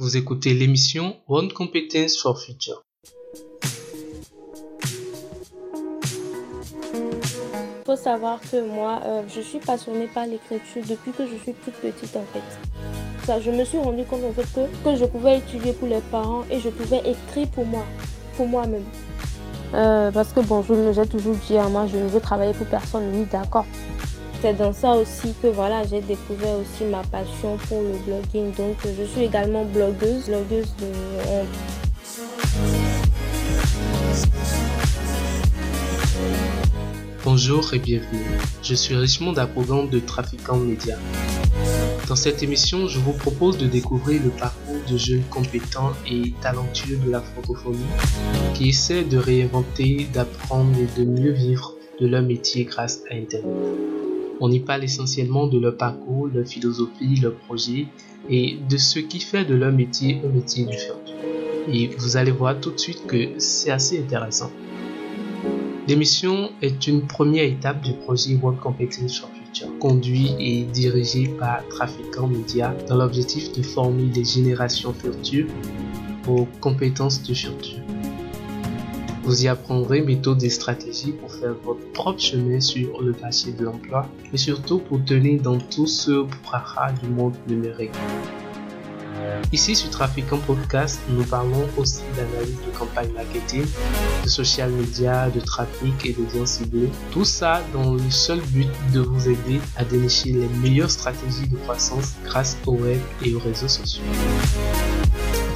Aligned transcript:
Vous 0.00 0.16
écoutez 0.16 0.54
l'émission 0.54 1.16
One 1.26 1.52
Competence 1.52 2.18
for 2.18 2.40
Future. 2.40 2.84
Il 6.94 7.84
faut 7.84 7.96
savoir 7.96 8.38
que 8.40 8.64
moi, 8.64 9.00
euh, 9.04 9.22
je 9.34 9.40
suis 9.40 9.58
passionnée 9.58 10.06
par 10.14 10.26
l'écriture 10.26 10.84
depuis 10.88 11.10
que 11.10 11.26
je 11.26 11.34
suis 11.42 11.52
toute 11.52 11.74
petite 11.74 12.14
en 12.14 12.24
fait. 12.32 13.26
Ça, 13.26 13.40
je 13.40 13.50
me 13.50 13.64
suis 13.64 13.78
rendu 13.78 14.04
compte 14.04 14.22
en 14.22 14.32
fait 14.32 14.46
que, 14.54 14.84
que 14.84 14.96
je 14.96 15.04
pouvais 15.04 15.38
étudier 15.38 15.72
pour 15.72 15.88
les 15.88 16.00
parents 16.12 16.44
et 16.48 16.60
je 16.60 16.68
pouvais 16.68 16.98
écrire 16.98 17.48
pour 17.48 17.66
moi, 17.66 17.84
pour 18.36 18.46
moi-même. 18.46 18.84
Euh, 19.74 20.12
parce 20.12 20.32
que 20.32 20.38
bon, 20.38 20.64
j'ai 20.92 21.06
toujours 21.08 21.34
dit 21.48 21.58
à 21.58 21.68
moi, 21.68 21.88
je 21.88 21.96
ne 21.96 22.06
veux 22.06 22.20
travailler 22.20 22.54
pour 22.54 22.68
personne, 22.68 23.02
oui 23.12 23.26
d'accord. 23.32 23.66
C'est 24.40 24.56
dans 24.56 24.72
ça 24.72 24.92
aussi 24.92 25.34
que 25.42 25.48
voilà, 25.48 25.82
j'ai 25.84 26.00
découvert 26.00 26.54
aussi 26.60 26.84
ma 26.84 27.02
passion 27.02 27.56
pour 27.68 27.82
le 27.82 27.98
blogging. 28.06 28.54
Donc 28.54 28.76
je 28.84 29.02
suis 29.02 29.24
également 29.24 29.64
blogueuse, 29.64 30.26
blogueuse 30.26 30.72
de 30.78 30.86
Bonjour 37.24 37.74
et 37.74 37.80
bienvenue. 37.80 38.24
Je 38.62 38.74
suis 38.76 38.94
Richmond 38.94 39.34
Apogan 39.34 39.88
de 39.88 39.98
Trafiquant 39.98 40.56
Média. 40.56 40.96
Dans 42.06 42.16
cette 42.16 42.40
émission, 42.44 42.86
je 42.86 43.00
vous 43.00 43.14
propose 43.14 43.58
de 43.58 43.66
découvrir 43.66 44.22
le 44.22 44.30
parcours 44.30 44.76
de 44.88 44.96
jeunes 44.96 45.24
compétents 45.30 45.92
et 46.08 46.32
talentueux 46.40 46.96
de 47.04 47.10
la 47.10 47.20
francophonie 47.20 47.78
qui 48.54 48.68
essaient 48.68 49.04
de 49.04 49.18
réinventer, 49.18 50.06
d'apprendre 50.12 50.78
et 50.78 51.00
de 51.00 51.04
mieux 51.04 51.32
vivre 51.32 51.74
de 52.00 52.06
leur 52.06 52.22
métier 52.22 52.64
grâce 52.64 53.02
à 53.10 53.14
Internet. 53.16 53.97
On 54.40 54.50
y 54.52 54.60
parle 54.60 54.84
essentiellement 54.84 55.46
de 55.46 55.58
leur 55.58 55.76
parcours, 55.76 56.28
leur 56.32 56.46
philosophie, 56.46 57.16
leur 57.20 57.34
projet 57.34 57.86
et 58.28 58.58
de 58.68 58.76
ce 58.76 59.00
qui 59.00 59.20
fait 59.20 59.44
de 59.44 59.54
leur 59.54 59.72
métier 59.72 60.20
un 60.24 60.28
métier 60.28 60.64
du 60.64 60.76
futur. 60.76 61.14
Et 61.72 61.88
vous 61.98 62.16
allez 62.16 62.30
voir 62.30 62.58
tout 62.60 62.70
de 62.70 62.78
suite 62.78 63.06
que 63.06 63.38
c'est 63.38 63.70
assez 63.70 63.98
intéressant. 63.98 64.50
L'émission 65.88 66.50
est 66.62 66.86
une 66.86 67.06
première 67.06 67.44
étape 67.44 67.82
du 67.82 67.94
projet 67.94 68.34
World 68.34 68.60
Competence 68.60 69.18
for 69.18 69.30
Future, 69.30 69.70
conduit 69.78 70.34
et 70.38 70.62
dirigé 70.64 71.28
par 71.28 71.66
Trafiquant 71.68 72.28
Media 72.28 72.76
dans 72.88 72.96
l'objectif 72.96 73.52
de 73.52 73.62
former 73.62 74.04
des 74.04 74.24
générations 74.24 74.92
futures 74.92 75.46
aux 76.28 76.46
compétences 76.60 77.22
du 77.22 77.34
futur. 77.34 77.87
Vous 79.28 79.44
y 79.44 79.48
apprendrez 79.48 80.00
méthodes 80.00 80.42
et 80.42 80.48
stratégies 80.48 81.12
pour 81.12 81.30
faire 81.30 81.52
votre 81.62 81.84
propre 81.92 82.18
chemin 82.18 82.60
sur 82.60 83.02
le 83.02 83.14
marché 83.20 83.52
de 83.52 83.62
l'emploi 83.62 84.08
et 84.32 84.38
surtout 84.38 84.78
pour 84.78 85.04
tenir 85.04 85.42
dans 85.42 85.58
tout 85.58 85.86
ce 85.86 86.22
brouhaha 86.22 86.92
du 86.92 87.10
monde 87.10 87.34
numérique. 87.46 87.92
Ici 89.52 89.76
sur 89.76 89.90
Trafiquant 89.90 90.38
Podcast, 90.38 90.98
nous 91.10 91.24
parlons 91.24 91.68
aussi 91.76 92.00
d'analyse 92.16 92.56
de 92.66 92.78
campagne 92.78 93.12
marketing, 93.12 93.66
de 94.24 94.28
social 94.30 94.70
media, 94.70 95.28
de 95.28 95.40
trafic 95.40 96.06
et 96.06 96.14
d'audience 96.14 96.52
ciblée. 96.52 96.88
Tout 97.10 97.26
ça 97.26 97.62
dans 97.74 97.92
le 97.92 98.10
seul 98.10 98.40
but 98.40 98.70
de 98.94 99.00
vous 99.00 99.28
aider 99.28 99.60
à 99.76 99.84
dénicher 99.84 100.32
les 100.32 100.48
meilleures 100.62 100.90
stratégies 100.90 101.48
de 101.48 101.56
croissance 101.58 102.14
grâce 102.24 102.56
au 102.64 102.76
web 102.76 103.00
et 103.22 103.34
aux 103.34 103.40
réseaux 103.40 103.68
sociaux. 103.68 104.04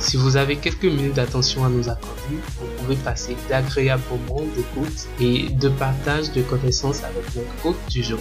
Si 0.03 0.17
vous 0.17 0.36
avez 0.36 0.56
quelques 0.56 0.86
minutes 0.86 1.14
d'attention 1.14 1.64
à 1.64 1.69
nous 1.69 1.89
accorder, 1.89 2.34
vous 2.58 2.67
pouvez 2.78 2.97
passer 2.97 3.36
d'agréables 3.48 4.03
moments 4.11 4.42
d'écoute 4.56 5.06
et 5.20 5.48
de 5.48 5.69
partage 5.69 6.33
de 6.33 6.42
connaissances 6.42 7.05
avec 7.05 7.22
notre 7.36 7.53
hôte 7.64 7.78
du 7.89 8.03
jour. 8.03 8.19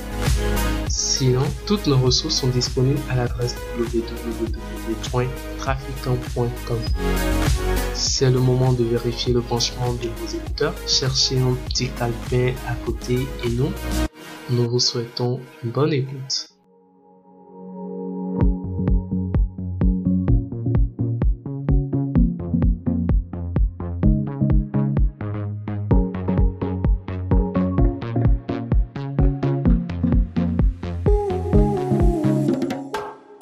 Sinon, 0.89 1.41
toutes 1.65 1.87
nos 1.87 1.97
ressources 1.97 2.35
sont 2.35 2.49
disponibles 2.49 3.01
à 3.09 3.15
l'adresse 3.15 3.55
www.traficant.com. 3.79 6.79
C'est 7.95 8.29
le 8.29 8.39
moment 8.39 8.73
de 8.73 8.83
vérifier 8.83 9.33
le 9.33 9.41
branchement 9.41 9.93
de 9.93 10.07
vos 10.07 10.27
écouteurs. 10.37 10.75
Cherchez 10.87 11.39
un 11.39 11.55
petit 11.67 11.89
calepin 11.89 12.53
à 12.69 12.75
côté 12.85 13.27
et 13.43 13.49
nous, 13.49 13.71
nous 14.51 14.69
vous 14.69 14.79
souhaitons 14.79 15.39
une 15.63 15.71
bonne 15.71 15.93
écoute. 15.93 16.50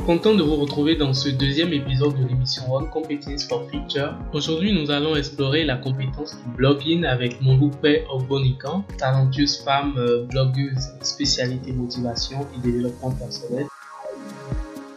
Content 0.09 0.34
de 0.34 0.42
vous 0.42 0.56
retrouver 0.56 0.96
dans 0.96 1.14
ce 1.14 1.30
deuxième 1.30 1.72
épisode 1.72 2.20
de 2.20 2.28
l'émission 2.28 2.64
One 2.74 2.90
Competence 2.90 3.44
for 3.44 3.70
Future. 3.70 4.16
Aujourd'hui, 4.34 4.74
nous 4.74 4.90
allons 4.90 5.16
explorer 5.16 5.64
la 5.66 5.78
compétence 5.78 6.36
du 6.36 6.50
blogging 6.58 7.06
avec 7.06 7.40
mon 7.42 7.52
Montgoupé 7.52 8.06
Ogbonikan, 8.12 8.84
talentueuse 8.98 9.62
femme 9.62 9.94
euh, 10.00 10.25
blogueuse 10.25 10.90
spécialité 11.03 11.74
motivation 11.74 12.40
et 12.56 12.59
développement 12.59 13.12
personnel. 13.12 13.68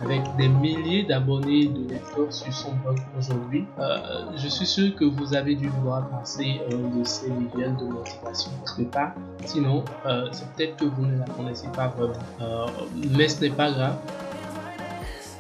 Avec 0.01 0.23
des 0.39 0.49
milliers 0.49 1.03
d'abonnés 1.03 1.67
de 1.67 1.93
lecteurs 1.93 2.33
sur 2.33 2.51
son 2.51 2.73
blog 2.77 2.97
aujourd'hui, 3.19 3.67
euh, 3.81 3.99
je 4.39 4.49
suis 4.49 4.67
sûr 4.67 4.97
que 4.97 5.05
vous 5.05 5.35
avez 5.35 5.57
dû 5.57 5.69
voir 5.83 6.09
passer 6.09 6.63
un 6.73 6.99
de 6.99 7.05
ces 7.05 7.27
visuels 7.29 7.77
de 7.77 7.85
motivation 7.85 8.51
quelque 8.75 8.91
pas? 8.91 9.15
Sinon, 9.45 9.85
euh, 10.07 10.29
c'est 10.33 10.49
peut-être 10.55 10.77
que 10.77 10.87
vous 10.87 11.05
ne 11.05 11.19
la 11.19 11.27
connaissez 11.27 11.69
pas 11.77 11.89
vraiment. 11.89 12.71
mais 13.15 13.29
ce 13.29 13.43
n'est 13.43 13.51
pas 13.51 13.71
grave 13.71 13.99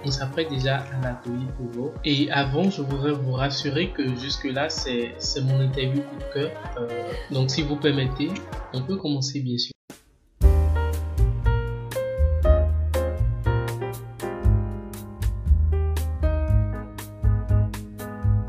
on 0.04 0.10
s'apprête 0.10 0.48
déjà 0.48 0.78
à 0.78 1.00
l'atelier 1.02 1.46
pour 1.56 1.66
vous. 1.66 1.90
Et 2.04 2.30
avant, 2.32 2.70
je 2.70 2.82
voudrais 2.82 3.12
vous 3.12 3.32
rassurer 3.32 3.90
que 3.90 4.16
jusque-là, 4.16 4.68
c'est 4.68 5.14
mon 5.42 5.60
interview 5.60 6.02
coup 6.02 6.16
de 6.16 6.34
cœur. 6.34 6.50
Euh, 6.78 6.88
donc, 7.30 7.50
si 7.50 7.62
vous 7.62 7.76
permettez, 7.76 8.30
on 8.72 8.82
peut 8.82 8.96
commencer 8.96 9.40
bien 9.40 9.58
sûr. 9.58 9.72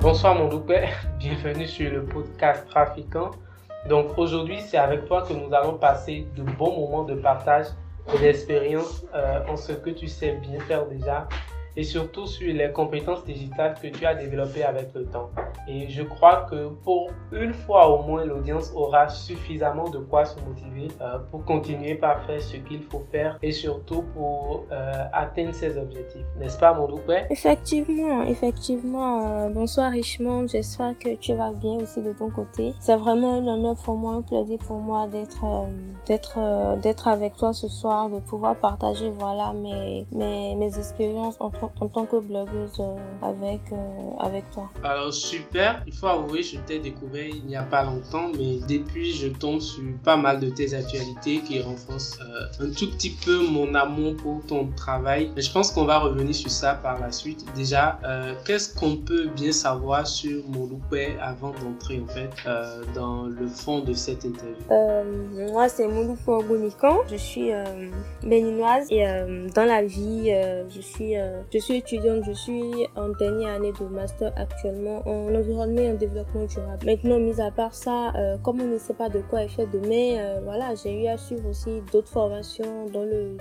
Bonsoir 0.01 0.35
mon 0.35 0.49
doupé, 0.49 0.89
bienvenue 1.19 1.67
sur 1.67 1.89
le 1.91 2.03
podcast 2.03 2.67
Trafiquant. 2.67 3.31
Donc 3.87 4.17
aujourd'hui, 4.17 4.59
c'est 4.59 4.77
avec 4.77 5.05
toi 5.05 5.23
que 5.23 5.33
nous 5.33 5.53
allons 5.53 5.77
passer 5.77 6.27
de 6.35 6.43
bons 6.43 6.77
moments 6.77 7.03
de 7.03 7.15
partage 7.15 7.67
et 8.13 8.19
d'expérience 8.19 9.03
euh, 9.13 9.39
en 9.47 9.55
ce 9.55 9.73
que 9.73 9.89
tu 9.89 10.07
sais 10.07 10.33
bien 10.33 10.59
faire 10.61 10.85
déjà 10.87 11.27
et 11.75 11.83
surtout 11.83 12.27
sur 12.27 12.53
les 12.53 12.71
compétences 12.71 13.23
digitales 13.25 13.75
que 13.81 13.87
tu 13.87 14.05
as 14.05 14.15
développées 14.15 14.63
avec 14.63 14.93
le 14.93 15.05
temps. 15.05 15.29
Et 15.67 15.89
je 15.89 16.03
crois 16.03 16.47
que 16.49 16.69
pour 16.83 17.09
une 17.31 17.53
fois 17.53 17.87
au 17.89 18.03
moins, 18.03 18.25
l'audience 18.25 18.71
aura 18.75 19.09
suffisamment 19.09 19.89
de 19.89 19.99
quoi 19.99 20.25
se 20.25 20.39
motiver 20.41 20.89
euh, 21.01 21.19
pour 21.31 21.45
continuer 21.45 21.95
par 21.95 22.23
faire 22.25 22.41
ce 22.41 22.57
qu'il 22.57 22.81
faut 22.83 23.03
faire 23.11 23.39
et 23.41 23.51
surtout 23.51 24.03
pour 24.13 24.65
euh, 24.71 24.91
atteindre 25.13 25.53
ses 25.53 25.77
objectifs. 25.77 26.25
N'est-ce 26.39 26.57
pas, 26.59 26.73
mon 26.73 26.87
doupé 26.87 27.23
Effectivement, 27.29 28.23
effectivement. 28.23 29.45
Euh, 29.45 29.49
bonsoir 29.49 29.91
Richmond, 29.91 30.47
j'espère 30.47 30.97
que 30.97 31.15
tu 31.15 31.33
vas 31.33 31.51
bien 31.51 31.73
aussi 31.75 32.01
de 32.01 32.13
ton 32.13 32.29
côté. 32.29 32.73
C'est 32.79 32.95
vraiment 32.95 33.35
un 33.35 33.47
honneur 33.47 33.75
pour 33.75 33.95
moi, 33.95 34.13
un 34.13 34.21
plaisir 34.21 34.59
pour 34.59 34.77
moi 34.77 35.07
d'être 35.07 35.43
d'être 36.05 36.77
d'être 36.81 37.07
avec 37.07 37.35
toi 37.35 37.53
ce 37.53 37.67
soir, 37.67 38.09
de 38.09 38.19
pouvoir 38.19 38.55
partager 38.55 39.09
voilà 39.17 39.53
mes, 39.53 40.05
mes, 40.11 40.55
mes 40.55 40.77
expériences 40.77 41.35
entre 41.39 41.62
en 41.79 41.87
tant 41.87 42.05
que 42.05 42.19
blogueuse 42.19 42.79
euh, 42.79 42.95
avec, 43.21 43.61
euh, 43.71 43.77
avec 44.19 44.49
toi 44.51 44.69
Alors 44.83 45.13
super, 45.13 45.83
il 45.87 45.93
faut 45.93 46.07
avouer, 46.07 46.43
je 46.43 46.57
t'ai 46.59 46.79
découvert 46.79 47.25
il 47.25 47.45
n'y 47.45 47.55
a 47.55 47.63
pas 47.63 47.83
longtemps, 47.83 48.29
mais 48.37 48.59
depuis 48.67 49.13
je 49.13 49.27
tombe 49.27 49.59
sur 49.59 49.83
pas 50.03 50.17
mal 50.17 50.39
de 50.39 50.49
tes 50.49 50.73
actualités 50.73 51.41
qui 51.41 51.61
renforcent 51.61 52.19
euh, 52.21 52.65
un 52.65 52.71
tout 52.71 52.89
petit 52.91 53.15
peu 53.25 53.47
mon 53.47 53.73
amour 53.75 54.15
pour 54.17 54.45
ton 54.45 54.67
travail. 54.75 55.31
Mais 55.35 55.41
je 55.41 55.51
pense 55.51 55.71
qu'on 55.71 55.85
va 55.85 55.99
revenir 55.99 56.35
sur 56.35 56.49
ça 56.49 56.75
par 56.75 56.99
la 56.99 57.11
suite. 57.11 57.45
Déjà, 57.55 57.99
qu'est-ce 58.45 58.73
qu'on 58.77 58.97
peut 58.97 59.27
bien 59.27 59.51
savoir 59.51 60.07
sur 60.07 60.43
mon 60.47 60.67
loupé 60.67 61.15
avant 61.21 61.51
d'entrer 61.51 62.01
en 62.01 62.07
fait 62.07 62.29
dans 62.95 63.23
le 63.23 63.47
fond 63.47 63.79
de 63.79 63.93
cette 63.93 64.25
interview? 64.25 65.51
Moi, 65.51 65.69
c'est 65.69 65.87
Mouloupé 65.87 66.31
Ogunikan. 66.31 66.99
Je 67.09 67.15
suis 67.15 67.51
béninoise 68.23 68.87
et 68.89 69.05
dans 69.53 69.65
la 69.65 69.83
vie, 69.83 70.33
je 70.69 70.81
suis 70.81 71.15
je 71.53 71.59
suis 71.59 71.75
étudiante, 71.75 72.23
je 72.25 72.31
suis 72.31 72.87
en 72.95 73.09
dernière 73.09 73.53
année 73.53 73.71
de 73.79 73.85
master 73.85 74.33
actuellement 74.35 75.03
en 75.05 75.35
environnement 75.35 75.81
et 75.81 75.91
en 75.91 75.93
développement 75.93 76.45
durable. 76.45 76.83
Maintenant, 76.83 77.19
mis 77.19 77.39
à 77.39 77.51
part 77.51 77.75
ça, 77.75 78.11
euh, 78.15 78.37
comme 78.39 78.59
on 78.59 78.65
ne 78.65 78.79
sait 78.79 78.95
pas 78.95 79.09
de 79.09 79.19
quoi 79.29 79.43
est 79.43 79.49
fait 79.49 79.67
demain, 79.67 80.17
euh, 80.17 80.39
voilà, 80.43 80.73
j'ai 80.73 81.03
eu 81.03 81.05
à 81.05 81.17
suivre 81.17 81.47
aussi 81.47 81.83
d'autres 81.91 82.09
formations 82.09 82.87
dans 82.91 83.03
le 83.03 83.37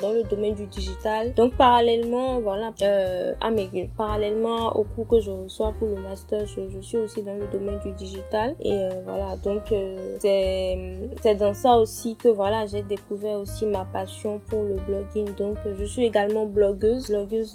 dans 0.00 0.12
le 0.12 0.22
domaine 0.24 0.54
du 0.54 0.66
digital. 0.66 1.32
Donc 1.34 1.54
parallèlement, 1.56 2.40
voilà, 2.40 2.72
euh, 2.82 3.32
à 3.40 3.50
mes 3.50 3.90
parallèlement 3.96 4.76
au 4.76 4.84
cours 4.84 5.08
que 5.08 5.20
je 5.20 5.30
reçois 5.30 5.72
pour 5.78 5.88
le 5.88 5.96
master, 5.96 6.46
je, 6.46 6.80
suis 6.80 6.98
aussi 6.98 7.22
dans 7.22 7.34
le 7.34 7.46
domaine 7.46 7.78
du 7.80 7.92
digital 7.92 8.54
et 8.60 8.72
euh, 8.72 8.90
voilà, 9.04 9.36
donc 9.36 9.72
euh, 9.72 10.16
c'est 10.20 10.98
c'est 11.22 11.34
dans 11.36 11.54
ça 11.54 11.76
aussi 11.76 12.16
que 12.16 12.28
voilà, 12.28 12.66
j'ai 12.66 12.82
découvert 12.82 13.38
aussi 13.38 13.66
ma 13.66 13.84
passion 13.84 14.40
pour 14.48 14.62
le 14.62 14.74
blogging. 14.86 15.34
Donc 15.36 15.56
je 15.78 15.84
suis 15.84 16.04
également 16.04 16.46
blogueuse, 16.46 17.08
blogueuse 17.08 17.51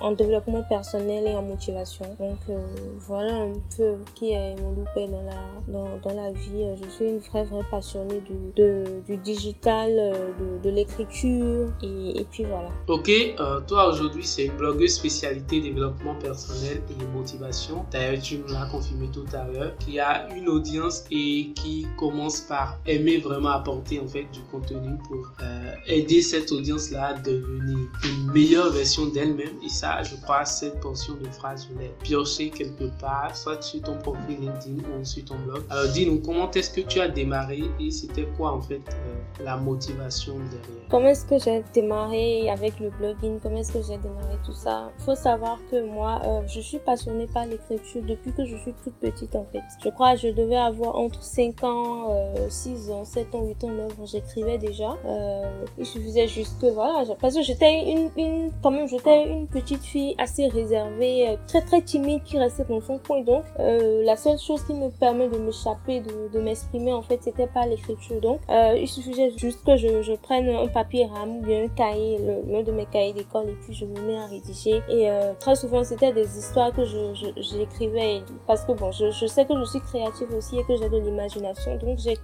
en, 0.00 0.12
développement 0.12 0.62
personnel 0.68 1.26
et 1.26 1.34
en 1.34 1.42
motivation. 1.42 2.04
Donc 2.18 2.38
euh, 2.48 2.58
voilà 2.98 3.34
un 3.34 3.52
peu 3.76 3.94
qui 4.14 4.32
est 4.32 4.56
mon 4.60 4.70
loupé 4.70 5.06
dans 5.06 5.22
la, 5.22 5.40
dans, 5.68 5.98
dans, 6.02 6.14
la 6.14 6.32
vie. 6.32 6.64
Je 6.82 6.88
suis 6.88 7.04
une 7.06 7.18
vraie, 7.18 7.44
vraie 7.44 7.64
passionnée 7.70 8.20
du, 8.20 9.02
du 9.06 9.16
digital, 9.18 9.90
de, 10.38 10.68
de 10.68 10.74
l'écriture 10.74 11.68
et, 11.82 12.24
puis 12.30 12.44
voilà. 12.44 12.70
Ok, 12.86 13.08
euh, 13.08 13.60
toi 13.66 13.88
aujourd'hui 13.88 14.24
c'est 14.24 14.48
blogueuse 14.48 14.94
spécialité 14.94 15.60
développement 15.60 16.14
personnel 16.16 16.82
et 16.90 17.16
motivation. 17.16 17.84
D'ailleurs 17.90 18.22
tu 18.22 18.38
nous 18.38 18.48
l'as 18.48 18.66
confirmé 18.66 19.08
tout 19.12 19.26
à 19.32 19.46
l'heure, 19.46 19.76
qui 19.78 19.98
a 20.00 20.28
une 20.34 20.48
audience 20.48 21.04
et 21.10 21.52
qui 21.54 21.86
commence 21.96 22.40
par 22.40 22.78
aimer 22.86 23.18
vraiment 23.18 23.50
apporter 23.50 24.00
en 24.00 24.06
fait 24.06 24.26
du 24.32 24.40
contenu 24.50 24.96
pour 25.08 25.32
euh, 25.42 25.72
aider 25.86 26.22
cette 26.22 26.50
audience-là 26.52 27.06
à 27.06 27.14
devenir 27.14 27.78
une 28.04 28.32
meilleure 28.32 28.70
version 28.72 29.06
d'elle-même. 29.10 29.56
Et 29.64 29.68
ça, 29.68 30.02
je 30.02 30.16
crois, 30.16 30.44
cette 30.44 30.80
portion 30.80 31.14
de 31.14 31.28
phrase, 31.28 31.68
je 31.70 31.78
l'ai 31.78 31.90
pioché 32.02 32.50
quelque 32.50 32.84
part, 33.00 33.36
soit 33.36 33.62
sur 33.62 33.82
ton 33.82 33.96
profil 33.98 34.38
LinkedIn 34.40 34.82
ou 34.88 35.04
sur 35.04 35.24
ton 35.24 35.36
blog. 35.46 35.62
Alors 35.70 35.90
dis-nous, 35.92 36.20
comment 36.20 36.50
est-ce 36.50 36.70
que 36.70 36.80
tu 36.80 37.00
as 37.00 37.08
démarré 37.08 37.62
et 37.80 37.90
c'était 37.90 38.26
quoi 38.36 38.52
en 38.52 38.60
fait 38.60 38.82
euh, 38.88 39.44
la 39.44 39.56
motivation 39.56 40.34
derrière? 40.34 40.88
Comment 40.90 41.08
est-ce 41.08 41.26
que 41.26 41.38
j'ai 41.38 41.62
démarré 41.72 42.48
avec 42.50 42.78
le 42.80 42.90
blogging? 42.90 43.38
Comment 43.40 43.58
est-ce 43.58 43.72
que 43.72 43.82
j'ai 43.82 43.98
démarré 43.98 44.36
tout 44.44 44.52
ça? 44.52 44.90
Il 44.98 45.04
faut 45.04 45.14
savoir 45.14 45.58
que 45.70 45.84
moi, 45.84 46.20
euh, 46.24 46.40
je 46.46 46.60
suis 46.60 46.78
passionnée 46.78 47.26
par 47.26 47.46
l'écriture 47.46 48.02
depuis 48.02 48.32
que 48.32 48.44
je 48.44 48.56
suis 48.56 48.74
toute 48.84 48.94
petite 48.94 49.34
en 49.36 49.46
fait. 49.52 49.62
Je 49.82 49.90
crois 49.90 50.14
que 50.14 50.20
je 50.20 50.28
devais 50.28 50.56
avoir 50.56 50.96
entre 50.96 51.22
5 51.22 51.64
ans, 51.64 52.14
6 52.48 52.90
ans, 52.90 53.04
7 53.04 53.34
ans, 53.34 53.44
8 53.44 53.64
ans, 53.64 53.70
9 53.70 54.00
ans. 54.00 54.06
J'écrivais 54.06 54.58
déjà. 54.58 54.96
Euh, 55.06 55.64
il 55.78 55.86
suffisait 55.86 56.28
juste 56.28 56.60
que 56.60 56.66
voilà, 56.66 57.04
parce 57.20 57.34
que 57.34 57.42
j'étais 57.42 57.90
une, 57.90 58.10
une, 58.16 58.50
quand 58.62 58.70
même, 58.70 58.88
j'étais 58.98 59.28
une 59.28 59.46
petite 59.46 59.82
fille 59.82 60.14
assez 60.18 60.48
réservée, 60.48 61.28
euh, 61.28 61.36
très 61.46 61.60
très 61.62 61.80
timide 61.82 62.22
qui 62.24 62.38
restait 62.38 62.64
dans 62.64 62.80
son 62.80 62.98
coin. 62.98 63.22
Donc, 63.22 63.44
euh, 63.58 64.02
la 64.04 64.16
seule 64.16 64.38
chose 64.38 64.62
qui 64.64 64.74
me 64.74 64.90
permet 64.90 65.28
de 65.28 65.38
m'échapper, 65.38 66.00
de, 66.00 66.38
m'exprimer 66.38 66.92
en 66.92 67.02
fait, 67.02 67.22
c'était 67.22 67.46
pas 67.46 67.66
l'écriture. 67.66 68.20
Donc, 68.20 68.40
euh, 68.48 68.76
il 68.78 68.88
suffisait 68.88 69.32
juste 69.36 69.64
que 69.64 69.76
je, 69.76 70.14
prenne 70.16 70.48
un 70.48 70.66
papier 70.66 71.06
rame 71.06 71.38
ou 71.38 71.40
bien 71.42 71.64
un 71.64 71.68
cahier, 71.68 72.18
l'un 72.48 72.62
de 72.62 72.72
mes 72.72 72.86
cahiers 72.86 73.12
d'école, 73.12 73.48
et 73.48 73.56
puis 73.62 73.72
je 73.72 73.84
me 73.84 74.00
mets 74.00 74.18
à 74.18 74.26
rédiger. 74.26 74.82
Et 74.88 75.08
très 75.38 75.54
souvent, 75.54 75.84
c'était 75.84 76.12
des 76.12 76.38
histoires 76.38 76.72
que 76.72 76.84
je, 76.84 77.30
j'écrivais 77.36 78.22
parce 78.46 78.64
que 78.64 78.72
bon, 78.72 78.90
je, 78.90 79.26
sais 79.26 79.44
que 79.44 79.56
je 79.56 79.64
suis 79.64 79.80
créative 79.80 80.28
aussi 80.36 80.58
et 80.58 80.64
que 80.64 80.76
j'ai 80.76 80.88
de 80.88 80.98
l'imagination. 80.98 81.76
Donc, 81.76 81.98
j'ai 81.98 82.16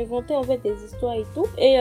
inventé 0.00 0.34
en 0.34 0.42
fait 0.44 0.58
des 0.58 0.74
histoires 0.84 1.14
et 1.14 1.24
tout. 1.34 1.46
Et 1.58 1.78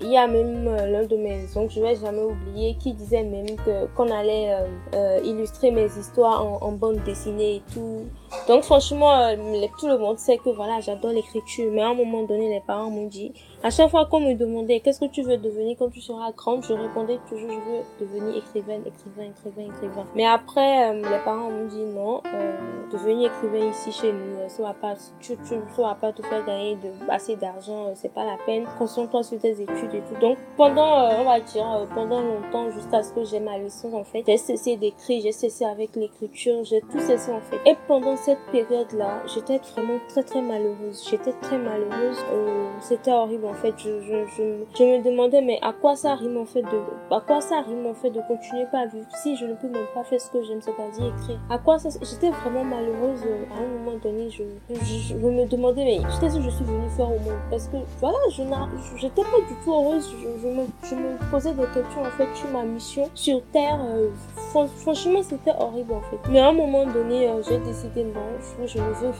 il 0.00 0.10
y 0.10 0.16
a 0.16 0.26
même 0.26 0.64
l'un 0.64 1.04
de 1.04 1.16
mes 1.16 1.44
oncles, 1.56 1.74
je 1.74 1.80
vais 1.80 1.96
jamais 1.96 2.22
oublier, 2.22 2.76
qui 2.76 2.94
disait 2.94 3.24
que 3.64 3.86
qu'on 3.94 4.10
allait 4.10 4.54
euh, 4.94 5.20
illustrer 5.24 5.70
mes 5.70 5.86
histoires 5.86 6.44
en, 6.62 6.72
bande 6.72 7.02
dessinée 7.04 7.56
et 7.56 7.62
tout. 7.72 8.06
Donc 8.48 8.62
franchement, 8.64 9.34
tout 9.78 9.88
le 9.88 9.98
monde 9.98 10.18
sait 10.18 10.38
que 10.38 10.50
voilà, 10.50 10.80
j'adore 10.80 11.12
l'écriture. 11.12 11.70
Mais 11.72 11.82
à 11.82 11.88
un 11.88 11.94
moment 11.94 12.22
donné, 12.22 12.48
les 12.48 12.60
parents 12.60 12.90
m'ont 12.90 13.06
dit, 13.06 13.32
à 13.62 13.70
chaque 13.70 13.90
fois 13.90 14.06
qu'on 14.06 14.20
me 14.20 14.34
demandait 14.34 14.80
qu'est-ce 14.80 15.00
que 15.00 15.10
tu 15.10 15.22
veux 15.22 15.36
devenir 15.36 15.76
quand 15.78 15.90
tu 15.90 16.00
seras 16.00 16.32
grande, 16.32 16.64
je 16.64 16.72
répondais 16.72 17.18
toujours 17.28 17.50
je 17.50 17.70
veux 17.70 17.82
devenir 18.00 18.36
écrivaine, 18.36 18.82
écrivain, 18.86 19.30
écrivain, 19.30 19.74
écrivain. 19.74 20.06
Mais 20.14 20.24
après, 20.26 20.90
euh, 20.90 20.94
les 20.94 21.18
parents 21.24 21.50
m'ont 21.50 21.66
dit 21.66 21.84
non, 21.84 22.22
euh, 22.26 22.52
devenir 22.90 23.30
écrivain 23.30 23.70
ici 23.70 23.92
chez 23.92 24.12
nous, 24.12 24.38
euh, 24.38 24.48
ça 24.48 24.62
va 24.62 24.72
pas, 24.72 24.94
tu, 25.20 25.36
tu, 25.36 25.54
ça 25.76 25.82
va 25.82 25.94
pas 25.94 26.12
te 26.12 26.22
faire 26.22 26.44
gagner 26.46 26.76
de, 26.76 26.88
assez 27.10 27.36
d'argent, 27.36 27.86
euh, 27.86 27.92
c'est 27.94 28.12
pas 28.12 28.24
la 28.24 28.36
peine. 28.46 28.64
Concentre-toi 28.78 29.22
sur 29.22 29.38
tes 29.38 29.60
études 29.60 29.94
et 29.94 30.02
tout. 30.08 30.18
Donc 30.20 30.38
pendant, 30.56 31.10
on 31.20 31.24
va 31.24 31.40
dire, 31.40 31.86
pendant 31.94 32.20
longtemps, 32.20 32.70
jusqu'à 32.70 33.02
ce 33.02 33.12
que 33.12 33.24
j'ai 33.24 33.40
ma 33.40 33.58
licence 33.58 33.92
en 33.92 34.04
fait, 34.04 34.24
j'ai 34.26 34.38
cessé 34.38 34.76
d'écrire, 34.76 35.20
j'ai 35.22 35.32
cessé 35.32 35.66
avec 35.66 35.96
l'écriture, 35.96 36.64
j'ai 36.64 36.80
tout 36.80 37.00
cessé 37.00 37.30
en 37.30 37.40
fait. 37.40 37.60
Et 37.70 37.76
pendant 37.86 38.16
cette 38.24 38.40
période-là, 38.52 39.22
j'étais 39.26 39.60
vraiment 39.72 39.98
très 40.08 40.22
très 40.22 40.42
malheureuse. 40.42 41.06
J'étais 41.08 41.32
très 41.40 41.58
malheureuse. 41.58 42.18
C'était 42.80 43.12
horrible 43.12 43.46
en 43.46 43.54
fait. 43.54 43.74
Je, 43.78 44.00
je, 44.00 44.24
je, 44.78 44.84
me 44.84 45.02
demandais, 45.02 45.40
mais 45.42 45.58
à 45.62 45.72
quoi 45.72 45.96
ça 45.96 46.14
rime 46.14 46.36
en 46.36 46.44
fait 46.44 46.62
de, 46.62 46.80
à 47.10 47.20
quoi 47.20 47.40
ça 47.40 47.60
rime 47.60 47.86
en 47.86 47.94
fait 47.94 48.10
de 48.10 48.20
continuer 48.26 48.64
pas 48.70 48.80
à 48.80 48.86
vivre 48.86 49.06
si 49.22 49.36
je 49.36 49.46
ne 49.46 49.54
peux 49.54 49.68
même 49.68 49.86
pas 49.94 50.02
faire 50.04 50.20
ce 50.20 50.30
que 50.30 50.42
j'aime, 50.42 50.60
c'est-à-dire 50.60 51.14
écrire? 51.18 51.38
À 51.50 51.58
quoi 51.58 51.78
ça, 51.78 51.88
j'étais 52.02 52.30
vraiment 52.30 52.64
malheureuse 52.64 53.20
euh, 53.26 53.44
à 53.54 53.62
un 53.62 53.78
moment 53.78 53.96
donné. 54.02 54.30
Je, 54.30 54.42
je, 54.70 55.14
me 55.14 55.46
demandais, 55.46 55.84
mais 55.84 55.98
qu'est-ce 56.20 56.36
que 56.36 56.42
je 56.42 56.50
suis 56.50 56.64
venue 56.64 56.88
faire 56.96 57.08
au 57.08 57.18
monde 57.18 57.38
Parce 57.50 57.68
que 57.68 57.76
voilà, 58.00 58.18
je 58.30 58.42
j'étais 58.96 59.22
pas 59.22 59.40
du 59.48 59.54
tout 59.64 59.72
heureuse. 59.72 60.14
Je, 60.42 60.48
me, 60.48 60.66
je 60.84 60.94
me 60.94 61.30
posais 61.30 61.52
des 61.52 61.64
questions 61.64 62.02
en 62.02 62.10
fait 62.16 62.28
sur 62.34 62.48
ma 62.50 62.62
mission 62.62 63.08
sur 63.14 63.42
Terre. 63.52 63.78
Euh, 63.82 64.08
franchement, 64.78 65.22
c'était 65.22 65.52
horrible 65.58 65.94
en 65.94 66.00
fait. 66.02 66.18
Mais 66.30 66.40
à 66.40 66.48
un 66.48 66.52
moment 66.52 66.86
donné, 66.86 67.28
euh, 67.28 67.42
j'ai 67.48 67.58
décidé 67.58 68.04
que 68.12 68.66
je 68.66 68.78
ne 68.78 68.90
veux, 68.92 69.12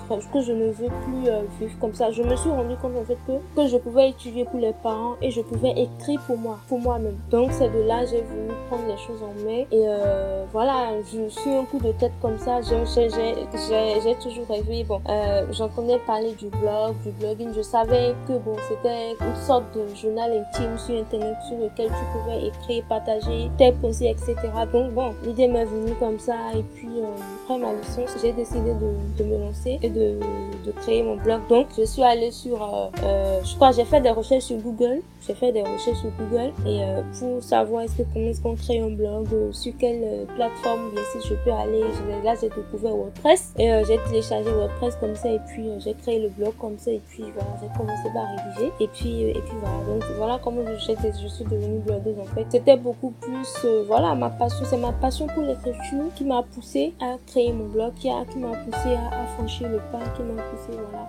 je 0.43 0.53
ne 0.53 0.71
veux 0.71 0.89
plus 0.89 1.31
vivre 1.61 1.79
comme 1.81 1.95
ça. 1.95 2.11
Je 2.11 2.23
me 2.23 2.37
suis 2.37 2.51
rendu 2.51 2.77
compte 2.77 2.97
en 2.97 3.05
fait 3.05 3.19
que, 3.27 3.33
que 3.57 3.67
je 3.67 3.77
pouvais 3.77 4.11
étudier 4.11 4.45
pour 4.45 4.61
les 4.61 4.73
parents 4.73 5.17
et 5.23 5.31
je 5.31 5.41
pouvais 5.41 5.71
écrire 5.71 6.21
pour 6.27 6.37
moi, 6.37 6.59
pour 6.69 6.79
moi-même. 6.79 7.17
Donc 7.31 7.51
c'est 7.53 7.69
de 7.69 7.81
là 7.83 8.05
j'ai 8.07 8.23
voulu 8.23 8.55
prendre 8.69 8.87
les 8.87 8.97
choses 8.97 9.23
en 9.23 9.35
main 9.45 9.65
et 9.71 9.85
euh, 9.87 10.45
voilà, 10.53 10.91
je 11.13 11.29
suis 11.29 11.51
un 11.51 11.65
coup 11.65 11.79
de 11.79 11.93
tête 11.93 12.13
comme 12.21 12.39
ça. 12.39 12.61
J'ai 12.63 14.15
toujours 14.17 14.47
rêvé. 14.49 14.85
Bon, 14.85 15.01
euh, 15.09 15.47
j'entendais 15.53 15.99
parler 16.07 16.33
du 16.33 16.49
blog, 16.49 16.95
du 17.05 17.11
blogging. 17.13 17.53
Je 17.55 17.63
savais 17.63 18.15
que 18.27 18.33
bon, 18.39 18.57
c'était 18.69 19.13
une 19.21 19.37
sorte 19.37 19.65
de 19.75 19.95
journal 19.95 20.33
intime 20.33 20.79
sur 20.79 20.99
internet 20.99 21.37
sur 21.47 21.59
lequel 21.59 21.89
tu 21.89 22.19
pouvais 22.19 22.47
écrire, 22.47 22.85
partager 22.89 23.51
tes 23.59 23.73
pensées, 23.73 24.09
etc. 24.09 24.37
Donc 24.73 24.93
bon, 24.93 25.15
l'idée 25.25 25.49
m'est 25.49 25.65
venue 25.65 25.95
comme 25.99 26.19
ça 26.19 26.35
et 26.55 26.63
puis 26.63 26.89
euh, 26.99 27.07
après 27.45 27.59
ma 27.59 27.73
licence, 27.73 28.17
j'ai 28.23 28.33
décidé 28.33 28.73
de, 28.81 29.23
de, 29.23 29.29
me 29.29 29.39
lancer 29.39 29.79
et 29.83 29.91
de, 29.91 30.19
de, 30.65 30.73
créer 30.83 31.03
mon 31.03 31.17
blog. 31.17 31.41
Donc 31.49 31.67
je 31.77 31.85
suis 31.85 32.03
allée 32.03 32.31
sur, 32.31 32.63
euh, 32.63 32.89
euh 33.05 33.41
je 33.45 33.55
crois, 33.57 33.73
j'ai 33.73 33.85
fait 33.85 34.01
des 34.01 34.11
recherches 34.11 34.45
sur 34.45 34.59
Google. 34.59 35.01
J'ai 35.27 35.35
fait 35.35 35.53
des 35.53 35.63
recherches 35.63 35.99
sur 35.99 36.11
Google 36.19 36.51
et 36.67 36.83
euh, 36.83 37.03
pour 37.19 37.43
savoir 37.43 37.83
est-ce 37.83 37.99
que 37.99 38.03
comment 38.13 38.27
est-ce 38.27 38.41
qu'on 38.41 38.57
crée 38.57 38.81
un 38.81 38.89
blog, 38.89 39.27
euh, 39.35 39.53
sur 39.53 39.73
quelle 39.79 40.03
euh, 40.03 40.25
plateforme 40.35 40.91
bien 40.93 41.03
si 41.13 41.29
je 41.29 41.35
peux 41.35 41.53
aller. 41.53 41.83
Là 42.25 42.35
j'ai 42.41 42.49
découvert 42.49 42.97
WordPress 42.97 43.53
et 43.59 43.71
j'ai 43.87 43.99
téléchargé 44.09 44.51
WordPress 44.51 44.97
comme 44.97 45.15
ça 45.15 45.31
et 45.31 45.39
puis 45.49 45.69
j'ai 45.79 45.95
créé 45.95 46.21
le 46.21 46.29
blog 46.31 46.55
comme 46.59 46.79
ça 46.79 46.91
et 46.91 47.01
puis 47.09 47.25
voilà 47.35 47.51
j'ai 47.61 47.69
commencé 47.79 48.09
par 48.15 48.25
rédiger 48.29 48.73
et 48.81 48.89
puis 48.89 49.23
et 49.23 49.33
puis 49.33 49.57
voilà 49.61 49.77
donc 49.87 50.03
voilà 50.17 50.41
comment 50.43 50.63
je, 50.67 50.73
je 50.75 51.29
suis 51.29 51.45
devenue 51.45 51.81
blogueuse 51.81 52.19
en 52.19 52.35
fait. 52.35 52.47
C'était 52.51 52.77
beaucoup 52.77 53.13
plus 53.21 53.67
voilà 53.87 54.15
ma 54.15 54.31
passion, 54.31 54.65
c'est 54.65 54.79
ma 54.79 54.93
passion 54.93 55.27
pour 55.27 55.43
l'écriture 55.43 56.13
qui 56.15 56.25
m'a 56.25 56.43
poussé 56.43 56.95
à 57.01 57.17
créer 57.27 57.53
mon 57.53 57.67
blog, 57.67 57.93
qui 57.95 58.09
a 58.09 58.25
qui 58.31 58.39
m'a 58.39 58.53
à, 58.75 59.27
franchir 59.37 59.69
le 59.69 59.79
pas, 59.93 60.05
qui 60.17 60.23
m'a 60.23 60.43
poussé 60.43 60.79
voilà 60.91 61.09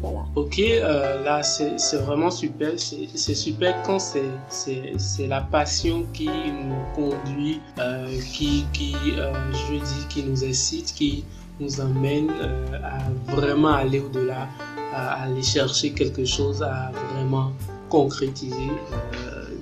voilà. 0.00 0.24
Ok 0.34 0.60
là 1.24 1.42
c'est 1.42 1.96
vraiment 1.96 2.30
super 2.30 2.72
c'est 2.76 3.34
super 3.34 3.82
quand 3.82 3.98
c'est 3.98 5.26
la 5.26 5.40
passion 5.40 6.06
qui 6.12 6.26
nous 6.28 6.76
conduit, 6.94 7.60
euh, 7.78 8.06
qui, 8.32 8.66
qui 8.72 8.94
euh, 9.18 9.32
je 9.52 9.74
dire, 9.74 10.08
qui 10.08 10.22
nous 10.22 10.44
incite, 10.44 10.92
qui 10.94 11.24
nous 11.60 11.80
euh, 11.80 11.84
à 12.82 12.98
vraiment 13.34 13.74
aller 13.74 14.00
au-delà, 14.00 14.48
à 14.94 15.22
aller 15.22 15.42
chercher 15.42 15.92
quelque 15.92 16.24
chose, 16.24 16.62
à 16.62 16.90
vraiment 17.14 17.52
concrétiser. 17.88 18.70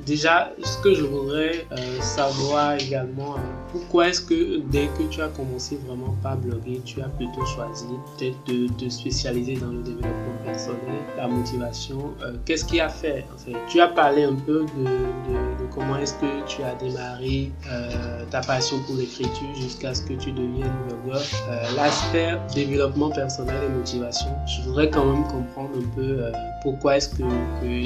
déjà, 0.07 0.51
ce 0.63 0.79
que 0.79 0.95
je 0.95 1.05
voudrais 1.05 1.67
savoir 2.01 2.75
également, 2.75 3.37
pourquoi 3.75 4.09
est-ce 4.11 4.21
que 4.21 4.61
dès 4.71 4.87
que 4.87 5.03
tu 5.11 5.21
as 5.21 5.27
commencé 5.27 5.77
vraiment 5.85 6.15
par 6.23 6.37
bloguer, 6.37 6.81
tu 6.85 7.03
as 7.03 7.09
plutôt 7.09 7.45
choisi 7.45 7.87
peut-être 8.17 8.37
de 8.47 8.69
te 8.69 8.89
spécialiser 8.89 9.57
dans 9.57 9.73
le 9.73 9.83
développement 9.83 10.39
personnel, 10.45 11.03
la 11.17 11.27
motivation 11.27 12.15
euh, 12.23 12.35
Qu'est-ce 12.45 12.65
qui 12.65 12.79
a 12.79 12.89
fait 12.89 13.27
en 13.35 13.37
fait? 13.37 13.57
Tu 13.69 13.81
as 13.81 13.89
parlé 13.89 14.23
un 14.23 14.37
peu 14.37 14.65
de, 14.77 15.67
comment 15.75 15.99
est-ce 15.99 16.15
que 16.15 16.47
tu 16.47 16.63
as 16.63 16.77
démarré 16.77 17.51
euh, 17.69 18.25
ta 18.31 18.43
passion 18.43 18.79
pour 18.87 18.95
l'écriture 18.95 19.55
jusqu'à 19.57 19.93
ce 19.93 20.03
que 20.03 20.13
tu 20.13 20.31
deviennes 20.31 20.71
blogueur. 20.89 21.21
Euh, 21.51 21.63
l'aspect 21.75 22.39
développement 22.55 23.11
personnel 23.11 23.57
et 23.67 23.69
motivation, 23.77 24.29
je 24.47 24.69
voudrais 24.69 24.89
quand 24.89 25.05
même 25.05 25.25
comprendre 25.25 25.71
un 25.77 25.97
peu 25.97 26.31
pourquoi 26.63 26.99
est-ce 26.99 27.09
que 27.09 27.25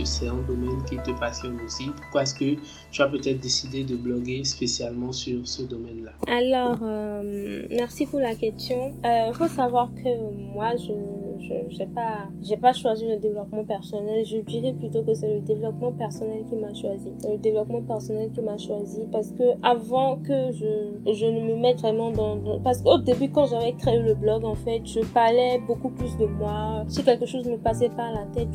c'est 0.04 0.28
un 0.28 0.42
domaine 0.46 0.84
qui 0.88 0.96
te 0.98 1.10
passionne 1.18 1.58
aussi? 1.64 1.90
Pourquoi 1.96 2.22
est-ce 2.22 2.34
que 2.34 2.60
tu 2.90 3.02
as 3.02 3.08
peut-être 3.08 3.40
décidé 3.40 3.84
de 3.84 3.96
bloguer 3.96 4.44
spécialement 4.44 5.12
sur 5.12 5.46
ce 5.46 5.62
domaine 5.62 5.98
alors, 6.26 6.78
euh, 6.82 7.66
merci 7.70 8.06
pour 8.06 8.20
la 8.20 8.34
question. 8.34 8.92
Il 9.04 9.08
euh, 9.08 9.32
faut 9.32 9.48
savoir 9.48 9.90
que 9.94 10.52
moi, 10.54 10.76
je 10.76 10.92
je 11.40 11.78
n'ai 11.78 11.86
pas, 11.86 12.28
j'ai 12.42 12.56
pas 12.56 12.72
choisi 12.72 13.06
le 13.06 13.16
développement 13.16 13.64
personnel. 13.64 14.24
Je 14.24 14.38
dirais 14.38 14.72
plutôt 14.72 15.02
que 15.02 15.14
c'est 15.14 15.32
le 15.32 15.40
développement 15.40 15.92
personnel 15.92 16.44
qui 16.48 16.56
m'a 16.56 16.74
choisi. 16.74 17.10
Le 17.28 17.38
développement 17.38 17.82
personnel 17.82 18.30
qui 18.32 18.40
m'a 18.40 18.58
choisi 18.58 19.02
parce 19.10 19.30
que 19.32 19.44
avant 19.62 20.16
que 20.16 20.52
je, 20.52 21.12
je 21.12 21.26
ne 21.26 21.40
me 21.40 21.56
mette 21.56 21.80
vraiment 21.80 22.10
dans, 22.10 22.60
parce 22.60 22.82
qu'au 22.82 22.98
début 22.98 23.30
quand 23.30 23.46
j'avais 23.46 23.72
créé 23.72 23.98
le 23.98 24.14
blog, 24.14 24.44
en 24.44 24.54
fait, 24.54 24.82
je 24.84 25.00
parlais 25.12 25.60
beaucoup 25.66 25.90
plus 25.90 26.16
de 26.16 26.26
moi. 26.26 26.84
Si 26.88 27.02
quelque 27.04 27.26
chose 27.26 27.46
me 27.46 27.56
passait 27.56 27.90
par 27.90 28.12
la 28.12 28.24
tête, 28.34 28.48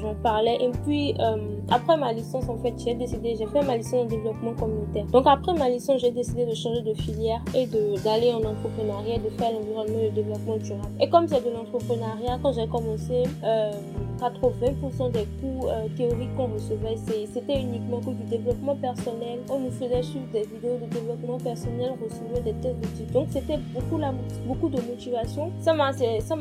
j'en 0.00 0.14
parlais. 0.22 0.56
Et 0.60 0.70
puis, 0.84 1.14
euh, 1.18 1.36
après 1.70 1.96
ma 1.96 2.12
licence, 2.12 2.48
en 2.48 2.56
fait, 2.58 2.74
j'ai 2.78 2.94
décidé, 2.94 3.34
j'ai 3.36 3.46
fait 3.46 3.62
ma 3.70 3.76
licence 3.76 4.02
en 4.02 4.04
développement 4.04 4.54
communautaire. 4.54 5.06
Donc 5.06 5.24
après 5.26 5.54
ma 5.54 5.68
licence, 5.68 6.00
j'ai 6.00 6.10
décidé 6.10 6.44
de 6.44 6.54
changer 6.54 6.82
de 6.82 6.94
filière 6.94 7.40
et 7.54 7.66
d'aller 8.04 8.32
en 8.32 8.42
entrepreneuriat, 8.42 9.18
de 9.18 9.30
faire 9.30 9.52
l'environnement 9.52 9.98
et 10.00 10.06
le 10.06 10.10
développement 10.10 10.56
durable. 10.56 10.94
Et 11.00 11.08
comme 11.08 11.28
c'est 11.28 11.44
de 11.44 11.50
l'entrepreneuriat, 11.50 12.38
quand 12.42 12.52
j'ai 12.52 12.66
commencé, 12.66 13.22
euh, 13.44 13.72
80% 14.20 15.12
des 15.12 15.26
cours 15.40 15.70
euh, 15.70 15.88
théoriques 15.96 16.34
qu'on 16.36 16.48
recevait, 16.48 16.96
c'était 17.32 17.60
uniquement 17.60 18.00
que 18.00 18.10
du 18.10 18.24
développement 18.24 18.76
personnel. 18.76 19.40
On 19.48 19.60
nous 19.60 19.70
faisait 19.70 20.02
suivre 20.02 20.26
des 20.32 20.42
vidéos 20.42 20.76
de 20.78 20.86
développement 20.86 21.38
personnel, 21.38 21.92
on 21.98 22.04
recevait 22.04 22.42
des 22.42 22.58
tests 22.60 22.78
d'études. 22.80 23.12
Donc 23.12 23.28
c'était 23.30 23.58
beaucoup, 23.72 23.98
beaucoup 24.46 24.68
de 24.68 24.80
motivation. 24.82 25.50
Ça 25.60 25.72
m'a 25.72 25.90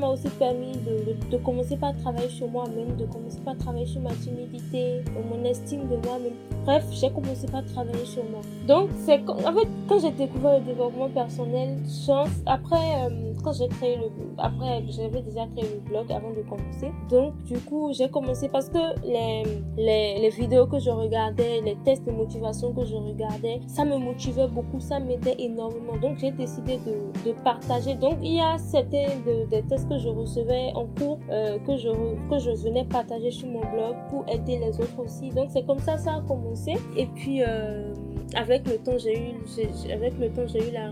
aussi 0.09 0.29
permis 0.37 0.73
de, 0.73 1.15
de, 1.29 1.37
commencer 1.37 1.77
par 1.77 1.95
travailler 1.97 2.29
sur 2.29 2.47
moi-même, 2.47 2.95
de 2.97 3.05
commencer 3.05 3.39
par 3.39 3.57
travailler 3.57 3.85
sur 3.85 4.01
ma 4.01 4.11
timidité, 4.11 5.01
mon 5.29 5.43
estime 5.45 5.87
de 5.87 5.95
moi-même. 6.05 6.33
Bref, 6.65 6.83
j'ai 6.91 7.09
commencé 7.09 7.47
par 7.47 7.63
travailler 7.65 8.05
sur 8.05 8.23
moi. 8.25 8.41
Donc, 8.67 8.89
c'est 9.05 9.21
en 9.29 9.53
fait, 9.53 9.67
quand 9.87 9.99
j'ai 9.99 10.11
découvert 10.11 10.59
le 10.59 10.65
développement 10.65 11.09
personnel, 11.09 11.77
chance, 12.05 12.29
après, 12.45 13.05
euh, 13.05 13.33
quand 13.43 13.53
j'ai 13.53 13.67
créé 13.67 13.95
le 13.95 14.09
après, 14.37 14.83
j'avais 14.89 15.21
déjà 15.21 15.45
créé 15.47 15.65
le 15.73 15.79
blog 15.89 16.11
avant 16.11 16.31
de 16.31 16.41
commencer. 16.41 16.91
Donc, 17.09 17.33
du 17.43 17.57
coup, 17.59 17.68
j'ai 17.91 18.09
commencé 18.09 18.49
parce 18.49 18.69
que 18.69 18.99
les, 19.05 19.43
les, 19.77 20.29
vidéos 20.29 20.67
que 20.67 20.79
je 20.79 20.89
regardais, 20.89 21.61
les 21.61 21.75
tests 21.83 22.05
de 22.05 22.11
motivation 22.11 22.73
que 22.73 22.85
je 22.85 22.95
regardais, 22.95 23.59
ça 23.67 23.85
me 23.85 23.97
motivait 23.97 24.47
beaucoup, 24.47 24.79
ça 24.79 24.99
m'aidait 24.99 25.35
énormément. 25.39 25.97
Donc, 25.97 26.17
j'ai 26.19 26.31
décidé 26.31 26.77
de, 26.77 27.29
de, 27.29 27.33
partager. 27.43 27.95
Donc, 27.95 28.17
il 28.21 28.35
y 28.35 28.41
a 28.41 28.57
certains 28.57 29.07
de, 29.25 29.45
des 29.49 29.63
tests 29.63 29.87
que 29.89 29.97
je 29.97 30.09
recevais 30.09 30.71
en 30.75 30.85
cours 30.97 31.19
euh, 31.29 31.57
que, 31.59 31.77
je, 31.77 31.89
que 32.29 32.39
je 32.39 32.51
venais 32.63 32.85
partager 32.85 33.31
sur 33.31 33.47
mon 33.47 33.61
blog 33.61 33.95
pour 34.09 34.25
aider 34.27 34.57
les 34.59 34.79
autres 34.79 34.99
aussi. 35.03 35.29
Donc, 35.29 35.49
c'est 35.51 35.65
comme 35.65 35.79
ça 35.79 35.97
ça 35.97 36.15
a 36.15 36.21
commencé. 36.21 36.75
Et 36.95 37.07
puis, 37.07 37.43
euh, 37.43 37.93
avec 38.35 38.67
le 38.67 38.77
temps, 38.77 38.97
j'ai 38.97 39.17
eu, 39.17 39.91
avec 39.91 40.17
le 40.19 40.29
temps, 40.29 40.47
j'ai 40.47 40.69
eu 40.69 40.71
la, 40.71 40.91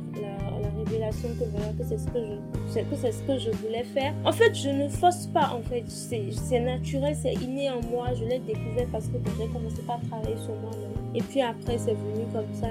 que 1.12 1.44
voilà, 1.52 1.68
que 1.78 1.84
c'est 1.88 1.98
ce 1.98 2.08
que 2.08 2.20
je, 2.20 2.80
que 2.82 2.96
c'est 2.96 3.12
ce 3.12 3.24
que 3.24 3.38
je 3.38 3.50
voulais 3.52 3.84
faire. 3.84 4.14
En 4.26 4.32
fait, 4.32 4.54
je 4.54 4.70
ne 4.70 4.88
force 4.88 5.28
pas, 5.28 5.54
en 5.54 5.62
fait, 5.62 5.84
c'est 5.88 6.60
naturel, 6.60 7.16
c'est 7.16 7.34
inné 7.34 7.70
en 7.70 7.82
moi. 7.90 8.08
Je 8.16 8.26
l'ai 8.26 8.40
découvert 8.40 8.88
parce 8.92 9.06
que 9.08 9.18
j'ai 9.40 9.48
commencé 9.48 9.82
par 9.86 10.00
travailler 10.10 10.38
sur 10.38 10.56
moi-même. 10.56 10.98
Et 11.16 11.22
puis 11.22 11.42
après, 11.42 11.78
c'est 11.78 11.94
venu 11.94 12.26
comme 12.34 12.46
ça. 12.54 12.68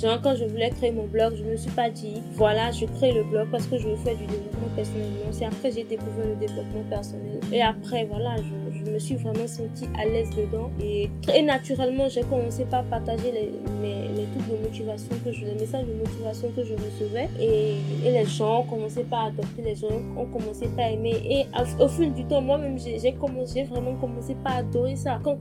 genre, 0.00 0.20
quand 0.22 0.36
je 0.36 0.44
voulais 0.44 0.70
créer 0.70 0.92
mon 0.92 1.06
blog, 1.06 1.34
je 1.36 1.44
me 1.44 1.56
suis 1.56 1.70
pas 1.70 1.90
dit, 1.90 2.22
voilà, 2.34 2.70
je 2.70 2.86
crée 2.86 3.12
le 3.12 3.24
blog 3.24 3.48
parce 3.50 3.66
que 3.66 3.78
je 3.78 3.88
veux 3.88 3.96
faire 3.96 4.16
du 4.16 4.26
développement 4.26 4.68
personnel. 4.76 5.08
C'est 5.30 5.46
après, 5.46 5.72
j'ai 5.72 5.84
découvert 5.84 6.26
le 6.26 6.36
développement 6.36 6.82
personnel. 6.88 7.40
Et 7.52 7.62
après, 7.62 8.04
voilà, 8.04 8.36
je, 8.36 8.61
je 8.84 8.90
me 8.90 8.98
suis 8.98 9.16
vraiment 9.16 9.46
sentie 9.46 9.88
à 9.98 10.04
l'aise 10.04 10.30
dedans. 10.30 10.70
Et 10.82 11.10
très 11.22 11.42
naturellement, 11.42 12.08
j'ai 12.08 12.22
commencé 12.22 12.64
par 12.64 12.84
partager 12.84 13.32
les, 13.32 13.52
mes, 13.80 14.26
trucs 14.32 14.48
de 14.48 14.62
motivation 14.62 15.10
que 15.24 15.32
je, 15.32 15.44
les 15.44 15.54
messages 15.54 15.86
de 15.86 15.94
motivation 15.94 16.48
que 16.54 16.64
je 16.64 16.74
recevais. 16.74 17.28
Et, 17.40 17.76
les 18.04 18.24
gens 18.26 18.60
ont 18.60 18.64
commencé 18.64 19.04
par 19.04 19.26
adopter, 19.26 19.62
les 19.62 19.74
gens 19.74 19.88
ont 20.16 20.26
commencé 20.26 20.68
par 20.76 20.86
aimer. 20.86 21.20
Et 21.24 21.46
au, 21.80 21.88
fil 21.88 22.12
du 22.12 22.24
temps, 22.24 22.40
moi-même, 22.40 22.78
j'ai 22.78 23.12
vraiment 23.64 23.94
commencé 23.96 24.36
par 24.42 24.56
adorer 24.56 24.96
ça. 24.96 25.20
Quand, 25.22 25.36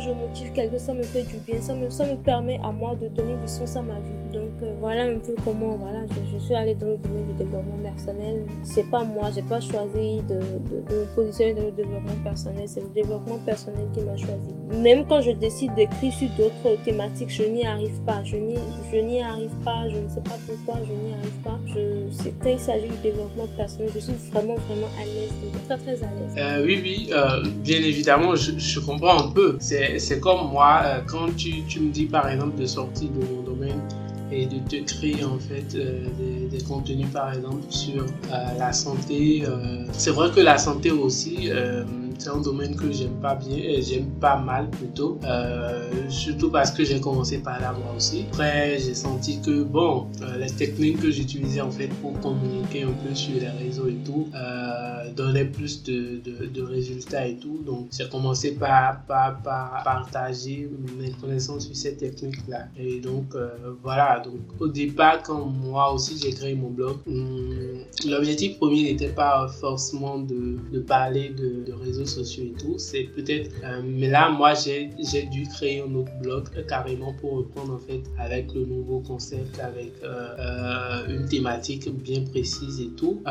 je 0.00 0.10
motive 0.10 0.52
quelque 0.52 0.78
ça 0.78 0.92
me 0.92 1.02
fait 1.02 1.22
du 1.22 1.36
bien. 1.46 1.60
Ça 1.60 1.74
me, 1.74 1.90
ça 1.90 2.04
me 2.04 2.16
permet 2.16 2.60
à 2.62 2.70
moi 2.70 2.94
de 2.94 3.08
donner 3.08 3.34
du 3.36 3.48
sens 3.48 3.76
à 3.76 3.82
ma 3.82 3.94
vie. 3.94 4.32
Donc 4.32 4.45
voilà 4.80 5.04
un 5.04 5.18
peu 5.18 5.34
comment 5.44 5.76
voilà, 5.76 6.00
je, 6.32 6.38
suis 6.38 6.54
allée 6.54 6.74
dans 6.74 6.86
le 6.86 6.96
domaine 6.96 7.26
du 7.26 7.32
développement 7.34 7.78
personnel. 7.82 8.46
C'est 8.62 8.88
pas 8.90 9.04
moi, 9.04 9.30
j'ai 9.34 9.42
pas 9.42 9.60
choisi 9.60 10.22
de, 10.28 10.34
de, 10.34 10.94
me 10.94 11.14
positionner 11.14 11.54
dans 11.54 11.64
le 11.64 11.72
développement 11.72 12.16
personnel 12.22 12.64
c'est 12.66 12.80
le 12.80 12.88
développement 12.88 13.38
personnel 13.44 13.86
qui 13.94 14.00
m'a 14.00 14.16
choisi. 14.16 14.54
Même 14.82 15.06
quand 15.06 15.20
je 15.20 15.30
décide 15.32 15.74
d'écrire 15.74 16.12
sur 16.12 16.28
d'autres 16.36 16.82
thématiques, 16.84 17.30
je 17.30 17.44
n'y 17.44 17.64
arrive 17.66 17.98
pas. 18.04 18.22
Je 18.24 18.36
n'y 18.36 19.20
arrive 19.20 19.50
pas, 19.64 19.88
je 19.88 19.96
ne 19.96 20.08
sais 20.08 20.20
pas 20.20 20.38
pourquoi, 20.46 20.82
je 20.84 20.92
n'y 20.92 21.14
arrive 21.14 21.42
pas. 21.44 21.58
Je, 21.66 22.30
quand 22.42 22.50
il 22.50 22.58
s'agit 22.58 22.88
du 22.88 22.96
développement 23.02 23.46
personnel, 23.56 23.90
je 23.94 24.00
suis 24.00 24.12
vraiment, 24.32 24.56
vraiment 24.68 24.88
à 25.00 25.04
l'aise, 25.04 25.32
très, 25.66 25.78
très 25.78 26.02
à 26.02 26.10
l'aise. 26.10 26.34
Euh, 26.36 26.64
oui, 26.64 26.80
oui, 26.82 27.10
euh, 27.12 27.42
bien 27.62 27.78
évidemment, 27.78 28.34
je, 28.34 28.52
je, 28.58 28.80
comprends 28.80 29.28
un 29.28 29.30
peu. 29.30 29.56
C'est 29.60 30.20
comme 30.20 30.50
moi, 30.50 30.82
euh, 30.84 31.00
quand 31.06 31.34
tu, 31.36 31.62
tu 31.64 31.80
me 31.80 31.90
dis 31.90 32.06
par 32.06 32.28
exemple 32.28 32.58
de 32.58 32.66
sortir 32.66 33.08
de 33.10 33.24
mon 33.24 33.42
domaine, 33.42 33.80
et 34.32 34.46
de 34.46 34.58
te 34.58 34.76
créer 34.84 35.24
en 35.24 35.38
fait 35.38 35.74
euh, 35.76 36.06
des, 36.50 36.62
contenus 36.62 37.08
par 37.12 37.32
exemple 37.32 37.62
sur 37.70 38.02
euh, 38.02 38.58
la 38.58 38.72
santé. 38.72 39.44
Euh, 39.46 39.84
c'est 39.92 40.10
vrai 40.10 40.30
que 40.30 40.40
la 40.40 40.58
santé 40.58 40.90
aussi, 40.90 41.50
c'est 42.18 42.30
un 42.30 42.40
domaine 42.40 42.76
que 42.76 42.90
j'aime 42.92 43.20
pas 43.20 43.34
bien, 43.34 43.58
j'aime 43.80 44.10
pas 44.20 44.36
mal 44.36 44.70
plutôt, 44.70 45.18
surtout 46.08 46.50
parce 46.50 46.70
que 46.70 46.84
j'ai 46.84 47.00
commencé 47.00 47.38
par 47.38 47.60
là 47.60 47.72
moi 47.72 47.94
aussi. 47.96 48.24
Après, 48.30 48.78
j'ai 48.78 48.94
senti 48.94 49.40
que 49.40 49.62
bon, 49.62 50.06
les 50.38 50.50
techniques 50.50 51.00
que 51.00 51.10
j'utilisais 51.10 51.60
en 51.60 51.70
fait 51.70 51.88
pour 52.00 52.18
communiquer 52.20 52.84
un 52.84 52.92
peu 52.92 53.14
sur 53.14 53.34
les 53.40 53.48
réseaux 53.48 53.88
et 53.88 53.98
tout 54.04 54.28
donnaient 55.14 55.46
plus 55.46 55.82
de, 55.84 56.20
de, 56.24 56.62
résultats 56.62 57.26
et 57.26 57.36
tout. 57.36 57.60
Donc, 57.64 57.88
j'ai 57.96 58.08
commencé 58.08 58.52
par, 58.52 59.02
par, 59.06 59.40
par, 59.42 59.82
partager 59.84 60.68
mes 60.98 61.10
connaissances 61.12 61.66
sur 61.66 61.76
ces 61.76 61.96
techniques-là. 61.96 62.66
Et 62.78 63.00
donc, 63.00 63.34
voilà, 63.82 64.20
donc 64.20 64.40
au 64.60 64.68
départ, 64.68 65.22
quand 65.22 65.46
moi 65.46 65.92
aussi 65.92 66.18
j'ai 66.18 66.30
créé 66.32 66.54
mon 66.54 66.70
blog, 66.70 66.96
hum, 67.06 67.84
l'objectif 68.06 68.58
premier 68.58 68.84
n'était 68.84 69.08
pas 69.08 69.48
forcément 69.48 70.18
de, 70.18 70.78
parler 70.86 71.30
de, 71.30 71.72
réseaux 71.72 72.05
sociaux 72.06 72.44
et 72.44 72.60
tout. 72.60 72.74
C'est 72.78 73.04
peut-être, 73.04 73.50
euh, 73.64 73.82
mais 73.84 74.08
là, 74.08 74.30
moi 74.30 74.54
j'ai 74.54 74.90
dû 75.30 75.46
créer 75.48 75.80
un 75.80 75.94
autre 75.94 76.12
blog 76.22 76.44
euh, 76.56 76.62
carrément 76.62 77.12
pour 77.20 77.32
reprendre 77.38 77.74
en 77.74 77.78
fait 77.78 78.02
avec 78.18 78.52
le 78.54 78.64
nouveau 78.64 79.00
concept, 79.00 79.58
avec 79.60 79.92
euh, 80.02 81.06
une 81.08 81.26
thématique 81.26 81.88
bien 81.88 82.22
précise 82.22 82.80
et 82.80 82.90
tout. 82.96 83.22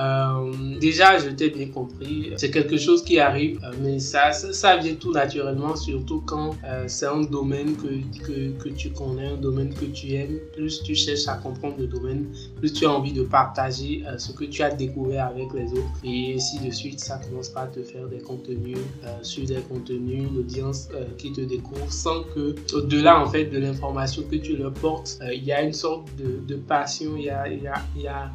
déjà, 0.79 1.17
je 1.17 1.29
t'ai 1.29 1.49
bien 1.49 1.67
compris. 1.67 2.31
C'est 2.37 2.51
quelque 2.51 2.77
chose 2.77 3.03
qui 3.03 3.19
arrive, 3.19 3.59
mais 3.81 3.99
ça, 3.99 4.31
ça, 4.31 4.77
vient 4.77 4.95
tout 4.95 5.11
naturellement, 5.11 5.75
surtout 5.75 6.21
quand 6.25 6.55
c'est 6.87 7.07
un 7.07 7.21
domaine 7.21 7.75
que, 7.75 8.23
que, 8.25 8.51
que 8.63 8.69
tu 8.69 8.89
connais, 8.89 9.27
un 9.27 9.37
domaine 9.37 9.73
que 9.73 9.85
tu 9.85 10.13
aimes. 10.13 10.39
Plus 10.53 10.83
tu 10.83 10.95
cherches 10.95 11.27
à 11.27 11.35
comprendre 11.35 11.75
le 11.79 11.87
domaine, 11.87 12.27
plus 12.59 12.73
tu 12.73 12.85
as 12.85 12.91
envie 12.91 13.13
de 13.13 13.23
partager 13.23 14.03
ce 14.17 14.31
que 14.31 14.45
tu 14.45 14.61
as 14.61 14.71
découvert 14.71 15.27
avec 15.27 15.47
les 15.53 15.71
autres. 15.71 15.99
Et 16.03 16.35
ainsi 16.35 16.59
de 16.59 16.71
suite, 16.71 16.99
ça 16.99 17.19
commence 17.19 17.49
par 17.49 17.71
te 17.71 17.81
faire 17.83 18.07
des 18.07 18.19
contenus 18.19 18.64
euh, 18.73 19.17
sur 19.21 19.45
des 19.45 19.61
contenus, 19.61 20.27
l'audience 20.33 20.89
euh, 20.93 21.05
qui 21.17 21.31
te 21.31 21.41
découvre 21.41 21.91
sans 21.91 22.23
que, 22.23 22.55
au-delà 22.73 23.21
en 23.21 23.29
fait 23.29 23.45
de 23.45 23.59
l'information 23.59 24.23
que 24.23 24.35
tu 24.37 24.55
leur 24.55 24.73
portes, 24.73 25.19
il 25.33 25.43
y 25.43 25.51
a 25.51 25.61
une 25.61 25.73
sorte 25.73 26.07
de, 26.15 26.55
passion, 26.55 27.15
il 27.17 27.25
y 27.25 27.29
a, 27.29 27.45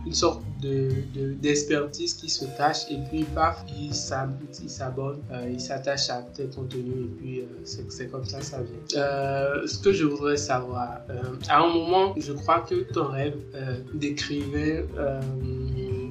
une 0.06 0.12
sorte 0.12 0.42
d'expertise 0.60 2.16
de, 2.16 2.20
qui 2.20 2.28
se 2.28 2.44
tâche 2.56 2.90
et 2.90 2.98
puis 3.08 3.24
paf, 3.24 3.64
il 3.78 3.94
s'abonne, 3.94 5.20
il 5.50 5.60
s'attache 5.60 6.10
à 6.10 6.22
tes 6.22 6.46
contenus 6.46 7.04
et 7.04 7.16
puis 7.18 7.42
c'est 7.88 8.10
comme 8.10 8.24
ça 8.24 8.40
ça 8.40 8.58
vient. 8.62 9.66
ce 9.66 9.78
que 9.78 9.92
je 9.92 10.04
voudrais 10.04 10.36
savoir, 10.36 11.00
à 11.48 11.62
un 11.62 11.72
moment, 11.72 12.14
je 12.16 12.32
crois 12.32 12.60
que 12.60 12.92
ton 12.92 13.08
rêve 13.08 13.36
euh, 13.54 13.76
d'écrivain 13.94 14.84
euh, 14.96 15.20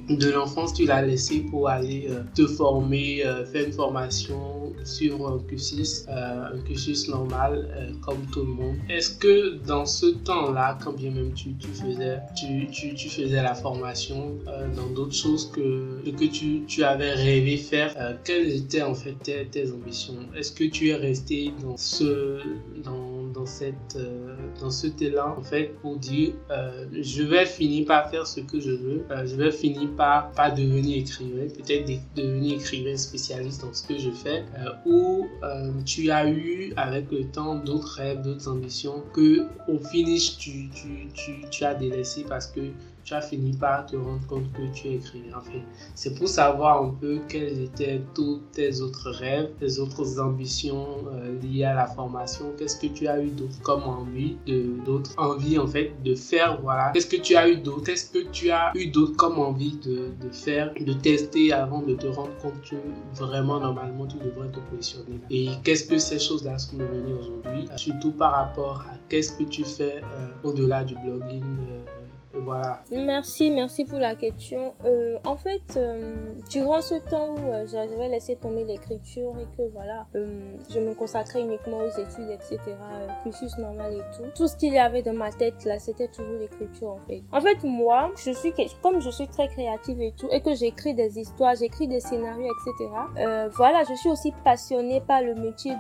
de 0.10 0.30
l'enfance, 0.30 0.74
tu 0.74 0.86
l'as 0.86 1.02
laissé 1.02 1.40
pour 1.40 1.70
aller 1.70 2.08
euh, 2.10 2.22
te 2.36 2.48
former, 2.48 3.24
faire 3.52 3.66
une 3.66 3.74
formation 3.74 4.74
sur 4.84 5.28
un 5.28 5.40
cursus, 5.40 6.06
un 6.08 6.60
cursus 6.66 7.08
normal 7.10 7.94
comme 8.02 8.20
tout 8.32 8.42
le 8.42 8.54
monde. 8.54 8.76
Est-ce 8.90 9.12
que 9.12 9.58
dans 9.66 9.86
ce 9.86 10.08
temps-là, 10.08 10.78
quand 10.84 10.94
bien 10.94 11.12
même 11.12 11.34
tu, 11.34 11.54
tu 11.56 11.68
faisais, 11.68 12.20
tu, 12.36 12.68
tu, 12.72 12.94
tu, 12.94 13.10
faisais 13.10 13.42
la 13.42 13.54
formation 13.54 14.38
dans 14.76 14.90
d'autres 14.96 15.16
choses 15.16 15.52
que, 15.52 16.10
que 16.10 16.26
tu, 16.26 16.64
tu 16.68 16.84
avais 16.84 17.14
rêvé 17.14 17.58
faire, 17.58 18.18
quelles 18.24 18.52
étaient 18.56 18.82
en 18.82 18.96
fait 18.96 19.16
tes, 19.24 19.46
tes 19.46 19.72
ambitions? 19.72 20.16
Est-ce 20.36 20.52
que 20.52 20.64
tu 20.64 20.90
es 20.90 20.96
resté 20.96 21.52
dans 21.62 21.78
ce, 21.78 22.40
dans, 22.84 23.09
dans 23.40 23.46
cette, 23.46 23.98
dans 24.60 24.70
cet 24.70 25.02
élan 25.02 25.36
en 25.38 25.42
fait 25.42 25.74
pour 25.82 25.98
dire 25.98 26.34
euh, 26.52 26.86
je 26.92 27.24
vais 27.24 27.46
finir 27.46 27.86
par 27.88 28.10
faire 28.10 28.28
ce 28.28 28.42
que 28.42 28.60
je 28.60 28.72
veux, 28.72 29.06
euh, 29.12 29.26
je 29.26 29.36
vais 29.36 29.52
finir 29.52 29.90
par, 29.96 30.32
par 30.32 30.54
devenir 30.54 30.98
écrivain, 30.98 31.48
peut-être 31.48 31.90
devenir 32.16 32.56
écrivain 32.56 32.98
spécialiste 32.98 33.62
dans 33.62 33.74
ce 33.74 33.88
que 33.88 33.98
je 33.98 34.12
fais, 34.12 34.44
euh, 34.58 34.72
ou 34.86 35.28
tu 35.86 36.12
as 36.12 36.30
eu 36.30 36.74
avec 36.76 37.12
le 37.12 37.26
temps 37.26 37.56
d'autres 37.56 37.96
rêves, 37.96 38.22
d'autres 38.22 38.50
ambitions 38.50 39.04
que 39.14 39.46
au 39.70 39.80
finish 39.80 40.38
tu, 40.38 40.70
tu, 40.70 41.08
tu, 41.14 41.50
tu 41.50 41.64
as 41.64 41.76
délaissé 41.76 42.26
parce 42.28 42.48
que 42.48 42.62
tu 43.10 43.16
as 43.16 43.22
fini 43.22 43.54
par 43.54 43.88
te 43.88 43.96
rendre 43.96 44.26
compte 44.28 44.52
que 44.54 44.72
tu 44.72 44.90
es. 44.90 45.00
En 45.36 45.42
fait, 45.42 45.64
c'est 45.96 46.14
pour 46.14 46.28
savoir 46.28 46.84
un 46.84 46.90
peu 46.90 47.20
quels 47.28 47.60
étaient 47.64 48.02
tous 48.14 48.42
tes 48.52 48.82
autres 48.82 49.10
rêves, 49.10 49.50
tes 49.60 49.80
autres 49.80 50.20
ambitions 50.20 50.86
euh, 51.12 51.40
liées 51.42 51.64
à 51.64 51.74
la 51.74 51.88
formation. 51.88 52.54
Qu'est-ce 52.58 52.80
que 52.80 52.86
tu 52.86 53.08
as 53.08 53.20
eu 53.20 53.30
d'autre 53.30 53.60
comme 53.64 53.82
envie, 53.84 54.38
d'autres 54.86 55.16
envies 55.18 55.58
en 55.58 55.66
fait 55.66 55.92
de 56.04 56.14
faire. 56.14 56.62
Voilà. 56.62 56.92
Qu'est-ce 56.94 57.08
que 57.08 57.20
tu 57.20 57.36
as 57.36 57.50
eu 57.50 57.58
d'autre? 57.58 57.86
Qu'est-ce 57.86 58.12
que 58.12 58.30
tu 58.32 58.52
as 58.52 58.72
eu 58.76 58.88
d'autre 58.88 59.16
comme 59.16 59.40
envie 59.40 59.78
de, 59.78 60.12
de, 60.22 60.32
faire, 60.32 60.72
de 60.80 60.94
tester 60.94 61.52
avant 61.52 61.82
de 61.82 61.96
te 61.96 62.06
rendre 62.06 62.36
compte 62.42 62.62
que 62.62 62.76
vraiment 63.16 63.60
normalement 63.60 64.06
tu 64.06 64.18
devrais 64.18 64.50
te 64.50 64.60
positionner. 64.70 65.20
Et 65.32 65.50
qu'est-ce 65.64 65.86
que 65.86 65.98
ces 65.98 66.20
choses-là 66.20 66.60
sont 66.60 66.78
devenues 66.78 67.14
aujourd'hui, 67.14 67.68
surtout 67.76 68.12
par 68.12 68.34
rapport 68.34 68.86
à 68.88 68.94
qu'est-ce 69.10 69.34
que 69.34 69.44
tu 69.46 69.64
fais 69.64 70.02
euh, 70.04 70.28
au-delà 70.44 70.84
du 70.84 70.94
blogging 70.94 71.44
euh, 71.44 71.99
voilà. 72.34 72.84
Merci, 72.92 73.50
merci 73.50 73.86
pour 73.86 73.98
la 73.98 74.16
question. 74.16 74.74
Euh, 74.86 75.18
en 75.26 75.36
fait, 75.36 75.62
euh, 75.78 76.34
durant 76.50 76.82
ce 76.82 76.96
temps 76.96 77.36
où 77.36 77.52
euh, 77.52 77.66
j'avais 77.66 78.08
laissé 78.08 78.36
tomber 78.36 78.64
l'écriture 78.66 79.34
et 79.40 79.58
que 79.58 79.68
voilà, 79.74 80.06
je 80.14 80.80
me 80.80 80.94
consacrais 80.94 81.42
uniquement 81.42 81.80
aux 81.80 82.00
études, 82.00 82.30
etc., 82.30 82.60
cursus 83.24 83.58
normal 83.58 83.94
et 83.94 84.18
tout, 84.18 84.30
tout 84.36 84.48
ce 84.48 84.56
qu'il 84.56 84.74
y 84.74 84.80
avait 84.80 85.02
dans 85.02 85.14
ma 85.14 85.32
tête 85.32 85.66
là, 85.66 85.80
c'était 85.80 86.08
toujours 86.08 86.38
l'écriture 86.40 86.90
en 86.90 87.00
fait. 87.08 87.24
En 87.32 87.42
fait, 87.42 87.64
moi, 87.64 88.12
je 88.24 88.32
suis 88.32 88.54
comme 88.84 89.00
je 89.02 89.10
suis 89.10 89.28
très 89.28 89.48
créative 89.48 90.00
et 90.02 90.12
tout, 90.12 90.28
et 90.32 90.42
que 90.42 90.54
j'écris 90.54 90.94
des 90.94 91.20
histoires, 91.20 91.56
j'écris 91.56 91.88
des 91.88 92.00
scénarios, 92.00 92.52
etc. 92.52 92.92
Voilà, 93.56 93.84
je 93.90 93.96
suis 93.96 94.10
aussi 94.10 94.34
passionnée 94.44 95.02
par 95.02 95.22
le 95.24 95.34
métier 95.34 95.74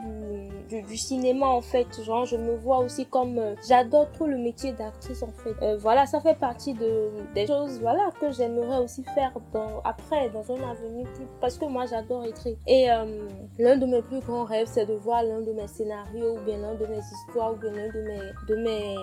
du, 0.69 0.97
cinéma 0.97 1.45
en 1.45 1.61
fait. 1.61 1.87
Genre, 2.03 2.25
je 2.25 2.37
me 2.37 2.55
vois 2.55 2.79
aussi 2.79 3.05
comme 3.05 3.39
j'adore 3.67 4.11
trop 4.11 4.25
le 4.25 4.37
métier 4.37 4.71
d'actrice 4.71 5.21
en 5.21 5.31
fait. 5.43 5.77
voilà, 5.77 6.05
ça 6.05 6.19
fait 6.19 6.38
partie 6.39 6.73
de, 6.73 7.09
des 7.35 7.47
choses 7.47 7.79
voilà, 7.79 8.09
que 8.19 8.31
j'aimerais 8.31 8.79
aussi 8.79 9.03
faire 9.15 9.31
dans, 9.53 9.81
après, 9.83 10.29
dans 10.29 10.51
un 10.51 10.69
avenir 10.69 11.07
plus. 11.13 11.25
Parce 11.39 11.57
que 11.57 11.65
moi, 11.65 11.85
j'adore 11.85 12.25
écrire. 12.25 12.57
Et 12.67 12.89
euh, 12.89 13.27
l'un 13.57 13.77
de 13.77 13.85
mes 13.85 14.01
plus 14.01 14.19
grands 14.19 14.45
rêves, 14.45 14.67
c'est 14.69 14.85
de 14.85 14.93
voir 14.93 15.23
l'un 15.23 15.41
de 15.41 15.51
mes 15.51 15.67
scénarios, 15.67 16.37
ou 16.37 16.39
bien 16.45 16.57
l'un 16.57 16.75
de 16.75 16.85
mes 16.85 16.99
histoires, 16.99 17.53
ou 17.53 17.55
bien 17.57 17.71
l'un 17.71 17.87
de 17.89 18.01
mes, 18.01 18.19
de, 18.47 18.55
mes, 18.55 18.95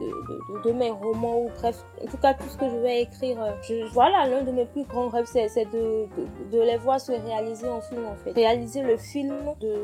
de, 0.00 0.06
de, 0.06 0.68
de, 0.68 0.72
mes 0.72 0.90
romans, 0.90 1.42
ou 1.42 1.48
bref, 1.60 1.84
en 2.02 2.06
tout 2.06 2.18
cas, 2.18 2.34
tout 2.34 2.48
ce 2.48 2.56
que 2.56 2.68
je 2.68 2.76
vais 2.76 3.02
écrire. 3.02 3.38
Je, 3.62 3.86
voilà, 3.92 4.26
l'un 4.26 4.42
de 4.42 4.52
mes 4.52 4.66
plus 4.66 4.84
grands 4.84 5.08
rêves, 5.08 5.26
c'est 5.26 5.46
de, 5.72 6.06
de, 6.50 6.60
les 6.60 6.76
voir 6.76 7.00
se 7.00 7.12
réaliser 7.12 7.68
en 7.68 7.80
film, 7.80 8.04
en 8.06 8.16
fait. 8.16 8.32
Réaliser 8.32 8.82
le 8.82 8.96
film 8.96 9.34
de, 9.60 9.74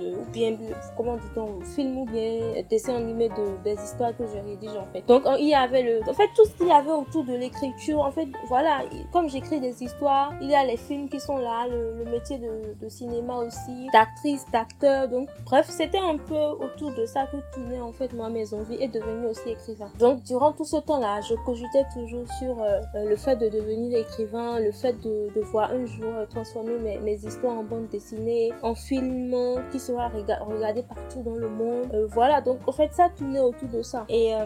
de 0.00 0.16
ou 0.16 0.30
bien, 0.32 0.56
comment 0.96 1.16
dit-on, 1.16 1.60
film 1.60 1.98
ou 1.98 2.04
bien 2.06 2.62
dessin 2.70 2.96
animé 2.96 3.28
de, 3.28 3.62
des 3.64 3.74
histoires 3.82 4.16
que 4.16 4.24
je 4.26 4.38
rédige, 4.38 4.76
en 4.76 4.86
fait. 4.92 5.06
Donc, 5.06 5.24
il 5.38 5.48
y 5.48 5.54
avait 5.54 5.82
le, 5.82 6.00
en 6.08 6.14
fait, 6.14 6.27
tout 6.34 6.44
ce 6.44 6.50
qu'il 6.52 6.68
y 6.68 6.72
avait 6.72 6.90
autour 6.90 7.24
de 7.24 7.34
l'écriture, 7.34 8.00
en 8.00 8.10
fait, 8.10 8.28
voilà, 8.48 8.80
comme 9.12 9.28
j'écris 9.28 9.60
des 9.60 9.82
histoires, 9.82 10.32
il 10.40 10.50
y 10.50 10.54
a 10.54 10.64
les 10.64 10.76
films 10.76 11.08
qui 11.08 11.20
sont 11.20 11.38
là, 11.38 11.66
le, 11.68 12.04
métier 12.10 12.38
de, 12.38 12.88
cinéma 12.88 13.36
aussi, 13.36 13.88
d'actrice, 13.92 14.44
d'acteur, 14.50 15.08
donc 15.08 15.28
bref, 15.44 15.66
c'était 15.68 15.98
un 15.98 16.16
peu 16.16 16.34
autour 16.34 16.92
de 16.94 17.04
ça 17.04 17.26
que 17.26 17.36
tournait 17.54 17.80
en 17.80 17.92
fait 17.92 18.12
moi 18.14 18.30
mes 18.30 18.54
envies 18.54 18.78
et 18.80 18.88
devenir 18.88 19.30
aussi 19.30 19.50
écrivain. 19.50 19.90
Donc 19.98 20.22
durant 20.22 20.52
tout 20.52 20.64
ce 20.64 20.78
temps-là, 20.78 21.20
je 21.20 21.34
cogitais 21.44 21.84
toujours 21.92 22.24
sur 22.38 22.62
euh, 22.62 22.80
le 22.94 23.16
fait 23.16 23.36
de 23.36 23.48
devenir 23.48 23.98
écrivain, 23.98 24.58
le 24.58 24.72
fait 24.72 24.94
de, 25.02 25.28
de 25.34 25.40
voir 25.42 25.70
un 25.70 25.84
jour 25.84 26.12
transformer 26.30 26.78
mes, 26.78 26.98
mes, 26.98 27.26
histoires 27.26 27.58
en 27.58 27.64
bande 27.64 27.88
dessinée, 27.88 28.52
en 28.62 28.74
film 28.74 29.34
qui 29.70 29.78
sera 29.78 30.08
regardé 30.08 30.82
partout 30.82 31.22
dans 31.22 31.36
le 31.36 31.48
monde. 31.48 31.90
Euh, 31.92 32.06
voilà, 32.08 32.40
donc 32.40 32.58
en 32.66 32.72
fait 32.72 32.92
ça 32.92 33.08
tournait 33.16 33.40
autour 33.40 33.68
de 33.68 33.82
ça. 33.82 34.04
Et 34.08 34.34
euh, 34.34 34.44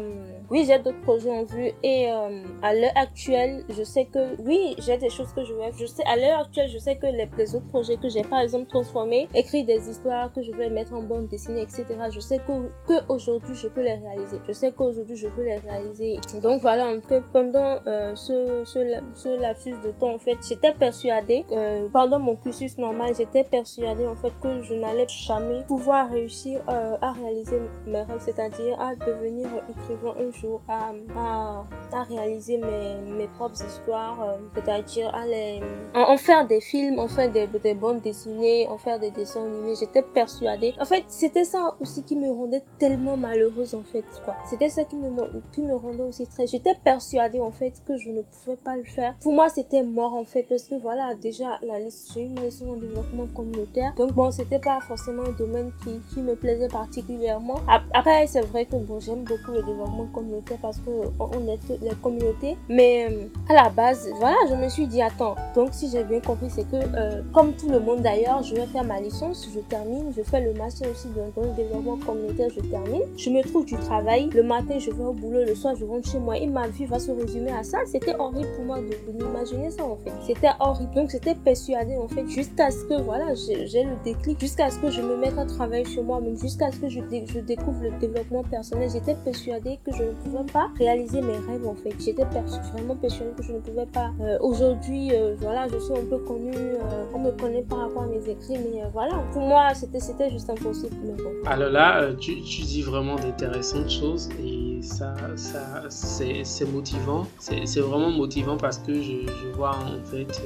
oui, 0.51 0.65
j'ai 0.67 0.79
d'autres 0.79 1.01
projets 1.03 1.31
en 1.31 1.45
vue 1.45 1.72
et 1.83 2.11
euh, 2.11 2.43
à 2.63 2.75
l'heure 2.75 2.97
actuelle, 2.97 3.65
je 3.69 3.83
sais 3.83 4.07
que 4.07 4.41
oui, 4.43 4.75
j'ai 4.79 4.97
des 4.99 5.11
choses 5.11 5.33
que 5.33 5.45
je 5.45 5.53
veux. 5.53 5.61
Je 5.79 5.87
sais 5.87 6.05
à 6.05 6.17
l'heure 6.17 6.41
actuelle, 6.41 6.69
je 6.71 6.79
sais 6.79 6.97
que 6.97 7.07
les, 7.07 7.55
autres 7.55 7.69
projets 7.69 7.97
que 7.97 8.09
j'ai 8.09 8.23
par 8.23 8.41
exemple 8.41 8.69
transformés, 8.69 9.29
écrit 9.35 9.65
des 9.65 9.89
histoires 9.89 10.33
que 10.33 10.43
je 10.43 10.53
vais 10.53 10.71
mettre 10.71 10.95
en 10.95 11.03
bande 11.03 11.29
dessinée, 11.29 11.63
etc. 11.63 11.87
Je 12.11 12.21
sais 12.21 12.39
que, 12.39 12.53
que 12.87 13.13
aujourd'hui 13.13 13.55
je 13.55 13.69
peux 13.69 13.83
les 13.83 13.95
réaliser. 13.95 14.39
Je 14.47 14.53
sais 14.53 14.73
qu'aujourd'hui 14.73 15.17
je 15.17 15.29
peux 15.29 15.45
les 15.45 15.57
réaliser. 15.57 16.19
Donc 16.43 16.61
voilà, 16.63 16.89
en 16.89 17.01
fait, 17.01 17.23
pendant 17.33 17.79
euh, 17.87 18.15
ce, 18.15 18.63
ce, 18.65 18.79
ce, 19.15 19.41
lapsus 19.41 19.75
de 19.85 19.91
temps, 19.93 20.15
en 20.15 20.19
fait, 20.19 20.39
j'étais 20.47 20.73
persuadée, 20.73 21.45
euh, 21.53 21.89
pendant 21.93 22.19
mon 22.19 22.37
cursus 22.37 22.79
normal, 22.79 23.15
j'étais 23.17 23.45
persuadée 23.45 24.07
en 24.07 24.17
fait 24.17 24.33
que 24.43 24.63
je 24.63 24.75
n'allais 24.75 25.07
jamais 25.09 25.63
pouvoir 25.67 26.11
réussir 26.11 26.61
euh, 26.69 26.97
à 27.01 27.13
réaliser 27.13 27.61
mes 27.87 28.03
rêves, 28.03 28.21
c'est-à-dire 28.21 28.81
à 28.81 28.95
devenir 28.95 29.49
écrivain 29.69 30.15
un 30.19 30.31
jour, 30.31 30.61
à, 30.69 30.93
à 31.17 31.62
à 31.93 32.03
réaliser 32.03 32.59
mes, 32.59 32.97
mes 33.17 33.27
propres 33.27 33.63
histoires, 33.65 34.21
euh, 34.23 34.37
c'est-à-dire 34.55 35.15
à 35.15 35.27
les, 35.27 35.61
en, 35.95 36.17
faire 36.17 36.47
des 36.47 36.61
films, 36.61 36.99
en 36.99 37.09
faire 37.09 37.31
des, 37.31 37.47
des 37.47 37.75
bandes 37.75 38.01
dessinées, 38.01 38.67
en 38.69 38.79
faire 38.79 38.99
des 38.99 39.11
dessins 39.11 39.45
animés. 39.45 39.75
J'étais 39.79 40.03
persuadée. 40.03 40.75
En 40.81 40.85
fait, 40.85 41.05
c'était 41.09 41.45
ça 41.45 41.75
aussi 41.81 42.03
qui 42.03 42.17
me 42.17 42.31
rendait 42.31 42.63
tellement 42.79 43.17
malheureuse 43.17 43.75
en 43.75 43.83
fait, 43.83 44.05
quoi. 44.25 44.35
C'était 44.49 44.69
ça 44.69 44.85
qui 44.85 44.97
me, 44.97 45.11
qui 45.53 45.61
me 45.61 45.75
rendait 45.75 46.03
aussi 46.03 46.27
très. 46.27 46.47
J'étais 46.47 46.75
persuadée 46.83 47.41
en 47.41 47.51
fait 47.51 47.73
que 47.87 47.97
je 47.97 48.11
ne 48.11 48.23
pouvais 48.23 48.57
pas 48.57 48.77
le 48.77 48.85
faire. 48.85 49.15
Pour 49.21 49.33
moi, 49.33 49.49
c'était 49.49 49.83
mort 49.83 50.15
en 50.15 50.25
fait 50.25 50.45
parce 50.45 50.65
que 50.65 50.75
voilà, 50.77 51.15
déjà 51.15 51.59
la 51.63 51.79
j'ai 52.15 52.23
eu 52.23 52.27
une 52.27 52.41
licence 52.41 52.69
en 52.69 52.77
développement 52.77 53.27
communautaire. 53.35 53.93
Donc 53.97 54.13
bon, 54.13 54.31
c'était 54.31 54.59
pas 54.59 54.81
forcément 54.81 55.25
un 55.25 55.33
domaine 55.33 55.73
qui, 55.83 56.01
qui 56.13 56.21
me 56.21 56.35
plaisait 56.35 56.69
particulièrement. 56.69 57.57
Après, 57.93 58.27
c'est 58.27 58.43
vrai 58.43 58.67
que 58.67 58.77
bon, 58.77 59.01
j'aime 59.01 59.25
beaucoup 59.25 59.53
le 59.53 59.63
développement 59.63 60.07
communautaire 60.13 60.59
parce 60.61 60.79
que 60.79 60.91
on 61.19 61.49
est 61.49 61.52
la 61.83 61.95
communauté. 61.95 62.57
Mais 62.69 63.09
euh, 63.11 63.27
à 63.49 63.55
la 63.55 63.69
base, 63.69 64.09
voilà, 64.19 64.37
je 64.49 64.55
me 64.55 64.69
suis 64.69 64.87
dit, 64.87 65.03
attends, 65.03 65.35
donc 65.55 65.71
si 65.73 65.91
j'ai 65.91 66.05
bien 66.05 66.21
compris, 66.21 66.51
c'est 66.51 66.65
que 66.65 66.77
euh, 66.77 67.23
comme 67.33 67.53
tout 67.55 67.69
le 67.69 67.81
monde 67.81 68.03
d'ailleurs, 68.03 68.43
je 68.43 68.55
vais 68.55 68.67
faire 68.67 68.85
ma 68.85 69.01
licence, 69.01 69.49
je 69.53 69.61
termine, 69.61 70.13
je 70.17 70.23
fais 70.23 70.41
le 70.41 70.53
master 70.55 70.91
aussi 70.91 71.09
dans, 71.09 71.43
le 71.43 71.55
développement 71.55 71.97
communautaire, 71.97 72.49
je 72.55 72.61
termine. 72.61 73.03
Je 73.17 73.31
me 73.31 73.43
trouve 73.43 73.65
du 73.65 73.77
travail, 73.77 74.29
le 74.35 74.43
matin 74.43 74.79
je 74.79 74.91
vais 74.91 75.05
au 75.05 75.13
boulot, 75.13 75.45
le 75.45 75.55
soir 75.55 75.75
je 75.77 75.85
rentre 75.85 76.11
chez 76.11 76.19
moi 76.19 76.37
et 76.37 76.47
ma 76.47 76.69
vie 76.69 76.87
va 76.87 76.99
se 76.99 77.11
résumer 77.11 77.53
à 77.53 77.63
ça. 77.63 77.79
C'était 77.87 78.15
horrible 78.17 78.49
pour 78.57 78.65
moi 78.65 78.79
de, 78.79 79.13
de 79.13 79.25
m'imaginer 79.25 79.71
ça 79.71 79.85
en 79.85 79.97
fait. 79.97 80.13
C'était 80.27 80.51
horrible. 80.61 80.93
Donc 80.95 81.11
j'étais 81.11 81.35
persuadée 81.35 81.97
en 81.97 82.09
fait 82.09 82.27
jusqu'à 82.29 82.71
ce 82.71 82.85
que 82.85 83.01
voilà, 83.01 83.35
j'ai 83.35 83.85
le 83.85 84.03
déclic, 84.05 84.41
jusqu'à 84.41 84.71
ce 84.71 84.79
que 84.79 84.91
je 84.91 85.01
me 85.01 85.17
mette 85.17 85.39
à 85.39 85.45
travailler 85.45 85.85
sur 85.85 86.03
moi, 86.03 86.21
même 86.21 86.37
jusqu'à 86.37 86.71
ce 86.71 86.79
que 86.79 86.89
je, 86.89 87.01
je 87.01 87.41
découvre 87.41 87.83
le 87.83 87.91
développement 87.99 88.43
personnel. 88.43 88.89
J'étais 88.93 89.15
persuadée 89.15 89.79
que 89.85 89.93
je 89.93 90.03
ne 90.05 90.13
pouvais 90.13 90.53
pas 90.53 90.69
réaliser 90.79 91.21
mes 91.21 91.37
en 91.67 91.75
fait. 91.75 91.95
J'étais 91.99 92.25
vraiment 92.73 92.97
persuadée 92.97 93.33
que 93.37 93.43
je 93.43 93.53
ne 93.53 93.59
pouvais 93.59 93.87
pas. 93.87 94.11
Euh, 94.21 94.39
Aujourd'hui, 94.41 95.11
euh, 95.13 95.35
voilà, 95.41 95.67
je 95.69 95.79
suis 95.79 95.93
un 95.93 96.05
peu 96.09 96.19
connue, 96.19 96.53
euh, 96.55 97.05
on 97.15 97.21
me 97.21 97.31
connaît 97.33 97.63
par 97.63 97.79
rapport 97.81 98.03
à 98.03 98.07
mes 98.07 98.29
écrits, 98.29 98.59
mais 98.59 98.83
voilà, 98.93 99.15
pour 99.33 99.43
moi, 99.43 99.73
c'était 99.75 100.31
juste 100.31 100.51
impossible. 100.51 100.97
Mais. 101.05 101.51
Alors 101.51 101.71
là, 101.71 102.03
euh, 102.03 102.15
tu, 102.15 102.41
tu 102.43 102.63
dis 102.63 102.83
vraiment 102.83 103.17
d'intéressantes 103.17 103.91
choses 103.91 104.29
et 104.43 104.81
ça, 104.83 105.15
ça 105.37 105.85
c'est 105.89 106.73
motivant. 106.73 107.27
C'est 107.39 107.81
vraiment 107.81 108.11
motivant 108.11 108.57
parce 108.57 108.79
que 108.79 108.95
je, 108.95 109.27
je 109.27 109.57
vois 109.57 109.71
en 109.77 110.05
fait 110.05 110.43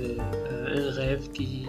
un 0.67 0.91
rêve 0.91 1.31
qui, 1.33 1.67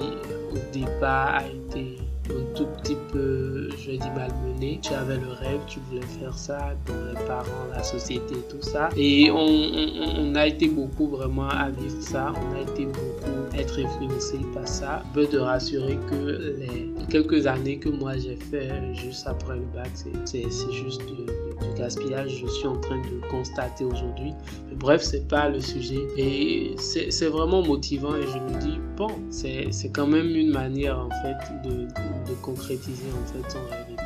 au 0.51 0.57
départ, 0.73 1.35
a 1.35 1.47
été 1.47 1.97
un 2.29 2.55
tout 2.55 2.67
petit 2.81 2.97
peu, 3.11 3.69
je 3.77 3.91
dire, 3.91 4.11
malmené. 4.15 4.79
Tu 4.81 4.93
avais 4.93 5.17
le 5.17 5.29
rêve, 5.29 5.59
tu 5.67 5.79
voulais 5.89 6.05
faire 6.19 6.37
ça, 6.37 6.75
pour 6.85 6.95
les 6.95 7.25
parents, 7.25 7.67
la 7.71 7.83
société, 7.83 8.35
tout 8.49 8.61
ça. 8.61 8.89
Et 8.95 9.29
on, 9.31 10.35
a 10.35 10.47
été 10.47 10.67
beaucoup 10.67 11.07
vraiment 11.07 11.49
à 11.49 11.69
vivre 11.69 12.01
ça. 12.01 12.33
On 12.35 12.55
a 12.55 12.61
été 12.61 12.85
beaucoup 12.85 13.55
être 13.57 13.79
influencé 13.79 14.37
par 14.53 14.67
ça. 14.67 15.03
Je 15.13 15.21
veux 15.21 15.27
te 15.27 15.37
rassurer 15.37 15.97
que 16.09 16.55
les 16.59 16.91
quelques 17.09 17.47
années 17.47 17.79
que 17.79 17.89
moi 17.89 18.17
j'ai 18.17 18.35
fait 18.35 18.93
juste 18.93 19.25
après 19.27 19.55
le 19.55 19.65
bac, 19.73 19.89
c'est 20.25 20.43
juste 20.71 21.01
du, 21.61 21.79
gaspillage. 21.79 22.37
Je 22.41 22.47
suis 22.47 22.67
en 22.67 22.77
train 22.77 22.97
de 22.97 23.27
constater 23.29 23.85
aujourd'hui. 23.85 24.33
Bref, 24.73 25.01
c'est 25.01 25.27
pas 25.27 25.49
le 25.49 25.59
sujet. 25.59 26.01
Et 26.17 26.75
c'est 26.77 27.27
vraiment 27.27 27.63
motivant 27.63 28.15
et 28.15 28.23
je 28.23 28.37
me 28.39 28.59
dis, 28.59 28.79
bon, 28.95 29.09
c'est 29.29 29.89
quand 29.93 30.07
même 30.07 30.35
une 30.35 30.51
manière 30.51 30.99
en 30.99 31.09
fait 31.09 31.69
de 31.69 31.87
de 32.27 32.33
concrétiser 32.35 33.07
en 33.13 33.25
fait 33.25 33.51
son 33.51 33.59
rêve. 33.69 33.85
Et 33.89 33.95
puis, 33.95 34.05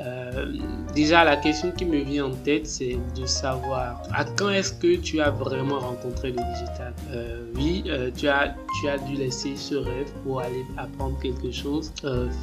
euh, 0.00 0.46
déjà, 0.94 1.24
la 1.24 1.36
question 1.36 1.70
qui 1.70 1.84
me 1.84 1.98
vient 1.98 2.26
en 2.26 2.34
tête, 2.34 2.66
c'est 2.66 2.98
de 3.18 3.26
savoir 3.26 4.02
à 4.12 4.24
quand 4.24 4.50
est-ce 4.50 4.72
que 4.72 4.96
tu 4.96 5.20
as 5.20 5.30
vraiment 5.30 5.78
rencontré 5.78 6.28
le 6.28 6.36
digital? 6.36 6.92
Euh, 7.12 7.44
oui, 7.56 7.84
euh, 7.86 8.10
tu, 8.14 8.28
as, 8.28 8.54
tu 8.80 8.88
as 8.88 8.98
dû 8.98 9.14
laisser 9.14 9.56
ce 9.56 9.74
rêve 9.74 10.10
pour 10.22 10.40
aller 10.40 10.64
apprendre 10.76 11.18
quelque 11.20 11.50
chose, 11.50 11.92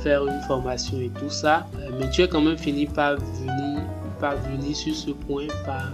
faire 0.01 0.25
une 0.25 0.41
formation 0.47 0.99
et 0.99 1.09
tout 1.19 1.29
ça, 1.29 1.67
mais 1.99 2.09
tu 2.09 2.23
as 2.23 2.27
quand 2.27 2.41
même 2.41 2.57
fini 2.57 2.85
par 2.85 3.17
venir, 3.17 3.72
par 4.23 4.37
venir 4.37 4.73
sur 4.73 4.95
ce 4.95 5.11
point, 5.11 5.47
par 5.65 5.91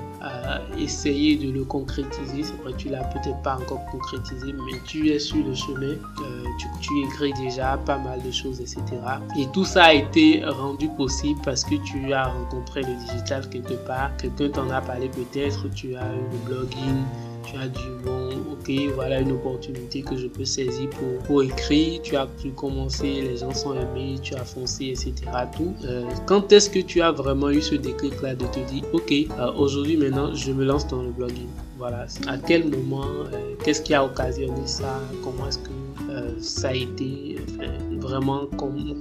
essayer 0.77 1.35
de 1.35 1.49
le 1.51 1.63
concrétiser. 1.63 2.43
C'est 2.43 2.61
vrai 2.61 2.73
tu 2.77 2.89
l'as 2.89 3.03
peut-être 3.05 3.41
pas 3.41 3.55
encore 3.55 3.83
concrétisé, 3.91 4.53
mais 4.53 4.77
tu 4.85 5.09
es 5.09 5.17
sur 5.17 5.43
le 5.43 5.55
chemin. 5.55 5.95
Euh, 6.21 6.43
tu, 6.59 6.67
tu, 6.79 6.91
écris 7.05 7.33
déjà 7.33 7.75
pas 7.77 7.97
mal 7.97 8.21
de 8.21 8.29
choses, 8.29 8.61
etc. 8.61 8.83
Et 9.35 9.47
tout 9.51 9.65
ça 9.65 9.85
a 9.85 9.93
été 9.93 10.43
rendu 10.45 10.89
possible 10.89 11.39
parce 11.43 11.63
que 11.63 11.75
tu 11.83 12.13
as 12.13 12.25
rencontré 12.25 12.83
le 12.83 12.93
digital 13.07 13.49
quelque 13.49 13.73
part. 13.87 14.15
Quelqu'un 14.17 14.49
t'en 14.49 14.69
a 14.69 14.81
parlé 14.81 15.09
peut-être. 15.09 15.67
Tu 15.73 15.95
as 15.95 16.05
eu 16.13 16.25
le 16.31 16.37
blogging 16.45 17.03
tu 17.49 17.57
as 17.57 17.67
dit, 17.67 17.79
bon, 18.03 18.29
ok, 18.51 18.93
voilà 18.95 19.19
une 19.19 19.31
opportunité 19.31 20.01
que 20.01 20.15
je 20.15 20.27
peux 20.27 20.45
saisir 20.45 20.89
pour, 21.25 21.43
écrire. 21.43 22.01
Tu 22.01 22.15
as 22.15 22.27
pu 22.27 22.49
commencer, 22.51 23.21
les 23.21 23.37
gens 23.37 23.53
sont 23.53 23.73
aimés, 23.73 24.15
tu 24.21 24.35
as 24.35 24.43
foncé, 24.45 24.87
etc. 24.87 25.13
Tout. 25.55 25.73
Euh, 25.85 26.03
quand 26.25 26.51
est-ce 26.51 26.69
que 26.69 26.79
tu 26.79 27.01
as 27.01 27.11
vraiment 27.11 27.49
eu 27.49 27.61
ce 27.61 27.75
déclic-là 27.75 28.35
de 28.35 28.45
te 28.45 28.59
dire, 28.71 28.83
ok, 28.93 29.11
euh, 29.11 29.53
aujourd'hui 29.53 29.97
maintenant, 29.97 30.33
je 30.35 30.51
me 30.51 30.65
lance 30.65 30.87
dans 30.87 31.01
le 31.01 31.09
blogging? 31.09 31.47
Voilà. 31.77 32.05
À 32.27 32.37
quel 32.37 32.69
moment, 32.69 33.05
euh, 33.05 33.55
qu'est-ce 33.63 33.81
qui 33.81 33.93
a 33.93 34.03
occasionné 34.03 34.65
ça? 34.65 35.01
Comment 35.23 35.47
est-ce 35.47 35.59
que 35.59 35.69
ça 36.41 36.69
a 36.69 36.73
été 36.73 37.37
vraiment 38.09 38.47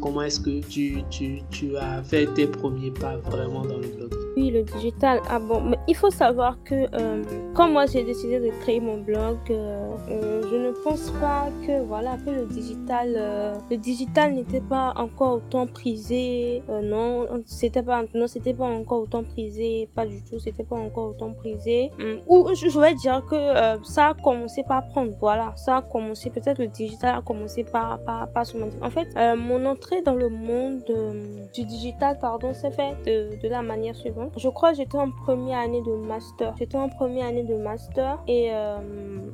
comment 0.01 0.23
est-ce 0.23 0.40
que 0.40 0.61
tu, 0.61 1.03
tu, 1.11 1.40
tu, 1.51 1.77
as 1.77 2.03
fait 2.03 2.27
tes 2.35 2.47
premiers 2.47 2.90
pas 2.90 3.16
vraiment 3.16 3.62
dans 3.62 3.79
le 3.79 3.88
blog? 3.88 4.12
Oui, 4.37 4.51
le 4.51 4.62
digital. 4.62 5.21
Ah 5.29 5.38
bon, 5.38 5.61
mais 5.62 5.79
il 5.88 5.97
faut 5.97 6.11
savoir 6.11 6.62
que 6.62 6.75
euh, 6.75 7.23
quand 7.55 7.68
moi 7.68 7.87
j'ai 7.87 8.05
décidé 8.05 8.38
de 8.38 8.51
créer 8.61 8.81
mon 8.81 8.99
blog, 8.99 9.38
euh, 9.51 9.88
euh, 10.11 10.42
je 10.51 10.57
ne 10.57 10.71
pense 10.85 11.11
pas 11.21 11.49
que 11.66 11.83
voilà 11.83 12.16
que 12.25 12.31
le 12.31 12.47
digital, 12.47 13.09
le 13.71 13.77
digital 13.77 14.35
n'était 14.35 14.61
pas 14.61 14.92
encore 14.97 15.37
autant 15.37 15.66
prisé. 15.66 16.62
non, 16.83 17.27
c'était 17.47 17.83
pas 17.83 18.03
non 18.14 18.27
c'était 18.27 18.55
pas 18.55 18.66
encore 18.66 19.03
autant 19.03 19.25
prisé, 19.25 19.88
pas 19.94 20.07
du 20.07 20.23
tout. 20.23 20.38
C'était 20.38 20.64
pas 20.64 20.77
encore 20.77 21.11
autant 21.11 21.33
prisé. 21.33 21.90
Ou 22.29 22.49
je 22.55 22.79
vais 22.79 22.94
dire 22.94 23.25
que 23.29 23.37
ça 23.85 24.09
a 24.09 24.14
commencé 24.14 24.62
par 24.62 24.87
prendre. 24.88 25.12
Voilà, 25.21 25.53
ça 25.57 25.79
a 25.79 25.83
commencé 25.83 26.31
peut-être 26.31 26.59
le 26.59 26.68
digital 26.68 27.16
a 27.18 27.23
commencé 27.23 27.64
par 27.64 27.99
par, 28.05 28.29
par 28.29 28.47
se 28.47 28.57
en 28.83 28.90
euh, 29.16 29.37
mon 29.37 29.64
entrée 29.66 30.02
dans 30.02 30.14
le 30.14 30.28
monde 30.28 30.82
euh, 30.90 31.46
du 31.54 31.64
digital, 31.64 32.18
pardon, 32.20 32.52
s'est 32.52 32.70
fait 32.70 32.94
de, 33.06 33.48
la 33.48 33.62
manière 33.62 33.94
suivante. 33.94 34.32
Je 34.37 34.48
crois 34.48 34.70
que 34.70 34.78
j'étais 34.78 34.98
en 34.98 35.11
première 35.11 35.58
année 35.58 35.82
de 35.82 35.92
master. 35.92 36.54
J'étais 36.58 36.76
en 36.76 36.88
première 36.88 37.26
année 37.26 37.44
de 37.44 37.56
master 37.56 38.18
et 38.26 38.48
euh, 38.52 38.78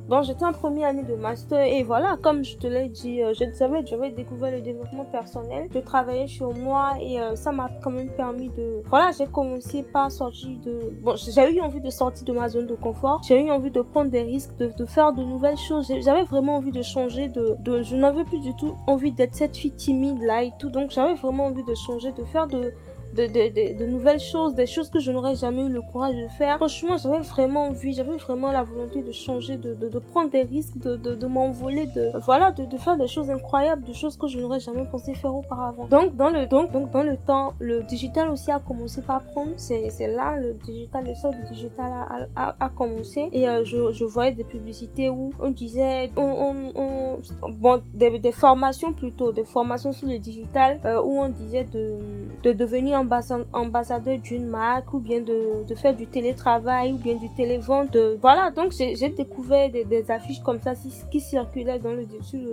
bon, 0.07 0.21
j'étais 0.23 0.45
en 0.45 0.53
première 0.53 0.89
année 0.89 1.03
de 1.03 1.15
master 1.15 1.61
et 1.61 1.83
voilà, 1.83 2.17
comme 2.21 2.43
je 2.43 2.57
te 2.57 2.67
l'ai 2.67 2.89
dit, 2.89 3.19
je 3.19 3.51
savais, 3.53 3.85
j'avais 3.85 4.11
découvert 4.11 4.51
le 4.51 4.61
développement 4.61 5.05
personnel. 5.05 5.67
Je 5.73 5.79
travaillais 5.79 6.27
sur 6.27 6.53
moi 6.53 6.93
et 7.01 7.17
ça 7.35 7.51
m'a 7.51 7.69
quand 7.83 7.91
même 7.91 8.09
permis 8.09 8.49
de, 8.49 8.81
voilà, 8.85 9.11
j'ai 9.17 9.27
commencé 9.27 9.83
par 9.83 10.11
sortir 10.11 10.49
de, 10.63 10.93
bon, 11.01 11.15
j'ai 11.15 11.55
eu 11.55 11.61
envie 11.61 11.81
de 11.81 11.89
sortir 11.89 12.25
de 12.25 12.33
ma 12.33 12.49
zone 12.49 12.67
de 12.67 12.75
confort. 12.75 13.21
J'ai 13.27 13.41
eu 13.41 13.51
envie 13.51 13.71
de 13.71 13.81
prendre 13.81 14.11
des 14.11 14.21
risques, 14.21 14.55
de, 14.57 14.71
de 14.77 14.85
faire 14.85 15.13
de 15.13 15.23
nouvelles 15.23 15.57
choses. 15.57 15.91
J'avais 15.99 16.23
vraiment 16.23 16.57
envie 16.57 16.71
de 16.71 16.81
changer, 16.81 17.27
de, 17.27 17.55
de 17.59 17.81
je 17.81 17.95
n'avais 17.95 18.23
plus 18.23 18.39
du 18.39 18.55
tout 18.55 18.75
envie 18.87 19.11
d'être 19.11 19.35
cette 19.35 19.54
fille 19.55 19.75
timide 19.75 20.21
là 20.21 20.43
et 20.43 20.51
tout. 20.59 20.69
Donc 20.69 20.91
j'avais 20.91 21.15
vraiment 21.15 21.45
envie 21.47 21.63
de 21.63 21.75
changer, 21.75 22.11
de 22.11 22.23
faire 22.25 22.47
de, 22.47 22.73
de, 23.15 23.27
de, 23.27 23.77
de, 23.79 23.85
nouvelles 23.85 24.19
choses, 24.19 24.55
des 24.55 24.65
choses 24.65 24.89
que 24.89 24.99
je 24.99 25.11
n'aurais 25.11 25.35
jamais 25.35 25.63
eu 25.63 25.69
le 25.69 25.81
courage 25.81 26.15
de 26.15 26.27
faire. 26.37 26.57
Franchement, 26.57 26.97
j'avais 26.97 27.19
vraiment 27.19 27.67
envie, 27.67 27.93
j'avais 27.93 28.17
vraiment 28.17 28.51
la 28.51 28.63
volonté 28.63 29.01
de 29.01 29.11
changer, 29.11 29.55
de, 29.57 29.73
de, 29.73 29.99
prendre 29.99 30.29
des 30.29 30.41
risques, 30.43 30.77
de, 30.77 30.95
de, 30.95 31.27
m'envoler, 31.27 31.87
de, 31.87 32.11
voilà, 32.25 32.51
de, 32.51 32.65
de 32.65 32.77
faire 32.77 32.97
des 32.97 33.07
choses 33.07 33.29
incroyables, 33.29 33.83
des 33.83 33.93
choses 33.93 34.17
que 34.17 34.27
je 34.27 34.37
n'aurais 34.39 34.59
jamais 34.59 34.85
pensé 34.85 35.13
faire 35.13 35.33
auparavant. 35.33 35.85
Donc, 35.85 36.15
dans 36.15 36.29
le, 36.29 36.45
donc, 36.45 36.71
donc, 36.71 36.91
dans 36.91 37.03
le 37.03 37.15
temps, 37.17 37.53
le 37.59 37.83
digital 37.83 38.29
aussi 38.29 38.51
a 38.51 38.59
commencé 38.59 39.01
par 39.01 39.23
prendre. 39.23 39.51
C'est, 39.55 39.89
là, 40.07 40.37
le 40.37 40.53
digital, 40.53 41.05
le 41.07 41.15
sort 41.15 41.31
du 41.31 41.43
digital 41.53 41.91
a, 41.91 42.27
a, 42.35 42.55
a 42.59 42.69
commencé. 42.69 43.29
Et 43.31 43.47
euh, 43.47 43.63
je, 43.63 43.91
je 43.93 44.03
voyais 44.03 44.33
des 44.33 44.43
publicités 44.43 45.09
où 45.09 45.31
on 45.39 45.51
disait, 45.51 46.11
on, 46.17 46.71
on, 46.75 47.19
bon, 47.49 47.81
des, 47.93 48.19
des, 48.19 48.31
formations 48.31 48.91
plutôt, 48.91 49.31
des 49.31 49.45
formations 49.45 49.93
sur 49.93 50.07
le 50.07 50.19
digital, 50.19 50.79
euh, 50.85 51.01
où 51.01 51.19
on 51.19 51.29
disait 51.29 51.63
de, 51.63 51.95
de 52.43 52.51
devenir 52.51 53.04
ambassadeur 53.53 54.17
d'une 54.19 54.47
marque 54.47 54.93
ou 54.93 54.99
bien 54.99 55.21
de, 55.21 55.75
faire 55.75 55.95
du 55.95 56.07
télétravail 56.07 56.93
ou 56.93 56.97
bien 56.97 57.15
du 57.15 57.29
télévente. 57.29 57.97
Voilà, 58.21 58.51
donc 58.51 58.71
j'ai 58.71 59.09
découvert 59.09 59.69
des, 59.69 60.05
affiches 60.09 60.41
comme 60.41 60.59
ça 60.61 60.73
qui 61.11 61.19
circulaient 61.19 61.79
dans 61.79 61.93
le, 61.93 62.05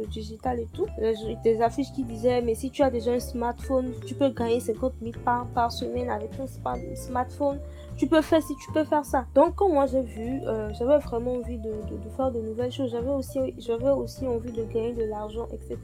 digital 0.07 0.61
et 0.61 0.69
tout. 0.73 0.87
Euh, 1.01 1.13
des 1.45 1.61
affiches 1.61 1.93
qui 1.93 2.05
disaient, 2.05 2.41
mais 2.43 2.55
si 2.55 2.71
tu 2.71 2.83
as 2.83 2.91
déjà 2.91 3.13
un 3.13 3.21
smartphone, 3.21 3.93
tu 4.07 4.15
peux 4.15 4.31
gagner 4.31 4.61
50 4.61 4.93
000 5.03 5.15
par, 5.25 5.47
par 5.49 5.71
semaine 5.73 6.11
avec 6.11 6.37
ton 6.37 6.47
smartphone 6.95 7.59
tu 8.03 8.09
peux 8.09 8.21
faire 8.21 8.43
si 8.43 8.57
tu 8.57 8.73
peux 8.73 8.83
faire 8.83 9.05
ça. 9.05 9.27
Donc 9.33 9.55
quand 9.55 9.69
moi 9.69 9.87
j'ai 9.87 10.03
vu, 10.03 10.41
euh, 10.45 10.73
j'avais 10.77 10.99
vraiment 10.99 11.35
envie 11.35 11.59
de, 11.59 11.71
faire 12.17 12.33
de 12.33 12.41
nouvelles 12.41 12.73
choses. 12.73 12.91
J'avais 12.91 13.13
aussi, 13.13 13.39
j'avais 13.59 13.91
aussi 13.91 14.27
envie 14.27 14.51
de 14.51 14.65
gagner 14.65 14.93
de 14.93 15.05
l'argent, 15.05 15.47
etc. 15.53 15.79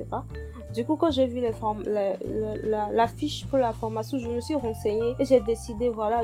Du 0.74 0.84
coup, 0.84 0.96
quand 0.96 1.12
j'ai 1.12 1.26
vu 1.26 1.40
les 1.40 1.52
formes, 1.52 1.84
la, 1.84 3.06
fiche 3.06 3.46
pour 3.46 3.58
la 3.58 3.72
formation, 3.72 4.18
je 4.18 4.28
me 4.28 4.40
suis 4.40 4.56
renseignée 4.56 5.14
et 5.20 5.24
j'ai 5.24 5.40
décidé, 5.40 5.90
voilà, 5.90 6.22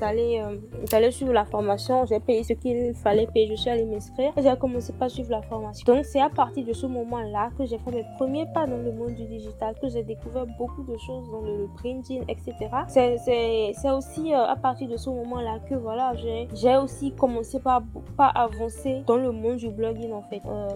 d'aller, 0.00 0.42
euh, 0.44 0.56
d'aller 0.90 1.10
suivre 1.10 1.32
la 1.32 1.44
formation. 1.44 2.06
J'ai 2.06 2.20
payé 2.20 2.44
ce 2.44 2.52
qu'il 2.52 2.94
fallait 2.94 3.26
payer. 3.26 3.48
Je 3.48 3.56
suis 3.56 3.68
allée 3.68 3.84
m'inscrire 3.84 4.32
et 4.36 4.42
j'ai 4.42 4.56
commencé 4.56 4.92
par 4.92 5.10
suivre 5.10 5.30
la 5.32 5.42
formation. 5.42 5.92
Donc, 5.92 6.04
c'est 6.04 6.20
à 6.20 6.30
partir 6.30 6.64
de 6.64 6.72
ce 6.72 6.86
moment-là 6.86 7.50
que 7.58 7.66
j'ai 7.66 7.78
fait 7.78 7.90
mes 7.90 8.06
premiers 8.16 8.46
pas 8.54 8.66
dans 8.66 8.78
le 8.78 8.92
monde 8.92 9.14
du 9.14 9.26
digital, 9.26 9.74
que 9.80 9.88
j'ai 9.88 10.04
découvert 10.04 10.46
beaucoup 10.56 10.84
de 10.84 10.96
choses 10.98 11.28
dans 11.32 11.40
le, 11.40 11.66
printing, 11.76 12.22
etc. 12.28 12.54
C'est, 12.86 13.90
aussi 13.90 14.32
euh, 14.32 14.44
à 14.44 14.56
partir 14.56 14.88
de 14.88 14.96
ce 14.96 15.10
moment-là 15.16 15.58
que, 15.68 15.74
voilà, 15.74 16.14
j'ai, 16.14 16.76
aussi 16.76 17.12
commencé 17.12 17.58
par, 17.60 17.82
par 18.16 18.36
avancer 18.36 19.02
dans 19.06 19.16
le 19.16 19.32
monde 19.32 19.56
du 19.56 19.70
blogging, 19.70 20.12
en 20.12 20.22
fait. 20.22 20.42
Euh, 20.46 20.68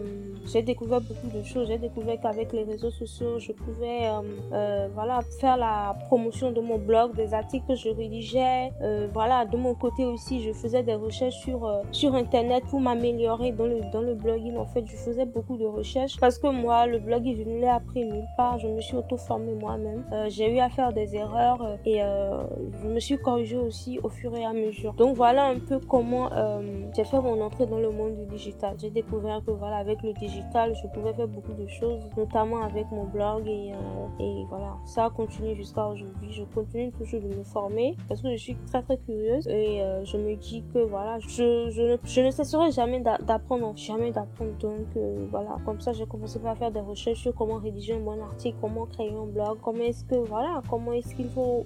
j'ai 0.46 0.62
découvert 0.62 1.00
beaucoup 1.00 1.28
de 1.34 1.42
choses. 1.42 1.68
J'ai 1.68 1.78
découvert 1.78 2.20
qu'avec 2.20 2.52
les 2.52 2.64
réseaux 2.64 2.90
sociaux, 2.90 3.38
je 3.38 3.52
pouvais 3.52 4.06
euh, 4.06 4.22
euh, 4.52 4.88
voilà, 4.94 5.20
faire 5.40 5.56
la 5.56 5.96
promotion 6.06 6.52
de 6.52 6.60
mon 6.60 6.78
blog, 6.78 7.14
des 7.14 7.34
articles 7.34 7.66
que 7.68 7.74
je 7.74 7.90
rédigeais. 7.90 8.72
Voilà, 9.12 9.44
de 9.44 9.56
mon 9.56 9.74
côté 9.74 10.04
aussi, 10.04 10.42
je 10.42 10.52
faisais 10.52 10.82
des 10.82 10.94
recherches 10.94 11.36
sur, 11.36 11.82
sur 11.92 12.14
Internet 12.14 12.64
pour 12.70 12.80
m'améliorer 12.80 13.52
dans 13.52 13.66
le, 13.66 13.80
dans 13.92 14.00
le 14.00 14.14
blogging. 14.14 14.56
En 14.56 14.66
fait, 14.66 14.84
je 14.86 14.96
faisais 14.96 15.26
beaucoup 15.26 15.56
de 15.56 15.66
recherches 15.66 16.18
parce 16.18 16.38
que 16.38 16.48
moi, 16.48 16.86
le 16.86 16.98
blogging, 16.98 17.36
je 17.36 17.42
ne 17.48 17.60
l'ai 17.60 17.68
appris 17.68 18.04
nulle 18.04 18.28
part. 18.36 18.58
Je 18.58 18.68
me 18.68 18.80
suis 18.80 18.96
auto-formée 18.96 19.54
moi-même. 19.54 20.04
j'ai 20.28 20.52
eu 20.52 20.58
à 20.58 20.68
faire 20.68 20.92
des 20.92 21.14
erreurs 21.14 21.78
et 21.84 22.00
je 22.00 22.88
me 22.88 23.00
suis 23.00 23.18
corrigée 23.18 23.56
aussi 23.56 23.98
au 24.02 24.08
fur 24.08 24.19
et 24.24 24.44
à 24.44 24.52
mesure. 24.52 24.92
Donc 24.94 25.16
voilà 25.16 25.46
un 25.46 25.58
peu 25.58 25.78
comment 25.80 26.30
j'ai 26.94 27.04
fait 27.04 27.20
mon 27.20 27.40
entrée 27.40 27.66
dans 27.66 27.78
le 27.78 27.90
monde 27.90 28.16
du 28.16 28.26
digital. 28.26 28.76
J'ai 28.78 28.90
découvert 28.90 29.42
que 29.44 29.50
voilà, 29.50 29.76
avec 29.76 30.02
le 30.02 30.12
digital, 30.12 30.74
je 30.74 30.86
pouvais 30.88 31.12
faire 31.14 31.28
beaucoup 31.28 31.52
de 31.52 31.66
choses, 31.66 32.02
notamment 32.16 32.62
avec 32.62 32.90
mon 32.90 33.04
blog 33.04 33.46
et, 33.46 33.72
euh, 33.72 34.22
et 34.24 34.44
voilà, 34.48 34.76
ça 34.84 35.10
continue 35.14 35.54
jusqu'à 35.54 35.86
aujourd'hui. 35.86 36.32
Je 36.32 36.42
continue 36.44 36.90
toujours 36.92 37.20
de 37.20 37.28
me 37.28 37.42
former 37.42 37.96
parce 38.08 38.20
que 38.22 38.30
je 38.30 38.36
suis 38.36 38.56
très 38.66 38.82
très 38.82 38.98
curieuse 38.98 39.46
et 39.48 39.82
euh, 39.82 40.04
je 40.04 40.16
me 40.16 40.36
dis 40.36 40.62
que 40.72 40.80
voilà, 40.80 41.18
je, 41.20 41.70
je, 41.70 41.82
ne, 41.82 41.96
je 42.04 42.20
ne 42.20 42.30
cesserai 42.30 42.70
jamais 42.72 43.00
d'apprendre, 43.00 43.72
jamais 43.76 44.10
d'apprendre. 44.10 44.52
Donc 44.58 44.86
euh, 44.96 45.26
voilà, 45.30 45.56
comme 45.64 45.80
ça 45.80 45.92
j'ai 45.92 46.06
commencé 46.06 46.38
par 46.38 46.56
faire 46.56 46.70
des 46.70 46.80
recherches 46.80 47.20
sur 47.20 47.34
comment 47.34 47.56
rédiger 47.56 47.94
un 47.94 48.00
bon 48.00 48.20
article, 48.20 48.56
comment 48.60 48.86
créer 48.86 49.12
un 49.12 49.26
blog, 49.26 49.58
comment 49.62 49.82
est-ce 49.82 50.04
que 50.04 50.16
voilà, 50.16 50.62
comment 50.68 50.92
est-ce 50.92 51.14
qu'il 51.14 51.28
faut, 51.28 51.64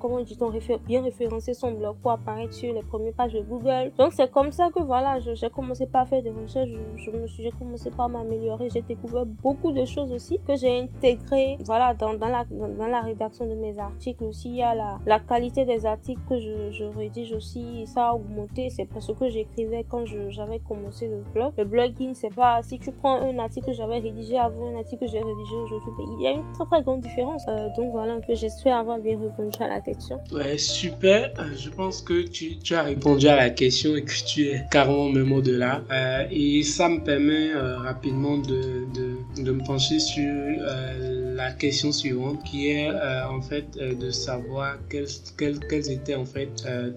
comment 0.00 0.20
dit-on 0.20 0.50
bien 0.86 1.02
référencer 1.02 1.54
son 1.56 1.72
blog 1.72 1.96
pour 2.02 2.12
apparaître 2.12 2.54
sur 2.54 2.72
les 2.72 2.82
premières 2.82 3.12
pages 3.14 3.32
de 3.32 3.40
Google. 3.40 3.92
Donc 3.98 4.12
c'est 4.12 4.30
comme 4.30 4.52
ça 4.52 4.68
que 4.74 4.82
voilà, 4.82 5.18
j'ai 5.20 5.50
commencé 5.50 5.86
par 5.86 6.06
faire 6.08 6.22
des 6.22 6.30
recherches, 6.30 6.70
je, 6.96 7.10
me 7.10 7.26
suis, 7.26 7.42
j'ai 7.42 7.50
commencé 7.50 7.90
par 7.90 8.08
m'améliorer, 8.08 8.68
j'ai 8.70 8.82
découvert 8.82 9.26
beaucoup 9.26 9.72
de 9.72 9.84
choses 9.84 10.12
aussi 10.12 10.38
que 10.46 10.56
j'ai 10.56 10.80
intégré 10.80 11.58
voilà, 11.64 11.94
dans, 11.94 12.14
dans, 12.14 12.28
la, 12.28 12.44
dans, 12.50 12.86
la 12.86 13.00
rédaction 13.00 13.46
de 13.46 13.54
mes 13.54 13.78
articles 13.78 14.24
aussi. 14.24 14.50
Il 14.50 14.56
y 14.56 14.62
a 14.62 14.74
la, 14.74 14.98
la 15.06 15.20
qualité 15.20 15.64
des 15.64 15.86
articles 15.86 16.20
que 16.28 16.38
je, 16.38 16.70
je 16.70 16.84
rédige 16.84 17.32
aussi. 17.32 17.86
Ça 17.86 18.08
a 18.08 18.14
augmenté. 18.14 18.70
C'est 18.70 18.86
parce 18.86 19.12
que 19.12 19.28
j'écrivais 19.28 19.84
quand 19.88 20.04
j'avais 20.06 20.60
commencé 20.60 21.08
le 21.08 21.22
blog. 21.32 21.52
Le 21.56 21.64
blogging, 21.64 22.14
c'est 22.14 22.34
pas 22.34 22.62
si 22.62 22.78
tu 22.78 22.92
prends 22.92 23.20
un 23.20 23.38
article 23.38 23.66
que 23.66 23.72
j'avais 23.72 23.98
rédigé 23.98 24.38
avant 24.38 24.72
un 24.72 24.78
article 24.78 25.04
que 25.04 25.10
j'ai 25.10 25.18
rédigé 25.18 25.54
aujourd'hui, 25.64 25.90
ben, 25.98 26.04
il 26.18 26.22
y 26.22 26.26
a 26.28 26.30
une 26.32 26.52
très 26.52 26.64
très 26.66 26.82
grande 26.82 27.00
différence. 27.00 27.44
Euh, 27.48 27.68
donc 27.76 27.92
voilà 27.92 28.14
un 28.14 28.20
j'espère 28.34 28.76
avoir 28.76 28.98
bien 28.98 29.18
répondu 29.18 29.56
à 29.60 29.68
la 29.68 29.80
question. 29.80 30.20
Ouais, 30.32 30.58
super. 30.58 31.32
Euh, 31.46 31.56
je 31.56 31.70
pense 31.70 32.02
que 32.02 32.22
tu, 32.22 32.58
tu, 32.58 32.74
as 32.74 32.82
répondu 32.82 33.26
à 33.28 33.36
la 33.36 33.50
question 33.50 33.96
et 33.96 34.02
que 34.02 34.12
tu 34.26 34.46
es 34.48 34.62
carrément 34.70 35.08
même 35.08 35.32
au-delà. 35.32 35.82
Euh, 35.90 36.24
et 36.30 36.62
ça 36.62 36.88
me 36.88 37.00
permet 37.02 37.52
rapidement 37.54 38.38
de, 38.38 38.86
de, 38.94 39.16
de 39.42 39.52
me 39.52 39.62
pencher 39.62 39.98
sur 39.98 40.24
euh, 40.24 41.34
la 41.36 41.52
question 41.52 41.92
suivante 41.92 42.42
qui 42.44 42.70
est 42.70 42.88
euh, 42.88 43.28
en 43.28 43.42
fait 43.42 43.66
euh, 43.78 43.94
de 43.94 44.10
savoir 44.10 44.76
quels, 44.88 45.06
quels, 45.36 45.58
quels, 45.68 45.90
étaient 45.90 46.14
en 46.14 46.24
fait 46.24 46.48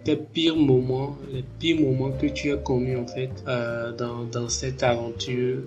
tes 0.04 0.16
pires 0.16 0.56
moments, 0.56 1.18
les 1.34 1.44
pires 1.60 1.82
moments 1.82 2.12
que 2.12 2.28
tu 2.28 2.52
as 2.54 2.58
commis 2.58 2.96
en 2.96 3.06
fait 3.06 3.30
dans, 3.98 4.24
dans 4.32 4.48
cette 4.48 4.84
aventure 4.84 5.58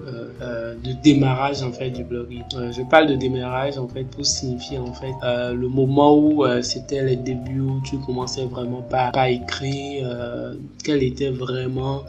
de 0.41 1.03
démarrage 1.03 1.63
en 1.63 1.73
fait 1.73 1.91
du 1.91 2.05
blogging. 2.05 2.43
je 2.51 2.83
parle 2.89 3.09
de 3.09 3.17
démarrage 3.17 3.77
en 3.79 3.89
fait 3.89 4.05
pour 4.05 4.25
signifier 4.25 4.79
en 4.79 4.93
fait 4.93 5.13
le 5.23 5.69
moment 5.69 6.17
où 6.17 6.45
c'était 6.63 7.03
les 7.03 7.17
débuts 7.17 7.61
où 7.61 7.81
tu 7.85 7.99
commençais 7.99 8.47
vraiment 8.47 8.72
pas 8.81 9.11
à 9.15 9.29
écrire, 9.29 10.09
quel 10.83 11.03
était 11.03 11.31
vraiment 11.31 12.05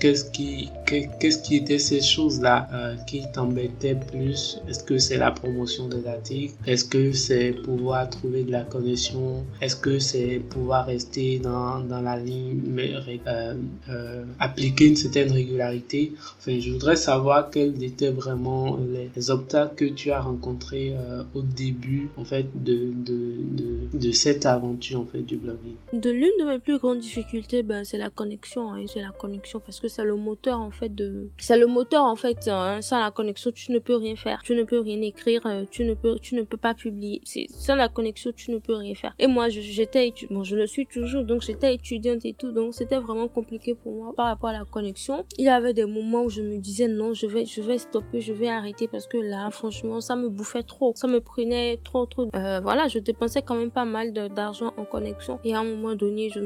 qu'est-ce 0.00 0.24
qui 0.30 0.70
qu'est-ce 0.84 1.38
qui 1.38 1.56
était 1.56 1.78
ces 1.78 2.00
choses-là 2.00 2.68
euh, 2.72 2.96
qui 3.06 3.22
t'embêtaient 3.32 3.94
plus? 3.94 4.60
Est-ce 4.68 4.82
que 4.82 4.98
c'est 4.98 5.16
la 5.16 5.30
promotion 5.30 5.88
des 5.88 6.06
articles 6.06 6.54
Est-ce 6.66 6.84
que 6.84 7.12
c'est 7.12 7.52
pouvoir 7.52 8.10
trouver 8.10 8.44
de 8.44 8.52
la 8.52 8.62
connexion? 8.62 9.44
Est-ce 9.60 9.76
que 9.76 9.98
c'est 9.98 10.40
pouvoir 10.50 10.86
rester 10.86 11.38
dans, 11.38 11.80
dans 11.80 12.00
la 12.00 12.18
ligne, 12.18 12.60
mais 12.66 12.92
euh, 13.26 13.54
euh, 13.88 14.24
appliquer 14.38 14.88
une 14.88 14.96
certaine 14.96 15.32
régularité? 15.32 16.12
Enfin, 16.38 16.58
je 16.60 16.70
voudrais 16.72 16.96
savoir 16.96 17.50
quels 17.50 17.82
étaient 17.82 18.10
vraiment 18.10 18.78
les, 19.16 19.30
obstacles 19.30 19.74
que 19.74 19.84
tu 19.86 20.10
as 20.10 20.20
rencontrés 20.20 20.94
au 21.34 21.40
début, 21.40 22.10
en 22.18 22.24
fait, 22.24 22.46
de, 22.54 22.90
de, 22.92 23.98
de, 23.98 24.12
cette 24.12 24.44
aventure, 24.44 25.00
en 25.00 25.06
fait, 25.06 25.22
du 25.22 25.36
blogging. 25.36 25.76
De 25.94 26.10
l'une 26.10 26.32
de 26.38 26.44
mes 26.44 26.58
plus 26.58 26.78
grandes 26.78 26.98
difficultés, 26.98 27.62
ben, 27.62 27.84
c'est 27.84 27.96
la 27.96 28.10
connexion. 28.10 28.72
Hein, 28.72 28.84
c'est 28.86 29.00
la 29.00 29.12
connexion 29.12 29.60
parce 29.60 29.80
que 29.80 29.88
c'est 29.88 30.04
le 30.04 30.16
moteur, 30.16 30.60
en 30.60 30.70
fait, 30.74 30.94
de... 30.94 31.30
C'est 31.38 31.58
le 31.58 31.66
moteur, 31.66 32.04
en 32.04 32.16
fait, 32.16 32.48
hein, 32.48 32.80
sans 32.82 33.00
la 33.00 33.10
connexion, 33.10 33.50
tu 33.52 33.72
ne 33.72 33.78
peux 33.78 33.96
rien 33.96 34.16
faire. 34.16 34.40
Tu 34.44 34.54
ne 34.54 34.64
peux 34.64 34.80
rien 34.80 35.00
écrire, 35.00 35.40
euh, 35.46 35.64
tu 35.70 35.84
ne 35.84 35.94
peux, 35.94 36.18
tu 36.18 36.34
ne 36.34 36.42
peux 36.42 36.56
pas 36.56 36.74
publier. 36.74 37.20
C'est, 37.24 37.46
sans 37.50 37.76
la 37.76 37.88
connexion, 37.88 38.32
tu 38.34 38.50
ne 38.50 38.58
peux 38.58 38.74
rien 38.74 38.94
faire. 38.94 39.14
Et 39.18 39.26
moi, 39.26 39.48
j'étais, 39.48 40.12
bon, 40.30 40.44
je 40.44 40.56
le 40.56 40.66
suis 40.66 40.86
toujours, 40.86 41.24
donc 41.24 41.42
j'étais 41.42 41.74
étudiante 41.74 42.24
et 42.24 42.34
tout, 42.34 42.52
donc 42.52 42.74
c'était 42.74 42.98
vraiment 42.98 43.28
compliqué 43.28 43.74
pour 43.74 43.92
moi 43.92 44.12
par 44.16 44.26
rapport 44.26 44.50
à 44.50 44.52
la 44.52 44.64
connexion. 44.64 45.24
Il 45.38 45.44
y 45.44 45.48
avait 45.48 45.74
des 45.74 45.86
moments 45.86 46.24
où 46.24 46.30
je 46.30 46.42
me 46.42 46.58
disais, 46.58 46.88
non, 46.88 47.14
je 47.14 47.26
vais, 47.26 47.46
je 47.46 47.60
vais 47.60 47.78
stopper, 47.78 48.20
je 48.20 48.32
vais 48.32 48.48
arrêter 48.48 48.88
parce 48.88 49.06
que 49.06 49.16
là, 49.16 49.50
franchement, 49.50 50.00
ça 50.00 50.16
me 50.16 50.28
bouffait 50.28 50.62
trop. 50.62 50.92
Ça 50.96 51.06
me 51.06 51.20
prenait 51.20 51.78
trop, 51.84 52.06
trop. 52.06 52.28
Euh, 52.34 52.60
voilà, 52.60 52.88
je 52.88 52.98
dépensais 52.98 53.42
quand 53.42 53.54
même 53.54 53.70
pas 53.70 53.84
mal 53.84 54.12
d'argent 54.12 54.72
en 54.76 54.84
connexion. 54.84 55.38
Et 55.44 55.54
à 55.54 55.60
un 55.60 55.64
moment 55.64 55.94
donné, 55.94 56.30
je, 56.30 56.40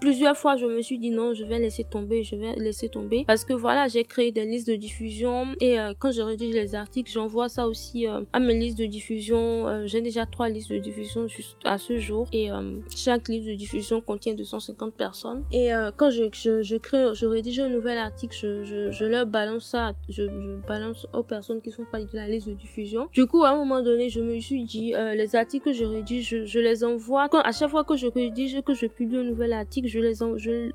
plusieurs 0.00 0.36
fois, 0.36 0.56
je 0.56 0.66
me 0.66 0.82
suis 0.82 0.98
dit, 0.98 1.10
non, 1.10 1.34
je 1.34 1.44
vais 1.44 1.58
laisser 1.58 1.84
tomber, 1.84 2.22
je 2.22 2.36
vais 2.36 2.54
laisser 2.56 2.88
tomber. 2.88 3.24
Parce 3.26 3.44
que 3.44 3.52
voilà, 3.52 3.69
j'ai 3.88 4.04
créé 4.04 4.32
des 4.32 4.44
listes 4.44 4.68
de 4.68 4.76
diffusion 4.76 5.46
et 5.60 5.78
euh, 5.78 5.92
quand 5.98 6.12
je 6.12 6.22
rédige 6.22 6.54
les 6.54 6.74
articles, 6.74 7.10
j'envoie 7.10 7.48
ça 7.48 7.66
aussi 7.66 8.06
euh, 8.06 8.22
à 8.32 8.40
mes 8.40 8.54
listes 8.54 8.78
de 8.78 8.86
diffusion. 8.86 9.68
Euh, 9.68 9.86
j'ai 9.86 10.00
déjà 10.00 10.26
trois 10.26 10.48
listes 10.48 10.70
de 10.70 10.78
diffusion 10.78 11.26
juste 11.26 11.56
à 11.64 11.78
ce 11.78 11.98
jour 11.98 12.28
et 12.32 12.50
chaque 12.94 13.28
liste 13.28 13.48
de 13.48 13.54
diffusion 13.54 14.00
contient 14.00 14.34
250 14.34 14.94
personnes. 14.94 15.44
Et 15.52 15.70
quand 15.96 16.10
je, 16.10 16.24
je, 16.32 16.62
je, 16.62 16.76
crée, 16.76 17.14
je 17.14 17.26
rédige 17.26 17.60
un 17.60 17.68
nouvel 17.68 17.98
article, 17.98 18.36
je, 18.36 18.64
je, 18.64 18.90
je 18.90 19.04
leur 19.04 19.26
balance 19.26 19.66
ça, 19.66 19.92
je, 20.08 20.24
balance 20.66 21.06
aux 21.12 21.22
personnes 21.22 21.60
qui 21.60 21.70
sont 21.70 21.84
pas 21.90 22.00
de 22.00 22.08
la 22.12 22.28
liste 22.28 22.48
de 22.48 22.54
diffusion. 22.54 23.08
Du 23.12 23.26
coup, 23.26 23.44
à 23.44 23.50
un 23.50 23.56
moment 23.56 23.82
donné, 23.82 24.08
je 24.08 24.20
me 24.20 24.38
suis 24.40 24.64
dit, 24.64 24.92
les 25.14 25.36
articles 25.36 25.64
que 25.64 25.72
je 25.72 25.84
rédige, 25.84 26.44
je, 26.44 26.58
les 26.58 26.84
envoie. 26.84 27.28
Quand, 27.28 27.40
à 27.40 27.52
chaque 27.52 27.70
fois 27.70 27.84
que 27.84 27.96
je 27.96 28.06
rédige, 28.06 28.60
que 28.62 28.74
je 28.74 28.86
publie 28.86 29.18
un 29.18 29.24
nouvel 29.24 29.52
article, 29.52 29.88
je 29.88 29.98
les 29.98 30.14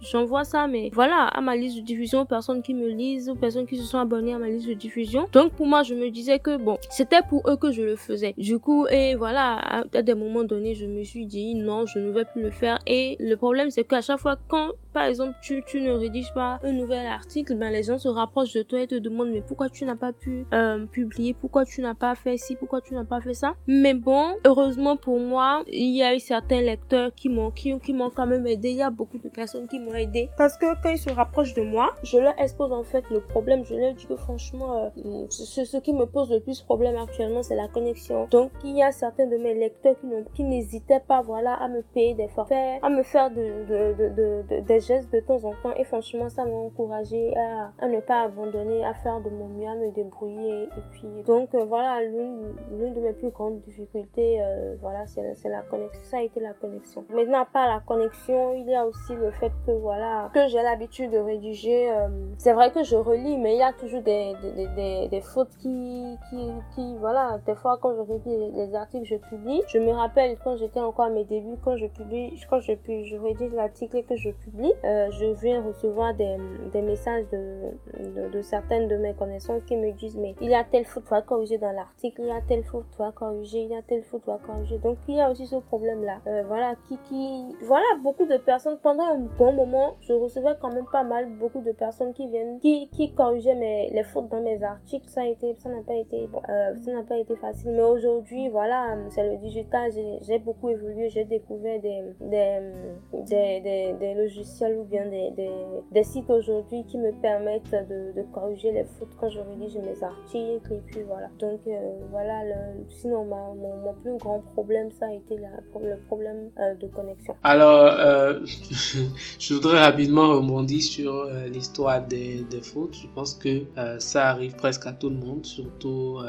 j'envoie 0.02 0.44
ça, 0.44 0.68
mais 0.68 0.90
voilà, 0.94 1.28
à 1.28 1.42
ma 1.42 1.56
liste 1.56 1.78
de 1.78 1.82
diffusion, 1.82 2.22
aux 2.22 2.26
personnes 2.26 2.62
qui 2.62 2.74
me 2.74 2.85
lisent, 2.88 3.30
aux 3.30 3.36
personnes 3.36 3.66
qui 3.66 3.78
se 3.78 3.84
sont 3.84 3.98
abonnées 3.98 4.34
à 4.34 4.40
ma 4.40 4.50
liste 4.50 4.68
de 4.68 4.74
diffusion. 4.74 5.28
Donc 5.32 5.54
pour 5.54 5.68
moi, 5.68 5.84
je 5.84 5.94
me 5.94 6.10
disais 6.10 6.40
que 6.40 6.58
bon, 6.58 6.78
c'était 6.90 7.22
pour 7.28 7.50
eux 7.50 7.58
que 7.58 7.72
je 7.72 7.82
le 7.82 7.96
faisais. 7.96 8.34
Du 8.38 8.60
coup, 8.60 8.88
et 8.88 9.16
voilà, 9.16 9.84
à 9.94 10.02
des 10.02 10.16
moments 10.16 10.44
donnés, 10.44 10.76
je 10.76 10.86
me 10.86 11.04
suis 11.04 11.26
dit 11.26 11.56
non, 11.56 11.86
je 11.86 12.00
ne 12.00 12.12
vais 12.12 12.26
plus 12.26 12.42
le 12.42 12.52
faire. 12.52 12.80
Et 12.88 13.18
le 13.20 13.36
problème, 13.36 13.70
c'est 13.70 13.84
qu'à 13.84 14.02
chaque 14.02 14.20
fois, 14.20 14.38
quand 14.48 14.72
par 14.96 15.04
exemple, 15.04 15.36
tu, 15.42 15.62
tu 15.68 15.82
ne 15.82 15.92
rédiges 15.92 16.34
pas 16.34 16.58
un 16.64 16.72
nouvel 16.72 17.06
article, 17.06 17.56
ben 17.56 17.70
les 17.70 17.84
gens 17.84 17.98
se 17.98 18.08
rapprochent 18.08 18.54
de 18.54 18.62
toi 18.62 18.80
et 18.80 18.88
te 18.88 18.96
demandent 18.96 19.30
mais 19.30 19.42
pourquoi 19.42 19.68
tu 19.68 19.84
n'as 19.84 19.98
pas 19.98 20.14
pu 20.14 20.46
euh, 20.54 20.86
publier, 20.86 21.34
pourquoi 21.34 21.66
tu 21.66 21.82
n'as 21.82 21.96
pas 21.96 22.16
fait 22.16 22.38
ci, 22.38 22.56
pourquoi 22.56 22.80
tu 22.80 22.94
n'as 22.94 23.04
pas 23.04 23.20
fait 23.20 23.34
ça? 23.34 23.56
Mais 23.68 23.94
bon, 23.94 24.36
heureusement 24.46 24.96
pour 24.96 25.20
moi, 25.20 25.66
il 25.68 25.98
y 25.98 26.02
a 26.02 26.16
eu 26.16 26.20
certains 26.22 26.62
lecteurs 26.62 27.14
qui 27.14 27.28
m'ont 27.28 27.52
qui, 27.52 27.78
qui 27.80 27.92
m'ont 27.92 28.10
quand 28.10 28.26
même 28.26 28.48
aidé. 28.48 28.70
Il 28.70 28.78
y 28.78 28.82
a 28.82 28.90
beaucoup 28.90 29.18
de 29.18 29.28
personnes 29.28 29.68
qui 29.68 29.80
m'ont 29.80 29.94
aidé 29.94 30.30
parce 30.38 30.58
que 30.58 30.82
quand 30.82 30.90
ils 30.90 30.98
se 30.98 31.10
rapprochent 31.10 31.56
de 31.56 31.64
moi, 31.64 31.94
je 32.04 32.18
leur 32.18 32.34
expose 32.40 32.72
en 32.76 32.84
fait 32.84 33.10
le 33.10 33.22
problème. 33.22 33.64
Je 33.66 33.76
leur 33.76 33.94
dis 33.94 34.06
que 34.06 34.16
franchement, 34.16 34.92
euh, 34.96 35.26
ce, 35.30 35.78
qui 35.78 35.94
me 35.94 36.06
pose 36.06 36.32
le 36.32 36.40
plus 36.40 36.62
problème 36.62 36.96
actuellement, 36.98 37.44
c'est 37.44 37.56
la 37.56 37.68
connexion. 37.68 38.28
Donc 38.32 38.52
il 38.64 38.78
y 38.78 38.84
a 38.84 38.92
certains 38.92 39.28
de 39.28 39.38
mes 39.38 39.54
lecteurs 39.54 39.96
qui, 40.00 40.08
qui 40.34 40.44
n'hésitaient 40.44 41.04
pas, 41.08 41.22
voilà, 41.22 41.54
à 41.54 41.68
me 41.68 41.82
payer 41.82 42.14
des 42.14 42.28
forfaits, 42.28 42.80
à 42.82 42.90
me 42.90 43.04
faire 43.04 43.30
de, 43.32 43.36
de, 43.36 43.94
de, 43.94 44.10
de 44.10 44.62
des 44.62 44.80
gestes 44.80 45.12
de 45.14 45.20
temps 45.20 45.44
en 45.44 45.54
temps 45.62 45.74
et 45.76 45.84
franchement 45.84 46.30
ça 46.30 46.46
m'a 46.46 46.56
encouragé 46.56 47.36
à, 47.38 47.72
à, 47.80 47.88
ne 47.88 48.00
pas 48.00 48.24
abandonner, 48.24 48.84
à 48.86 48.94
faire 48.94 49.22
de 49.22 49.30
mon 49.30 49.48
mieux, 49.48 49.68
à 49.68 49.76
me 49.76 49.92
débrouiller 49.92 50.64
et 50.64 50.82
puis 50.92 51.08
donc 51.26 51.54
euh, 51.56 51.66
voilà 51.66 52.02
l'une 52.02 52.94
de 52.94 53.00
mes 53.00 53.14
plus 53.14 53.30
grandes 53.30 53.60
difficultés 53.62 54.42
euh, 54.42 54.76
voilà 54.82 55.06
c'est 55.08 55.50
la 55.50 55.62
connexion, 55.62 56.02
ça 56.04 56.18
a 56.18 56.22
été 56.22 56.40
la 56.40 56.54
connexion. 56.54 57.06
Maintenant 57.10 57.46
pas 57.52 57.68
la 57.68 57.80
connexion, 57.80 58.54
il 58.54 58.68
y 58.70 58.76
a 58.76 58.86
aussi 58.86 59.14
le 59.14 59.32
fait 59.32 59.52
que 59.66 59.72
voilà 59.72 60.30
que 60.34 60.48
j'ai 60.48 60.62
l'habitude 60.62 61.12
de 61.12 61.18
rédiger. 61.18 61.90
C'est 62.38 62.54
vrai 62.54 62.65
que 62.70 62.84
je 62.84 62.96
relis 62.96 63.38
mais 63.38 63.56
il 63.56 63.60
y 63.60 63.64
a 63.64 63.74
toujours 63.74 64.02
des, 64.02 64.34
des, 64.42 64.68
des, 64.76 65.08
des 65.08 65.22
fautes 65.22 65.56
qui, 65.60 66.18
qui, 66.30 66.50
qui 66.74 66.98
voilà 66.98 67.40
des 67.46 67.56
fois 67.56 67.78
quand 67.82 67.96
je 67.96 68.02
rédige 68.02 68.54
les 68.54 68.76
articles 68.76 69.06
je 69.06 69.16
publie, 69.16 69.62
je 69.68 69.78
me 69.80 69.92
rappelle 69.92 70.38
quand 70.44 70.58
j'étais 70.58 70.80
encore 70.80 71.06
à 71.06 71.10
mes 71.10 71.24
débuts 71.24 71.58
quand 71.64 71.78
je 71.78 71.88
publie 71.88 72.40
quand 72.50 72.60
je, 72.60 72.74
je 72.88 73.18
rédige 73.18 73.54
l'article 73.54 73.98
et 73.98 74.04
que 74.04 74.16
je 74.16 74.30
publie 74.32 74.74
euh, 74.84 75.10
je 75.12 75.26
viens 75.42 75.62
recevoir 75.62 76.14
des, 76.14 76.38
des 76.72 76.82
messages 76.82 77.26
de, 77.32 78.30
de, 78.32 78.42
certaines 78.42 78.88
de 78.88 78.98
mes 78.98 79.14
connaissances 79.14 79.64
qui 79.64 79.76
me 79.76 79.92
disent 79.92 80.18
mais 80.18 80.36
il 80.42 80.50
y 80.50 80.56
a 80.56 80.64
telle 80.64 80.86
faute 80.86 81.12
à 81.12 81.22
corriger 81.22 81.58
dans 81.58 81.72
l'article, 81.72 82.22
il 82.22 82.28
y 82.28 82.32
a 82.32 82.42
telle 82.42 82.64
faute 82.64 82.86
à 83.00 83.12
corriger, 83.12 83.64
il 83.64 83.72
y 83.72 83.76
a 83.76 83.82
telle 83.82 84.04
faute 84.04 84.28
à 84.28 84.38
corriger. 84.46 84.78
Donc 84.80 84.98
il 85.08 85.16
y 85.16 85.22
a 85.22 85.30
aussi 85.30 85.46
ce 85.46 85.56
problème 85.58 86.04
là. 86.04 86.18
Euh, 86.28 86.44
voilà 86.48 86.76
qui 86.88 86.98
qui 87.10 87.56
voilà 87.64 87.86
beaucoup 88.04 88.26
de 88.26 88.38
personnes 88.38 88.78
pendant 88.82 89.04
un 89.04 89.20
bon 89.38 89.54
moment 89.54 89.96
je 90.02 90.14
recevais 90.14 90.56
quand 90.62 90.72
même 90.74 90.86
pas 90.92 91.04
mal 91.04 91.30
beaucoup 91.38 91.62
de 91.62 91.72
personnes 91.72 92.14
qui 92.14 92.28
viennent 92.28 92.55
qui 92.62 93.14
corrigeaient 93.14 93.56
mes 93.56 93.90
les 93.92 94.04
fautes 94.04 94.30
dans 94.30 94.42
mes 94.42 94.62
articles. 94.64 95.08
Ça 95.10 95.22
n'a 95.24 95.82
pas 95.86 95.96
été 95.96 96.30
euh, 96.50 97.04
pas 97.08 97.18
été 97.18 97.36
facile. 97.36 97.72
Mais 97.72 97.84
aujourd'hui 97.84 98.50
voilà 98.50 98.98
c'est 99.10 99.28
le 99.30 99.38
digital 99.38 99.92
j'ai 100.22 100.40
beaucoup 100.40 100.70
évolué 100.70 101.10
j'ai 101.10 101.26
découvert 101.26 101.80
des 101.82 102.02
des, 102.22 103.62
des, 103.62 103.96
des, 104.00 104.14
logiciels 104.14 104.86
bien 104.90 105.06
des, 105.06 106.04
sites 106.04 106.30
aujourd'hui 106.30 106.84
qui 106.86 106.98
me 106.98 107.12
permettent 107.22 107.72
de, 107.72 108.24
corriger 108.34 108.72
les 108.72 108.84
fautes 108.84 109.16
quand 109.20 109.30
je 109.30 109.40
rédige 109.40 109.78
mes 109.78 110.04
articles 110.04 110.74
et 110.74 110.82
puis 110.88 111.02
voilà. 111.08 111.30
Donc 111.40 111.62
euh, 111.68 111.80
voilà, 112.12 112.42
sinon 112.90 113.26
mon, 113.26 113.56
mon, 113.56 113.94
plus 114.02 114.18
grand 114.18 114.44
problème 114.54 114.90
ça 115.00 115.08
a 115.08 115.14
été 115.14 115.38
la, 115.38 115.50
le 115.82 115.98
problème 116.08 116.50
euh, 116.60 116.76
de 116.76 116.88
connexion. 116.88 117.36
Alors 117.44 117.96
euh, 118.00 118.40
je 119.40 119.54
voudrais 119.54 119.80
rapidement 119.80 120.30
rebondir 120.30 120.82
sur 120.82 121.30
l'histoire 121.52 122.06
des, 122.06 122.45
des, 122.50 122.62
fautes. 122.62 122.96
Je 122.96 123.08
pense 123.14 123.34
que 123.34 123.64
ça 124.00 124.30
arrive 124.30 124.56
presque 124.56 124.86
à 124.86 124.94
tout 124.94 125.10
le 125.10 125.16
monde, 125.16 125.46
surtout 125.46 126.20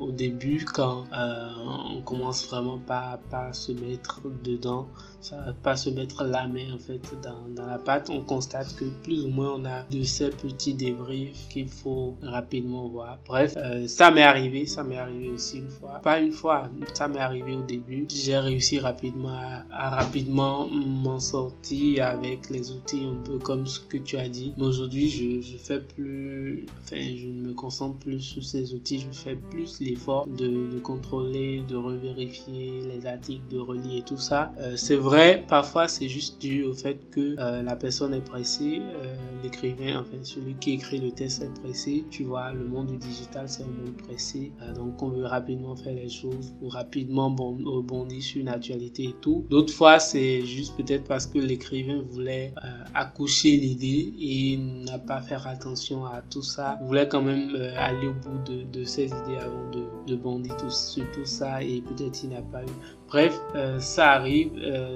au 0.00 0.10
début 0.10 0.64
quand 0.64 1.06
on 1.12 2.00
commence 2.02 2.46
vraiment 2.48 2.78
pas, 2.78 3.20
pas 3.30 3.46
à 3.46 3.52
se 3.52 3.72
mettre 3.72 4.20
dedans 4.44 4.88
ça 5.28 5.36
va 5.38 5.52
pas 5.52 5.76
se 5.76 5.90
mettre 5.90 6.22
la 6.22 6.46
main 6.46 6.72
en 6.72 6.78
fait 6.78 7.00
dans, 7.20 7.66
la 7.66 7.78
pâte. 7.78 8.10
On 8.10 8.20
constate 8.20 8.76
que 8.76 8.84
plus 9.02 9.24
ou 9.24 9.28
moins 9.28 9.54
on 9.56 9.64
a 9.64 9.82
de 9.90 10.04
ces 10.04 10.30
petits 10.30 10.74
débris 10.74 11.32
qu'il 11.50 11.68
faut 11.68 12.14
rapidement 12.22 12.86
voir. 12.86 13.18
Bref, 13.26 13.54
euh, 13.56 13.88
ça 13.88 14.12
m'est 14.12 14.22
arrivé, 14.22 14.66
ça 14.66 14.84
m'est 14.84 14.98
arrivé 14.98 15.30
aussi 15.30 15.58
une 15.58 15.68
fois. 15.68 16.00
Pas 16.04 16.20
une 16.20 16.30
fois, 16.30 16.70
ça 16.94 17.08
m'est 17.08 17.18
arrivé 17.18 17.56
au 17.56 17.62
début. 17.62 18.06
J'ai 18.08 18.38
réussi 18.38 18.78
rapidement 18.78 19.36
à, 19.72 19.90
rapidement 19.90 20.68
m'en 20.68 21.18
sortir 21.18 22.06
avec 22.06 22.48
les 22.48 22.70
outils 22.70 23.04
un 23.04 23.20
peu 23.24 23.38
comme 23.38 23.66
ce 23.66 23.80
que 23.80 23.96
tu 23.96 24.16
as 24.18 24.28
dit. 24.28 24.54
Mais 24.56 24.66
aujourd'hui, 24.66 25.08
je, 25.08 25.56
fais 25.56 25.80
plus, 25.80 26.66
enfin, 26.84 26.98
je 27.16 27.26
me 27.26 27.52
concentre 27.52 27.98
plus 27.98 28.20
sur 28.20 28.44
ces 28.44 28.74
outils. 28.74 29.00
Je 29.00 29.18
fais 29.18 29.34
plus 29.34 29.80
l'effort 29.80 30.28
de, 30.28 30.78
contrôler, 30.84 31.64
de 31.68 31.74
revérifier 31.74 32.82
les 32.94 33.06
articles, 33.06 33.42
de 33.50 33.58
relier 33.58 34.02
tout 34.06 34.18
ça. 34.18 34.52
Euh, 34.60 34.76
c'est 34.76 34.94
vrai, 34.94 35.15
parfois 35.48 35.88
c'est 35.88 36.08
juste 36.08 36.40
dû 36.40 36.64
au 36.64 36.74
fait 36.74 36.98
que 37.10 37.36
euh, 37.38 37.62
la 37.62 37.76
personne 37.76 38.14
est 38.14 38.20
pressée, 38.24 38.80
euh, 38.80 39.14
l'écrivain, 39.42 40.00
enfin 40.00 40.22
celui 40.22 40.54
qui 40.54 40.72
écrit 40.72 40.98
le 41.00 41.10
texte 41.10 41.42
est 41.42 41.60
pressé. 41.62 42.04
Tu 42.10 42.24
vois, 42.24 42.52
le 42.52 42.64
monde 42.64 42.88
du 42.88 42.96
digital 42.96 43.48
c'est 43.48 43.62
un 43.62 43.66
monde 43.66 43.96
pressé, 44.06 44.52
euh, 44.62 44.72
donc 44.74 45.02
on 45.02 45.08
veut 45.08 45.24
rapidement 45.24 45.76
faire 45.76 45.94
les 45.94 46.08
choses 46.08 46.54
ou 46.60 46.68
rapidement 46.68 47.30
bon, 47.30 47.58
rebondir 47.64 48.22
sur 48.22 48.40
une 48.40 48.48
actualité 48.48 49.04
et 49.04 49.14
tout. 49.20 49.44
D'autres 49.50 49.72
fois 49.72 49.98
c'est 49.98 50.44
juste 50.44 50.76
peut-être 50.76 51.04
parce 51.04 51.26
que 51.26 51.38
l'écrivain 51.38 52.02
voulait 52.10 52.52
accoucher 52.94 53.56
l'idée 53.56 54.12
et 54.18 54.56
n'a 54.56 54.98
pas 54.98 55.20
faire 55.20 55.46
attention 55.46 56.04
à 56.06 56.22
tout 56.30 56.42
ça, 56.42 56.78
voulait 56.82 57.08
quand 57.08 57.22
même 57.22 57.54
aller 57.76 58.08
au 58.08 58.12
bout 58.12 58.38
de, 58.50 58.62
de, 58.64 58.84
ses 58.84 59.06
idées 59.06 59.38
avant 59.40 59.70
de, 59.70 59.84
de 60.06 60.16
bondir 60.16 60.56
tout, 60.56 60.70
sur 60.70 61.04
tout 61.12 61.24
ça 61.24 61.62
et 61.62 61.80
peut-être 61.80 62.22
il 62.24 62.30
n'a 62.30 62.42
pas 62.42 62.62
eu. 62.62 62.95
Bref, 63.16 63.40
ça 63.78 64.10
arrive 64.10 64.50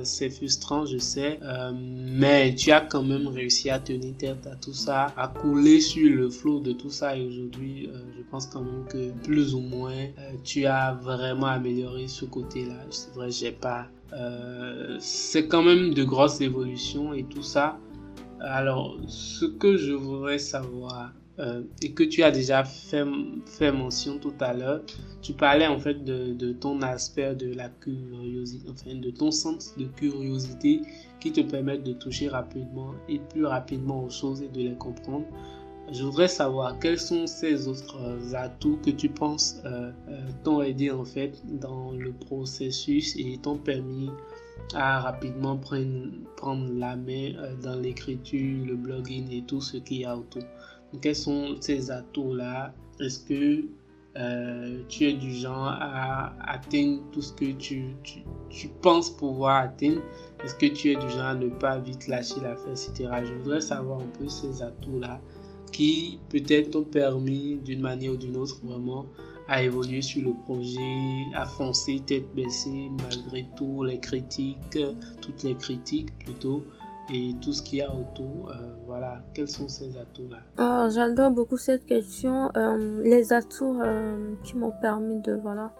c'est 0.04 0.30
frustrant, 0.30 0.84
je 0.86 0.98
sais, 0.98 1.38
euh, 1.42 1.72
mais 1.74 2.54
tu 2.54 2.70
as 2.70 2.80
quand 2.80 3.02
même 3.02 3.26
réussi 3.28 3.70
à 3.70 3.78
tenir 3.78 4.14
tête 4.16 4.46
à 4.46 4.56
tout 4.56 4.72
ça, 4.72 5.12
à 5.16 5.28
couler 5.28 5.80
sur 5.80 6.10
le 6.14 6.30
flot 6.30 6.60
de 6.60 6.72
tout 6.72 6.90
ça 6.90 7.16
et 7.16 7.26
aujourd'hui, 7.26 7.88
euh, 7.88 7.98
je 8.16 8.22
pense 8.30 8.46
quand 8.46 8.62
même 8.62 8.84
que 8.88 9.10
plus 9.24 9.54
ou 9.54 9.60
moins, 9.60 9.92
euh, 9.92 10.32
tu 10.44 10.66
as 10.66 10.92
vraiment 10.94 11.46
amélioré 11.46 12.08
ce 12.08 12.24
côté-là. 12.24 12.74
C'est 12.90 13.14
vrai, 13.14 13.30
j'ai 13.30 13.52
pas... 13.52 13.86
c'est 14.98 15.46
quand 15.46 15.62
même 15.62 15.94
de 15.94 16.04
grosses 16.04 16.40
évolutions 16.40 17.12
et 17.14 17.24
tout 17.24 17.42
ça. 17.42 17.78
Alors, 18.40 18.96
ce 19.06 19.44
que 19.44 19.76
je 19.76 19.92
voudrais 19.92 20.38
savoir, 20.38 21.12
euh, 21.38 21.62
et 21.82 21.92
que 21.92 22.02
tu 22.02 22.22
as 22.22 22.30
déjà 22.30 22.64
fait, 22.64 23.04
mention 23.72 24.18
tout 24.18 24.34
à 24.40 24.52
l'heure, 24.52 24.82
tu 25.22 25.32
parlais 25.32 25.66
en 25.66 25.78
fait 25.78 26.04
de, 26.04 26.52
ton 26.52 26.82
aspect 26.82 27.34
de 27.34 27.54
la 27.54 27.68
curiosité, 27.68 28.68
enfin 28.70 28.94
de 28.94 29.10
ton 29.10 29.30
sens 29.30 29.74
de 29.76 29.86
curiosité 29.86 30.80
qui 31.20 31.32
te 31.32 31.40
permet 31.40 31.78
de 31.78 31.92
toucher 31.92 32.28
rapidement 32.28 32.92
et 33.08 33.18
plus 33.18 33.46
rapidement 33.46 34.04
aux 34.04 34.10
choses 34.10 34.42
et 34.42 34.48
de 34.48 34.60
les 34.60 34.74
comprendre. 34.74 35.26
Je 35.92 36.04
voudrais 36.04 36.28
savoir 36.28 36.78
quels 36.78 37.00
sont 37.00 37.26
ces 37.26 37.66
autres 37.66 37.98
atouts 38.34 38.78
que 38.84 38.90
tu 38.90 39.08
penses 39.08 39.56
euh, 39.64 39.90
euh, 40.08 40.28
t'ont 40.44 40.62
aidé 40.62 40.90
en 40.92 41.04
fait 41.04 41.42
dans 41.58 41.90
le 41.92 42.12
processus 42.12 43.16
et 43.16 43.38
t'ont 43.42 43.58
permis 43.58 44.08
à 44.74 45.00
rapidement 45.00 45.56
prendre, 45.56 46.10
prendre 46.36 46.72
la 46.74 46.94
main 46.94 47.34
euh, 47.36 47.56
dans 47.56 47.74
l'écriture, 47.74 48.64
le 48.66 48.76
blogging 48.76 49.32
et 49.32 49.42
tout 49.42 49.60
ce 49.60 49.78
qu'il 49.78 50.02
y 50.02 50.04
a 50.04 50.16
autour? 50.16 50.42
Quels 51.00 51.16
sont 51.16 51.56
ces 51.60 51.90
atouts-là 51.90 52.74
Est-ce 53.00 53.20
que 53.20 53.64
euh, 54.16 54.82
tu 54.88 55.04
es 55.04 55.12
du 55.12 55.32
genre 55.32 55.68
à 55.68 56.34
atteindre 56.50 57.00
tout 57.12 57.22
ce 57.22 57.32
que 57.32 57.52
tu, 57.52 57.94
tu, 58.02 58.20
tu 58.48 58.68
penses 58.82 59.10
pouvoir 59.10 59.64
atteindre? 59.64 60.02
Est-ce 60.44 60.54
que 60.54 60.66
tu 60.66 60.90
es 60.92 60.96
du 60.96 61.08
genre 61.10 61.20
à 61.26 61.34
ne 61.34 61.48
pas 61.48 61.78
vite 61.78 62.08
lâcher 62.08 62.40
l'affaire, 62.42 62.72
etc. 62.72 63.08
Je 63.24 63.34
voudrais 63.34 63.60
savoir 63.60 64.00
un 64.00 64.18
peu 64.18 64.28
ces 64.28 64.62
atouts-là 64.62 65.20
qui 65.72 66.18
peut-être 66.28 66.72
t'ont 66.72 66.84
permis 66.84 67.56
d'une 67.64 67.80
manière 67.80 68.12
ou 68.12 68.16
d'une 68.16 68.36
autre 68.36 68.60
vraiment 68.64 69.06
à 69.48 69.62
évoluer 69.62 70.00
sur 70.00 70.22
le 70.22 70.32
projet, 70.44 71.24
à 71.34 71.44
foncer 71.44 72.00
tête 72.06 72.32
baissée 72.34 72.88
malgré 73.02 73.46
tout 73.56 73.82
les 73.82 73.98
critiques, 73.98 74.78
toutes 75.20 75.42
les 75.42 75.56
critiques 75.56 76.16
plutôt 76.20 76.64
et 77.12 77.34
tout 77.40 77.52
ce 77.52 77.62
qu'il 77.62 77.78
y 77.78 77.82
a 77.82 77.92
autour. 77.92 78.50
Euh, 78.50 78.54
voilà, 78.86 79.22
quels 79.34 79.48
sont 79.48 79.68
ces 79.68 79.96
atouts-là? 79.96 80.38
Ah, 80.56 80.88
J'adore 80.90 81.30
beaucoup 81.30 81.56
cette 81.56 81.86
question. 81.86 82.50
Euh, 82.56 83.02
les 83.02 83.32
atouts 83.32 83.80
euh, 83.80 84.34
qui 84.44 84.56
m'ont 84.56 84.72
permis 84.80 85.20
de 85.20 85.34
voilà 85.34 85.72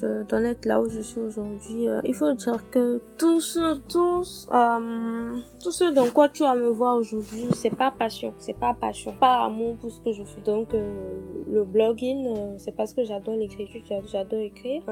d'en 0.00 0.44
être 0.44 0.64
là 0.66 0.80
où 0.80 0.88
je 0.88 1.00
suis 1.00 1.20
aujourd'hui. 1.20 1.88
Euh, 1.88 2.00
il 2.04 2.14
faut 2.14 2.32
dire 2.32 2.70
que 2.70 3.00
tout 3.16 3.40
ce, 3.40 3.76
tout, 3.88 4.22
euh, 4.54 5.36
tout 5.62 5.70
ce 5.70 5.92
dans 5.92 6.08
quoi 6.08 6.28
tu 6.28 6.42
vas 6.42 6.54
me 6.54 6.68
voir 6.68 6.96
aujourd'hui, 6.96 7.46
c'est 7.54 7.74
pas 7.74 7.90
passion, 7.90 8.34
c'est 8.38 8.56
pas 8.58 8.74
passion, 8.74 9.12
pas 9.18 9.44
amour 9.44 9.76
pour 9.76 9.90
ce 9.90 10.00
que 10.00 10.12
je 10.12 10.22
fais. 10.24 10.40
Donc 10.42 10.74
euh, 10.74 11.20
le 11.50 11.64
blogging, 11.64 12.26
euh, 12.26 12.54
c'est 12.58 12.76
parce 12.76 12.94
que 12.94 13.04
j'adore 13.04 13.36
l'écriture, 13.36 14.02
j'adore 14.06 14.40
écrire, 14.40 14.82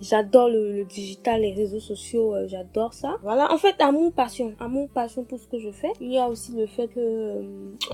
j'adore 0.00 0.48
le, 0.48 0.72
le, 0.72 0.84
digital, 0.84 1.40
les 1.40 1.52
réseaux 1.52 1.80
sociaux, 1.80 2.34
j'adore 2.46 2.92
ça. 2.92 3.16
Voilà, 3.22 3.52
en 3.52 3.58
fait 3.58 3.74
amour, 3.80 4.12
passion, 4.12 4.54
amour, 4.60 4.88
passion 4.90 5.24
pour 5.24 5.38
ce 5.38 5.46
que 5.46 5.58
je 5.58 5.70
fais. 5.70 5.92
Il 6.00 6.12
y 6.12 6.18
a 6.18 6.28
aussi 6.28 6.52
le 6.52 6.66
fait 6.66 6.88
que 6.88 7.42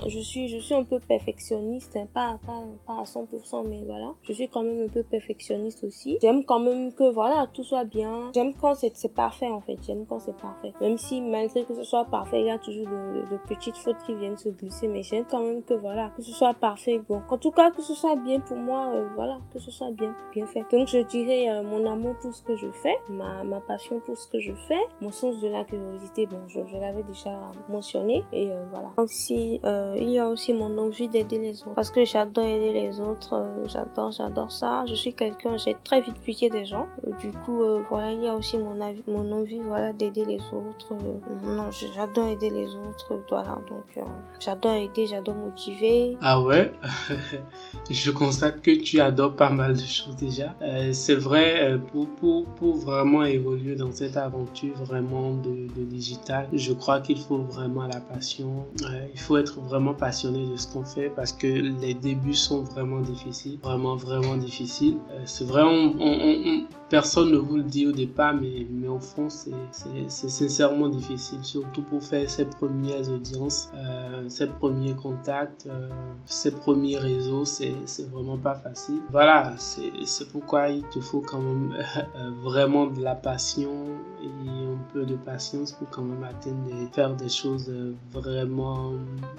je 0.07 0.19
suis, 0.19 0.47
je 0.47 0.57
suis 0.57 0.75
un 0.75 0.83
peu 0.83 0.99
perfectionniste, 0.99 1.95
hein, 1.95 2.07
pas, 2.13 2.39
pas, 2.45 2.63
pas 2.85 2.99
à 2.99 3.03
100%, 3.03 3.67
mais 3.67 3.83
voilà, 3.85 4.13
je 4.23 4.33
suis 4.33 4.49
quand 4.49 4.63
même 4.63 4.83
un 4.85 4.89
peu 4.89 5.03
perfectionniste 5.03 5.83
aussi. 5.83 6.08
J'aime 6.21 6.43
quand 6.45 6.59
même 6.59 6.93
que 6.93 7.09
voilà, 7.11 7.47
tout 7.53 7.63
soit 7.63 7.83
bien. 7.83 8.31
J'aime 8.33 8.53
quand 8.53 8.75
c'est 8.75 9.13
parfait 9.13 9.49
en 9.49 9.61
fait. 9.61 9.77
J'aime 9.85 10.05
quand 10.07 10.19
c'est 10.19 10.35
parfait. 10.37 10.73
Même 10.81 10.97
si 10.97 11.21
malgré 11.21 11.63
que 11.63 11.75
ce 11.75 11.83
soit 11.83 12.05
parfait, 12.05 12.41
il 12.41 12.47
y 12.47 12.51
a 12.51 12.57
toujours 12.57 12.87
de, 12.87 13.37
petites 13.47 13.77
fautes 13.77 13.97
qui 14.05 14.13
viennent 14.15 14.37
se 14.37 14.49
glisser. 14.49 14.87
Mais 14.87 15.03
j'aime 15.03 15.25
quand 15.29 15.41
même 15.41 15.63
que 15.63 15.73
voilà, 15.73 16.11
que 16.15 16.21
ce 16.21 16.31
soit 16.31 16.53
parfait. 16.53 17.01
Bon, 17.07 17.21
en 17.29 17.37
tout 17.37 17.51
cas, 17.51 17.71
que 17.71 17.81
ce 17.81 17.93
soit 17.93 18.15
bien 18.15 18.39
pour 18.39 18.57
moi, 18.57 18.91
euh, 18.93 19.07
voilà, 19.15 19.37
que 19.53 19.59
ce 19.59 19.71
soit 19.71 19.91
bien, 19.91 20.15
bien 20.33 20.45
fait. 20.45 20.65
Donc 20.71 20.87
je 20.87 20.99
dirais 20.99 21.49
euh, 21.49 21.63
mon 21.63 21.85
amour 21.89 22.15
pour 22.21 22.33
ce 22.33 22.41
que 22.43 22.55
je 22.55 22.71
fais, 22.71 22.95
ma, 23.09 23.43
ma 23.43 23.59
passion 23.59 23.99
pour 23.99 24.17
ce 24.17 24.27
que 24.27 24.39
je 24.39 24.53
fais, 24.67 24.79
mon 25.01 25.11
sens 25.11 25.39
de 25.39 25.47
la 25.47 25.63
curiosité, 25.63 26.25
bon, 26.25 26.39
je, 26.47 26.59
je 26.65 26.77
l'avais 26.77 27.03
déjà 27.03 27.31
mentionné. 27.69 28.23
Et 28.33 28.51
euh, 28.51 28.63
voilà. 28.71 28.89
Aussi, 28.97 29.59
il 29.95 30.09
y 30.09 30.19
a 30.19 30.27
aussi 30.27 30.53
mon 30.53 30.77
envie 30.77 31.07
d'aider 31.07 31.39
les 31.39 31.61
autres. 31.63 31.75
Parce 31.75 31.91
que 31.91 32.05
j'adore 32.05 32.45
aider 32.45 32.73
les 32.73 32.99
autres. 32.99 33.47
j'adore, 33.65 34.11
j'adore 34.11 34.51
ça. 34.51 34.85
Je 34.85 34.95
suis 34.95 35.13
quelqu'un, 35.13 35.57
j'ai 35.57 35.75
très 35.83 35.98
vite 36.01 36.19
pitié 36.19 36.49
des 36.49 36.65
gens. 36.65 36.87
Euh, 37.05 37.11
du 37.19 37.31
coup, 37.31 37.63
euh, 37.63 37.83
voilà, 37.89 38.11
il 38.11 38.23
y 38.23 38.27
a 38.27 38.35
aussi 38.35 38.57
mon, 38.57 38.79
avis, 38.81 39.03
mon 39.07 39.31
envie 39.31 39.59
voilà, 39.59 39.93
d'aider 39.93 40.25
les 40.25 40.39
autres. 40.51 40.93
Euh, 40.93 41.55
non, 41.55 41.69
j'adore 41.71 42.27
aider 42.27 42.49
les 42.49 42.67
autres. 42.75 43.21
Voilà, 43.29 43.57
donc 43.69 44.05
j'adore 44.39 44.73
aider, 44.73 45.07
j'adore 45.07 45.35
motiver. 45.35 46.17
Ah 46.21 46.41
ouais? 46.41 46.71
Je 47.89 48.11
constate 48.11 48.61
que 48.61 48.71
tu 48.71 48.99
adores 48.99 49.35
pas 49.35 49.49
mal 49.49 49.73
de 49.73 49.81
choses 49.81 50.15
déjà. 50.15 50.55
c'est 50.93 51.15
vrai, 51.15 51.77
pour, 51.91 52.07
pour, 52.15 52.45
pour, 52.45 52.75
vraiment 52.75 53.23
évoluer 53.23 53.75
dans 53.75 53.91
cette 53.91 54.15
aventure 54.17 54.75
vraiment 54.83 55.33
de, 55.33 55.67
de 55.75 55.83
digital, 55.85 56.47
je 56.53 56.73
crois 56.73 57.01
qu'il 57.01 57.19
faut 57.19 57.39
vraiment 57.39 57.87
la 57.87 57.99
passion. 57.99 58.65
il 59.13 59.19
faut 59.19 59.37
être 59.37 59.59
vraiment 59.61 59.93
passionné 59.93 60.45
de 60.45 60.55
ce 60.55 60.67
qu'on 60.67 60.83
fait 60.83 61.09
parce 61.09 61.33
que 61.33 61.47
les 61.47 61.93
débuts 61.93 62.33
sont 62.33 62.63
vraiment 62.63 62.99
difficiles, 62.99 63.59
vraiment, 63.63 63.95
vraiment 63.95 64.37
difficiles. 64.37 64.97
c'est 65.25 65.45
vraiment 65.45 65.88
personne 66.89 67.31
ne 67.31 67.37
vous 67.37 67.57
le 67.57 67.63
dit 67.63 67.87
au 67.87 67.91
départ, 67.91 68.33
mais, 68.33 68.65
mais 68.69 68.87
au 68.87 68.99
fond, 68.99 69.27
c'est 69.29 70.09
sincèrement 70.09 70.89
difficile, 70.89 71.39
surtout 71.43 71.83
pour 71.83 72.03
faire 72.03 72.29
ses 72.29 72.45
premières 72.45 73.09
audiences, 73.09 73.69
euh, 73.75 74.27
ses 74.27 74.47
premiers 74.47 74.95
contacts, 74.95 75.67
euh, 75.67 75.89
ses 76.25 76.51
premiers 76.51 76.97
réseaux, 76.97 77.45
c'est 77.45 77.75
vraiment 78.11 78.37
pas 78.37 78.55
facile. 78.55 79.01
Voilà, 79.11 79.53
c'est 79.57 80.27
pourquoi 80.31 80.69
il 80.69 80.83
te 80.89 80.99
faut 80.99 81.21
quand 81.21 81.39
même 81.41 81.75
euh, 82.15 82.31
vraiment 82.41 82.87
de 82.87 83.01
la 83.01 83.15
passion 83.15 83.71
et 84.21 84.49
un 84.49 84.77
peu 84.91 85.05
de 85.05 85.15
patience 85.15 85.71
pour 85.71 85.89
quand 85.89 86.01
même 86.01 86.23
atteindre 86.23 86.67
et 86.69 86.87
faire 86.93 87.15
des 87.15 87.29
choses 87.29 87.71
vraiment 88.11 88.93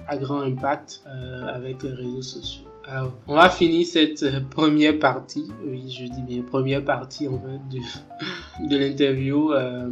à 0.07 0.17
grand 0.17 0.41
impact 0.41 1.03
avec 1.47 1.83
les 1.83 1.91
réseaux 1.91 2.21
sociaux. 2.21 2.70
Alors, 2.91 3.13
on 3.25 3.35
va 3.35 3.49
finir 3.49 3.85
cette 3.87 4.21
euh, 4.23 4.41
première 4.49 4.99
partie, 4.99 5.47
oui, 5.65 5.89
je 5.89 6.13
dis 6.13 6.21
bien 6.23 6.41
première 6.41 6.83
partie 6.83 7.25
en 7.25 7.39
fait 7.39 7.77
de, 7.77 7.79
de 8.69 8.77
l'interview. 8.77 9.53
Euh, 9.53 9.89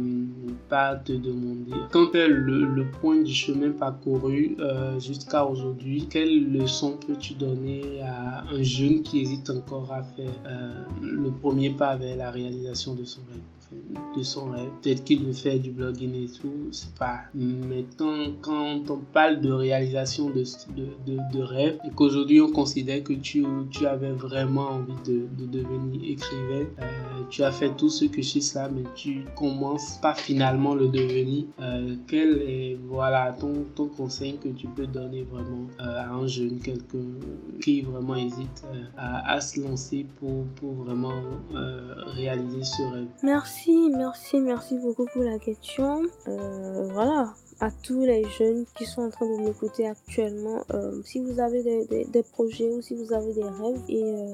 par 0.68 1.02
te 1.02 1.12
demander. 1.12 1.72
Quel 1.92 2.20
est 2.22 2.28
le, 2.28 2.86
point 3.00 3.22
du 3.22 3.32
chemin 3.32 3.70
parcouru 3.70 4.56
euh, 4.60 5.00
jusqu'à 5.00 5.44
aujourd'hui. 5.44 6.06
Quelle 6.08 6.52
leçon 6.52 6.98
peux-tu 7.04 7.34
donner 7.34 8.02
à 8.02 8.44
un 8.52 8.62
jeune 8.62 9.02
qui 9.02 9.20
hésite 9.20 9.50
encore 9.50 9.92
à 9.92 10.02
faire 10.02 10.30
le 11.02 11.30
premier 11.30 11.70
pas 11.70 11.96
vers 11.96 12.16
la 12.16 12.30
réalisation 12.30 12.94
de 12.94 13.04
son 13.04 13.20
rêve? 13.30 13.59
De 14.16 14.22
son 14.22 14.50
rêve. 14.50 14.70
Peut-être 14.82 15.04
qu'il 15.04 15.24
veut 15.24 15.32
faire 15.32 15.58
du 15.58 15.70
blogging 15.70 16.14
et 16.14 16.26
tout, 16.28 16.68
c'est 16.72 16.94
pas. 16.94 17.20
Mais 17.34 17.84
quand, 17.96 18.90
on 18.90 18.98
parle 19.12 19.40
de 19.40 19.52
réalisation 19.52 20.30
de, 20.30 20.42
de, 20.76 21.18
de, 21.32 21.42
rêve 21.42 21.78
et 21.84 21.90
qu'aujourd'hui 21.90 22.40
on 22.40 22.50
considère 22.50 23.02
que 23.04 23.12
tu, 23.12 23.44
tu 23.70 23.86
avais 23.86 24.12
vraiment 24.12 24.70
envie 24.70 24.92
de, 25.06 25.26
de 25.38 25.46
devenir 25.46 26.00
écrivain, 26.10 26.66
euh, 26.80 27.22
tu 27.30 27.42
as 27.42 27.52
fait 27.52 27.70
tout 27.76 27.88
ce 27.90 28.06
que 28.06 28.22
chez 28.22 28.40
ça, 28.40 28.68
mais 28.68 28.82
tu 28.94 29.24
commences 29.36 29.98
pas 30.02 30.14
finalement 30.14 30.74
le 30.74 30.88
devenir. 30.88 31.44
Euh, 31.60 31.94
quel 32.08 32.42
est 32.42 32.78
voilà, 32.88 33.32
ton, 33.38 33.64
ton 33.76 33.86
conseil 33.86 34.38
que 34.38 34.48
tu 34.48 34.66
peux 34.66 34.86
donner 34.86 35.22
vraiment 35.22 35.66
euh, 35.80 36.00
à 36.00 36.10
un 36.10 36.26
jeune, 36.26 36.58
quelqu'un 36.58 36.98
qui 37.62 37.82
vraiment 37.82 38.16
hésite 38.16 38.64
à, 38.96 39.32
à, 39.32 39.40
se 39.40 39.60
lancer 39.60 40.06
pour, 40.18 40.44
pour 40.56 40.72
vraiment 40.74 41.12
réaliser 42.16 42.64
ce 42.64 42.82
rêve? 42.82 43.08
Merci 43.22 43.59
Merci, 43.60 43.90
merci, 43.90 44.40
merci 44.40 44.78
beaucoup 44.78 45.04
pour 45.12 45.22
la 45.22 45.38
question. 45.38 46.02
Euh, 46.28 46.88
voilà, 46.94 47.34
à 47.60 47.70
tous 47.70 48.00
les 48.00 48.24
jeunes 48.38 48.64
qui 48.74 48.86
sont 48.86 49.02
en 49.02 49.10
train 49.10 49.26
de 49.26 49.42
m'écouter 49.42 49.86
actuellement. 49.86 50.62
Euh, 50.72 51.00
si 51.04 51.20
vous 51.20 51.40
avez 51.40 51.62
des, 51.62 51.84
des, 51.86 52.04
des, 52.04 52.22
projets 52.22 52.70
ou 52.70 52.80
si 52.80 52.94
vous 52.94 53.12
avez 53.12 53.32
des 53.34 53.42
rêves 53.42 53.82
et 53.88 54.02
euh, 54.02 54.32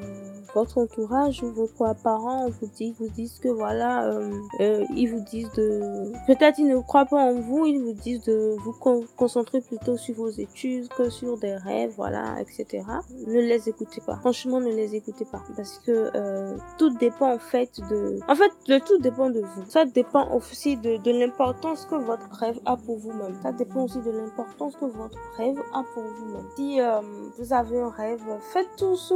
votre 0.55 0.79
entourage 0.79 1.43
ou 1.43 1.51
vos 1.51 1.69
parents 2.03 2.49
vous 2.49 2.69
disent, 2.69 2.95
vous 3.01 3.09
disent 3.09 3.39
que 3.41 3.49
voilà, 3.49 4.05
euh, 4.05 4.31
euh, 4.61 4.85
ils 4.95 5.07
vous 5.07 5.21
disent 5.21 5.51
de... 5.53 6.13
Peut-être 6.27 6.59
ils 6.59 6.69
ne 6.69 6.79
croient 6.79 7.05
pas 7.05 7.21
en 7.21 7.41
vous, 7.41 7.67
ils 7.67 7.81
vous 7.81 7.93
disent 7.93 8.23
de 8.23 8.55
vous 8.59 8.75
concentrer 9.17 9.61
plutôt 9.61 9.97
sur 9.97 10.15
vos 10.15 10.29
études 10.29 10.89
que 10.89 11.11
sur 11.11 11.37
des 11.37 11.57
rêves, 11.57 11.93
voilà, 11.97 12.37
etc. 12.41 12.85
Ne 13.27 13.41
les 13.41 13.69
écoutez 13.69 14.01
pas. 14.07 14.17
Franchement, 14.17 14.61
ne 14.61 14.73
les 14.73 14.95
écoutez 14.95 15.25
pas. 15.25 15.43
Parce 15.57 15.79
que 15.79 16.11
euh, 16.15 16.57
tout 16.79 16.91
dépend 16.91 17.35
en 17.35 17.39
fait 17.39 17.81
de... 17.91 18.19
En 18.29 18.35
fait, 18.35 18.53
le 18.69 18.79
tout 18.79 18.99
dépend 18.99 19.31
de 19.31 19.41
vous. 19.41 19.65
Ça 19.69 19.85
dépend 19.85 20.33
aussi 20.35 20.77
de, 20.77 20.97
de 20.99 21.11
l'importance 21.11 21.87
que 21.87 21.97
votre 21.97 22.31
rêve 22.31 22.59
a 22.65 22.77
pour 22.77 22.99
vous 22.99 23.16
ça 23.43 23.53
dépend 23.53 23.85
aussi 23.85 24.01
de 24.01 24.11
l'importance 24.11 24.77
que 24.77 24.85
votre 24.85 25.19
rêve 25.37 25.59
a 25.73 25.83
pour 25.95 26.03
vous-même. 26.03 26.47
Si 26.57 26.81
euh, 26.81 27.01
vous 27.39 27.53
avez 27.53 27.81
un 27.81 27.91
rêve, 27.91 28.23
faites 28.53 28.69
tout 28.77 28.97
ce, 28.97 29.15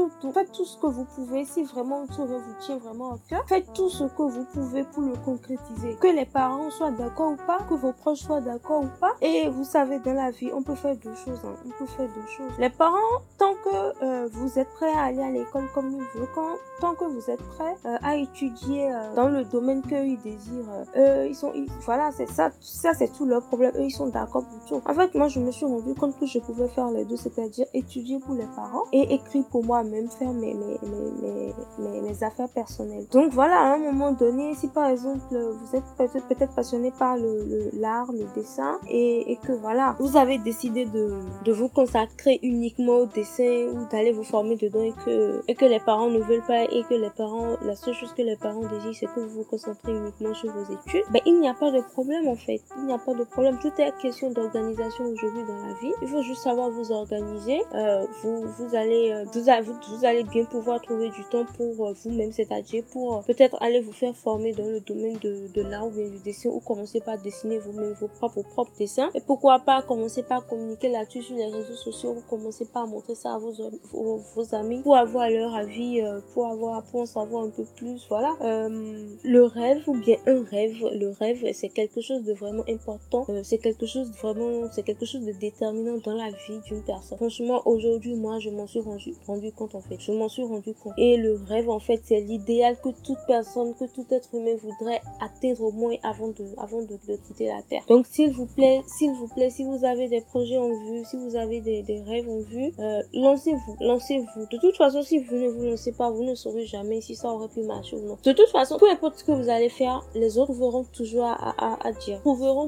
que 0.80 0.86
vous 0.86 1.04
pouvez. 1.04 1.44
Si 1.44 1.64
vraiment 1.64 2.06
ce 2.10 2.20
rêve 2.20 2.40
vous 2.40 2.54
tient 2.60 2.78
vraiment 2.78 3.12
à 3.12 3.18
cœur, 3.28 3.44
faites 3.46 3.72
tout 3.72 3.88
ce 3.88 4.04
que 4.04 4.22
vous 4.22 4.44
pouvez 4.52 4.84
pour 4.84 5.02
le 5.02 5.14
concrétiser. 5.24 5.96
Que 6.00 6.08
les 6.08 6.26
parents 6.26 6.70
soient 6.70 6.90
d'accord 6.90 7.32
ou 7.32 7.46
pas, 7.46 7.58
que 7.68 7.74
vos 7.74 7.92
proches 7.92 8.20
soient 8.20 8.40
d'accord 8.40 8.84
ou 8.84 8.88
pas. 9.00 9.12
Et 9.20 9.48
vous 9.48 9.64
savez, 9.64 9.98
dans 10.00 10.14
la 10.14 10.30
vie, 10.30 10.50
on 10.52 10.62
peut 10.62 10.74
faire 10.74 10.96
deux 10.96 11.14
choses. 11.14 11.40
Hein. 11.44 11.54
On 11.66 11.70
peut 11.70 11.86
faire 11.86 12.08
deux 12.08 12.26
choses. 12.26 12.52
Les 12.58 12.70
parents, 12.70 12.96
tant 13.38 13.54
que 13.54 14.04
euh, 14.04 14.28
vous 14.32 14.58
êtes 14.58 14.70
prêts 14.70 14.92
à 14.92 15.04
aller 15.04 15.22
à 15.22 15.30
l'école 15.30 15.68
comme 15.74 15.90
ils 15.92 16.18
veulent, 16.18 16.28
quand, 16.34 16.56
tant 16.80 16.94
que 16.94 17.04
vous 17.04 17.30
êtes 17.30 17.42
prêts 17.42 17.76
euh, 17.86 17.96
à 18.02 18.16
étudier 18.16 18.90
dans 19.14 19.28
le 19.28 19.44
domaine 19.44 19.82
qu'ils 19.82 20.20
désirent, 20.20 20.64
ils 20.96 21.34
sont, 21.34 21.52
voilà, 21.84 22.10
c'est 22.12 22.26
ça, 22.26 22.50
ça 22.60 22.94
c'est 22.94 23.12
tout 23.16 23.26
leur 23.26 23.42
problème. 23.42 23.72
Eux, 23.76 23.89
ils 23.90 23.92
sont 23.92 24.08
d'accord 24.08 24.44
pour 24.44 24.64
tout. 24.66 24.88
En 24.88 24.94
fait, 24.94 25.14
moi, 25.14 25.28
je 25.28 25.40
me 25.40 25.50
suis 25.50 25.66
rendu 25.66 25.94
compte 25.94 26.18
que 26.18 26.26
je 26.26 26.38
pouvais 26.38 26.68
faire 26.68 26.90
les 26.90 27.04
deux, 27.04 27.16
c'est-à-dire 27.16 27.66
étudier 27.74 28.18
pour 28.20 28.34
les 28.34 28.46
parents 28.54 28.84
et 28.92 29.14
écrire 29.14 29.44
pour 29.50 29.64
moi-même, 29.64 30.08
faire 30.08 30.32
mes, 30.32 30.54
mes, 30.54 30.78
mes, 30.82 31.54
mes, 31.78 32.00
mes, 32.00 32.22
affaires 32.22 32.48
personnelles. 32.48 33.06
Donc 33.10 33.32
voilà, 33.32 33.58
à 33.58 33.74
un 33.74 33.78
moment 33.78 34.12
donné, 34.12 34.54
si 34.54 34.68
par 34.68 34.88
exemple, 34.88 35.20
vous 35.30 35.76
êtes 35.76 35.84
peut-être 35.96 36.26
peut-être 36.28 36.54
passionné 36.54 36.92
par 36.96 37.16
le 37.16 37.70
l'art, 37.72 38.12
le, 38.12 38.26
dessin, 38.34 38.78
et, 38.88 39.32
et 39.32 39.36
que 39.36 39.52
voilà, 39.52 39.96
vous 39.98 40.16
avez 40.16 40.38
décidé 40.38 40.84
de, 40.84 41.20
de 41.44 41.52
vous 41.52 41.68
consacrer 41.68 42.38
uniquement 42.42 42.98
au 42.98 43.06
dessin 43.06 43.68
ou 43.72 43.88
d'aller 43.90 44.12
vous 44.12 44.22
former 44.24 44.56
dedans 44.56 44.82
et 44.82 44.94
que, 45.04 45.42
et 45.48 45.54
que 45.54 45.64
les 45.64 45.80
parents 45.80 46.10
ne 46.10 46.20
veulent 46.20 46.46
pas 46.46 46.64
et 46.64 46.84
que 46.88 46.94
les 46.94 47.10
parents, 47.10 47.56
la 47.64 47.74
seule 47.74 47.94
chose 47.94 48.12
que 48.12 48.22
les 48.22 48.36
parents 48.36 48.66
désirent, 48.68 48.94
c'est 48.94 49.06
que 49.14 49.20
vous 49.20 49.38
vous 49.38 49.44
concentrez 49.44 49.92
uniquement 49.92 50.34
sur 50.34 50.52
vos 50.52 50.72
études, 50.72 51.04
ben, 51.12 51.20
il 51.26 51.40
n'y 51.40 51.48
a 51.48 51.54
pas 51.54 51.70
de 51.70 51.80
problème 51.80 52.28
en 52.28 52.36
fait. 52.36 52.60
Il 52.78 52.86
n'y 52.86 52.92
a 52.92 52.98
pas 52.98 53.14
de 53.14 53.24
problème. 53.24 53.58
Tout 53.60 53.72
est 53.80 53.92
question 53.98 54.30
d'organisation 54.30 55.04
aujourd'hui 55.04 55.42
dans 55.44 55.66
la 55.66 55.74
vie. 55.74 55.92
Il 56.02 56.08
faut 56.08 56.22
juste 56.22 56.42
savoir 56.42 56.70
vous 56.70 56.92
organiser. 56.92 57.62
Euh, 57.74 58.06
vous, 58.22 58.42
vous 58.42 58.74
allez, 58.74 59.12
euh, 59.12 59.24
vous, 59.32 60.04
allez 60.04 60.24
bien 60.24 60.44
pouvoir 60.44 60.80
trouver 60.80 61.10
du 61.10 61.24
temps 61.24 61.46
pour 61.56 61.86
euh, 61.86 61.92
vous-même, 62.04 62.32
c'est-à-dire 62.32 62.84
pour 62.92 63.24
peut-être 63.24 63.56
aller 63.62 63.80
vous 63.80 63.92
faire 63.92 64.14
former 64.14 64.52
dans 64.52 64.66
le 64.66 64.80
domaine 64.80 65.16
de, 65.22 65.48
de 65.52 65.62
l'art 65.62 65.86
ou 65.86 65.90
du 65.90 66.18
dessin 66.24 66.50
ou 66.50 66.60
commencer 66.60 67.00
par 67.00 67.18
dessiner 67.18 67.58
vous-même 67.58 67.92
vos 67.92 68.08
propres, 68.08 68.42
dessins. 68.78 69.10
Et 69.14 69.20
pourquoi 69.20 69.60
pas 69.60 69.82
commencer 69.82 70.22
par 70.22 70.46
communiquer 70.46 70.88
là-dessus 70.88 71.22
sur 71.22 71.36
les 71.36 71.46
réseaux 71.46 71.74
sociaux 71.74 72.16
ou 72.18 72.22
commencer 72.28 72.66
par 72.66 72.86
montrer 72.86 73.14
ça 73.14 73.34
à 73.34 73.38
vos, 73.38 73.52
vos, 73.92 74.54
amis 74.54 74.82
pour 74.82 74.96
avoir 74.96 75.30
leur 75.30 75.54
avis, 75.54 76.02
pour 76.34 76.46
avoir, 76.46 76.82
pour 76.84 77.02
en 77.02 77.06
savoir 77.06 77.44
un 77.44 77.50
peu 77.50 77.64
plus. 77.76 78.06
Voilà. 78.08 78.36
le 78.40 79.42
rêve 79.44 79.82
ou 79.86 79.94
bien 79.94 80.16
un 80.26 80.44
rêve, 80.44 80.76
le 80.92 81.10
rêve, 81.10 81.44
c'est 81.52 81.68
quelque 81.68 82.00
chose 82.00 82.24
de 82.24 82.32
vraiment 82.32 82.64
important. 82.68 83.26
Quelque 83.60 83.86
chose 83.86 84.10
vraiment, 84.20 84.68
c'est 84.72 84.82
quelque 84.82 85.06
chose 85.06 85.24
de 85.24 85.32
déterminant 85.32 85.98
dans 86.04 86.14
la 86.14 86.30
vie 86.30 86.58
d'une 86.66 86.82
personne. 86.82 87.18
Franchement, 87.18 87.62
aujourd'hui, 87.64 88.14
moi, 88.14 88.38
je 88.38 88.50
m'en 88.50 88.66
suis 88.66 88.80
rendu, 88.80 89.14
rendu 89.26 89.52
compte 89.52 89.74
en 89.74 89.80
fait. 89.80 89.98
Je 89.98 90.12
m'en 90.12 90.28
suis 90.28 90.42
rendu 90.42 90.74
compte. 90.74 90.94
Et 90.98 91.16
le 91.16 91.40
rêve, 91.46 91.68
en 91.70 91.78
fait, 91.78 92.00
c'est 92.04 92.20
l'idéal 92.20 92.76
que 92.82 92.90
toute 93.04 93.18
personne, 93.26 93.74
que 93.74 93.84
tout 93.84 94.06
être 94.10 94.34
humain 94.34 94.56
voudrait 94.62 95.00
atteindre 95.20 95.62
au 95.62 95.72
moins 95.72 95.94
avant 96.02 96.28
de, 96.28 96.44
avant 96.58 96.82
de, 96.82 96.96
quitter 97.26 97.46
la 97.46 97.62
terre. 97.62 97.82
Donc, 97.88 98.06
s'il 98.06 98.30
vous 98.32 98.46
plaît, 98.46 98.82
s'il 98.86 99.12
vous 99.12 99.28
plaît, 99.28 99.50
si 99.50 99.64
vous 99.64 99.84
avez 99.84 100.08
des 100.08 100.20
projets 100.20 100.58
en 100.58 100.70
vue, 100.70 101.04
si 101.04 101.16
vous 101.16 101.36
avez 101.36 101.60
des, 101.60 102.02
rêves 102.06 102.28
en 102.28 102.40
vue, 102.40 102.72
euh, 102.78 103.02
lancez-vous, 103.12 103.76
lancez-vous. 103.80 104.46
De 104.50 104.58
toute 104.58 104.76
façon, 104.76 105.02
si 105.02 105.18
vous 105.18 105.36
ne 105.36 105.48
vous 105.48 105.64
lancez 105.64 105.92
pas, 105.92 106.10
vous 106.10 106.24
ne 106.24 106.34
saurez 106.34 106.64
jamais 106.64 107.00
si 107.00 107.14
ça 107.14 107.32
aurait 107.32 107.48
pu 107.48 107.62
marcher 107.62 107.96
ou 107.96 108.06
non. 108.06 108.16
De 108.22 108.32
toute 108.32 108.48
façon, 108.48 108.78
peu 108.78 108.90
importe 108.90 109.18
ce 109.18 109.24
que 109.24 109.32
vous 109.32 109.48
allez 109.48 109.68
faire, 109.68 110.02
les 110.14 110.38
autres 110.38 110.52
verront 110.52 110.84
toujours 110.84 111.24
à, 111.24 111.86
à, 111.86 111.92
dire. 111.92 112.20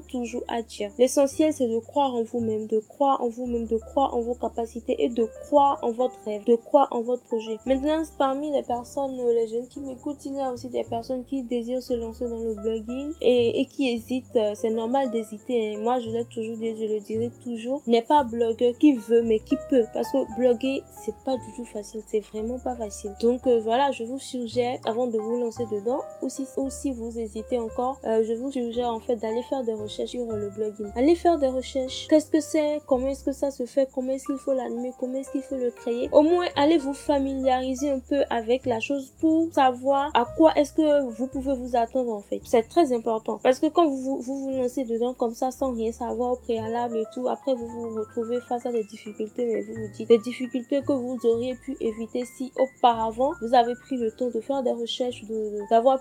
Toujours 0.09 0.43
à 0.49 0.63
dire. 0.63 0.82
L'essentiel, 0.99 1.53
c'est 1.53 1.69
de 1.69 1.79
croire 1.79 2.15
en 2.15 2.23
vous-même, 2.23 2.67
de 2.67 2.79
croire 2.79 3.23
en 3.23 3.29
vous-même, 3.29 3.67
de 3.67 3.77
croire 3.77 4.15
en 4.15 4.21
vos 4.21 4.35
capacités 4.35 4.97
et 5.03 5.09
de 5.09 5.29
croire 5.45 5.79
en 5.83 5.93
votre 5.93 6.19
rêve, 6.25 6.45
de 6.45 6.57
croire 6.57 6.89
en 6.91 7.03
votre 7.03 7.23
projet. 7.25 7.59
Maintenant, 7.67 8.03
parmi 8.19 8.51
les 8.51 8.63
personnes, 8.63 9.17
les 9.17 9.49
jeunes 9.49 9.69
qui 9.69 9.81
m'écoutent, 9.81 10.25
il 10.25 10.35
y 10.35 10.41
a 10.41 10.53
aussi 10.53 10.69
des 10.69 10.85
personnes 10.85 11.25
qui 11.25 11.43
désirent 11.43 11.83
se 11.83 11.95
lancer 11.95 12.29
dans 12.29 12.41
le 12.41 12.55
blogging 12.55 13.13
et, 13.21 13.61
et 13.61 13.67
qui 13.67 13.91
hésitent. 13.91 14.39
C'est 14.55 14.71
normal 14.71 15.11
d'hésiter. 15.11 15.75
Hein. 15.75 15.81
Moi, 15.81 16.01
je 16.01 16.11
l'ai 16.11 16.25
toujours 16.25 16.57
dit, 16.57 16.75
je 16.77 16.93
le 16.93 17.01
dirai 17.01 17.31
toujours. 17.43 17.83
N'est 17.87 18.03
pas 18.03 18.25
blogueur 18.25 18.77
qui 18.79 18.95
veut, 18.95 19.23
mais 19.23 19.39
qui 19.39 19.57
peut. 19.71 19.85
Parce 19.93 20.11
que 20.13 20.37
bloguer, 20.37 20.83
c'est 21.05 21.15
pas 21.25 21.37
du 21.37 21.53
tout 21.57 21.65
facile. 21.65 22.03
C'est 22.07 22.21
vraiment 22.21 22.59
pas 22.59 22.77
facile. 22.77 23.13
Donc 23.21 23.47
euh, 23.47 23.61
voilà, 23.61 23.91
je 23.93 24.05
vous 24.05 24.19
suggère, 24.19 24.79
avant 24.85 25.07
de 25.07 25.19
vous 25.19 25.39
lancer 25.39 25.65
dedans, 25.71 26.01
ou 26.23 26.29
si, 26.29 26.47
ou 26.57 26.71
si 26.71 26.93
vous 26.93 27.19
hésitez 27.19 27.59
encore, 27.59 27.99
euh, 28.05 28.25
je 28.25 28.35
vous 28.35 28.51
suggère 28.51 28.89
en 28.89 29.01
fait 29.01 29.17
d'aller 29.17 29.43
faire 29.43 29.63
des 29.65 29.75
recherches 29.75 30.11
sur 30.11 30.27
le 30.27 30.51
blogging. 30.51 30.72
Allez 30.97 31.15
faire 31.15 31.39
des 31.39 31.49
recherches. 31.49 32.07
Qu'est-ce 32.09 32.31
que 32.31 32.41
c'est? 32.41 32.81
Comment 32.87 33.09
est-ce 33.09 33.25
que 33.25 33.33
ça 33.33 33.51
se 33.51 33.67
fait? 33.67 33.89
Comment 33.93 34.13
est-ce 34.13 34.27
qu'il 34.27 34.39
faut 34.39 34.55
l'animer? 34.55 34.93
Comment 34.99 35.19
est-ce 35.19 35.31
qu'il 35.33 35.43
faut 35.43 35.57
le 35.57 35.71
créer? 35.71 36.09
Au 36.13 36.23
moins, 36.23 36.47
allez 36.57 36.79
vous 36.79 36.95
familiariser 36.95 37.91
un 37.91 38.01
peu 38.01 38.23
avec 38.31 38.67
la 38.67 38.81
chose 38.81 39.13
pour 39.21 39.53
savoir 39.53 40.11
à 40.15 40.25
quoi 40.37 40.53
est-ce 40.55 40.73
que 40.73 41.11
vous 41.11 41.27
pouvez 41.27 41.55
vous 41.55 41.77
attendre 41.77 42.13
en 42.13 42.21
fait. 42.21 42.41
C'est 42.45 42.69
très 42.69 42.93
important 42.93 43.39
parce 43.43 43.59
que 43.59 43.67
quand 43.67 43.89
vous, 43.89 44.21
vous 44.21 44.51
lancez 44.51 44.85
dedans 44.85 45.15
comme 45.15 45.35
ça 45.35 45.51
sans 45.51 45.73
rien 45.73 45.93
savoir 45.93 46.33
au 46.33 46.37
préalable 46.37 46.97
et 46.97 47.05
tout, 47.15 47.29
après 47.29 47.55
vous 47.55 47.67
vous 47.67 47.95
retrouvez 47.95 48.41
face 48.41 48.67
à 48.67 48.73
des 48.73 48.85
difficultés 48.85 49.47
mais 49.47 49.63
vous 49.63 49.75
vous 49.75 49.93
dites 49.93 50.09
des 50.09 50.19
difficultés 50.19 50.83
que 50.83 50.93
vous 50.93 51.19
auriez 51.25 51.55
pu 51.55 51.77
éviter 51.81 52.25
si 52.25 52.53
auparavant 52.59 53.33
vous 53.41 53.55
avez 53.55 53.75
pris 53.75 53.97
le 53.97 54.11
temps 54.13 54.31
de 54.31 54.41
faire 54.41 54.63
des 54.63 54.73
recherches, 54.73 55.25
d'avoir 55.71 55.99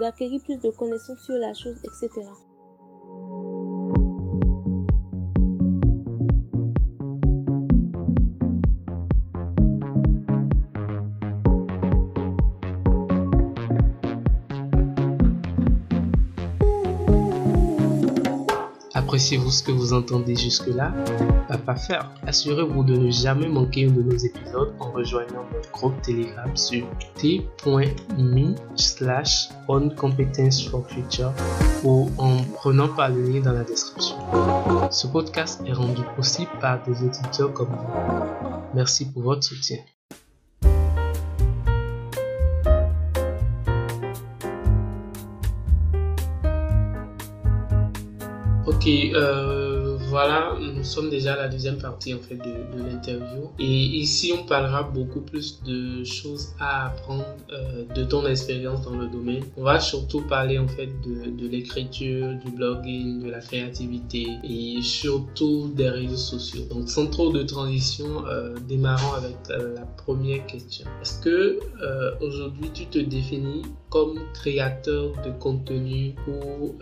d'acquérir 0.00 0.40
plus 0.42 0.58
de 0.58 0.70
connaissances 0.70 1.24
sur 1.24 1.34
la 1.34 1.54
chose, 1.54 1.76
etc. 1.84 2.22
Appréciez-vous 19.12 19.50
ce 19.50 19.62
que 19.62 19.72
vous 19.72 19.92
entendez 19.92 20.34
jusque-là? 20.34 20.90
Pas 21.66 21.76
faire. 21.76 22.10
Assurez-vous 22.26 22.82
de 22.82 22.96
ne 22.96 23.10
jamais 23.10 23.46
manquer 23.46 23.84
un 23.84 23.90
de 23.90 24.00
nos 24.00 24.16
épisodes 24.16 24.72
en 24.80 24.90
rejoignant 24.90 25.44
notre 25.52 25.70
groupe 25.70 26.00
Telegram 26.00 26.56
sur 26.56 26.86
t.me 27.18 28.54
slash 28.74 29.50
on 29.68 29.90
competence 29.90 30.66
for 30.66 30.88
future 30.88 31.30
ou 31.84 32.08
en 32.16 32.38
prenant 32.54 32.88
par 32.88 33.10
le 33.10 33.22
lien 33.22 33.40
dans 33.40 33.52
la 33.52 33.64
description. 33.64 34.16
Ce 34.90 35.06
podcast 35.06 35.60
est 35.66 35.74
rendu 35.74 36.00
possible 36.16 36.50
par 36.58 36.82
des 36.82 37.04
auditeurs 37.04 37.52
comme 37.52 37.68
vous. 37.68 38.72
Merci 38.74 39.12
pour 39.12 39.24
votre 39.24 39.44
soutien. 39.44 39.76
Ok, 48.82 48.88
euh, 49.14 49.61
voilà, 50.12 50.58
nous 50.60 50.84
sommes 50.84 51.08
déjà 51.08 51.32
à 51.32 51.36
la 51.38 51.48
deuxième 51.48 51.78
partie 51.78 52.12
en 52.12 52.18
fait 52.18 52.34
de, 52.34 52.82
l'interview. 52.86 53.50
Et 53.58 53.64
ici, 53.64 54.30
on 54.38 54.44
parlera 54.44 54.82
beaucoup 54.82 55.22
plus 55.22 55.62
de 55.62 56.04
choses 56.04 56.48
à 56.60 56.88
apprendre 56.88 57.24
euh, 57.50 57.86
de 57.94 58.04
ton 58.04 58.26
expérience 58.26 58.82
dans 58.82 58.94
le 58.94 59.06
domaine. 59.06 59.42
On 59.56 59.62
va 59.62 59.80
surtout 59.80 60.20
parler 60.20 60.58
en 60.58 60.68
fait 60.68 60.90
de, 61.02 61.48
l'écriture, 61.48 62.34
du 62.44 62.50
blogging, 62.50 63.24
de 63.24 63.30
la 63.30 63.40
créativité 63.40 64.26
et 64.44 64.82
surtout 64.82 65.72
des 65.74 65.88
réseaux 65.88 66.16
sociaux. 66.16 66.64
Donc, 66.68 66.90
sans 66.90 67.06
trop 67.06 67.32
de 67.32 67.42
transition, 67.42 68.26
euh, 68.26 68.54
démarrons 68.68 69.14
avec 69.14 69.36
euh, 69.48 69.76
la 69.76 69.86
première 70.04 70.44
question. 70.44 70.84
Est-ce 71.00 71.22
que 71.22 71.58
aujourd'hui 72.20 72.70
tu 72.74 72.86
te 72.86 72.98
définis 72.98 73.62
comme 73.88 74.18
créateur 74.34 75.12
de 75.24 75.30
contenu 75.38 76.14
ou 76.28 76.74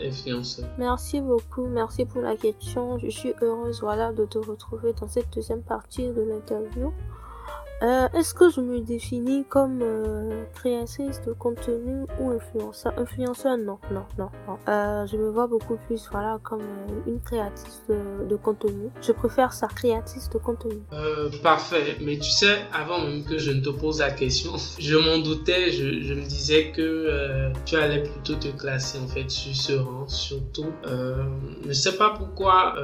influenceur? 0.00 0.66
Merci 0.78 1.20
beaucoup, 1.20 1.66
merci 1.66 2.04
pour 2.04 2.22
la 2.22 2.36
question. 2.36 2.67
Je 2.74 3.08
suis 3.08 3.32
heureuse 3.40 3.80
voilà, 3.80 4.12
de 4.12 4.26
te 4.26 4.36
retrouver 4.36 4.92
dans 4.92 5.08
cette 5.08 5.32
deuxième 5.32 5.62
partie 5.62 6.10
de 6.10 6.20
l'interview. 6.20 6.92
Euh, 7.82 8.08
Est-ce 8.14 8.34
que 8.34 8.50
je 8.50 8.60
me 8.60 8.80
définis 8.80 9.44
comme 9.48 9.80
euh, 9.82 10.44
créatrice 10.54 11.20
de 11.24 11.32
contenu 11.32 12.06
ou 12.18 12.30
influenceur 12.30 12.92
Influenceur, 12.98 13.56
non, 13.56 13.78
non, 13.92 14.04
non, 14.18 14.30
non. 14.48 14.58
Euh, 14.68 15.06
je 15.06 15.16
me 15.16 15.30
vois 15.30 15.46
beaucoup 15.46 15.76
plus, 15.86 16.08
voilà, 16.10 16.40
comme 16.42 16.62
euh, 16.62 17.10
une 17.10 17.20
créatrice 17.20 17.82
de, 17.88 18.36
contenu. 18.36 18.90
Je 19.00 19.12
préfère 19.12 19.52
ça, 19.52 19.68
créatrice 19.68 20.28
de 20.30 20.38
contenu. 20.38 20.80
Euh, 20.92 21.30
parfait. 21.42 21.96
Mais 22.00 22.18
tu 22.18 22.30
sais, 22.30 22.58
avant 22.72 23.00
même 23.00 23.24
que 23.24 23.38
je 23.38 23.52
ne 23.52 23.60
te 23.60 23.70
pose 23.70 24.00
la 24.00 24.10
question, 24.10 24.52
je 24.78 24.96
m'en 24.96 25.18
doutais. 25.18 25.70
Je, 25.70 26.02
je, 26.02 26.14
me 26.14 26.22
disais 26.22 26.72
que 26.72 26.82
euh, 26.82 27.50
tu 27.64 27.76
allais 27.76 28.02
plutôt 28.02 28.34
te 28.34 28.48
classer 28.48 28.98
en 28.98 29.06
fait 29.06 29.30
sur 29.30 29.54
ce 29.54 29.72
rang, 29.74 30.08
surtout. 30.08 30.72
je 30.84 31.68
ne 31.68 31.72
sais 31.72 31.96
pas 31.96 32.10
pourquoi 32.10 32.74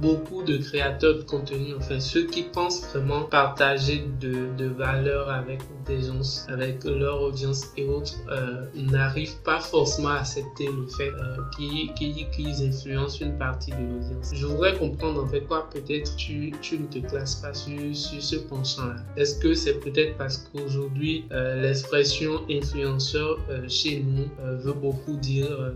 beaucoup 0.00 0.42
de 0.42 0.56
créateurs 0.58 1.14
de 1.14 1.22
contenu, 1.22 1.74
enfin 1.78 2.00
ceux 2.00 2.24
qui 2.26 2.42
pensent 2.42 2.86
vraiment 2.88 3.22
partager 3.22 4.04
de 4.20 4.25
de, 4.26 4.56
de 4.56 4.68
valeur 4.68 5.30
avec 5.30 5.60
des 5.86 6.02
gens, 6.02 6.44
avec 6.48 6.84
leur 6.84 7.22
audience 7.22 7.66
et 7.76 7.86
autres, 7.86 8.14
euh, 8.30 8.64
n'arrivent 8.74 9.40
pas 9.44 9.60
forcément 9.60 10.08
à 10.08 10.20
accepter 10.20 10.66
le 10.66 10.86
fait 10.86 11.10
euh, 11.10 11.36
qu'ils 11.56 11.92
qu 12.30 12.42
influencent 12.62 13.24
une 13.24 13.36
partie 13.38 13.70
de 13.70 13.76
l'audience. 13.76 14.32
Je 14.32 14.46
voudrais 14.46 14.76
comprendre 14.76 15.22
en 15.22 15.26
fait 15.26 15.42
quoi 15.42 15.68
peut-être 15.70 16.16
tu, 16.16 16.52
tu 16.60 16.78
ne 16.78 16.86
te 16.86 16.98
classes 16.98 17.36
pas 17.36 17.54
sur, 17.54 17.78
sur 17.94 18.22
ce 18.22 18.36
penchant-là. 18.36 18.96
Est-ce 19.16 19.38
que 19.38 19.54
c'est 19.54 19.78
peut-être 19.80 20.16
parce 20.16 20.38
qu'aujourd'hui 20.38 21.24
euh, 21.32 21.62
l'expression 21.62 22.40
influenceur 22.50 23.38
euh, 23.50 23.68
chez 23.68 24.00
nous 24.00 24.26
euh, 24.40 24.56
veut 24.56 24.72
beaucoup 24.72 25.16
dire 25.16 25.50
euh, 25.50 25.70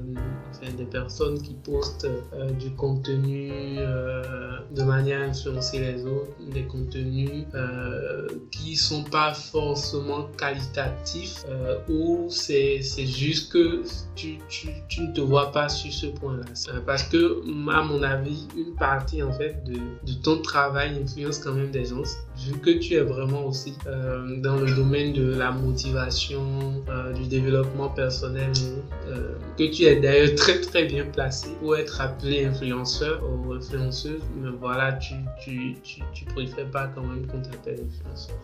enfin, 0.50 0.72
des 0.76 0.84
personnes 0.84 1.40
qui 1.40 1.54
postent 1.54 2.08
du 2.58 2.70
contenu 2.70 3.50
de 4.70 4.82
manière 4.82 5.20
à 5.20 5.24
influencer 5.24 5.78
les 5.78 6.04
autres, 6.04 6.32
des 6.52 6.64
contenus 6.64 7.44
qui 8.50 8.76
sont 8.76 9.04
pas 9.04 9.34
forcément 9.34 10.28
qualitatifs 10.36 11.44
ou 11.88 12.28
c'est 12.30 12.80
juste 12.98 13.52
que 13.52 13.82
tu, 14.14 14.38
tu, 14.48 14.68
tu, 14.88 15.02
ne 15.02 15.12
te 15.12 15.20
vois 15.20 15.52
pas 15.52 15.68
sur 15.68 15.92
ce 15.92 16.06
point-là. 16.06 16.44
Parce 16.86 17.04
que, 17.04 17.42
à 17.70 17.82
mon 17.82 18.02
avis, 18.02 18.46
une 18.56 18.74
partie 18.74 19.22
en 19.22 19.32
fait 19.32 19.62
de, 19.64 19.74
de 19.74 20.12
ton 20.22 20.42
travail 20.42 21.00
influence 21.02 21.38
quand 21.38 21.52
même 21.52 21.70
des 21.70 21.84
gens, 21.84 22.02
vu 22.46 22.58
que 22.58 22.70
tu 22.70 22.94
es 22.94 23.00
vraiment 23.00 23.46
aussi 23.46 23.74
dans 24.38 24.56
le 24.56 24.74
domaine 24.74 25.12
de 25.12 25.34
la 25.34 25.50
motivation, 25.50 26.82
du 27.14 27.26
développement 27.28 27.88
personnel, 27.88 28.52
que 29.58 29.64
tu 29.70 29.82
es 29.84 30.00
d'ailleurs 30.00 30.34
très 30.36 30.60
très 30.60 30.84
bien 30.84 31.04
placé 31.04 31.48
pour 31.60 31.76
être 31.76 32.00
appelé 32.00 32.44
influenceur 32.44 33.22
ou 33.22 33.52
influenceuse, 33.52 34.22
mais 34.36 34.50
voilà, 34.58 34.94
tu, 34.94 35.14
tu, 35.42 35.74
tu, 35.82 36.02
tu 36.12 36.24
préfères 36.24 36.70
pas 36.70 36.88
quand 36.94 37.02
même 37.02 37.26
qu'on 37.26 37.40
t'appelle 37.40 37.80
influenceur. 37.86 38.36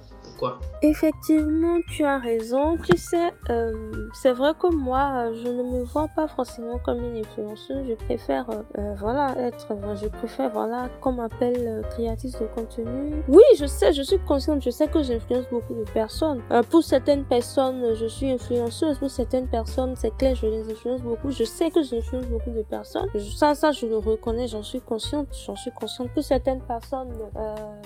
Effectivement, 0.83 1.79
tu 1.89 2.05
as 2.05 2.19
raison. 2.19 2.77
Tu 2.77 2.97
sais, 2.97 3.33
euh, 3.51 4.09
c'est 4.13 4.33
vrai 4.33 4.53
que 4.59 4.73
moi, 4.73 5.33
je 5.33 5.49
ne 5.49 5.63
me 5.63 5.85
vois 5.85 6.09
pas 6.09 6.29
forcément 6.29 6.79
comme 6.79 7.03
une 7.03 7.17
influenceuse. 7.17 7.87
Je 7.89 7.95
préfère, 7.95 8.49
euh, 8.51 8.63
euh, 8.79 8.95
voilà, 8.99 9.35
être, 9.39 9.67
je 10.01 10.09
préfère, 10.09 10.51
voilà, 10.51 10.89
qu'on 11.01 11.13
m'appelle 11.13 11.83
créatrice 11.91 12.39
de 12.39 12.47
contenu. 12.55 13.23
Oui, 13.29 13.43
je 13.59 13.67
sais, 13.67 13.93
je 13.93 14.03
suis 14.03 14.19
consciente, 14.19 14.63
je 14.63 14.71
sais 14.71 14.87
que 14.89 15.03
j'influence 15.03 15.49
beaucoup 15.51 15.75
de 15.75 15.85
personnes. 15.93 16.43
pour 16.71 16.83
certaines 16.83 17.25
personnes, 17.25 17.95
je 17.95 18.07
suis 18.07 18.31
influenceuse. 18.31 18.99
Pour 18.99 19.11
certaines 19.11 19.49
personnes, 19.49 19.95
c'est 19.97 20.15
clair, 20.17 20.35
je 20.35 20.47
les 20.47 20.71
influence 20.71 21.03
beaucoup. 21.03 21.31
Je 21.31 21.45
sais 21.45 21.71
que 21.71 21.83
j'influence 21.83 22.27
beaucoup 22.27 22.51
de 22.51 22.63
personnes. 22.63 23.09
Ça, 23.35 23.55
ça, 23.55 23.73
je 23.73 23.87
le 23.87 23.97
reconnais, 23.97 24.47
j'en 24.47 24.63
suis 24.63 24.81
consciente. 24.81 25.29
J'en 25.47 25.57
suis 25.57 25.73
consciente 25.73 26.09
que 26.15 26.21
certaines 26.21 26.61
personnes, 26.61 27.13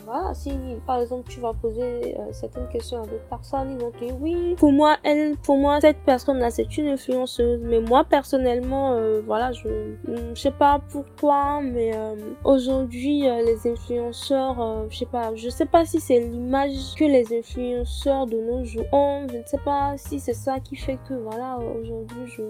voilà, 0.05 0.35
si 0.35 0.53
par 0.87 1.01
exemple 1.01 1.29
tu 1.29 1.41
vas 1.41 1.55
poser 1.55 2.17
certaines 2.41 2.69
questions 2.69 3.03
à 3.03 3.07
d'autres 3.07 3.29
personnes, 3.29 3.73
ils 3.73 3.79
vont 3.79 3.93
dire 4.01 4.15
oui. 4.21 4.55
Pour 4.59 4.73
moi, 4.73 4.97
elle, 5.05 5.37
pour 5.37 5.59
moi, 5.59 5.81
cette 5.81 5.99
personne-là, 6.05 6.51
c'est 6.51 6.77
une 6.79 6.89
influenceuse. 6.89 7.61
Mais 7.63 7.81
moi, 7.81 8.05
personnellement, 8.05 8.93
euh, 8.93 9.21
voilà, 9.25 9.53
je, 9.53 9.95
je 10.35 10.41
sais 10.41 10.51
pas 10.51 10.81
pourquoi, 10.91 11.61
mais 11.63 11.93
euh, 11.95 12.17
aujourd'hui, 12.45 13.29
euh, 13.29 13.43
les 13.45 13.71
influenceurs, 13.71 14.87
je 14.89 14.99
sais 14.99 15.07
pas, 15.07 15.35
je 15.35 15.49
sais 15.49 15.67
pas 15.67 15.85
si 15.85 16.01
c'est 16.01 16.21
l'image 16.21 16.95
que 16.97 17.05
les 17.05 17.27
influenceurs 17.39 18.27
de 18.27 18.39
nos 18.39 18.65
jours 18.65 18.87
ont. 18.93 19.27
Je 19.31 19.37
ne 19.39 19.45
sais 19.45 19.61
pas 19.65 19.95
si 19.97 20.19
c'est 20.19 20.35
ça 20.35 20.61
qui 20.61 20.77
fait 20.77 20.99
que, 21.09 21.15
voilà, 21.15 21.59
aujourd'hui, 21.59 22.27
je, 22.27 22.43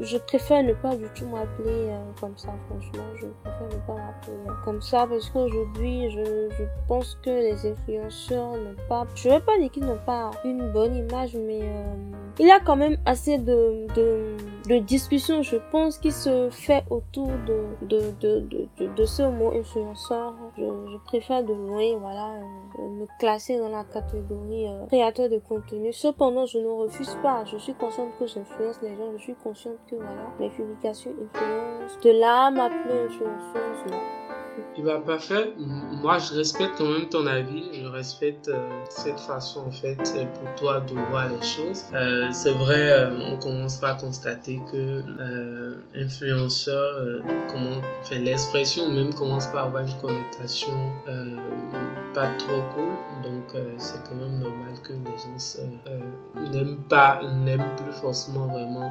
je 0.00 0.16
préfère 0.18 0.62
ne 0.62 0.72
pas 0.72 0.96
du 0.96 1.06
tout 1.14 1.26
m'appeler 1.26 1.90
comme 2.20 2.36
ça, 2.36 2.54
franchement. 2.68 3.04
Je 3.16 3.26
préfère 3.42 3.68
ne 3.68 3.86
pas 3.86 3.94
m'appeler 3.94 4.36
comme 4.64 4.80
ça 4.80 5.06
parce 5.08 5.28
qu'aujourd'hui, 5.30 6.10
je, 6.10 6.48
je 6.50 6.64
pense 6.88 7.18
que 7.22 7.30
les 7.30 7.66
influenceurs 7.66 8.52
n'ont 8.52 8.76
pas 8.88 9.04
je 9.14 9.28
vais 9.28 9.40
pas 9.40 9.58
dire 9.58 9.70
qu'ils 9.70 9.84
n'ont 9.84 9.98
pas 10.04 10.30
une 10.44 10.70
bonne 10.72 10.94
image, 10.96 11.34
mais 11.34 11.60
euh, 11.62 11.94
il 12.38 12.46
y 12.46 12.50
a 12.50 12.60
quand 12.60 12.76
même 12.76 12.96
assez 13.04 13.38
de, 13.38 13.86
de, 13.94 14.36
de 14.68 14.78
discussions, 14.78 15.42
je 15.42 15.56
pense, 15.70 15.98
qui 15.98 16.10
se 16.10 16.48
fait 16.50 16.84
autour 16.88 17.28
de, 17.46 17.86
de, 17.86 18.00
de, 18.20 18.46
de, 18.78 18.86
de 18.86 19.04
ce 19.04 19.22
mot 19.22 19.52
influenceur. 19.52 20.34
Je, 20.56 20.62
je 20.62 20.96
préfère 21.04 21.42
de 21.44 21.52
loin, 21.52 21.96
voilà, 21.98 22.30
euh, 22.78 22.88
me 22.88 23.06
classer 23.18 23.58
dans 23.58 23.68
la 23.68 23.84
catégorie 23.84 24.68
euh, 24.68 24.86
créateur 24.86 25.28
de 25.28 25.38
contenu. 25.38 25.92
Cependant, 25.92 26.46
je 26.46 26.58
ne 26.58 26.68
refuse 26.68 27.16
pas. 27.22 27.44
Je 27.44 27.58
suis 27.58 27.74
consciente 27.74 28.10
que 28.18 28.26
j'influence 28.26 28.80
les 28.82 28.96
gens. 28.96 29.12
Je 29.16 29.22
suis 29.22 29.34
consciente 29.34 29.76
que, 29.90 29.96
voilà, 29.96 30.28
mes 30.38 30.48
publications 30.48 31.10
influencent. 31.10 31.98
De 32.02 32.10
là, 32.18 32.50
m'appeler 32.50 33.04
influenceuse, 33.06 33.90
non 33.90 33.98
il 34.76 34.84
va 34.84 34.98
pas 34.98 35.18
faire? 35.18 35.46
Moi, 35.58 36.18
je 36.18 36.34
respecte 36.34 36.78
quand 36.78 36.86
même 36.86 37.08
ton 37.08 37.26
avis. 37.26 37.64
Je 37.72 37.86
respecte 37.86 38.48
euh, 38.48 38.68
cette 38.88 39.20
façon, 39.20 39.66
en 39.66 39.70
fait, 39.70 39.96
pour 39.96 40.54
toi 40.56 40.80
de 40.80 40.94
voir 41.10 41.28
les 41.28 41.46
choses. 41.46 41.84
Euh, 41.94 42.28
c'est 42.32 42.52
vrai, 42.52 42.92
euh, 42.92 43.32
on 43.32 43.36
commence 43.36 43.82
à 43.82 43.94
constater 43.94 44.60
que 44.70 45.02
influenceur, 45.94 47.22
comment, 47.48 47.80
enfin, 48.00 48.18
l'expression 48.18 48.90
même 48.90 49.12
commence 49.14 49.46
par 49.48 49.66
avoir 49.66 49.82
une 49.82 50.00
connotation 50.00 50.72
pas 52.14 52.28
trop 52.38 52.62
cool. 52.74 52.90
Donc, 53.22 53.54
c'est 53.76 54.02
quand 54.08 54.16
même 54.16 54.38
normal 54.38 54.74
que 54.82 54.92
les 54.92 55.18
gens 55.18 56.50
n'aiment 56.50 56.82
pas, 56.88 57.20
n'aiment 57.44 57.76
plus 57.76 57.92
forcément 57.92 58.46
vraiment 58.46 58.90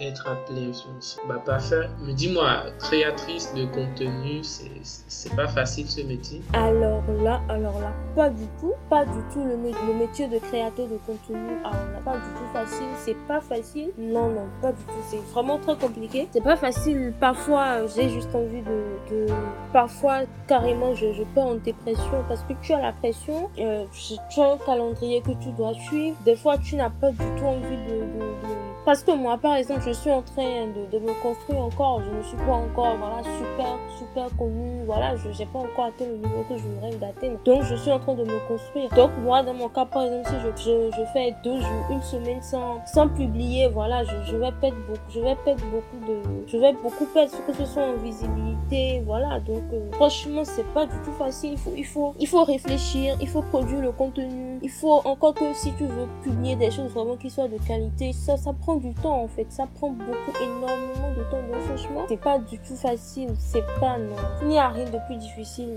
être 0.00 0.28
appelés 0.28 0.68
influenceur. 0.68 1.24
Bah, 1.28 1.42
pas 1.44 1.58
faire. 1.58 1.90
Mais 2.02 2.14
dis-moi, 2.14 2.64
créatrice 2.78 3.52
de 3.54 3.64
contenu, 3.66 4.42
c'est 4.84 5.34
pas 5.34 5.48
facile 5.48 5.88
ce 5.88 6.00
métier 6.02 6.40
Alors 6.52 7.02
là, 7.22 7.40
alors 7.48 7.80
là, 7.80 7.92
pas 8.14 8.30
du 8.30 8.46
tout, 8.60 8.72
pas 8.88 9.04
du 9.04 9.18
tout 9.32 9.44
le, 9.44 9.56
métier 9.94 10.28
de 10.28 10.38
créateur 10.38 10.86
de 10.86 10.98
contenu. 11.06 11.38
Alors 11.64 11.72
là, 11.92 12.00
pas 12.04 12.16
du 12.16 12.28
tout 12.34 12.52
facile, 12.52 12.86
c'est 12.98 13.16
pas 13.26 13.40
facile. 13.40 13.90
Non, 13.98 14.28
non, 14.28 14.46
pas 14.62 14.72
du 14.72 14.82
tout. 14.82 14.92
C'est 15.08 15.22
vraiment 15.32 15.58
très 15.58 15.76
compliqué. 15.76 16.28
C'est 16.32 16.42
pas 16.42 16.56
facile. 16.56 17.12
Parfois, 17.20 17.86
j'ai 17.94 18.08
juste 18.08 18.34
envie 18.34 18.62
de, 18.62 19.26
parfois 19.72 20.20
carrément, 20.46 20.94
je, 20.94 21.12
je 21.12 21.22
peux 21.34 21.40
en 21.40 21.56
dépression 21.56 22.24
parce 22.28 22.42
que 22.42 22.54
tu 22.62 22.72
as 22.72 22.80
la 22.80 22.92
pression. 22.92 23.50
Euh, 23.58 23.84
tu 24.30 24.40
as 24.40 24.52
un 24.52 24.58
calendrier 24.58 25.20
que 25.20 25.32
tu 25.32 25.50
dois 25.52 25.74
suivre. 25.74 26.16
Des 26.24 26.36
fois, 26.36 26.58
tu 26.58 26.76
n'as 26.76 26.90
pas 26.90 27.10
du 27.10 27.18
tout 27.36 27.44
envie 27.44 27.76
de, 27.88 28.69
parce 28.84 29.02
que 29.02 29.12
moi, 29.12 29.38
par 29.38 29.56
exemple, 29.56 29.82
je 29.86 29.92
suis 29.92 30.10
en 30.10 30.22
train 30.22 30.66
de, 30.66 30.90
de 30.90 31.04
me 31.04 31.12
construire 31.22 31.60
encore. 31.60 32.02
Je 32.02 32.16
ne 32.16 32.22
suis 32.22 32.36
pas 32.38 32.52
encore, 32.52 32.96
voilà, 32.98 33.22
super, 33.22 33.78
super 33.98 34.36
connue. 34.36 34.82
Voilà, 34.86 35.16
je 35.16 35.28
n'ai 35.28 35.46
pas 35.46 35.58
encore 35.58 35.86
atteint 35.86 36.06
le 36.06 36.16
niveau 36.16 36.44
que 36.48 36.56
je 36.56 36.66
me 36.66 36.80
rêve 36.80 36.98
d'atteindre. 36.98 37.38
Donc, 37.44 37.62
je 37.62 37.74
suis 37.76 37.90
en 37.90 37.98
train 37.98 38.14
de 38.14 38.24
me 38.24 38.48
construire. 38.48 38.88
Donc, 38.90 39.10
moi, 39.22 39.42
dans 39.42 39.54
mon 39.54 39.68
cas, 39.68 39.84
par 39.84 40.04
exemple, 40.04 40.28
si 40.28 40.34
je, 40.64 40.70
je, 40.70 40.96
je 40.96 41.04
fais 41.12 41.34
deux 41.44 41.60
jours, 41.60 41.86
une 41.90 42.02
semaine 42.02 42.42
sans, 42.42 42.84
sans 42.86 43.08
publier, 43.08 43.68
voilà, 43.68 44.02
je, 44.04 44.14
je 44.24 44.36
vais 44.36 44.52
perdre 44.60 44.76
beaucoup, 44.88 45.00
je 45.10 45.20
vais 45.20 45.36
perdre 45.44 45.62
beaucoup 45.66 46.06
de, 46.06 46.46
je 46.46 46.56
vais 46.56 46.72
beaucoup 46.72 47.04
perdre 47.06 47.30
ce 47.30 47.38
que 47.42 47.52
ce 47.52 47.66
soit 47.66 47.84
en 47.84 47.96
visibilité, 48.02 49.02
voilà. 49.06 49.40
Donc, 49.40 49.62
euh, 49.72 49.90
franchement, 49.92 50.42
c'est 50.44 50.66
pas 50.72 50.86
du 50.86 50.96
tout 51.04 51.12
facile. 51.12 51.52
Il 51.52 51.58
faut, 51.58 51.72
il 51.76 51.86
faut, 51.86 52.14
il 52.18 52.26
faut 52.26 52.44
réfléchir, 52.44 53.16
il 53.20 53.28
faut 53.28 53.42
produire 53.42 53.80
le 53.80 53.92
contenu. 53.92 54.58
Il 54.62 54.70
faut, 54.70 55.00
encore 55.04 55.34
que 55.34 55.52
si 55.54 55.72
tu 55.74 55.84
veux 55.84 56.06
publier 56.22 56.56
des 56.56 56.70
choses 56.70 56.90
vraiment 56.92 57.16
qui 57.16 57.30
soient 57.30 57.48
de 57.48 57.58
qualité, 57.58 58.12
ça, 58.12 58.36
ça 58.36 58.52
prend 58.52 58.76
du 58.80 58.92
temps 58.94 59.22
en 59.22 59.28
fait. 59.28 59.46
Ça 59.50 59.66
prend 59.74 59.90
beaucoup, 59.90 60.32
énormément 60.42 61.10
de 61.16 61.22
temps. 61.30 61.42
Donc 61.50 61.62
franchement, 61.62 62.04
c'est 62.08 62.20
pas 62.20 62.38
du 62.38 62.58
tout 62.58 62.76
facile. 62.76 63.30
C'est 63.38 63.64
pas 63.78 63.98
non. 63.98 64.16
Il 64.42 64.48
n'y 64.48 64.58
a 64.58 64.68
rien 64.68 64.84
de 64.84 64.98
plus 65.06 65.16
difficile. 65.16 65.68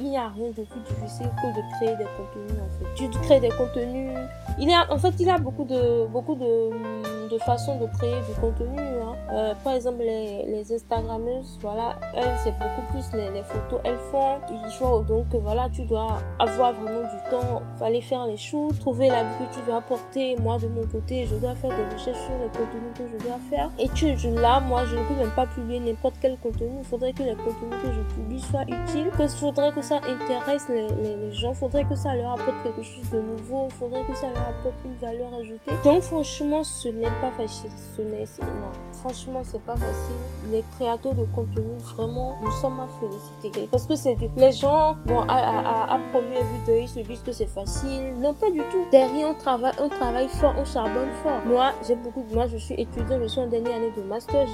il 0.00 0.10
n'y 0.10 0.18
a 0.18 0.28
rien 0.28 0.48
de 0.48 0.64
plus 0.64 0.80
difficile 0.80 1.30
que 1.42 1.46
de 1.48 1.76
créer 1.76 1.96
des 1.96 2.04
contenus 2.04 2.60
en 2.62 2.68
fait. 2.78 2.94
Tu 2.94 3.08
crées 3.20 3.40
des 3.40 3.50
contenus. 3.50 4.12
Il 4.60 4.68
y 4.68 4.74
a, 4.74 4.92
en 4.92 4.98
fait, 4.98 5.14
il 5.20 5.30
a 5.30 5.38
beaucoup 5.38 5.64
de, 5.64 6.06
beaucoup 6.06 6.34
de, 6.34 7.28
de 7.28 7.38
façons 7.38 7.78
de 7.78 7.86
créer 7.98 8.20
du 8.28 8.40
contenu. 8.40 8.78
Hein. 8.78 9.14
Euh, 9.30 9.54
par 9.62 9.74
exemple, 9.74 9.98
les, 10.00 10.44
les 10.46 10.72
Instagrammeuses, 10.72 11.58
voilà, 11.60 11.96
elles, 12.16 12.36
c'est 12.42 12.52
beaucoup 12.52 12.82
plus 12.90 13.04
les, 13.12 13.42
photos. 13.42 13.80
Elles 13.84 13.98
font, 14.10 14.38
il 14.50 14.70
faut 14.72 15.00
donc 15.02 15.26
voilà, 15.34 15.68
tu 15.70 15.84
dois 15.84 16.18
avoir 16.38 16.72
vraiment 16.72 17.02
du 17.02 17.30
temps. 17.30 17.62
Fallait 17.78 18.00
faire 18.00 18.26
les 18.26 18.36
choux, 18.36 18.70
trouver 18.80 19.08
la 19.08 19.22
vie 19.22 19.46
que 19.50 19.54
tu 19.54 19.60
dois 19.66 19.76
apporter. 19.76 20.36
Moi, 20.36 20.58
de 20.58 20.68
mon 20.68 20.86
côté, 20.86 21.26
je 21.26 21.36
dois 21.36 21.54
faire 21.54 21.70
des 21.70 21.94
recherches 21.94 22.18
les 22.38 22.48
contenus 22.48 22.92
que 22.96 23.04
je 23.06 23.24
dois 23.24 23.38
faire. 23.50 23.70
Et 23.78 23.88
tu, 23.90 24.14
là, 24.40 24.60
moi, 24.60 24.84
je 24.86 24.96
ne 24.96 25.04
peux 25.04 25.14
même 25.14 25.30
pas 25.30 25.46
publier 25.46 25.80
n'importe 25.80 26.16
quel 26.20 26.36
contenu. 26.38 26.68
Il 26.78 26.84
faudrait 26.84 27.12
que 27.12 27.22
les 27.22 27.34
contenus 27.34 27.74
que 27.82 27.92
je 27.92 28.14
publie 28.14 28.40
soient 28.40 28.62
utiles. 28.62 29.10
Il 29.18 29.28
faudrait 29.28 29.72
que 29.72 29.82
ça 29.82 29.96
intéresse 29.96 30.68
les, 30.68 30.88
les, 30.88 31.32
gens. 31.32 31.50
Il 31.50 31.56
faudrait 31.56 31.84
que 31.84 31.94
ça 31.94 32.14
leur 32.14 32.32
apporte 32.32 32.62
quelque 32.62 32.82
chose 32.82 33.08
de 33.10 33.20
nouveau. 33.20 33.68
Faudrait 33.78 34.04
que 34.04 34.14
ça 34.14 34.28
leur 34.28 34.48
apporte 34.48 34.76
une 34.84 34.96
valeur 34.96 35.32
ajoutée. 35.34 35.70
Donc, 35.84 36.02
franchement, 36.02 36.64
ce 36.64 36.88
n'est 36.88 37.04
pas 37.20 37.30
facile. 37.36 37.70
Ce 37.96 38.02
n'est, 38.02 38.24
non. 38.40 38.72
Franchement, 39.00 39.42
c'est 39.44 39.62
pas 39.62 39.76
facile. 39.76 40.16
Les 40.50 40.64
créateurs 40.76 41.14
de 41.14 41.24
contenu, 41.34 41.76
vraiment, 41.94 42.36
nous 42.42 42.50
sommes 42.52 42.80
à 42.80 42.88
féliciter. 43.00 43.68
Parce 43.70 43.86
que 43.86 43.94
c'est 43.94 44.16
les 44.36 44.52
gens, 44.52 44.96
bon, 45.06 45.20
à, 45.28 45.36
à, 45.36 45.94
à 45.94 45.98
première 46.12 46.42
vue 46.42 46.58
ils 46.76 46.88
se 46.88 47.00
disent 47.00 47.22
que 47.22 47.32
c'est 47.32 47.46
facile. 47.46 48.14
Non, 48.20 48.34
pas 48.34 48.50
du 48.50 48.58
tout. 48.70 48.84
Derrière, 48.90 49.30
on 49.30 49.34
travaille, 49.34 49.72
on 49.80 49.88
travaille 49.88 50.28
fort, 50.28 50.54
on 50.58 50.64
charbonne 50.64 51.10
fort. 51.22 51.40
Moi, 51.46 51.72
j'ai 51.86 51.96
beaucoup 51.96 52.22
moi, 52.32 52.46
je 52.46 52.56
suis 52.56 52.74
étudiant, 52.74 53.18
je 53.22 53.26
suis 53.26 53.40
en 53.40 53.46
dernière 53.46 53.76
année 53.76 53.92
de 53.96 54.02
master, 54.02 54.46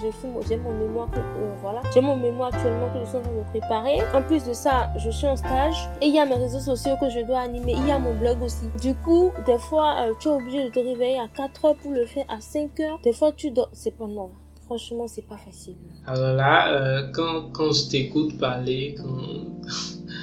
j'ai 0.49 0.57
mon 0.57 0.73
mémoire, 0.75 1.09
euh, 1.17 1.55
voilà, 1.61 1.81
j'ai 1.93 2.01
mon 2.01 2.17
mémoire 2.17 2.55
actuellement 2.55 2.89
que 2.93 3.01
je 3.01 3.09
suis 3.09 3.17
en 3.17 3.23
train 3.23 3.33
de 3.33 3.43
préparer. 3.51 3.99
En 4.15 4.23
plus 4.23 4.45
de 4.45 4.53
ça, 4.53 4.91
je 4.97 5.11
suis 5.11 5.27
en 5.27 5.37
stage 5.37 5.89
et 6.01 6.07
il 6.07 6.15
y 6.15 6.19
a 6.19 6.27
mes 6.27 6.37
réseaux 6.37 6.61
sociaux 6.61 6.95
que 7.01 7.11
je 7.11 7.21
dois 7.21 7.41
animer, 7.41 7.75
il 7.77 7.87
y 7.87 7.91
a 7.91 7.99
mon 7.99 8.15
blog 8.15 8.43
aussi. 8.43 8.67
Du 8.81 8.95
coup, 8.95 9.33
des 9.47 9.59
fois, 9.59 9.97
euh, 10.03 10.13
tu 10.21 10.29
es 10.29 10.31
obligé 10.31 10.65
de 10.65 10.69
te 10.71 10.79
réveiller 10.79 11.19
à 11.19 11.29
4 11.29 11.65
heures 11.65 11.77
pour 11.77 11.93
le 11.93 12.07
faire 12.07 12.25
à 12.29 12.41
5 12.41 12.81
heures. 12.81 13.01
Des 13.03 13.13
fois, 13.13 13.33
tu 13.33 13.51
dors, 13.51 13.71
c'est 13.73 13.97
pas 13.97 14.07
non. 14.07 14.31
Franchement, 14.67 15.07
c'est 15.07 15.27
pas 15.27 15.37
facile. 15.37 15.77
Alors 16.07 16.35
là, 16.35 16.73
euh, 16.73 17.11
quand, 17.13 17.51
quand 17.53 17.73
je 17.73 17.91
t'écoute 17.91 18.39
parler, 18.39 18.95
quand... 18.97 19.19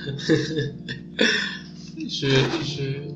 je, 1.98 2.28
je, 2.64 3.12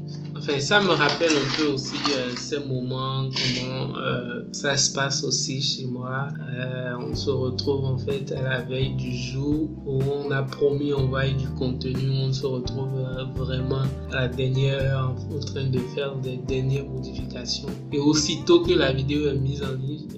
Enfin, 0.48 0.60
ça 0.60 0.80
me 0.80 0.90
rappelle 0.90 1.32
un 1.32 1.58
peu 1.58 1.74
aussi 1.74 1.96
euh, 2.12 2.30
ces 2.38 2.60
moments, 2.60 3.28
comment 3.32 3.98
euh, 3.98 4.44
ça 4.52 4.78
se 4.78 4.94
passe 4.94 5.24
aussi 5.24 5.60
chez 5.60 5.88
moi. 5.88 6.28
Euh, 6.56 6.94
on 7.00 7.16
se 7.16 7.32
retrouve 7.32 7.84
en 7.84 7.98
fait 7.98 8.32
à 8.32 8.44
la 8.44 8.62
veille 8.62 8.94
du 8.94 9.12
jour 9.12 9.72
où 9.88 10.04
on 10.04 10.30
a 10.30 10.44
promis 10.44 10.94
envoyer 10.94 11.34
du 11.34 11.48
contenu, 11.58 12.12
on 12.12 12.32
se 12.32 12.46
retrouve 12.46 12.92
vraiment 13.34 13.86
la 14.12 14.28
dernière, 14.28 15.16
en 15.36 15.40
train 15.40 15.66
de 15.66 15.80
faire 15.96 16.16
des 16.18 16.38
dernières 16.38 16.86
modifications. 16.86 17.70
Et 17.92 17.98
aussitôt 17.98 18.62
que 18.62 18.74
la 18.74 18.94
vidéo 18.94 19.28
est 19.30 19.40
mise 19.40 19.64
en 19.64 19.74
ligne, 19.74 20.10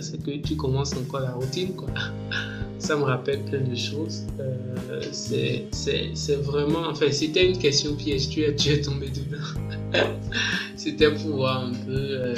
c'est 0.00 0.22
que 0.24 0.30
tu 0.38 0.56
commences 0.56 0.94
encore 0.96 1.20
la 1.20 1.32
routine, 1.32 1.74
quoi. 1.74 1.90
Ça 2.78 2.96
me 2.96 3.02
rappelle 3.02 3.42
plein 3.44 3.60
de 3.60 3.74
choses. 3.74 4.24
Euh, 4.40 5.00
c'est 5.12 6.36
vraiment, 6.42 6.88
enfin, 6.90 7.06
c'était 7.10 7.48
une 7.48 7.58
question 7.58 7.94
piège, 7.94 8.28
tu 8.28 8.42
es, 8.42 8.54
tu 8.54 8.70
es 8.70 8.80
tombé 8.80 9.08
dedans. 9.08 9.44
c'était 10.76 11.10
pour 11.10 11.36
voir 11.36 11.64
un 11.66 11.72
peu 11.72 11.92
euh, 11.92 12.34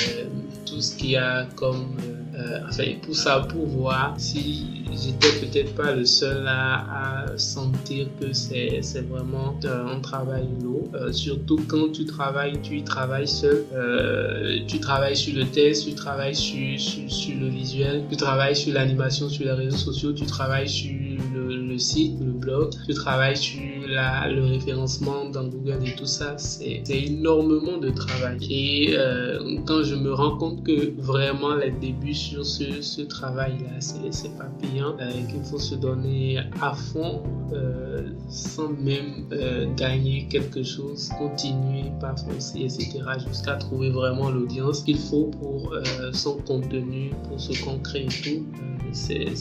tout 0.67 0.81
ce 0.81 0.97
qu'il 0.97 1.11
y 1.11 1.17
a 1.17 1.47
comme 1.57 1.97
euh, 2.37 2.61
enfin, 2.69 2.85
pour 3.03 3.17
ça, 3.17 3.41
pour 3.41 3.67
voir 3.67 4.15
si 4.19 4.85
j'étais 4.93 5.33
peut-être 5.41 5.75
pas 5.75 5.93
le 5.95 6.05
seul 6.05 6.47
à, 6.47 7.25
à 7.25 7.39
sentir 7.39 8.07
que 8.21 8.33
c'est 8.33 8.81
vraiment 9.09 9.59
un 9.65 10.01
travail 10.01 10.49
lourd. 10.63 10.89
Euh, 10.95 11.13
surtout 11.13 11.61
quand 11.69 11.93
tu 11.93 12.05
travailles, 12.05 12.61
tu 12.63 12.83
travailles 12.83 13.29
seul. 13.29 13.65
Euh, 13.75 14.61
tu 14.67 14.79
travailles 14.81 15.17
sur 15.17 15.35
le 15.37 15.45
test, 15.47 15.87
tu 15.87 15.95
travailles 15.95 16.35
sur, 16.35 16.79
sur, 16.79 17.11
sur 17.11 17.41
le 17.41 17.49
visuel, 17.49 18.05
tu 18.11 18.17
travailles 18.17 18.57
sur 18.57 18.73
l'animation 18.75 19.29
sur 19.29 19.45
les 19.45 19.53
réseaux 19.53 19.77
sociaux, 19.77 20.13
tu 20.13 20.27
travailles 20.27 20.69
sur 20.69 20.93
le, 21.35 21.57
le 21.57 21.79
site, 21.79 22.19
le 22.21 22.33
blog, 22.33 22.71
tu 22.87 22.95
travailles 22.95 23.37
sur 23.37 23.61
la, 23.89 24.29
le 24.29 24.45
référencement 24.45 25.29
dans 25.31 25.45
Google 25.45 25.79
et 25.87 25.95
tout 25.95 26.07
ça. 26.07 26.35
C'est 26.39 26.83
énormément 26.91 27.79
de 27.79 27.91
travail. 27.91 28.39
Et 28.51 28.95
euh, 28.97 29.59
quand 29.67 29.83
je 29.83 29.95
me 29.95 30.13
rends 30.13 30.37
compte 30.37 30.65
que 30.65 30.93
vraiment 31.01 31.55
les 31.55 31.71
débuts 31.71 32.15
sur 32.15 32.45
ce, 32.45 32.83
ce 32.83 33.03
travail-là, 33.03 33.81
c'est 33.81 34.37
pas 34.37 34.51
payant, 34.61 34.76
euh, 34.83 35.11
qu'il 35.31 35.43
faut 35.43 35.59
se 35.59 35.75
donner 35.75 36.39
à 36.61 36.75
fond 36.75 37.23
euh, 37.53 38.09
sans 38.29 38.69
même 38.69 39.27
euh, 39.33 39.67
gagner 39.77 40.27
quelque 40.29 40.63
chose, 40.63 41.09
continuer, 41.19 41.91
pas 42.01 42.15
foncer, 42.17 42.61
etc. 42.61 43.01
jusqu'à 43.27 43.55
trouver 43.55 43.91
vraiment 43.91 44.31
l'audience 44.31 44.83
qu'il 44.83 44.99
faut 44.99 45.31
pour 45.41 45.75
son 46.13 46.37
contenu, 46.39 47.11
pour 47.29 47.41
ce 47.41 47.63
qu'on 47.63 47.79
crée 47.79 48.05
et 48.05 48.07
tout. 48.07 48.45
C'est, 48.93 49.35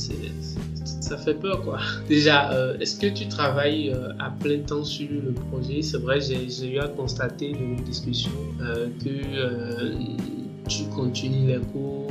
ça 1.01 1.17
fait 1.17 1.35
peur 1.35 1.61
quoi. 1.63 1.79
Déjà, 2.09 2.51
est-ce 2.79 2.99
que 2.99 3.07
tu 3.07 3.27
travailles 3.27 3.95
à 4.19 4.29
plein 4.31 4.59
temps 4.59 4.83
sur 4.83 5.09
le 5.09 5.33
projet? 5.33 5.81
C'est 5.81 5.97
vrai, 5.97 6.19
j'ai, 6.21 6.67
eu 6.67 6.79
à 6.79 6.87
constater 6.87 7.53
de 7.53 7.57
nos 7.57 7.81
discussions 7.83 8.31
que 9.03 10.67
tu 10.67 10.83
continues 10.95 11.47
les 11.47 11.59
cours. 11.59 12.04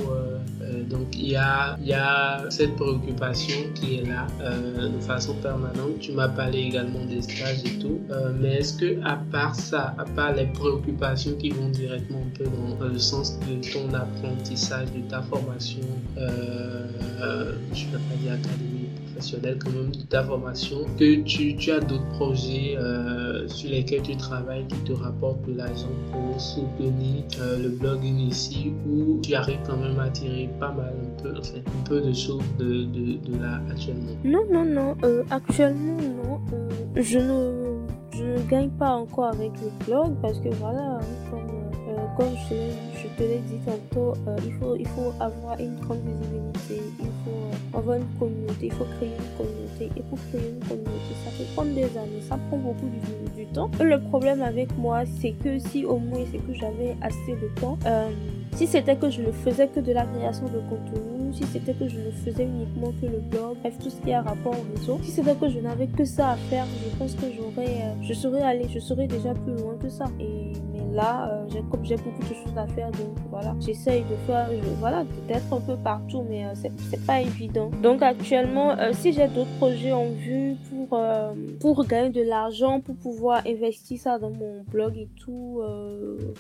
Donc 0.88 1.16
il 1.16 1.28
y 1.28 1.36
a, 1.36 1.76
y 1.82 1.92
a 1.92 2.44
cette 2.50 2.76
préoccupation 2.76 3.56
qui 3.74 3.98
est 3.98 4.04
là 4.06 4.26
euh, 4.40 4.88
de 4.88 5.00
façon 5.00 5.34
permanente. 5.34 5.98
Tu 6.00 6.12
m'as 6.12 6.28
parlé 6.28 6.60
également 6.60 7.04
des 7.04 7.22
stages 7.22 7.64
et 7.64 7.78
tout. 7.78 8.00
Euh, 8.10 8.32
mais 8.38 8.56
est-ce 8.56 8.74
que 8.74 9.02
à 9.04 9.16
part 9.30 9.54
ça, 9.54 9.94
à 9.98 10.04
part 10.04 10.32
les 10.34 10.46
préoccupations 10.46 11.36
qui 11.36 11.50
vont 11.50 11.68
directement 11.68 12.20
un 12.20 12.36
peu 12.36 12.44
dans, 12.44 12.86
le 12.86 12.98
sens 12.98 13.38
de 13.40 13.56
ton 13.72 13.92
apprentissage, 13.94 14.88
de 14.92 15.00
ta 15.08 15.22
formation, 15.22 15.80
euh, 16.18 16.86
je 17.72 17.86
ne 17.86 17.90
vais 17.92 17.98
pas 17.98 18.16
dire 18.20 18.32
académique, 18.32 18.73
quand 19.14 19.72
même, 19.72 19.90
de 19.90 20.02
ta 20.02 20.24
formation, 20.24 20.78
que 20.98 21.22
tu, 21.22 21.70
as 21.70 21.80
d'autres 21.80 22.08
projets 22.10 22.76
euh, 22.76 23.46
sur 23.48 23.70
lesquels 23.70 24.02
tu 24.02 24.16
travailles 24.16 24.66
qui 24.66 24.76
te 24.78 24.92
rapportent 24.92 25.46
de 25.46 25.54
l'argent 25.56 25.88
pour 26.12 26.40
soutenir 26.40 27.24
euh, 27.40 27.62
le 27.62 27.68
blogging 27.70 28.18
ici 28.18 28.72
où 28.88 29.20
tu 29.22 29.34
arrives 29.34 29.60
quand 29.66 29.76
même 29.76 29.98
à 29.98 30.08
tirer 30.10 30.48
pas 30.60 30.72
mal 30.72 30.94
un 31.00 31.22
peu, 31.22 31.30
un 31.30 31.84
peu 31.84 32.00
de 32.00 32.12
choses 32.12 32.42
de, 32.58 32.84
de, 32.84 33.18
de 33.18 33.40
là 33.40 33.60
actuellement. 33.70 34.12
Non, 34.24 34.44
non, 34.50 34.64
non. 34.64 34.96
euh, 35.04 35.22
actuellement, 35.30 35.96
non. 35.96 36.40
Euh, 36.52 36.68
je 36.96 37.18
ne 37.18 37.74
je 38.16 38.22
ne 38.22 38.38
gagne 38.48 38.70
pas 38.70 38.90
encore 38.90 39.32
avec 39.32 39.50
le 39.60 39.84
blog 39.84 40.14
parce 40.22 40.38
que 40.38 40.48
voilà, 40.54 40.98
hein, 41.00 41.00
comme, 42.16 42.34
je, 42.48 43.08
te 43.16 43.22
l'ai 43.22 43.40
dit 43.40 43.58
tantôt, 43.64 44.14
euh, 44.26 44.36
il, 44.44 44.52
faut, 44.54 44.76
il 44.76 44.86
faut 44.88 45.12
avoir 45.20 45.58
une 45.58 45.74
grande 45.76 45.98
visibilité, 45.98 46.82
il 47.00 47.06
faut 47.24 47.30
euh, 47.30 47.78
avoir 47.78 47.96
une 47.96 48.18
communauté, 48.18 48.66
il 48.66 48.72
faut 48.72 48.84
créer 48.96 49.10
une 49.10 49.36
communauté. 49.36 49.90
Et 49.96 50.02
pour 50.02 50.18
créer 50.28 50.50
une 50.50 50.66
communauté, 50.66 51.14
ça 51.24 51.30
peut 51.36 51.44
prendre 51.54 51.74
des 51.74 51.98
années, 51.98 52.20
ça 52.20 52.38
prend 52.48 52.58
beaucoup 52.58 52.86
du, 53.36 53.46
temps. 53.46 53.70
Le 53.80 54.00
problème 54.00 54.42
avec 54.42 54.76
moi, 54.78 55.02
c'est 55.20 55.32
que 55.32 55.58
si 55.58 55.84
au 55.84 55.98
moins 55.98 56.20
c'est 56.32 56.38
que 56.38 56.54
j'avais 56.54 56.96
assez 57.02 57.32
de 57.32 57.60
temps, 57.60 57.78
euh, 57.86 58.08
si 58.56 58.66
c'était 58.66 58.96
que 58.96 59.10
je 59.10 59.20
ne 59.20 59.32
faisais 59.32 59.68
que 59.68 59.80
de 59.80 59.92
la 59.92 60.04
création 60.04 60.46
de 60.46 60.60
contenu, 60.68 61.32
si 61.32 61.44
c'était 61.44 61.74
que 61.74 61.88
je 61.88 61.98
ne 61.98 62.10
faisais 62.10 62.44
uniquement 62.44 62.92
que 63.00 63.06
le 63.06 63.18
blog, 63.18 63.56
bref, 63.60 63.74
tout 63.82 63.90
ce 63.90 63.96
qui 64.00 64.12
a 64.12 64.22
rapport 64.22 64.54
au 64.54 64.76
réseau, 64.78 64.98
si 65.02 65.10
c'était 65.10 65.34
que 65.34 65.48
je 65.48 65.58
n'avais 65.58 65.88
que 65.88 66.04
ça 66.04 66.30
à 66.30 66.36
faire, 66.36 66.64
je 66.66 66.96
pense 66.96 67.14
que 67.14 67.26
j'aurais, 67.36 67.82
je 68.02 68.14
serais 68.14 68.42
allé, 68.42 68.66
je 68.72 68.78
serais 68.78 69.06
déjà 69.06 69.34
plus 69.34 69.54
loin 69.54 69.76
que 69.80 69.88
ça. 69.88 70.06
Là, 70.94 71.28
euh, 71.30 71.46
j'ai 71.50 71.62
comme 71.70 71.84
j'ai 71.84 71.96
beaucoup 71.96 72.22
de 72.22 72.34
choses 72.34 72.56
à 72.56 72.66
faire, 72.68 72.90
donc 72.92 73.14
voilà, 73.30 73.54
j'essaye 73.60 74.02
de 74.02 74.16
faire, 74.26 74.48
je- 74.50 74.68
voilà, 74.80 75.04
d'être 75.28 75.52
un 75.52 75.60
peu 75.60 75.76
partout, 75.76 76.24
mais 76.28 76.44
euh, 76.46 76.54
c'est 76.90 77.04
pas 77.06 77.20
évident. 77.20 77.70
Donc 77.82 78.02
actuellement, 78.02 78.70
euh, 78.78 78.92
si 78.92 79.12
j'ai 79.12 79.28
d'autres 79.28 79.56
projets 79.58 79.92
en 79.92 80.06
vue 80.10 80.54
pour 80.70 80.98
pour 81.60 81.84
gagner 81.86 82.10
de 82.10 82.22
l'argent, 82.22 82.80
pour 82.80 82.94
pouvoir 82.96 83.42
investir 83.46 83.98
ça 83.98 84.18
dans 84.18 84.30
mon 84.30 84.62
blog 84.70 84.96
et 84.96 85.08
tout, 85.22 85.60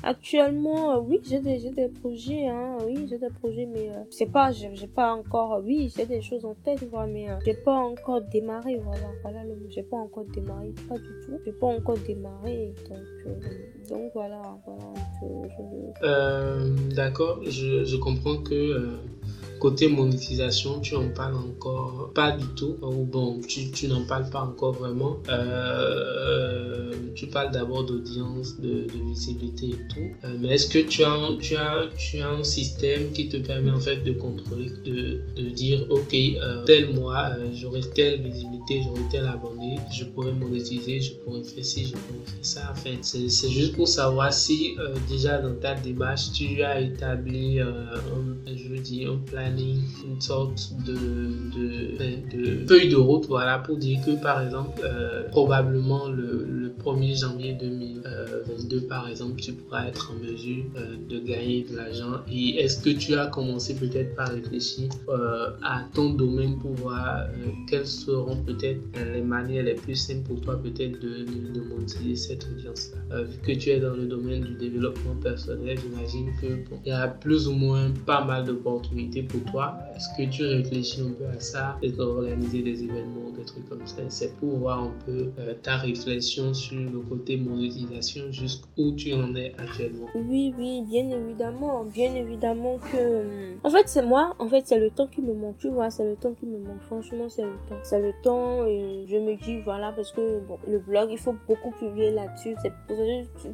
actuellement, 0.02 0.98
oui, 0.98 1.20
j'ai 1.24 1.40
des 1.40 1.70
des 1.70 1.88
projets, 1.88 2.46
hein, 2.46 2.76
oui, 2.86 3.06
j'ai 3.08 3.18
des 3.18 3.30
projets, 3.40 3.66
mais 3.66 3.90
c'est 4.10 4.26
pas, 4.30 4.52
j'ai 4.52 4.86
pas 4.86 5.14
encore, 5.14 5.60
oui, 5.64 5.92
j'ai 5.96 6.06
des 6.06 6.20
choses 6.20 6.44
en 6.44 6.54
tête, 6.54 6.84
voilà, 6.90 7.06
mais 7.12 7.26
j'ai 7.44 7.54
pas 7.54 7.76
encore 7.76 8.20
démarré, 8.20 8.80
voilà, 8.84 9.08
voilà 9.22 9.40
j'ai 9.70 9.82
pas 9.82 9.96
encore 9.96 10.24
démarré, 10.26 10.72
pas 10.88 10.96
du 10.96 11.12
tout, 11.24 11.38
j'ai 11.44 11.52
pas 11.52 11.66
encore 11.66 11.98
démarré, 12.06 12.72
donc 12.88 13.34
donc 13.88 14.10
voilà, 14.14 14.40
je- 15.20 16.06
Euh, 16.06 16.68
D'accord, 16.94 17.40
je, 17.44 17.84
je 17.84 17.96
comprends 17.96 18.36
que 18.38 18.54
euh, 18.54 18.96
côté 19.64 19.88
monétisation, 19.88 20.78
tu 20.80 20.94
en 20.94 21.08
parles 21.08 21.36
encore 21.36 22.10
pas 22.14 22.32
du 22.32 22.44
tout, 22.54 22.76
ou 22.82 23.06
bon, 23.06 23.40
tu, 23.48 23.70
tu 23.70 23.88
n'en 23.88 24.04
parles 24.04 24.28
pas 24.28 24.42
encore 24.42 24.72
vraiment. 24.72 25.16
Euh, 25.30 26.92
tu 27.14 27.28
parles 27.28 27.50
d'abord 27.50 27.84
d'audience, 27.84 28.60
de, 28.60 28.86
visibilité 29.08 29.68
et 29.68 29.94
tout. 29.94 30.10
Euh, 30.24 30.36
mais 30.38 30.48
est-ce 30.56 30.68
que 30.68 30.80
tu 30.80 31.02
as, 31.02 31.16
tu, 31.40 31.56
as, 31.56 31.86
tu 31.96 32.20
as 32.20 32.28
un 32.28 32.44
système 32.44 33.10
qui 33.12 33.30
te 33.30 33.38
permet 33.38 33.70
en 33.70 33.80
fait 33.80 34.04
de 34.04 34.12
contrôler, 34.12 34.70
de, 34.84 35.20
de 35.34 35.48
dire, 35.48 35.86
ok, 35.88 36.14
euh, 36.14 36.62
tel 36.66 36.92
mois, 36.92 37.30
j'aurai 37.54 37.80
telle 37.80 38.20
visibilité, 38.20 38.82
j'aurai 38.84 39.00
tel 39.10 39.24
abonné, 39.24 39.76
je 39.90 40.04
pourrais 40.04 40.32
monétiser, 40.32 41.00
je 41.00 41.14
pourrais 41.14 41.42
faire 41.42 41.64
ci, 41.64 41.86
je 41.86 41.92
pourrais 41.92 42.26
faire 42.26 42.38
ça. 42.42 42.70
En 42.70 42.74
fait, 42.74 42.98
c'est 43.02 43.50
juste 43.50 43.76
pour 43.76 43.88
savoir 43.88 44.30
si 44.30 44.76
déjà 45.08 45.38
dans 45.38 45.54
ta 45.54 45.74
démarche, 45.74 46.32
tu 46.32 46.62
as 46.62 46.80
établi, 46.80 47.60
un, 47.60 47.86
je 48.46 48.68
veux 48.68 48.78
dire, 48.78 49.12
un 49.12 49.53
une 49.62 50.20
sorte 50.20 50.72
de, 50.86 52.66
feuille 52.66 52.88
de 52.88 52.96
route, 52.96 53.26
voilà, 53.26 53.58
pour 53.58 53.76
dire 53.76 54.00
que 54.04 54.20
par 54.22 54.42
exemple, 54.42 54.80
euh, 54.84 55.28
probablement 55.30 56.08
le, 56.08 56.44
le 56.48 56.68
1er 56.84 57.18
janvier 57.20 57.54
2022, 57.54 58.82
par 58.82 59.08
exemple, 59.08 59.40
tu 59.40 59.52
pourras 59.52 59.86
être 59.86 60.12
en 60.12 60.22
mesure 60.22 60.64
euh, 60.76 60.96
de 61.08 61.18
gagner 61.20 61.64
de 61.70 61.76
l'argent. 61.76 62.20
Et 62.30 62.60
est-ce 62.60 62.82
que 62.82 62.90
tu 62.90 63.14
as 63.14 63.26
commencé 63.26 63.74
peut-être 63.74 64.14
par 64.14 64.28
réfléchir 64.28 64.90
euh, 65.08 65.50
à 65.62 65.84
ton 65.94 66.10
domaine 66.10 66.58
pour 66.58 66.72
voir 66.74 67.26
quelles 67.68 67.86
seront 67.86 68.36
peut-être 68.36 68.80
les 69.12 69.22
manières 69.22 69.64
les 69.64 69.74
plus 69.74 69.94
simples 69.94 70.22
pour 70.28 70.40
toi 70.40 70.56
peut-être 70.56 71.00
de, 71.00 71.24
de, 71.52 71.60
monétiser 71.60 72.16
cette 72.16 72.46
audience-là? 72.52 73.16
Euh, 73.16 73.24
vu 73.24 73.38
que 73.38 73.52
tu 73.52 73.70
es 73.70 73.80
dans 73.80 73.94
le 73.94 74.06
domaine 74.06 74.42
du 74.42 74.54
développement 74.54 75.14
personnel, 75.22 75.78
j'imagine 75.78 76.30
que 76.40 76.46
il 76.84 76.88
y 76.88 76.92
a 76.92 77.08
plus 77.08 77.48
ou 77.48 77.52
moins 77.52 77.90
pas 78.06 78.24
mal 78.24 78.44
d'opportunités 78.44 79.22
toi. 79.38 79.78
Est-ce 79.96 80.08
que 80.16 80.30
tu 80.30 80.44
réfléchis 80.44 81.00
un 81.00 81.12
peu 81.12 81.26
à 81.26 81.40
ça 81.40 81.76
et 81.82 81.92
organiser 81.98 82.62
des 82.62 82.82
événements, 82.82 83.30
des 83.36 83.44
trucs 83.44 83.68
comme 83.68 83.86
ça? 83.86 84.02
C'est 84.08 84.36
pour 84.36 84.58
voir 84.58 84.84
un 84.84 84.92
peu 85.06 85.30
euh, 85.38 85.54
ta 85.62 85.76
réflexion 85.76 86.52
sur 86.54 86.78
le 86.78 87.00
côté 87.00 87.36
monétisation 87.36 88.30
jusqu'où 88.30 88.92
tu 88.92 89.12
en 89.14 89.34
es 89.34 89.52
actuellement. 89.58 90.06
Oui, 90.14 90.54
oui, 90.58 90.82
bien 90.88 91.08
évidemment, 91.10 91.84
bien 91.84 92.14
évidemment 92.14 92.78
que... 92.78 92.96
euh, 92.96 93.54
En 93.64 93.70
fait, 93.70 93.88
c'est 93.88 94.04
moi, 94.04 94.34
en 94.38 94.48
fait, 94.48 94.62
c'est 94.66 94.78
le 94.78 94.90
temps 94.90 95.06
qui 95.06 95.22
me 95.22 95.34
manque, 95.34 95.58
tu 95.58 95.68
vois, 95.68 95.90
c'est 95.90 96.04
le 96.04 96.16
temps 96.16 96.32
qui 96.34 96.46
me 96.46 96.58
manque, 96.58 96.80
franchement, 96.82 97.28
c'est 97.28 97.42
le 97.42 97.56
temps. 97.68 97.78
C'est 97.82 98.00
le 98.00 98.12
temps, 98.22 98.66
et 98.66 99.04
je 99.08 99.16
me 99.16 99.36
dis, 99.36 99.60
voilà, 99.60 99.92
parce 99.92 100.12
que, 100.12 100.40
bon, 100.40 100.58
le 100.68 100.78
blog, 100.78 101.08
il 101.10 101.18
faut 101.18 101.34
beaucoup 101.46 101.70
publier 101.72 102.10
là-dessus, 102.10 102.54
c'est 102.62 102.72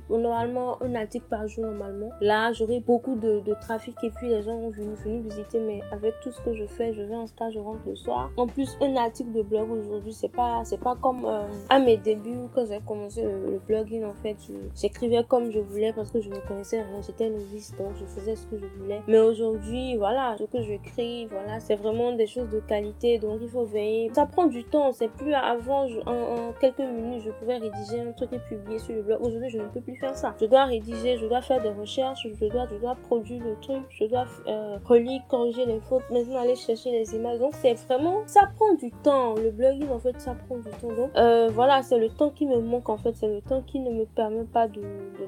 normalement 0.09 0.83
un 0.83 0.95
article 0.95 1.26
par 1.28 1.47
jour, 1.49 1.64
normalement. 1.64 2.11
Là, 2.20 2.53
j'aurai 2.53 2.81
beaucoup 2.81 3.16
de, 3.16 3.43
trafic, 3.61 3.95
et 4.03 4.11
puis 4.11 4.28
les 4.28 4.43
gens 4.43 4.59
vont 4.59 4.70
venir, 4.70 5.22
visiter, 5.22 5.59
avec 5.93 6.14
tout 6.21 6.31
ce 6.31 6.41
que 6.41 6.55
je 6.55 6.66
fais. 6.66 6.93
Je 6.93 7.03
vais 7.03 7.14
en 7.14 7.27
stage, 7.27 7.55
je 7.55 7.59
rentre 7.59 7.81
le 7.87 7.97
soir. 7.97 8.31
En 8.37 8.47
plus, 8.47 8.77
un 8.81 8.97
article 8.97 9.33
de 9.33 9.43
blog 9.43 9.71
aujourd'hui, 9.71 10.12
c'est 10.12 10.33
pas, 10.33 10.62
c'est 10.64 10.81
pas 10.81 10.97
comme 11.01 11.25
euh, 11.25 11.47
à 11.68 11.79
mes 11.79 11.97
débuts 11.97 12.49
quand 12.55 12.66
j'ai 12.66 12.81
commencé 12.87 13.23
le, 13.23 13.61
blogging. 13.66 14.05
En 14.05 14.14
fait, 14.14 14.37
j'écrivais 14.75 15.25
comme 15.25 15.51
je 15.51 15.61
voulais 15.61 15.93
parce 15.93 16.11
que 16.11 16.21
je 16.21 16.31
ne 16.31 16.39
connaissais 16.49 16.83
rien. 16.83 17.01
J'étais 17.07 17.31
novice, 17.31 17.75
donc 17.79 17.93
je 17.99 18.05
faisais 18.05 18.37
ce 18.37 18.47
que 18.47 18.57
je 18.59 18.66
voulais. 18.79 19.03
Mais 19.07 19.18
aujourd'hui, 19.18 19.97
voilà, 19.97 20.37
ce 20.39 20.45
que 20.45 20.62
j'écris, 20.62 21.27
voilà, 21.27 21.61
c'est 21.61 21.77
vraiment 21.77 22.12
des 22.12 22.27
choses 22.27 22.49
de 22.49 22.61
qualité. 22.61 23.18
Donc 23.18 23.39
il 23.43 23.49
faut 23.49 23.64
veiller. 23.64 24.11
Ça 24.14 24.27
prend 24.27 24.47
du 24.47 24.64
temps. 24.64 24.93
C'est 24.93 25.11
plus 25.11 25.35
avant, 25.35 25.87
en, 26.07 26.53
quelques 26.61 26.79
minutes, 26.79 27.23
je 27.25 27.31
pouvais 27.31 27.59
rédiger 27.59 28.01
un 28.01 28.12
truc 28.12 28.33
et 28.33 28.39
publier 28.39 28.79
sur 28.79 28.95
le 28.95 29.03
blog. 29.03 29.18
Aujourd'hui, 29.21 29.51
je 29.51 29.59
ne 29.59 29.68
peux 29.68 29.81
plus 29.81 29.97
faire 29.97 30.16
ça. 30.16 30.35
Je 30.41 30.47
dois 30.47 30.64
rédiger, 30.64 31.18
je 31.18 31.27
dois 31.27 31.43
faire 31.43 31.62
des 31.62 31.71
recherches, 31.71 32.27
je 32.33 32.47
dois, 32.47 32.66
je 32.71 32.77
dois 32.77 32.95
produire 32.95 33.43
le 33.45 33.57
truc, 33.61 33.83
je 33.91 34.05
dois 34.05 34.27
euh, 34.47 34.79
relire, 34.85 35.23
corriger 35.29 35.59
les 35.66 35.80
fautes, 35.80 36.08
maintenant 36.11 36.40
aller 36.40 36.56
chercher 36.56 36.90
les 36.90 37.14
images. 37.14 37.38
Donc 37.38 37.54
c'est 37.54 37.74
vraiment, 37.86 38.22
ça 38.26 38.48
prend 38.56 38.74
du 38.74 38.90
temps. 39.02 39.34
Le 39.34 39.50
blogging, 39.50 39.90
en 39.90 39.98
fait, 39.98 40.20
ça 40.20 40.34
prend 40.46 40.58
du 40.58 40.70
temps. 40.80 40.92
Donc 40.92 41.11
euh, 41.16 41.48
voilà, 41.52 41.82
c'est 41.82 41.98
le 41.98 42.08
temps 42.08 42.30
qui 42.30 42.46
me 42.46 42.58
manque 42.61 42.88
en 42.88 42.96
fait. 42.96 43.14
C'est 43.14 43.28
le 43.28 43.40
temps 43.40 43.62
qui 43.62 43.80
ne 43.80 43.90
me 43.90 44.04
permet 44.04 44.44
pas 44.44 44.68
de 44.68 44.80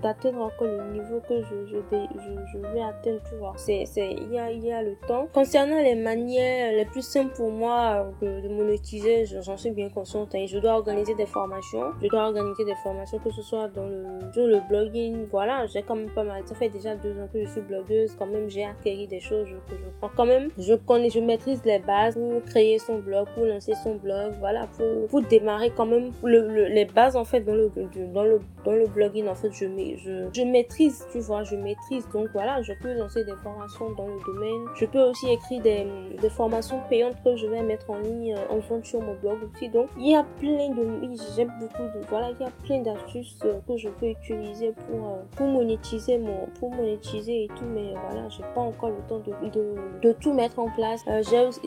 d'atteindre 0.02 0.40
encore 0.42 0.66
le 0.66 0.92
niveau 0.92 1.20
que 1.28 1.42
je, 1.42 1.66
je, 1.66 1.76
je, 1.76 2.30
je 2.52 2.58
vais 2.58 2.82
atteindre, 2.82 3.20
tu 3.28 3.36
vois. 3.36 3.52
C'est, 3.56 3.84
c'est, 3.86 4.12
il 4.12 4.32
y 4.32 4.38
a, 4.38 4.50
il 4.50 4.64
y 4.64 4.72
a 4.72 4.82
le 4.82 4.96
temps. 5.06 5.28
Concernant 5.32 5.80
les 5.80 5.94
manières 5.94 6.72
les 6.72 6.84
plus 6.84 7.02
simples 7.02 7.34
pour 7.34 7.50
moi 7.50 8.06
euh, 8.22 8.40
de 8.40 8.48
monétiser, 8.48 9.24
j'en 9.26 9.56
suis 9.56 9.70
bien 9.70 9.88
consciente. 9.90 10.34
Hein. 10.34 10.44
Je 10.46 10.58
dois 10.58 10.72
organiser 10.72 11.14
des 11.14 11.26
formations. 11.26 11.92
Je 12.02 12.08
dois 12.08 12.26
organiser 12.26 12.64
des 12.64 12.74
formations, 12.82 13.18
que 13.18 13.30
ce 13.30 13.42
soit 13.42 13.68
dans 13.68 13.86
le, 13.86 14.04
sur 14.32 14.46
le 14.46 14.60
blogging. 14.68 15.26
Voilà, 15.30 15.66
j'ai 15.66 15.82
quand 15.82 15.96
même 15.96 16.10
pas 16.10 16.24
mal. 16.24 16.42
Ça 16.46 16.54
fait 16.54 16.68
déjà 16.68 16.96
deux 16.96 17.12
ans 17.12 17.28
que 17.32 17.40
je 17.44 17.50
suis 17.50 17.60
blogueuse. 17.60 18.14
Quand 18.18 18.26
même, 18.26 18.48
j'ai 18.48 18.64
acquis 18.64 19.06
des 19.06 19.20
choses 19.20 19.48
que 19.68 19.76
je 19.76 19.96
crois. 19.98 20.10
Quand 20.22 20.28
même, 20.28 20.50
je 20.56 20.74
connais, 20.74 21.10
je 21.10 21.18
maîtrise 21.18 21.64
les 21.64 21.80
bases 21.80 22.14
pour 22.14 22.44
créer 22.44 22.78
son 22.78 22.98
blog, 22.98 23.26
pour 23.34 23.44
lancer 23.44 23.72
son 23.82 23.96
blog. 23.96 24.34
Voilà, 24.38 24.68
pour, 24.76 25.08
pour 25.08 25.22
démarrer 25.22 25.70
quand 25.76 25.84
même 25.84 26.12
le, 26.22 26.68
les 26.68 26.84
bases 26.84 27.16
en 27.16 27.24
fait 27.24 27.40
dans 27.40 27.56
le, 27.56 27.72
dans 28.14 28.22
le, 28.22 28.38
dans 28.64 28.70
le 28.70 28.86
blogging. 28.86 29.26
En 29.26 29.34
fait, 29.34 29.50
je, 29.50 29.66
je, 29.96 30.28
je 30.32 30.42
maîtrise, 30.42 31.04
tu 31.10 31.18
vois, 31.18 31.42
je 31.42 31.56
maîtrise. 31.56 32.08
Donc 32.14 32.28
voilà, 32.34 32.62
je 32.62 32.72
peux 32.80 32.92
lancer 32.92 33.24
des 33.24 33.34
formations 33.42 33.90
dans 33.96 34.06
le 34.06 34.20
domaine. 34.24 34.64
Je 34.76 34.86
peux 34.86 35.02
aussi 35.02 35.28
écrire 35.28 35.60
des, 35.60 35.86
des 36.20 36.30
formations 36.30 36.78
payantes 36.88 37.16
que 37.24 37.34
je 37.34 37.48
vais 37.48 37.62
mettre 37.62 37.90
en 37.90 37.98
ligne 37.98 38.36
euh, 38.36 38.54
en 38.54 38.58
vente 38.60 38.86
sur 38.86 39.00
mon 39.00 39.16
blog 39.16 39.38
aussi. 39.52 39.70
Donc 39.70 39.88
il 39.98 40.12
y 40.12 40.14
a 40.14 40.24
plein 40.38 40.68
de, 40.68 41.16
j'aime 41.34 41.50
beaucoup 41.58 41.82
de, 41.82 42.06
voilà, 42.08 42.30
il 42.30 42.40
y 42.40 42.46
a 42.46 42.52
plein 42.64 42.80
d'astuces 42.80 43.40
euh, 43.44 43.54
que 43.66 43.76
je 43.76 43.88
peux 43.88 44.06
utiliser 44.06 44.72
pour, 44.86 45.04
euh, 45.04 45.22
pour 45.34 45.48
monétiser 45.48 46.16
mon, 46.18 46.46
pour 46.60 46.70
monétiser 46.70 47.42
et 47.42 47.48
tout. 47.48 47.64
Mais 47.74 47.92
voilà, 48.06 48.28
j'ai 48.28 48.44
pas 48.54 48.60
encore 48.60 48.90
le 48.90 49.02
temps 49.08 49.18
de, 49.18 49.32
de, 49.50 49.74
de 50.00 50.11
tout 50.12 50.32
mettre 50.32 50.58
en 50.58 50.68
place. 50.70 51.04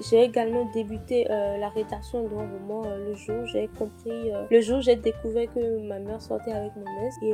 j'ai 0.09 0.23
également 0.23 0.65
débuté 0.73 1.25
la 1.25 1.69
rédaction 1.69 2.23
d'un 2.23 2.47
roman 2.49 2.83
le 2.83 3.13
jour 3.15 3.45
j'ai 3.45 3.67
compris, 3.77 4.31
le 4.49 4.61
jour 4.61 4.81
j'ai 4.81 4.95
découvert 4.95 5.51
que 5.53 5.87
ma 5.87 5.99
mère 5.99 6.21
sortait 6.21 6.51
avec 6.51 6.71
mon 6.75 7.05
ex 7.05 7.15
et 7.21 7.33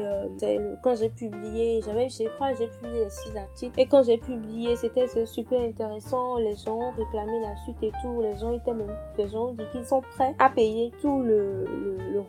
quand 0.81 0.95
j'ai 0.95 1.09
publié, 1.09 1.81
j'avais, 1.85 2.09
je 2.09 2.27
crois, 2.35 2.53
j'ai 2.53 2.67
publié 2.67 3.09
six 3.09 3.35
articles 3.35 3.79
et 3.79 3.85
quand 3.85 4.03
j'ai 4.03 4.17
publié, 4.17 4.75
c'était 4.75 5.07
super 5.25 5.61
intéressant. 5.61 6.37
Les 6.37 6.55
gens 6.55 6.91
réclamaient 6.91 7.41
la 7.41 7.55
suite 7.57 7.77
et 7.81 7.91
tout. 8.01 8.21
Les 8.21 8.35
gens 8.35 8.53
étaient 8.53 8.73
même, 8.73 8.95
les 9.17 9.27
gens 9.27 9.53
dit 9.53 9.63
qu'ils 9.71 9.85
sont 9.85 10.01
prêts 10.15 10.35
à 10.39 10.49
payer 10.49 10.91
tout 11.01 11.21
le, 11.21 11.65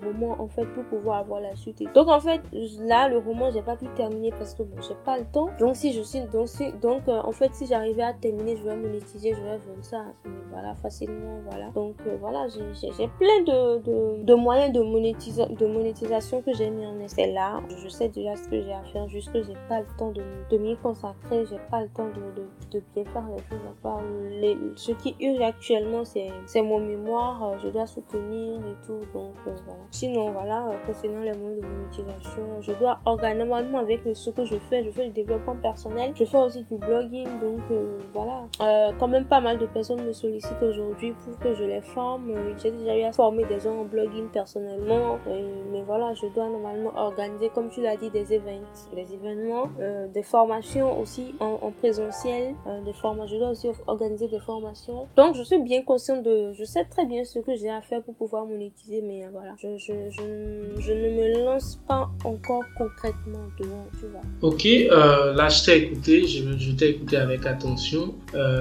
roman 0.03 0.41
en 0.41 0.49
fait 0.49 0.64
pour 0.64 0.85
pouvoir 0.85 1.18
avoir 1.18 1.41
la 1.41 1.55
suite. 1.55 1.83
Donc 1.95 2.09
en 2.09 2.18
fait, 2.18 2.41
là, 2.80 3.09
le 3.09 3.18
roman, 3.18 3.51
j'ai 3.51 3.62
pas 3.62 3.76
pu 3.76 3.87
terminer 3.95 4.30
parce 4.30 4.55
que 4.55 4.62
bon, 4.62 4.80
j'ai 4.80 4.95
pas 5.05 5.18
le 5.18 5.24
temps. 5.26 5.49
Donc 5.59 5.76
si 5.76 5.93
je 5.93 6.03
suis, 6.03 6.20
donc, 6.33 6.49
donc 6.80 7.03
euh, 7.09 7.20
en 7.22 7.33
fait, 7.33 7.55
si 7.55 7.66
j'arrivais 7.66 8.03
à 8.03 8.14
terminer, 8.14 8.57
je 8.57 8.62
vais 8.62 8.72
monétiser, 8.77 9.35
je 9.35 9.41
vais 9.41 9.59
vendre 9.59 9.83
ça, 9.83 10.05
voilà, 10.51 10.75
facilement, 10.77 11.41
voilà. 11.49 11.70
Donc 11.70 11.97
euh, 12.07 12.16
voilà, 12.20 12.47
j'ai 12.49 13.09
plein 13.18 13.43
de, 13.47 13.79
de, 13.79 14.23
de, 14.23 14.35
moyens 14.35 14.73
de, 14.73 14.83
monétisa 14.83 15.47
de 15.47 15.66
monétisation 15.66 16.43
que 16.43 16.53
j'ai 16.55 16.70
mis 16.70 16.87
en 16.87 16.99
essai 17.01 17.33
là. 17.33 17.61
Je 17.68 17.89
sais 17.89 18.09
déjà 18.09 18.37
ce 18.37 18.49
que 18.49 18.62
j'ai 18.62 18.73
à 18.73 18.83
faire, 18.93 19.09
juste 19.09 19.33
que 19.33 19.43
j'ai 19.43 19.57
pas 19.68 19.81
le 19.81 19.87
temps 19.99 20.12
de, 20.12 20.23
de 20.51 20.59
m'y 20.59 20.77
consacrer, 20.77 21.45
j'ai 21.47 21.61
pas 21.70 21.83
le 21.83 21.89
temps 21.89 22.09
de, 22.09 22.43
de, 22.70 22.83
bien 22.95 23.05
faire 23.05 23.25
les 23.29 23.43
choses 23.43 23.66
à 23.66 23.83
part 23.83 24.01
les, 24.31 24.57
ce 24.77 24.93
qui 24.93 25.14
urge 25.20 25.41
actuellement, 25.41 26.05
c'est 26.05 26.62
mon 26.62 26.81
mémoire, 26.81 27.43
euh, 27.45 27.57
je 27.62 27.68
dois 27.68 27.87
soutenir 27.87 28.59
et 28.59 28.87
tout, 28.87 29.01
donc 29.12 29.33
voilà. 29.45 29.81
Sinon, 29.91 30.33
voilà, 30.33 30.70
concernant 30.87 31.20
les 31.20 31.33
moyens 31.33 31.62
de 31.62 31.66
monétisation, 31.66 32.61
je 32.61 32.73
dois 32.73 32.99
normalement 33.35 33.79
avec 33.79 34.01
ce 34.14 34.31
que 34.31 34.45
je 34.45 34.57
fais, 34.68 34.85
je 34.85 34.91
fais 34.91 35.07
du 35.07 35.12
développement 35.12 35.57
personnel, 35.57 36.12
je 36.14 36.25
fais 36.25 36.39
aussi 36.39 36.62
du 36.64 36.77
blogging, 36.77 37.29
donc 37.41 37.61
euh, 37.70 37.99
voilà. 38.12 38.45
Euh, 38.63 38.93
quand 38.99 39.09
même 39.09 39.25
pas 39.25 39.41
mal 39.41 39.59
de 39.59 39.67
personnes 39.67 40.05
me 40.05 40.13
sollicitent 40.13 40.63
aujourd'hui 40.63 41.15
pour 41.25 41.39
que 41.39 41.55
je 41.55 41.65
les 41.65 41.81
forme. 41.81 42.31
Euh, 42.31 42.55
j'ai 42.63 42.71
déjà 42.71 42.97
eu 42.97 43.03
à 43.03 43.13
former 43.13 43.45
des 43.45 43.61
gens 43.61 43.81
en 43.81 43.85
blogging 43.85 44.29
personnellement, 44.29 45.19
mais 45.73 45.83
voilà, 45.83 46.15
je 46.15 46.27
dois 46.35 46.49
normalement 46.49 46.93
organiser, 46.97 47.51
comme 47.55 47.71
tu 47.71 47.83
l'as 47.83 47.97
dit, 47.97 48.11
des 48.11 48.33
événements, 48.33 48.69
des 48.95 49.15
événements, 49.15 49.69
des 50.13 50.23
formations 50.23 51.01
aussi 51.01 51.35
en, 51.41 51.71
présentiel, 51.71 52.55
des 52.85 52.93
formations. 52.93 53.35
Je 53.35 53.39
dois 53.39 53.51
aussi 53.51 53.69
organiser 53.87 54.29
des 54.29 54.41
formations. 54.41 55.07
Donc 55.17 55.35
je 55.35 55.43
suis 55.43 55.59
bien 55.59 55.83
consciente 55.83 56.23
de, 56.23 56.53
je 56.53 56.65
sais 56.65 56.85
très 56.85 57.07
bien 57.07 57.25
ce 57.25 57.39
que 57.39 57.57
j'ai 57.57 57.71
à 57.71 57.81
faire 57.81 58.03
pour 58.03 58.15
pouvoir 58.15 58.47
monétiser, 58.47 59.03
mais 59.03 59.27
voilà, 59.33 59.55
je, 59.59 60.93
ne 60.93 61.11
me 61.11 61.45
lance 61.45 61.81
pas 61.89 62.11
encore 62.25 62.65
concrètement 62.77 63.47
devant. 63.59 64.23
Ok, 64.41 64.67
euh, 64.67 65.33
là 65.35 65.49
je 65.49 65.65
t'ai 65.65 65.77
écouté, 65.79 66.27
je, 66.27 66.73
t'ai 66.73 66.91
écouté 66.91 67.17
avec 67.17 67.47
attention 67.47 68.15
euh, 68.35 68.51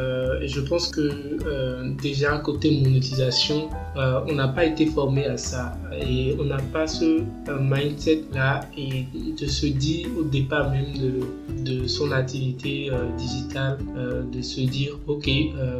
et 0.42 0.48
je 0.48 0.60
pense 0.62 0.88
que 0.88 1.02
euh, 1.46 1.92
déjà 2.02 2.38
côté 2.40 2.82
monétisation, 2.82 3.70
on 3.96 4.34
n'a 4.34 4.48
pas 4.48 4.66
été 4.66 4.86
formé 4.86 5.26
à 5.26 5.38
ça 5.38 5.78
et 6.00 6.36
on 6.40 6.46
n'a 6.46 6.62
pas 6.74 6.88
ce 6.88 7.22
mindset 7.60 8.24
là 8.34 8.62
et 8.78 9.06
de 9.40 9.46
se 9.46 9.66
dire 9.66 10.08
au 10.18 10.24
départ 10.24 10.72
même 10.72 10.94
de, 10.98 11.64
de 11.64 11.88
son 11.88 12.12
activité 12.12 12.90
digitale, 13.18 13.78
de 14.32 14.42
se 14.42 14.62
dire 14.62 14.98
ok 15.08 15.30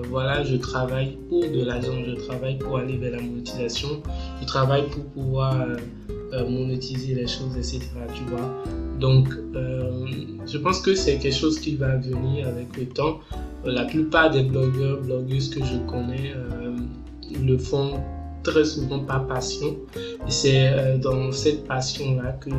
voilà 0.10 0.44
je 0.44 0.58
travaille 0.58 1.18
pour 1.30 1.42
de 1.42 1.64
l'argent, 1.64 1.94
je 2.06 2.14
travaille 2.26 2.58
pour 2.58 2.78
aller 2.78 2.98
vers 2.98 3.12
la 3.12 3.22
monétisation, 3.22 4.02
je 4.42 4.46
travaille 4.46 4.88
pour 4.90 5.06
pouvoir 5.06 5.56
euh, 6.34 6.50
monétiser 6.50 7.14
les 7.14 7.28
choses, 7.28 7.58
etc. 7.58 7.82
Tu 8.16 8.24
vois. 8.24 8.64
Donc, 9.00 9.28
euh, 9.54 10.06
je 10.48 10.58
pense 10.58 10.80
que 10.80 10.96
c'est 10.96 11.18
quelque 11.18 11.36
chose 11.36 11.60
qui 11.60 11.76
va 11.76 11.98
venir 11.98 12.48
avec 12.48 12.78
le 12.78 12.86
temps. 12.86 13.20
La 13.66 13.86
plupart 13.86 14.32
des 14.32 14.44
blogueurs, 14.44 15.02
blogueuses 15.02 15.50
que 15.50 15.64
je 15.64 15.78
connais 15.88 16.34
euh, 16.36 16.76
le 17.46 17.58
font 17.58 18.00
très 18.44 18.66
souvent 18.66 19.00
par 19.00 19.28
passion. 19.28 19.76
Et 20.28 20.32
c'est 20.32 20.98
dans 21.00 21.32
cette 21.32 21.68
passion-là 21.68 22.38
que 22.42 22.50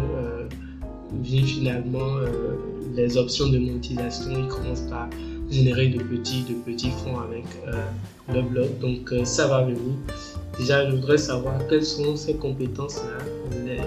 vient 1.21 1.45
finalement 1.45 2.19
les 2.95 3.17
options 3.17 3.49
de 3.49 3.59
monétisation. 3.59 4.31
Ils 4.31 4.47
commencent 4.47 4.89
par 4.89 5.09
générer 5.51 5.89
de 5.89 6.03
petits, 6.03 6.45
de 6.45 6.55
petits 6.55 6.91
fonds 6.91 7.19
avec 7.19 7.45
le 8.33 8.43
blog. 8.43 8.79
Donc, 8.81 9.13
ça 9.25 9.49
va 9.49 9.63
venir. 9.63 9.97
Déjà, 10.59 10.89
je 10.89 10.97
voudrais 10.97 11.19
savoir 11.19 11.55
quelles 11.69 11.85
sont 11.85 12.15
ces 12.17 12.35
compétences-là, 12.35 13.25
les, 13.65 13.81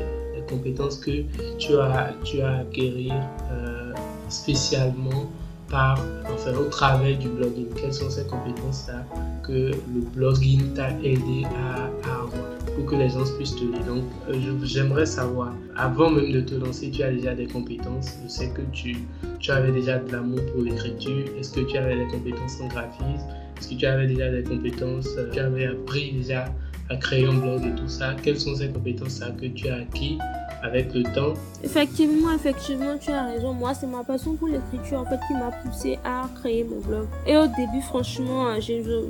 compétences 0.49 0.97
que 0.97 1.23
tu 1.57 1.75
as, 1.77 2.13
tu 2.23 2.41
as 2.41 2.57
acquérir 2.57 3.13
euh, 3.51 3.93
spécialement 4.29 5.31
par, 5.69 5.99
enfin, 6.33 6.53
au 6.53 6.65
travers 6.65 7.17
du 7.17 7.29
blogging. 7.29 7.67
Quelles 7.75 7.93
sont 7.93 8.09
ces 8.09 8.25
compétences-là 8.25 9.05
que 9.43 9.71
le 9.71 10.01
blogging 10.13 10.73
t'a 10.73 10.91
aidé 11.03 11.45
à, 11.45 11.85
avoir 12.05 12.55
pour 12.75 12.85
que 12.85 12.95
les 12.95 13.09
gens 13.09 13.23
puissent 13.37 13.55
te 13.55 13.63
lire. 13.63 13.85
Donc, 13.85 14.03
euh, 14.29 14.33
j'aimerais 14.63 15.05
savoir, 15.05 15.53
avant 15.77 16.09
même 16.09 16.31
de 16.31 16.41
te 16.41 16.55
lancer, 16.55 16.91
tu 16.91 17.03
as 17.03 17.11
déjà 17.11 17.33
des 17.33 17.47
compétences. 17.47 18.17
Je 18.23 18.29
sais 18.29 18.49
que 18.49 18.61
tu, 18.73 18.97
tu 19.39 19.51
avais 19.51 19.71
déjà 19.71 19.97
de 19.97 20.11
l'amour 20.11 20.41
pour 20.53 20.63
l'écriture. 20.63 21.25
Est-ce 21.39 21.53
que 21.53 21.61
tu 21.61 21.77
avais 21.77 21.95
des 21.95 22.07
compétences 22.07 22.59
en 22.61 22.67
graphisme? 22.67 23.27
Est-ce 23.57 23.69
que 23.69 23.75
tu 23.75 23.85
avais 23.85 24.07
déjà 24.07 24.29
des 24.29 24.43
compétences 24.43 25.07
euh, 25.17 25.29
Tu 25.31 25.39
avais 25.39 25.67
appris 25.67 26.11
déjà 26.11 26.45
à 26.89 26.95
créer 26.97 27.25
un 27.25 27.33
blog 27.33 27.65
et 27.65 27.75
tout 27.75 27.87
ça 27.87 28.15
Quelles 28.21 28.39
sont 28.39 28.55
ces 28.55 28.69
compétences-là 28.69 29.31
que 29.31 29.47
tu 29.47 29.67
as 29.69 29.75
acquis 29.77 30.17
avec 30.61 30.93
le 30.93 31.03
temps? 31.03 31.33
Effectivement, 31.63 32.31
effectivement, 32.33 32.97
tu 32.99 33.11
as 33.11 33.25
raison. 33.25 33.53
Moi, 33.53 33.73
c'est 33.73 33.87
ma 33.87 34.03
passion 34.03 34.35
pour 34.35 34.47
l'écriture 34.47 34.99
en 34.99 35.05
fait 35.05 35.19
qui 35.27 35.33
m'a 35.33 35.51
poussé 35.51 35.99
à 36.03 36.27
créer 36.35 36.63
mon 36.63 36.79
blog. 36.79 37.07
Et 37.27 37.37
au 37.37 37.47
début, 37.47 37.81
franchement, 37.81 38.47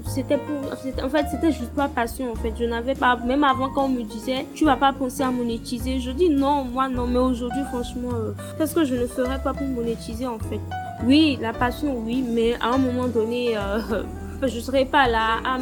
c'était 0.05 0.38
pour, 0.38 1.03
en 1.03 1.09
fait, 1.09 1.26
c'était 1.30 1.51
juste 1.51 1.76
ma 1.76 1.88
passion 1.88 2.32
en 2.32 2.36
fait. 2.36 2.53
Je 2.57 2.65
n'avais 2.65 2.95
pas, 2.95 3.15
même 3.17 3.43
avant 3.43 3.69
quand 3.69 3.86
on 3.86 3.89
me 3.89 4.03
disait, 4.03 4.45
tu 4.53 4.65
vas 4.65 4.78
pas 4.78 4.93
penser 4.93 5.23
à 5.23 5.32
monétiser. 5.32 5.99
Je 5.99 6.11
dis 6.11 6.30
non, 6.30 6.65
moi 6.65 6.89
non. 6.89 7.07
Mais 7.07 7.19
aujourd'hui, 7.19 7.63
franchement, 7.69 8.09
euh, 8.13 8.32
qu'est-ce 8.57 8.76
que 8.76 8.86
je 8.86 8.95
ne 8.95 9.07
ferais 9.07 9.41
pas 9.41 9.53
pour 9.53 9.67
monétiser 9.67 10.28
en 10.28 10.39
fait? 10.39 10.59
Oui, 11.05 11.38
la 11.41 11.53
passion, 11.53 11.97
oui, 12.05 12.23
mais 12.28 12.55
à 12.55 12.73
un 12.73 12.78
moment 12.78 13.07
donné. 13.07 13.57
Euh, 13.57 14.03
je 14.41 14.55
ne 14.55 14.61
serai 14.61 14.86
pas 14.86 15.07
là 15.07 15.39
à, 15.43 15.55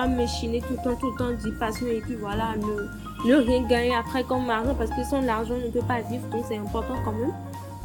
à, 0.00 0.06
me 0.08 0.26
chiner 0.26 0.60
tout 0.60 0.74
le 0.76 0.82
temps, 0.84 0.96
tout 0.96 1.10
le 1.10 1.18
temps, 1.18 1.30
dire 1.30 1.58
passion 1.58 1.86
et 1.86 2.00
puis 2.00 2.14
voilà, 2.14 2.54
ne, 2.56 3.28
ne 3.28 3.36
rien 3.36 3.62
gagner 3.66 3.94
après 3.94 4.24
comme 4.24 4.48
argent 4.48 4.74
parce 4.74 4.90
que 4.90 5.02
sans 5.04 5.20
l'argent, 5.20 5.54
on 5.54 5.66
ne 5.66 5.72
peut 5.72 5.86
pas 5.86 6.00
vivre, 6.00 6.26
donc 6.28 6.44
c'est 6.48 6.58
important 6.58 6.94
quand 7.04 7.12
même. 7.12 7.32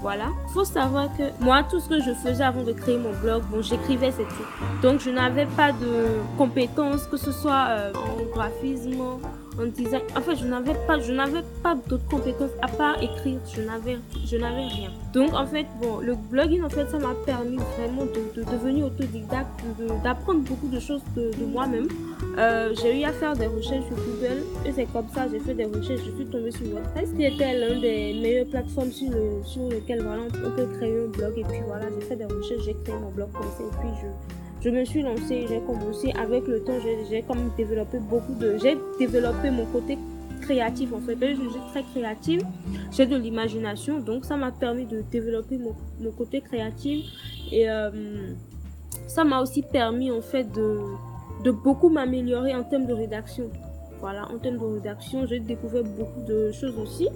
Voilà. 0.01 0.25
Faut 0.53 0.65
savoir 0.65 1.07
que 1.17 1.23
moi, 1.43 1.63
tout 1.63 1.79
ce 1.79 1.89
que 1.89 1.99
je 1.99 2.13
faisais 2.13 2.43
avant 2.43 2.63
de 2.63 2.73
créer 2.73 2.97
mon 2.97 3.11
blog, 3.21 3.41
bon, 3.49 3.61
j'écrivais, 3.63 4.11
c'est 4.11 4.27
tout. 4.27 4.81
Donc, 4.83 4.99
je 4.99 5.09
n'avais 5.09 5.47
pas 5.47 5.71
de 5.71 6.19
compétences, 6.38 7.07
que 7.07 7.17
ce 7.17 7.31
soit 7.31 7.67
euh, 7.69 7.93
en 7.93 8.36
graphisme, 8.36 9.01
en 9.59 9.67
design. 9.67 10.01
En 10.15 10.21
fait, 10.21 10.35
je 10.35 10.45
n'avais 10.45 10.73
pas, 10.87 10.99
je 10.99 11.11
n'avais 11.11 11.43
pas 11.63 11.75
d'autres 11.75 12.07
compétences 12.07 12.51
à 12.61 12.67
part 12.67 13.01
écrire. 13.01 13.39
Je 13.53 13.61
n'avais, 13.61 13.97
je 14.25 14.37
n'avais 14.37 14.67
rien. 14.67 14.91
Donc, 15.13 15.33
en 15.33 15.45
fait, 15.45 15.65
bon, 15.81 15.99
le 15.99 16.15
blogging, 16.15 16.63
en 16.63 16.69
fait, 16.69 16.87
ça 16.89 16.99
m'a 16.99 17.13
permis 17.25 17.57
vraiment 17.77 18.05
de, 18.05 18.43
devenir 18.43 18.87
autodidacte, 18.87 19.47
d'apprendre 20.03 20.41
beaucoup 20.41 20.67
de 20.67 20.79
choses 20.79 21.01
de, 21.15 21.31
moi-même. 21.45 21.87
Euh, 22.37 22.73
j'ai 22.81 22.99
eu 22.99 23.03
à 23.03 23.13
faire 23.13 23.35
des 23.35 23.47
recherches 23.47 23.85
sur 23.85 23.95
Google 23.95 24.43
et 24.65 24.71
c'est 24.71 24.85
comme 24.91 25.07
ça, 25.13 25.27
j'ai 25.31 25.39
fait 25.39 25.53
des 25.53 25.65
recherches. 25.65 26.01
Je 26.05 26.15
suis 26.15 26.25
tombée 26.25 26.51
sur 26.51 26.67
WordPress, 26.67 27.11
qui 27.13 27.23
était 27.23 27.69
l'une 27.69 27.81
des 27.81 28.13
meilleures 28.21 28.47
plateformes 28.47 28.91
sur, 28.91 29.09
le, 29.09 29.43
sur 29.43 29.69
lesquelles 29.69 30.03
voilà, 30.03 30.23
on 30.43 30.51
peut 30.51 30.67
créer 30.77 31.03
un 31.03 31.07
blog. 31.07 31.33
Et 31.37 31.43
puis 31.43 31.59
voilà, 31.65 31.85
j'ai 31.93 32.05
fait 32.05 32.15
des 32.15 32.25
recherches, 32.25 32.63
j'ai 32.65 32.75
créé 32.83 32.95
mon 32.95 33.11
blog 33.11 33.29
comme 33.31 33.43
ça. 33.43 33.63
Et 33.63 33.77
puis, 33.79 33.89
je, 34.01 34.44
je 34.66 34.72
me 34.72 34.84
suis 34.84 35.03
lancée, 35.03 35.45
j'ai 35.47 35.59
commencé 35.59 36.11
avec 36.20 36.47
le 36.47 36.63
temps, 36.63 36.74
j'ai 37.07 37.22
comme 37.22 37.51
développé 37.55 37.99
beaucoup 37.99 38.34
de, 38.34 38.57
j'ai 38.57 38.76
développé 38.97 39.51
mon 39.51 39.66
côté 39.66 39.95
créatif 40.41 40.91
en 40.91 40.99
fait. 41.01 41.16
Je 41.22 41.36
suis 41.36 41.61
très 41.70 41.84
créative, 41.84 42.41
j'ai 42.91 43.05
de 43.05 43.16
l'imagination, 43.16 43.99
donc 43.99 44.26
ça 44.26 44.36
m'a 44.38 44.51
permis 44.51 44.86
de 44.88 45.03
développer 45.11 45.59
mon, 45.59 46.11
côté 46.13 46.41
créatif 46.41 47.05
et 47.51 47.70
euh, 47.70 47.91
ça 49.05 49.24
m'a 49.24 49.39
aussi 49.39 49.61
permis 49.61 50.09
en 50.09 50.22
fait 50.22 50.45
de, 50.51 50.80
de 51.43 51.51
beaucoup 51.51 51.89
m'améliorer 51.89 52.55
en 52.55 52.63
termes 52.63 52.88
de 52.88 52.93
rédaction. 52.93 53.51
Voilà, 53.99 54.28
en 54.32 54.39
termes 54.39 54.57
de 54.57 54.66
rédaction, 54.66 55.28
j'ai 55.28 55.39
découvert 55.39 55.84
beaucoup 55.84 56.22
de 56.28 56.51
choses 56.51 56.78
aussi. 56.80 57.07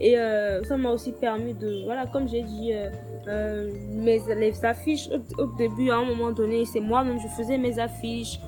Et 0.00 0.18
euh, 0.18 0.64
ça 0.64 0.76
m'a 0.78 0.90
aussi 0.90 1.12
permis 1.12 1.52
de, 1.52 1.84
voilà, 1.84 2.06
comme 2.06 2.26
j'ai 2.26 2.42
dit, 2.42 2.72
euh, 2.72 2.88
euh, 3.28 3.70
mes, 3.90 4.20
les 4.34 4.64
affiches 4.64 5.10
au, 5.38 5.46
début, 5.58 5.90
à 5.90 5.96
un 5.96 6.04
moment 6.04 6.30
donné, 6.30 6.64
c'est 6.64 6.80
moi-même, 6.80 7.18
je 7.20 7.28
faisais 7.28 7.58
mes 7.58 7.78
affiches. 7.78 8.40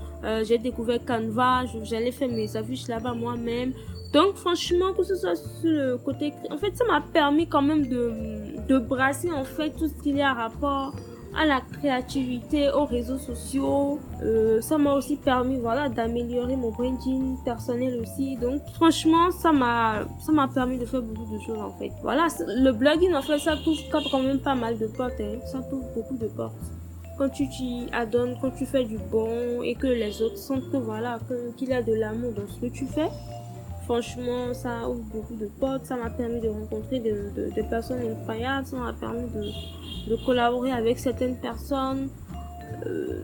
j'ai 0.44 0.56
découvert 0.56 1.04
Canva, 1.04 1.64
j'allais 1.82 2.12
faire 2.12 2.28
mes 2.28 2.56
affiches 2.56 2.88
là-bas 2.88 3.12
moi-même. 3.12 3.72
Donc 4.14 4.36
franchement, 4.36 4.92
que 4.92 5.02
ce 5.02 5.14
soit 5.14 5.36
sur 5.36 5.70
le 5.70 5.98
côté... 5.98 6.32
En 6.50 6.56
fait, 6.56 6.76
ça 6.76 6.84
m'a 6.86 7.00
permis 7.00 7.46
quand 7.46 7.62
même 7.62 7.86
de, 7.86 8.12
de 8.68 8.78
brasser 8.78 9.30
en 9.30 9.44
fait 9.44 9.70
tout 9.70 9.88
ce 9.88 10.02
qu'il 10.02 10.16
y 10.16 10.22
a 10.22 10.30
à 10.30 10.34
rapport 10.34 10.94
à 11.36 11.46
la 11.46 11.60
créativité, 11.60 12.70
aux 12.70 12.84
réseaux 12.84 13.18
sociaux. 13.18 13.98
Euh, 14.22 14.60
ça 14.60 14.78
m'a 14.78 14.94
aussi 14.94 15.16
permis 15.16 15.58
voilà, 15.58 15.88
d'améliorer 15.88 16.56
mon 16.56 16.70
branding 16.70 17.36
personnel 17.44 17.98
aussi. 18.00 18.36
Donc 18.36 18.62
franchement, 18.74 19.30
ça 19.30 19.52
m'a 19.52 20.06
permis 20.54 20.78
de 20.78 20.84
faire 20.84 21.02
beaucoup 21.02 21.32
de 21.32 21.40
choses 21.40 21.58
en 21.58 21.72
fait. 21.72 21.92
Voilà, 22.02 22.28
le 22.46 22.72
blogging 22.72 23.14
en 23.14 23.22
fait, 23.22 23.38
ça 23.38 23.56
touche 23.56 23.88
quand 23.90 24.22
même 24.22 24.40
pas 24.40 24.54
mal 24.54 24.78
de 24.78 24.86
portes. 24.86 25.20
Hein. 25.20 25.38
Ça 25.46 25.60
touche 25.62 25.84
beaucoup 25.94 26.16
de 26.16 26.26
portes. 26.28 26.54
Quand 27.18 27.28
tu 27.28 27.48
t'y 27.48 27.86
adonnes, 27.92 28.36
quand 28.40 28.50
tu 28.50 28.66
fais 28.66 28.84
du 28.84 28.98
bon 28.98 29.62
et 29.62 29.74
que 29.74 29.86
les 29.86 30.22
autres 30.22 30.38
sentent 30.38 30.74
voilà, 30.74 31.18
qu'il 31.56 31.68
y 31.68 31.74
a 31.74 31.82
de 31.82 31.94
l'amour 31.94 32.32
dans 32.32 32.48
ce 32.48 32.60
que 32.60 32.72
tu 32.72 32.86
fais, 32.86 33.08
franchement, 33.84 34.54
ça 34.54 34.88
ouvre 34.88 35.04
beaucoup 35.12 35.34
de 35.34 35.46
portes. 35.60 35.86
Ça 35.86 35.96
m'a 35.96 36.10
permis 36.10 36.40
de 36.40 36.48
rencontrer 36.48 37.00
des 37.00 37.62
personnes 37.68 38.00
incroyables. 38.00 38.66
Ça 38.66 38.76
m'a 38.76 38.92
permis 38.94 39.28
de, 39.30 39.50
de 40.08 40.16
collaborer 40.16 40.72
avec 40.72 40.98
certaines 40.98 41.36
personnes. 41.36 42.08
Euh, 42.86 43.20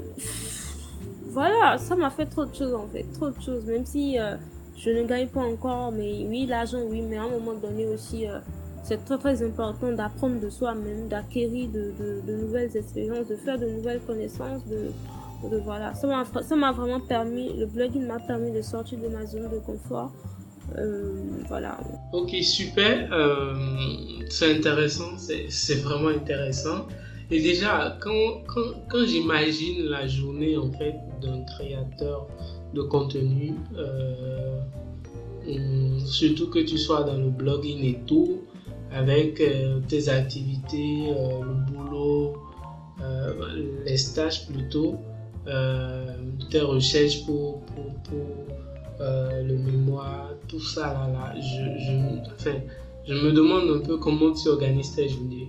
voilà, 1.30 1.78
ça 1.78 1.94
m'a 1.96 2.10
fait 2.10 2.26
trop 2.26 2.44
de 2.44 2.54
choses 2.54 2.74
en 2.74 2.86
fait, 2.88 3.04
trop 3.14 3.30
de 3.30 3.40
choses. 3.40 3.64
Même 3.64 3.84
si 3.84 4.18
euh, 4.18 4.36
je 4.76 4.90
ne 4.90 5.04
gagne 5.04 5.28
pas 5.28 5.42
encore, 5.42 5.92
mais 5.92 6.24
oui, 6.26 6.46
l'argent, 6.46 6.78
oui, 6.88 7.02
mais 7.02 7.16
à 7.16 7.22
un 7.24 7.30
moment 7.30 7.54
donné 7.54 7.86
aussi, 7.86 8.26
euh, 8.26 8.38
c'est 8.82 9.04
très 9.04 9.18
très 9.18 9.42
important 9.42 9.92
d'apprendre 9.92 10.40
de 10.40 10.48
soi-même, 10.48 11.08
d'acquérir 11.08 11.68
de, 11.70 11.92
de, 12.26 12.32
nouvelles 12.32 12.76
expériences, 12.76 13.26
de 13.26 13.36
faire 13.36 13.58
de 13.58 13.66
nouvelles 13.66 14.00
connaissances, 14.00 14.64
de, 14.66 14.90
de 15.50 15.58
voilà. 15.58 15.92
Ça 15.94 16.56
m'a 16.56 16.72
vraiment 16.72 17.00
permis, 17.00 17.52
le 17.58 17.66
blogging 17.66 18.06
m'a 18.06 18.18
permis 18.18 18.52
de 18.52 18.62
sortir 18.62 18.98
de 18.98 19.08
ma 19.08 19.26
zone 19.26 19.48
de 19.50 19.58
confort. 19.58 20.12
Voilà. 21.48 21.78
Ok, 22.12 22.34
super. 22.42 23.08
c'est 24.28 24.56
intéressant, 24.56 25.16
c'est 25.18 25.82
vraiment 25.82 26.08
intéressant. 26.08 26.86
Et 27.30 27.40
déjà, 27.42 27.98
quand, 28.00 28.42
quand, 28.46 28.88
quand 28.88 29.04
j'imagine 29.04 29.84
la 29.84 30.06
journée 30.06 30.56
en 30.56 30.70
fait 30.72 30.94
d'un 31.20 31.42
créateur 31.42 32.26
de 32.72 32.82
contenu, 32.82 33.54
euh, 33.76 34.60
surtout 36.06 36.48
que 36.48 36.60
tu 36.60 36.78
sois 36.78 37.02
dans 37.02 37.18
le 37.18 37.28
blogging 37.28 37.84
et 37.84 38.00
tout, 38.06 38.42
avec 38.92 39.40
euh, 39.40 39.80
tes 39.88 40.08
activités, 40.08 41.08
euh, 41.08 41.42
le 41.42 41.72
boulot, 41.72 42.34
les 43.84 43.96
stages 43.96 44.46
plutôt, 44.48 44.96
tes 46.50 46.60
recherches 46.60 47.24
pour, 47.24 47.60
pour, 47.60 47.94
pour 48.04 48.26
le 49.00 49.56
mémoire, 49.56 50.30
tout 50.48 50.60
ça 50.60 50.92
là, 50.92 51.08
là 51.12 51.34
je, 51.40 51.84
je, 51.84 52.32
enfin, 52.34 52.58
je 53.06 53.14
me 53.14 53.32
demande 53.32 53.70
un 53.70 53.86
peu 53.86 53.96
comment 53.96 54.32
tu 54.32 54.48
organises 54.48 54.94
tes 54.94 55.08
journées 55.08 55.48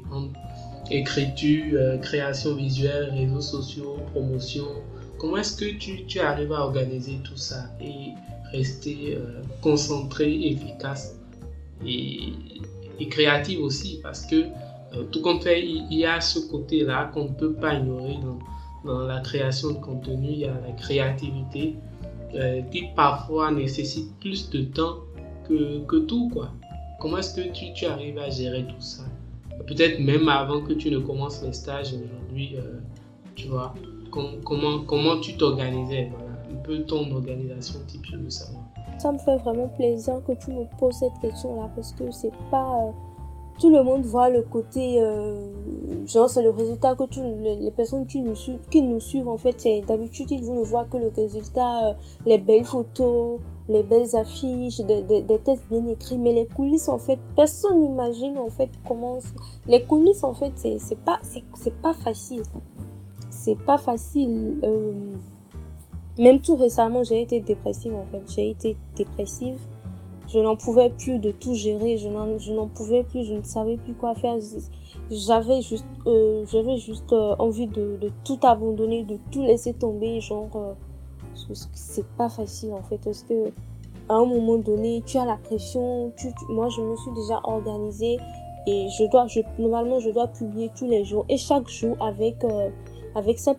écriture, 0.91 1.73
euh, 1.73 1.97
création 1.97 2.55
visuelle, 2.55 3.09
réseaux 3.11 3.41
sociaux, 3.41 3.97
promotion? 4.11 4.65
Comment 5.17 5.37
est-ce 5.37 5.57
que 5.57 5.77
tu, 5.77 6.05
tu, 6.05 6.19
arrives 6.19 6.53
à 6.53 6.61
organiser 6.61 7.19
tout 7.23 7.37
ça 7.37 7.65
et 7.81 8.13
rester 8.51 9.15
euh, 9.15 9.41
concentré, 9.61 10.47
efficace 10.47 11.15
et, 11.85 12.33
et 12.99 13.07
créatif 13.09 13.59
aussi? 13.59 13.99
Parce 14.01 14.25
que 14.25 14.35
euh, 14.93 15.03
tout 15.11 15.21
compte 15.21 15.43
fait, 15.43 15.61
il 15.61 15.93
y 15.93 16.05
a 16.05 16.21
ce 16.21 16.39
côté-là 16.39 17.11
qu'on 17.13 17.25
ne 17.25 17.33
peut 17.33 17.53
pas 17.53 17.75
ignorer 17.75 18.17
dans, 18.23 18.39
dans, 18.85 19.01
la 19.05 19.19
création 19.19 19.71
de 19.71 19.77
contenu. 19.77 20.29
Il 20.31 20.39
y 20.39 20.45
a 20.45 20.53
la 20.53 20.71
créativité 20.77 21.75
qui 22.71 22.83
parfois 22.95 23.51
nécessite 23.51 24.17
plus 24.19 24.49
de 24.49 24.63
temps 24.63 24.97
que, 25.47 25.79
que 25.85 25.97
tout. 25.97 26.29
Quoi. 26.29 26.49
Comment 26.99 27.17
est-ce 27.17 27.35
que 27.35 27.49
tu, 27.51 27.73
tu 27.73 27.85
arrives 27.85 28.17
à 28.17 28.29
gérer 28.29 28.65
tout 28.65 28.81
ça? 28.81 29.03
Peut-être 29.67 29.99
même 29.99 30.27
avant 30.29 30.61
que 30.61 30.73
tu 30.73 30.89
ne 30.89 30.99
commences 30.99 31.43
les 31.43 31.53
stages 31.53 31.93
aujourd'hui, 31.93 32.55
euh, 32.55 32.79
tu 33.35 33.47
vois, 33.47 33.73
comment, 34.11 34.79
comment 34.85 35.19
tu 35.19 35.37
t'organisais, 35.37 36.11
un 36.51 36.55
peu 36.63 36.79
ton 36.83 37.11
organisation 37.11 37.79
je 38.03 38.17
veux 38.17 38.29
savoir. 38.29 38.63
Ça 38.97 39.11
me 39.11 39.17
fait 39.17 39.37
vraiment 39.37 39.67
plaisir 39.69 40.15
que 40.25 40.33
tu 40.33 40.51
me 40.51 40.65
poses 40.77 40.95
cette 40.95 41.19
question-là 41.21 41.69
parce 41.75 41.93
que 41.93 42.11
c'est 42.11 42.33
pas. 42.51 42.87
Euh, 42.87 42.91
tout 43.59 43.69
le 43.69 43.83
monde 43.83 44.03
voit 44.03 44.29
le 44.29 44.41
côté. 44.41 45.01
Euh, 45.01 46.05
genre, 46.07 46.29
c'est 46.29 46.41
le 46.41 46.49
résultat 46.49 46.95
que 46.95 47.03
les, 47.61 47.71
personnes 47.71 48.07
qui 48.07 48.21
nous, 48.21 48.35
suivent, 48.35 48.59
qui 48.71 48.81
nous 48.81 48.99
suivent, 48.99 49.27
en 49.27 49.37
fait, 49.37 49.67
d'habitude, 49.85 50.31
ils 50.31 50.51
ne 50.51 50.61
voient 50.61 50.85
que 50.85 50.97
le 50.97 51.11
résultat, 51.15 51.95
les 52.25 52.37
belles 52.37 52.65
photos, 52.65 53.39
les 53.67 53.83
belles 53.83 54.15
affiches, 54.15 54.79
des, 54.79 55.23
textes 55.43 55.65
bien 55.69 55.85
écrits, 55.87 56.17
mais 56.17 56.33
les 56.33 56.47
coulisses, 56.47 56.89
en 56.89 56.97
fait, 56.97 57.19
personne 57.35 57.81
n'imagine, 57.81 58.37
en 58.37 58.49
fait, 58.49 58.69
comment... 58.87 59.19
Les 59.67 59.83
coulisses, 59.83 60.23
en 60.23 60.33
fait, 60.33 60.53
c'est 60.55 60.99
pas, 60.99 61.19
c'est 61.21 61.81
pas 61.81 61.93
facile. 61.93 62.43
C'est 63.29 63.57
pas 63.57 63.77
facile. 63.77 64.59
Euh, 64.63 64.93
même 66.17 66.39
tout 66.39 66.55
récemment, 66.55 67.03
j'ai 67.03 67.21
été 67.21 67.39
dépressive, 67.41 67.93
en 67.93 68.05
fait. 68.11 68.23
J'ai 68.33 68.49
été 68.49 68.77
dépressive. 68.95 69.59
Je 70.31 70.39
n'en 70.39 70.55
pouvais 70.55 70.89
plus 70.89 71.19
de 71.19 71.31
tout 71.31 71.55
gérer. 71.55 71.97
Je 71.97 72.07
n'en 72.07 72.67
pouvais 72.67 73.03
plus. 73.03 73.23
Je 73.23 73.33
ne 73.33 73.43
savais 73.43 73.77
plus 73.77 73.93
quoi 73.93 74.15
faire. 74.15 74.37
J'avais 75.09 75.61
juste, 75.61 75.85
euh, 76.07 76.45
j'avais 76.51 76.77
juste 76.77 77.11
euh, 77.13 77.35
envie 77.39 77.67
de, 77.67 77.97
tout 78.23 78.39
abandonner, 78.43 79.03
de 79.03 79.17
tout 79.31 79.41
laisser 79.43 79.73
tomber, 79.73 80.21
genre 80.21 80.75
c'est 81.73 82.07
pas 82.17 82.29
facile 82.29 82.73
en 82.73 82.83
fait 82.83 82.97
parce 82.97 83.23
que 83.23 83.51
à 84.09 84.15
un 84.15 84.25
moment 84.25 84.57
donné 84.57 85.01
tu 85.05 85.17
as 85.17 85.25
la 85.25 85.37
pression 85.37 86.11
moi 86.49 86.69
je 86.69 86.81
me 86.81 86.95
suis 86.95 87.11
déjà 87.11 87.39
organisée 87.43 88.17
et 88.67 88.87
je 88.97 89.09
dois 89.09 89.27
normalement 89.57 89.99
je 89.99 90.09
dois 90.09 90.27
publier 90.27 90.69
tous 90.77 90.87
les 90.87 91.05
jours 91.05 91.25
et 91.29 91.37
chaque 91.37 91.67
jour 91.69 91.95
avec 92.01 92.43
euh, 92.43 92.69
avec 93.15 93.39
sa, 93.39 93.55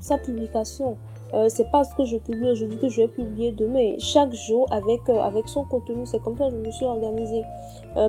sa 0.00 0.18
publication 0.18 0.96
euh, 1.34 1.48
c'est 1.48 1.70
pas 1.70 1.84
ce 1.84 1.94
que 1.94 2.04
je 2.04 2.16
publie 2.16 2.50
aujourd'hui 2.50 2.78
que 2.78 2.88
je 2.88 3.02
vais 3.02 3.08
publier 3.08 3.52
demain 3.52 3.94
chaque 3.98 4.32
jour 4.32 4.66
avec 4.70 5.00
euh, 5.08 5.20
avec 5.20 5.48
son 5.48 5.64
contenu 5.64 6.04
c'est 6.04 6.20
comme 6.22 6.36
ça 6.36 6.46
que 6.48 6.52
je 6.52 6.56
me 6.56 6.70
suis 6.70 6.86
organisée 6.86 7.42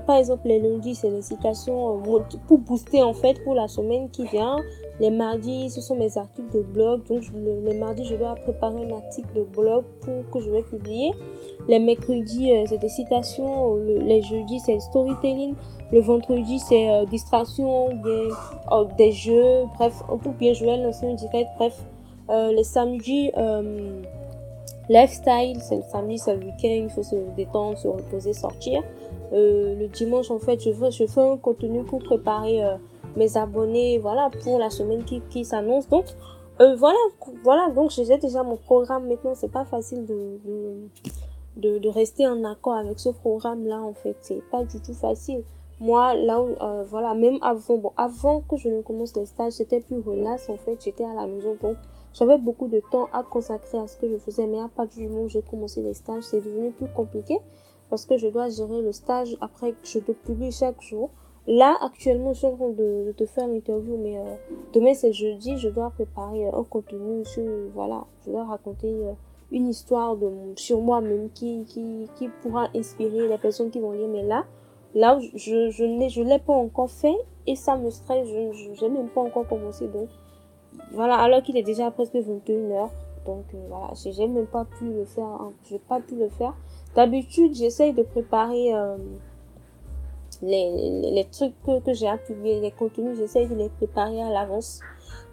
par 0.05 0.17
exemple 0.17 0.47
les 0.47 0.59
lundis 0.59 0.93
c'est 0.93 1.09
les 1.09 1.23
citations 1.23 2.01
pour 2.47 2.59
booster 2.59 3.01
en 3.01 3.13
fait 3.13 3.43
pour 3.43 3.55
la 3.55 3.67
semaine 3.67 4.09
qui 4.09 4.25
vient 4.27 4.57
les 5.01 5.09
mardis, 5.09 5.71
ce 5.71 5.81
sont 5.81 5.95
mes 5.95 6.15
articles 6.15 6.55
de 6.55 6.61
blog. 6.61 7.01
Donc, 7.09 7.23
le, 7.33 7.59
les 7.61 7.73
mardis, 7.73 8.05
je 8.05 8.15
dois 8.15 8.35
préparer 8.35 8.85
un 8.85 8.95
article 8.97 9.29
de 9.35 9.41
blog 9.41 9.83
pour 10.01 10.29
que 10.29 10.39
je 10.39 10.51
vais 10.51 10.61
publier. 10.61 11.11
Les 11.67 11.79
mercredis, 11.79 12.51
euh, 12.51 12.65
c'est 12.67 12.77
des 12.77 12.87
citations. 12.87 13.77
les 13.77 14.21
jeudis, 14.21 14.59
c'est 14.59 14.79
storytelling. 14.79 15.55
Le 15.91 16.01
vendredi, 16.01 16.59
c'est 16.59 16.91
euh, 16.91 17.05
distraction, 17.05 17.95
des, 17.95 18.29
oh, 18.71 18.85
des 18.95 19.11
jeux. 19.11 19.63
Bref, 19.79 20.03
peut 20.23 20.29
bien 20.37 20.53
jouer, 20.53 20.77
lancer 20.77 21.07
un 21.07 21.15
direct. 21.15 21.49
Bref, 21.57 21.83
euh, 22.29 22.51
les 22.51 22.63
samedis, 22.63 23.31
lifestyle, 24.89 25.59
c'est 25.61 25.77
le 25.77 25.83
samedi, 25.91 26.17
c'est 26.17 26.35
le 26.35 26.45
week-end. 26.45 26.83
Il 26.83 26.89
faut 26.89 27.03
se 27.03 27.15
détendre, 27.35 27.77
se 27.77 27.87
reposer, 27.87 28.33
sortir. 28.33 28.83
le 29.31 29.87
dimanche, 29.87 30.31
en 30.31 30.39
fait, 30.39 30.61
je 30.61 30.71
fais, 30.71 30.91
je 30.91 31.05
fais 31.05 31.21
un 31.21 31.37
contenu 31.37 31.83
pour 31.83 32.03
préparer 32.03 32.61
mes 33.15 33.37
abonnés, 33.37 33.97
voilà, 33.99 34.29
pour 34.43 34.59
la 34.59 34.69
semaine 34.69 35.03
qui, 35.03 35.21
qui 35.29 35.45
s'annonce. 35.45 35.87
Donc, 35.89 36.05
voilà, 36.77 36.99
voilà, 37.43 37.69
donc 37.69 37.91
j'ai 37.91 38.05
déjà 38.17 38.43
mon 38.43 38.57
programme 38.57 39.07
maintenant. 39.07 39.33
C'est 39.35 39.51
pas 39.51 39.65
facile 39.65 40.05
de, 40.05 40.39
de, 41.57 41.79
de, 41.79 41.89
rester 41.89 42.27
en 42.27 42.43
accord 42.43 42.75
avec 42.75 42.99
ce 42.99 43.09
programme-là, 43.09 43.81
en 43.81 43.93
fait. 43.93 44.15
C'est 44.21 44.41
pas 44.49 44.63
du 44.63 44.79
tout 44.79 44.93
facile. 44.93 45.43
Moi, 45.79 46.13
là 46.15 46.41
où, 46.41 46.49
euh, 46.61 46.83
voilà, 46.87 47.13
même 47.13 47.37
avant, 47.41 47.77
bon, 47.77 47.91
avant 47.97 48.41
que 48.41 48.57
je 48.57 48.69
ne 48.69 48.81
commence 48.81 49.15
les 49.15 49.25
stages, 49.25 49.53
c'était 49.53 49.81
plus 49.81 49.99
relax, 49.99 50.49
en 50.49 50.57
fait. 50.57 50.77
J'étais 50.83 51.03
à 51.03 51.13
la 51.13 51.27
maison, 51.27 51.57
donc 51.61 51.75
j'avais 52.13 52.37
beaucoup 52.37 52.67
de 52.67 52.81
temps 52.91 53.07
à 53.13 53.23
consacrer 53.23 53.77
à 53.77 53.87
ce 53.87 53.97
que 53.97 54.09
je 54.09 54.17
faisais. 54.17 54.47
Mais 54.47 54.59
à 54.59 54.67
partir 54.67 55.03
du 55.03 55.09
moment 55.09 55.23
où 55.23 55.29
j'ai 55.29 55.41
commencé 55.41 55.81
les 55.81 55.93
stages, 55.93 56.23
c'est 56.23 56.41
devenu 56.41 56.71
plus 56.71 56.87
compliqué 56.93 57.37
parce 57.89 58.05
que 58.05 58.17
je 58.17 58.27
dois 58.27 58.49
gérer 58.49 58.81
le 58.81 58.91
stage 58.91 59.37
après 59.41 59.71
que 59.71 59.77
je 59.83 59.99
te 59.99 60.11
publie 60.11 60.51
chaque 60.51 60.81
jour. 60.81 61.09
Là, 61.47 61.75
actuellement, 61.81 62.33
je 62.33 62.39
suis 62.39 62.47
en 62.47 62.55
train 62.55 62.69
de, 62.69 63.13
de 63.17 63.25
faire 63.25 63.47
l'interview, 63.47 63.97
mais 63.97 64.17
euh, 64.17 64.35
demain 64.73 64.93
c'est 64.93 65.11
jeudi, 65.11 65.57
je 65.57 65.69
dois 65.69 65.89
préparer 65.89 66.47
un 66.47 66.63
contenu 66.63 67.25
sur, 67.25 67.43
voilà, 67.73 68.05
je 68.23 68.31
dois 68.31 68.45
raconter 68.45 68.93
euh, 68.93 69.13
une 69.51 69.67
histoire 69.67 70.15
de, 70.15 70.29
sur 70.55 70.79
moi-même 70.81 71.29
qui, 71.33 71.65
qui, 71.65 72.07
qui 72.15 72.29
pourra 72.41 72.67
inspirer 72.75 73.27
les 73.27 73.37
personnes 73.39 73.71
qui 73.71 73.79
vont 73.79 73.91
lire. 73.91 74.07
Mais 74.07 74.21
là, 74.23 74.45
là, 74.93 75.19
je, 75.19 75.71
je 75.71 76.07
je 76.09 76.21
l'ai 76.21 76.39
pas 76.39 76.53
encore 76.53 76.91
fait 76.91 77.17
et 77.47 77.55
ça 77.55 77.75
me 77.75 77.89
stresse, 77.89 78.27
je 78.27 78.85
n'ai 78.85 78.89
même 78.89 79.09
pas 79.09 79.21
encore 79.21 79.47
commencé. 79.47 79.87
Donc, 79.87 80.09
voilà, 80.91 81.15
alors 81.15 81.41
qu'il 81.41 81.57
est 81.57 81.63
déjà 81.63 81.89
presque 81.91 82.15
21h. 82.15 82.89
Donc, 83.25 83.45
euh, 83.53 83.57
voilà, 83.69 83.93
j'ai 83.93 84.27
même 84.27 84.47
pas 84.47 84.65
pu 84.65 84.85
le 84.85 85.05
faire, 85.05 85.25
hein, 85.25 85.51
j'ai 85.69 85.79
pas 85.79 85.99
pu 85.99 86.15
le 86.15 86.29
faire. 86.29 86.55
D'habitude, 86.95 87.53
j'essaye 87.53 87.93
de 87.93 88.01
préparer 88.01 88.73
euh, 88.73 88.97
les, 90.41 91.11
les, 91.11 91.25
trucs 91.25 91.53
que, 91.63 91.79
que 91.79 91.93
j'ai 91.93 92.07
à 92.07 92.17
publier, 92.17 92.59
les 92.59 92.71
contenus, 92.71 93.17
j'essaye 93.17 93.47
de 93.47 93.55
les 93.55 93.69
préparer 93.69 94.21
à 94.21 94.29
l'avance. 94.29 94.79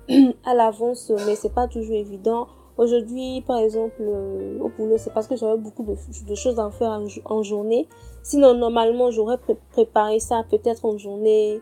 à 0.44 0.54
l'avance, 0.54 1.12
mais 1.26 1.34
c'est 1.34 1.52
pas 1.52 1.68
toujours 1.68 1.94
évident. 1.96 2.48
Aujourd'hui, 2.78 3.42
par 3.46 3.58
exemple, 3.58 4.00
euh, 4.00 4.58
au 4.60 4.68
boulot, 4.68 4.96
c'est 4.98 5.12
parce 5.12 5.26
que 5.26 5.34
j'avais 5.36 5.58
beaucoup 5.58 5.82
de, 5.82 5.96
de, 6.28 6.34
choses 6.36 6.60
à 6.60 6.70
faire 6.70 7.00
en, 7.24 7.42
journée. 7.42 7.88
Sinon, 8.22 8.54
normalement, 8.54 9.10
j'aurais 9.10 9.38
préparé 9.72 10.20
ça 10.20 10.44
peut-être 10.48 10.84
en 10.84 10.96
journée. 10.96 11.60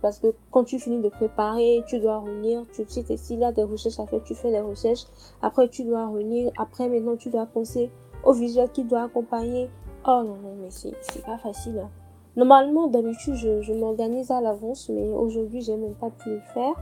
Parce 0.00 0.18
que 0.18 0.34
quand 0.50 0.64
tu 0.64 0.78
finis 0.78 1.00
de 1.00 1.08
préparer, 1.08 1.82
tu 1.86 1.98
dois 1.98 2.18
relire. 2.18 2.62
Tu 2.72 2.84
sais, 2.88 3.16
s'il 3.16 3.40
y 3.40 3.44
a 3.44 3.52
des 3.52 3.64
recherches 3.64 3.98
à 3.98 4.06
faire, 4.06 4.22
tu 4.22 4.34
fais 4.34 4.50
les 4.50 4.60
recherches. 4.60 5.04
Après, 5.42 5.68
tu 5.68 5.84
dois 5.84 6.06
relire. 6.06 6.52
Après, 6.58 6.88
maintenant, 6.88 7.16
tu 7.16 7.30
dois 7.30 7.46
penser 7.46 7.90
au 8.24 8.32
visuel 8.32 8.70
qui 8.70 8.84
doit 8.84 9.02
accompagner. 9.02 9.68
Oh 10.06 10.22
non, 10.24 10.36
non, 10.36 10.56
mais 10.60 10.70
c'est 10.70 11.24
pas 11.24 11.38
facile. 11.38 11.78
Hein. 11.78 11.90
Normalement, 12.36 12.86
d'habitude, 12.86 13.34
je, 13.34 13.62
je 13.62 13.72
m'organise 13.72 14.30
à 14.30 14.40
l'avance, 14.40 14.88
mais 14.90 15.08
aujourd'hui, 15.08 15.60
j'ai 15.60 15.76
même 15.76 15.94
pas 15.94 16.10
pu 16.10 16.30
le 16.30 16.40
faire. 16.54 16.74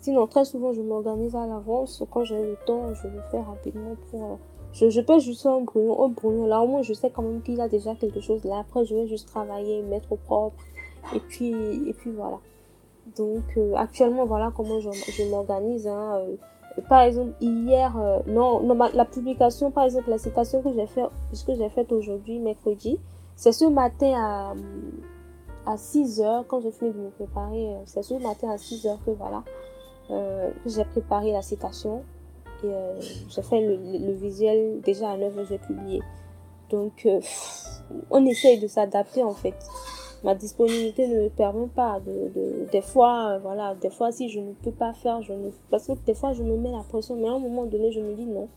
Sinon, 0.00 0.26
très 0.26 0.44
souvent, 0.44 0.72
je 0.72 0.82
m'organise 0.82 1.36
à 1.36 1.46
l'avance. 1.46 2.02
Quand 2.10 2.24
j'ai 2.24 2.42
le 2.42 2.56
temps, 2.66 2.94
je 2.94 3.06
le 3.06 3.20
fais 3.30 3.40
rapidement 3.40 3.94
pour... 4.10 4.22
Euh, 4.22 4.36
je, 4.72 4.90
je 4.90 5.00
peux 5.00 5.18
juste 5.18 5.42
faire 5.42 5.52
un 5.52 5.60
brouillon, 5.62 6.04
un 6.04 6.08
brouillon. 6.08 6.46
Là, 6.46 6.60
au 6.60 6.66
moins, 6.66 6.82
je 6.82 6.92
sais 6.92 7.10
quand 7.10 7.22
même 7.22 7.42
qu'il 7.42 7.54
y 7.54 7.60
a 7.60 7.68
déjà 7.68 7.94
quelque 7.94 8.20
chose 8.20 8.44
là. 8.44 8.58
Après, 8.58 8.84
je 8.84 8.94
vais 8.94 9.06
juste 9.06 9.28
travailler, 9.28 9.82
mettre 9.82 10.12
au 10.12 10.16
propre. 10.16 10.56
Et 11.14 11.20
puis, 11.20 11.52
et 11.88 11.92
puis 11.92 12.10
voilà. 12.10 12.38
Donc, 13.16 13.44
euh, 13.56 13.74
actuellement, 13.74 14.24
voilà 14.24 14.52
comment 14.54 14.80
je, 14.80 15.30
m'organise. 15.30 15.86
Hein. 15.86 16.20
Euh, 16.20 16.82
par 16.88 17.02
exemple, 17.02 17.32
hier, 17.40 17.96
non, 18.26 18.60
non 18.60 18.74
la 18.92 19.04
publication, 19.04 19.70
par 19.70 19.84
exemple, 19.84 20.10
la 20.10 20.18
citation 20.18 20.62
que 20.62 20.72
j'ai 20.72 20.86
fait, 20.86 21.04
que 21.46 21.68
faite 21.70 21.90
aujourd'hui, 21.92 22.38
mercredi, 22.38 22.98
c'est 23.34 23.52
ce 23.52 23.64
matin 23.64 24.12
à, 24.16 24.54
à 25.66 25.76
6 25.76 26.20
heures, 26.20 26.44
quand 26.46 26.60
j'ai 26.60 26.70
fini 26.70 26.92
de 26.92 26.98
me 26.98 27.10
préparer, 27.10 27.74
c'est 27.84 28.02
ce 28.02 28.14
matin 28.14 28.50
à 28.50 28.58
6 28.58 28.86
heures 28.86 28.98
que 29.04 29.10
voilà, 29.10 29.42
euh, 30.10 30.50
j'ai 30.64 30.84
préparé 30.84 31.32
la 31.32 31.42
citation 31.42 32.02
et 32.64 32.66
euh, 32.66 32.98
j'ai 33.28 33.42
fait 33.42 33.60
le, 33.60 34.12
visuel 34.14 34.80
déjà 34.80 35.10
à 35.10 35.16
9 35.16 35.38
heures, 35.38 35.44
j'ai 35.48 35.58
publié. 35.58 36.00
Donc, 36.70 37.04
euh, 37.04 37.20
on 38.10 38.24
essaye 38.24 38.58
de 38.58 38.66
s'adapter 38.66 39.22
en 39.22 39.34
fait. 39.34 39.54
Ma 40.24 40.34
disponibilité 40.34 41.06
ne 41.06 41.22
me 41.24 41.28
permet 41.28 41.68
pas 41.68 42.00
de, 42.00 42.12
de 42.34 42.70
des 42.72 42.80
fois, 42.82 43.38
voilà, 43.38 43.74
des 43.76 43.90
fois 43.90 44.10
si 44.10 44.28
je 44.28 44.40
ne 44.40 44.52
peux 44.52 44.72
pas 44.72 44.92
faire, 44.92 45.22
je 45.22 45.32
ne, 45.32 45.50
parce 45.70 45.86
que 45.86 45.92
des 46.06 46.14
fois 46.14 46.32
je 46.32 46.42
me 46.42 46.56
mets 46.56 46.72
la 46.72 46.82
pression, 46.82 47.14
mais 47.16 47.28
à 47.28 47.32
un 47.32 47.38
moment 47.38 47.66
donné 47.66 47.92
je 47.92 48.00
me 48.00 48.14
dis 48.14 48.26
non. 48.26 48.48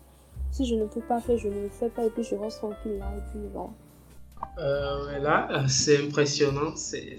Si 0.51 0.65
je 0.65 0.75
ne 0.75 0.85
peux 0.85 1.01
pas 1.01 1.21
faire, 1.21 1.37
je 1.37 1.47
ne 1.47 1.61
le 1.61 1.69
fais 1.69 1.89
pas 1.89 2.03
et 2.03 2.09
puis 2.09 2.23
je 2.23 2.35
reste 2.35 2.57
tranquille 2.57 2.97
là 2.97 3.05
et 3.15 3.21
puis 3.31 3.39
voilà. 3.53 3.69
Euh, 4.57 5.19
là, 5.19 5.65
c'est 5.67 6.03
impressionnant, 6.03 6.75
c'est, 6.75 7.17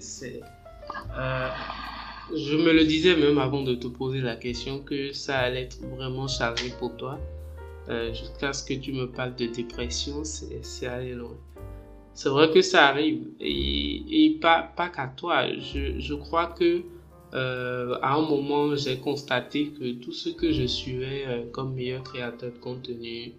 je 2.35 2.55
me 2.55 2.73
le 2.73 2.85
disais 2.85 3.15
même 3.15 3.37
avant 3.37 3.61
de 3.61 3.75
te 3.75 3.87
poser 3.87 4.21
la 4.21 4.35
question 4.35 4.79
que 4.79 5.13
ça 5.13 5.39
allait 5.39 5.63
être 5.63 5.79
vraiment 5.95 6.27
chargé 6.27 6.73
pour 6.79 6.95
toi. 6.95 7.19
Euh, 7.89 8.13
jusqu'à 8.13 8.53
ce 8.53 8.63
que 8.63 8.73
tu 8.75 8.93
me 8.93 9.09
parles 9.11 9.35
de 9.35 9.47
dépression, 9.47 10.23
c'est 10.23 10.87
aller 10.87 11.13
loin. 11.13 11.35
C'est 12.15 12.29
vrai 12.29 12.51
que 12.51 12.61
ça 12.61 12.87
arrive 12.87 13.27
et, 13.39 14.37
pas, 14.41 14.71
pas 14.75 14.89
qu'à 14.89 15.07
toi. 15.07 15.47
Je, 15.47 15.99
je, 15.99 16.13
crois 16.13 16.47
que 16.47 16.83
euh, 17.33 17.97
à 18.01 18.15
un 18.15 18.21
moment, 18.21 18.75
j'ai 18.75 18.97
constaté 18.97 19.69
que 19.69 19.93
tout 19.93 20.11
ce 20.11 20.29
que 20.29 20.51
je 20.51 20.65
suivais 20.67 21.23
euh, 21.27 21.43
comme 21.51 21.73
meilleur 21.73 22.03
créateur 22.03 22.51
de 22.51 22.57
contenu 22.57 23.33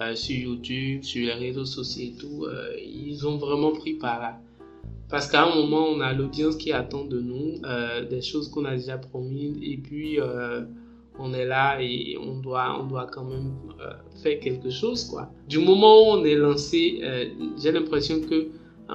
euh, 0.00 0.14
sur 0.14 0.34
YouTube, 0.36 1.02
sur 1.02 1.26
les 1.26 1.34
réseaux 1.34 1.66
sociaux 1.66 2.04
et 2.04 2.18
tout, 2.18 2.46
ils 2.82 3.26
ont 3.26 3.36
vraiment 3.36 3.72
pris 3.72 3.94
par 3.94 4.20
là. 4.20 4.38
Parce 5.10 5.28
qu'à 5.28 5.44
un 5.44 5.54
moment, 5.54 5.86
on 5.86 6.00
a 6.00 6.14
l'audience 6.14 6.56
qui 6.56 6.72
attend 6.72 7.04
de 7.04 7.20
nous 7.20 7.60
des 8.08 8.22
choses 8.22 8.48
qu'on 8.48 8.64
a 8.64 8.74
déjà 8.74 8.96
promises 8.96 9.58
et 9.62 9.76
puis 9.76 10.18
on 11.18 11.32
est 11.32 11.44
là 11.44 11.80
et 11.80 12.16
on 12.18 12.38
doit, 12.38 12.78
on 12.80 12.86
doit 12.86 13.06
quand 13.06 13.24
même 13.24 13.54
euh, 13.80 13.92
faire 14.22 14.40
quelque 14.40 14.70
chose. 14.70 15.04
Quoi. 15.04 15.30
Du 15.48 15.58
moment 15.58 16.02
où 16.02 16.12
on 16.18 16.24
est 16.24 16.34
lancé, 16.34 17.00
euh, 17.02 17.26
j'ai 17.58 17.72
l'impression 17.72 18.20
que 18.20 18.34
euh, 18.34 18.94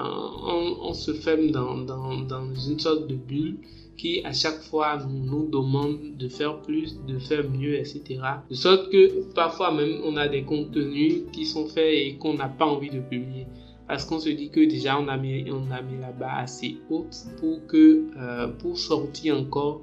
on, 0.81 0.93
se 0.93 1.13
ferme 1.13 1.49
dans, 1.51 1.77
une 2.69 2.79
sorte 2.79 3.07
de 3.07 3.15
bulle 3.15 3.57
qui 3.97 4.23
à 4.23 4.33
chaque 4.33 4.61
fois 4.61 4.99
nous, 5.09 5.47
demande 5.49 6.17
de 6.17 6.27
faire 6.27 6.61
plus, 6.61 6.99
de 7.07 7.17
faire 7.19 7.49
mieux, 7.49 7.75
etc. 7.75 8.19
De 8.49 8.55
sorte 8.55 8.91
que 8.91 9.33
parfois 9.33 9.73
même 9.73 10.01
on 10.03 10.15
a 10.15 10.27
des 10.27 10.43
contenus 10.43 11.23
qui 11.33 11.45
sont 11.45 11.67
faits 11.67 11.93
et 11.93 12.15
qu'on 12.17 12.35
n'a 12.35 12.47
pas 12.47 12.65
envie 12.65 12.89
de 12.89 12.99
publier 12.99 13.47
parce 13.87 14.05
qu'on 14.05 14.19
se 14.19 14.29
dit 14.29 14.49
que 14.49 14.59
déjà 14.59 14.99
on 14.99 15.07
a 15.07 15.17
mis, 15.17 15.49
on 15.51 15.71
a 15.71 15.81
mis 15.81 15.99
la 15.99 16.11
barre 16.11 16.37
assez 16.37 16.77
haute 16.89 17.15
pour 17.39 17.65
que 17.65 18.05
pour 18.59 18.77
sortir 18.77 19.37
encore 19.37 19.81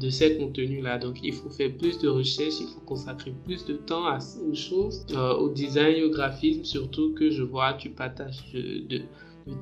de 0.00 0.10
ces 0.10 0.36
contenus 0.36 0.82
là 0.82 0.98
donc 0.98 1.18
il 1.22 1.32
faut 1.32 1.50
faire 1.50 1.70
plus 1.76 1.98
de 1.98 2.08
recherches 2.08 2.60
il 2.60 2.66
faut 2.66 2.80
consacrer 2.80 3.32
plus 3.44 3.64
de 3.64 3.74
temps 3.74 4.06
à, 4.06 4.18
aux 4.48 4.54
choses 4.54 5.06
euh, 5.12 5.34
au 5.34 5.48
design 5.48 6.02
au 6.04 6.10
graphisme 6.10 6.64
surtout 6.64 7.12
que 7.14 7.30
je 7.30 7.42
vois 7.42 7.74
tu 7.74 7.90
partages 7.90 8.44
de, 8.52 9.02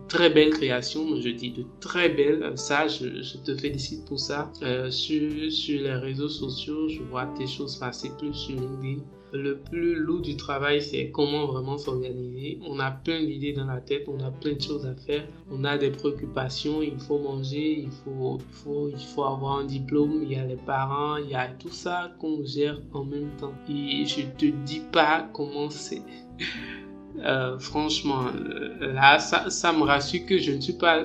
très 0.08 0.30
belles 0.30 0.50
créations. 0.50 1.20
Je 1.20 1.28
dis 1.30 1.50
de 1.50 1.64
très 1.80 2.08
belles. 2.08 2.52
Ça 2.56 2.88
je, 2.88 3.22
je 3.22 3.36
te 3.38 3.54
félicite 3.56 4.04
pour 4.04 4.20
ça. 4.20 4.50
Euh, 4.62 4.90
sur, 4.90 5.50
sur 5.50 5.82
les 5.82 5.94
réseaux 5.94 6.28
sociaux 6.28 6.88
je 6.88 7.02
vois 7.02 7.26
tes 7.38 7.46
choses 7.46 7.76
passer 7.76 8.10
plus 8.18 8.34
sur 8.34 8.54
LinkedIn 8.54 9.02
le 9.32 9.56
plus 9.56 9.96
lourd 9.96 10.20
du 10.20 10.36
travail, 10.36 10.82
c'est 10.82 11.10
comment 11.10 11.46
vraiment 11.46 11.78
s'organiser. 11.78 12.58
On 12.66 12.78
a 12.78 12.90
plein 12.90 13.22
d'idées 13.22 13.52
dans 13.52 13.64
la 13.64 13.80
tête, 13.80 14.08
on 14.08 14.20
a 14.20 14.30
plein 14.30 14.54
de 14.54 14.60
choses 14.60 14.86
à 14.86 14.94
faire, 14.94 15.26
on 15.50 15.64
a 15.64 15.78
des 15.78 15.90
préoccupations, 15.90 16.82
il 16.82 16.98
faut 16.98 17.18
manger, 17.18 17.80
il 17.80 17.90
faut, 17.90 18.38
il 18.38 18.54
faut, 18.54 18.88
il 18.88 18.98
faut 18.98 19.24
avoir 19.24 19.58
un 19.58 19.64
diplôme, 19.64 20.20
il 20.22 20.32
y 20.32 20.36
a 20.36 20.44
les 20.44 20.56
parents, 20.56 21.16
il 21.16 21.30
y 21.30 21.34
a 21.34 21.48
tout 21.48 21.70
ça 21.70 22.12
qu'on 22.20 22.44
gère 22.44 22.78
en 22.92 23.04
même 23.04 23.30
temps. 23.38 23.54
Et 23.68 24.04
je 24.06 24.22
te 24.38 24.46
dis 24.64 24.82
pas 24.92 25.28
comment 25.32 25.70
c'est. 25.70 26.02
Euh, 27.18 27.58
franchement, 27.58 28.24
euh, 28.34 28.92
là, 28.92 29.18
ça, 29.18 29.50
ça, 29.50 29.72
me 29.72 29.82
rassure 29.82 30.24
que 30.26 30.38
je 30.38 30.52
ne 30.52 30.60
suis 30.60 30.72
pas, 30.72 31.02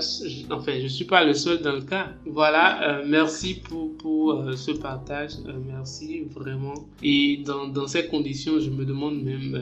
enfin, 0.52 0.74
je 0.82 0.88
suis 0.88 1.06
pas 1.06 1.24
le 1.24 1.34
seul 1.34 1.62
dans 1.62 1.74
le 1.74 1.82
cas. 1.82 2.08
Voilà, 2.26 3.00
euh, 3.00 3.06
merci 3.06 3.56
pour, 3.56 3.96
pour 3.98 4.44
ce 4.56 4.72
partage, 4.72 5.32
merci 5.68 6.24
vraiment. 6.34 6.74
Et 7.04 7.44
dans, 7.46 7.68
dans, 7.68 7.88
ces 7.88 8.08
conditions, 8.08 8.60
je 8.60 8.70
me 8.70 8.86
demande 8.86 9.22
même 9.22 9.62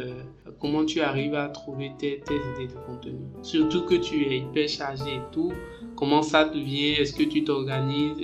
comment 0.59 0.85
tu 0.85 1.01
arrives 1.01 1.35
à 1.35 1.49
trouver 1.49 1.91
tes, 1.97 2.19
tes, 2.19 2.35
idées 2.35 2.71
de 2.71 2.79
contenu. 2.85 3.19
Surtout 3.41 3.81
que 3.81 3.95
tu 3.95 4.25
es 4.25 4.39
hyper 4.39 4.69
chargé 4.69 5.15
et 5.15 5.21
tout. 5.31 5.51
Comment 5.95 6.21
ça 6.21 6.45
te 6.45 6.57
vient 6.57 6.93
Est-ce 6.99 7.13
que 7.13 7.23
tu 7.23 7.43
t'organises 7.43 8.17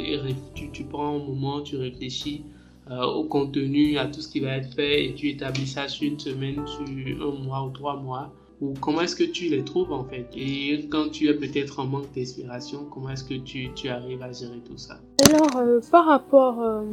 tu 0.73 0.83
prends 0.83 1.15
un 1.15 1.23
moment, 1.23 1.61
tu 1.61 1.77
réfléchis? 1.77 2.43
Euh, 2.91 3.05
au 3.05 3.23
contenu, 3.23 3.97
à 3.97 4.07
tout 4.07 4.19
ce 4.19 4.27
qui 4.27 4.41
va 4.41 4.57
être 4.57 4.73
fait 4.73 5.05
et 5.05 5.13
tu 5.13 5.29
établis 5.29 5.67
ça 5.67 5.87
sur 5.87 6.05
une 6.05 6.19
semaine, 6.19 6.61
sur 6.67 6.81
un 6.81 7.43
mois 7.43 7.63
ou 7.63 7.69
trois 7.69 7.95
mois. 7.95 8.33
ou 8.59 8.73
comment 8.81 9.01
est-ce 9.01 9.15
que 9.15 9.23
tu 9.23 9.45
les 9.45 9.63
trouves 9.63 9.93
en 9.93 10.03
fait? 10.03 10.27
Et 10.35 10.87
quand 10.91 11.09
tu 11.09 11.27
es 11.29 11.33
peut-être 11.33 11.79
en 11.79 11.85
manque 11.85 12.13
d'inspiration, 12.13 12.85
comment 12.91 13.09
est-ce 13.09 13.23
que 13.23 13.35
tu, 13.35 13.71
tu, 13.73 13.87
arrives 13.87 14.21
à 14.21 14.31
gérer 14.33 14.59
tout 14.67 14.77
ça? 14.77 14.99
Alors, 15.25 15.55
euh, 15.55 15.79
par 15.89 16.05
rapport, 16.05 16.61
euh, 16.61 16.83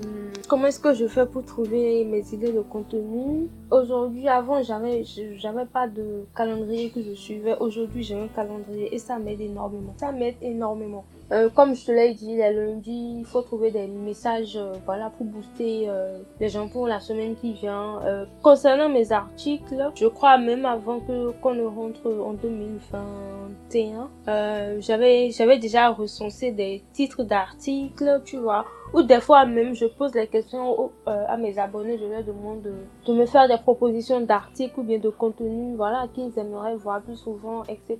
comment 0.46 0.66
est-ce 0.68 0.80
que 0.80 0.94
je 0.94 1.09
fais 1.09 1.26
pour 1.26 1.44
trouver 1.44 2.05
mes 2.05 2.24
idées 2.32 2.53
de 2.53 2.61
contenu? 2.61 3.49
Aujourd'hui, 3.70 4.28
avant, 4.28 4.62
j'avais, 4.62 5.05
j'avais 5.36 5.66
pas 5.66 5.88
de 5.88 6.24
calendrier 6.34 6.90
que 6.90 7.03
je 7.03 7.12
suivais. 7.12 7.57
Aujourd'hui, 7.59 8.05
j'ai 8.05 8.14
un 8.14 8.28
calendrier 8.28 8.94
et 8.94 8.99
ça 8.99 9.18
m'aide 9.18 9.40
énormément. 9.40 9.94
Ça 9.99 10.12
m'aide 10.12 10.36
énormément. 10.40 11.05
Euh, 11.30 11.50
comme 11.50 11.74
je 11.74 11.84
te 11.84 11.92
l'ai 11.92 12.14
dit, 12.14 12.36
les 12.36 12.52
lundis, 12.52 13.16
il 13.18 13.24
faut 13.24 13.42
trouver 13.42 13.70
des 13.70 13.86
messages 13.86 14.56
euh, 14.56 14.72
voilà, 14.86 15.10
pour 15.10 15.26
booster 15.26 15.84
euh, 15.88 16.20
les 16.40 16.48
gens 16.48 16.68
pour 16.68 16.86
la 16.86 17.00
semaine 17.00 17.36
qui 17.36 17.52
vient. 17.52 18.00
Euh, 18.04 18.24
concernant 18.42 18.88
mes 18.88 19.12
articles, 19.12 19.90
je 19.94 20.06
crois 20.06 20.38
même 20.38 20.64
avant 20.64 21.00
que 21.00 21.32
qu'on 21.42 21.54
ne 21.54 21.64
rentre 21.64 22.06
en 22.06 22.32
2021, 22.32 24.08
j'avais 24.80 25.30
j'avais 25.30 25.58
déjà 25.58 25.90
recensé 25.90 26.50
des 26.50 26.82
titres 26.92 27.24
d'articles, 27.24 28.22
tu 28.24 28.38
vois, 28.38 28.64
ou 28.93 29.03
des 29.03 29.20
fois 29.20 29.45
même, 29.45 29.74
je 29.74 29.86
pose 29.86 30.14
les 30.14 30.26
questions 30.26 30.91
euh, 31.07 31.24
à 31.28 31.36
mes 31.36 31.59
abonnés, 31.59 31.99
je 31.99 32.05
leur 32.05 32.24
demande 32.24 32.62
de, 32.62 33.12
me 33.12 33.26
faire 33.26 33.49
des 33.49 33.59
propositions 33.59 34.20
d'articles 34.20 34.78
ou 34.80 34.82
bien 34.82 34.99
de 34.99 35.09
contenu, 35.09 35.74
voilà, 35.76 36.07
qu'ils 36.12 36.39
aimeraient 36.39 36.76
voir 36.76 37.01
plus 37.03 37.16
souvent, 37.16 37.64
etc. 37.64 37.99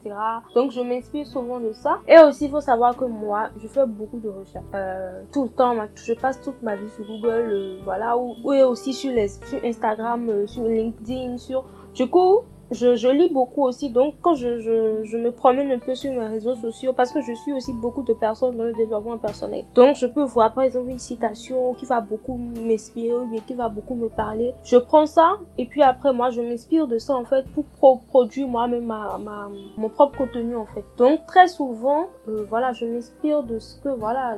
Donc 0.55 0.71
je 0.73 0.81
m'inspire 0.81 1.27
souvent 1.27 1.61
de 1.61 1.73
ça. 1.73 1.99
Et 2.07 2.19
aussi, 2.19 2.47
il 2.47 2.51
faut 2.51 2.61
savoir 2.61 2.97
que 2.97 3.05
moi, 3.05 3.51
je 3.61 3.67
fais 3.67 3.87
beaucoup 3.87 4.19
de 4.19 4.29
recherches. 4.29 4.65
Euh, 4.75 5.23
tout 5.33 5.45
le 5.45 5.51
temps, 5.51 5.75
je 5.95 6.13
passe 6.15 6.41
toute 6.41 6.63
ma 6.63 6.77
vie 6.77 6.89
sur 6.91 7.05
Google, 7.07 7.49
euh, 7.51 7.79
voilà, 7.85 8.17
ou, 8.17 8.37
ou 8.45 8.53
aussi 8.53 8.93
sur, 8.93 9.13
les, 9.13 9.29
sur 9.29 9.65
Instagram, 9.65 10.47
sur 10.47 10.65
LinkedIn, 10.65 11.39
sur... 11.39 11.65
Du 11.95 12.09
coup, 12.09 12.43
je, 12.71 12.97
je, 12.97 13.09
lis 13.09 13.31
beaucoup 13.33 13.65
aussi, 13.65 13.91
donc 13.91 14.15
quand 14.21 14.35
je, 14.35 14.61
je, 14.61 15.05
je, 15.05 15.17
me 15.17 15.33
promène 15.33 15.71
un 15.71 15.79
peu 15.79 15.95
sur 15.95 16.13
mes 16.13 16.27
réseaux 16.27 16.55
sociaux, 16.55 16.93
parce 16.93 17.13
que 17.13 17.21
je 17.21 17.33
suis 17.33 17.53
aussi 17.53 17.73
beaucoup 17.73 18.03
de 18.03 18.13
personnes 18.13 18.57
dans 18.57 18.65
le 18.65 18.75
développement 18.75 19.19
personnel. 19.19 19.65
Donc 19.75 19.97
je 19.97 20.07
peux 20.07 20.23
voir 20.23 20.53
par 20.53 20.65
exemple 20.65 20.91
une 20.91 20.99
citation 20.99 21.75
qui 21.75 21.87
va 21.87 22.01
beaucoup 22.01 22.37
m'inspirer 22.37 23.15
ou 23.15 23.29
qui 23.47 23.55
va 23.55 23.69
beaucoup 23.69 23.95
me 23.95 24.09
parler. 24.09 24.55
Je 24.65 24.77
prends 24.77 25.07
ça 25.07 25.39
et 25.57 25.67
puis 25.67 25.83
après 25.83 26.13
moi 26.13 26.31
je 26.31 26.41
m'inspire 26.41 26.87
de 26.87 26.99
ça 26.99 27.15
en 27.15 27.25
fait 27.25 27.47
pour 27.55 27.65
pro 27.65 27.97
produire 28.09 28.49
moi-même 28.49 28.85
ma, 28.85 29.19
ma, 29.19 29.49
mon 29.77 29.89
propre 29.89 30.19
contenu 30.19 30.57
en 30.57 30.67
fait. 30.67 30.85
Donc 30.97 31.27
très 31.27 31.49
souvent, 31.49 32.07
euh, 32.29 32.45
voilà, 32.49 32.73
je 32.73 32.85
m'inspire 32.85 33.43
de 33.43 33.59
ce 33.59 33.81
que 33.81 33.89
voilà 33.89 34.37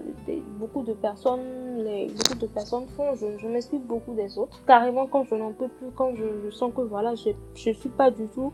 beaucoup 0.59 0.83
de 0.83 0.93
personnes, 0.93 1.41
les, 1.79 2.07
beaucoup 2.09 2.39
de 2.39 2.47
personnes 2.47 2.87
font. 2.97 3.15
Je, 3.15 3.27
je 3.39 3.49
m'inspire 3.49 3.81
beaucoup 3.81 4.15
des 4.15 4.39
autres. 4.39 4.61
Carrément 4.67 5.07
quand 5.07 5.25
je 5.25 5.35
n'en 5.35 5.53
peux 5.53 5.69
plus, 5.69 5.89
quand 5.95 6.15
je, 6.15 6.25
je 6.45 6.51
sens 6.51 6.73
que 6.75 6.83
voilà, 6.83 7.15
je, 7.15 7.31
je 7.55 7.71
suis 7.71 7.89
pas 7.89 8.11
du 8.11 8.20
tout 8.29 8.53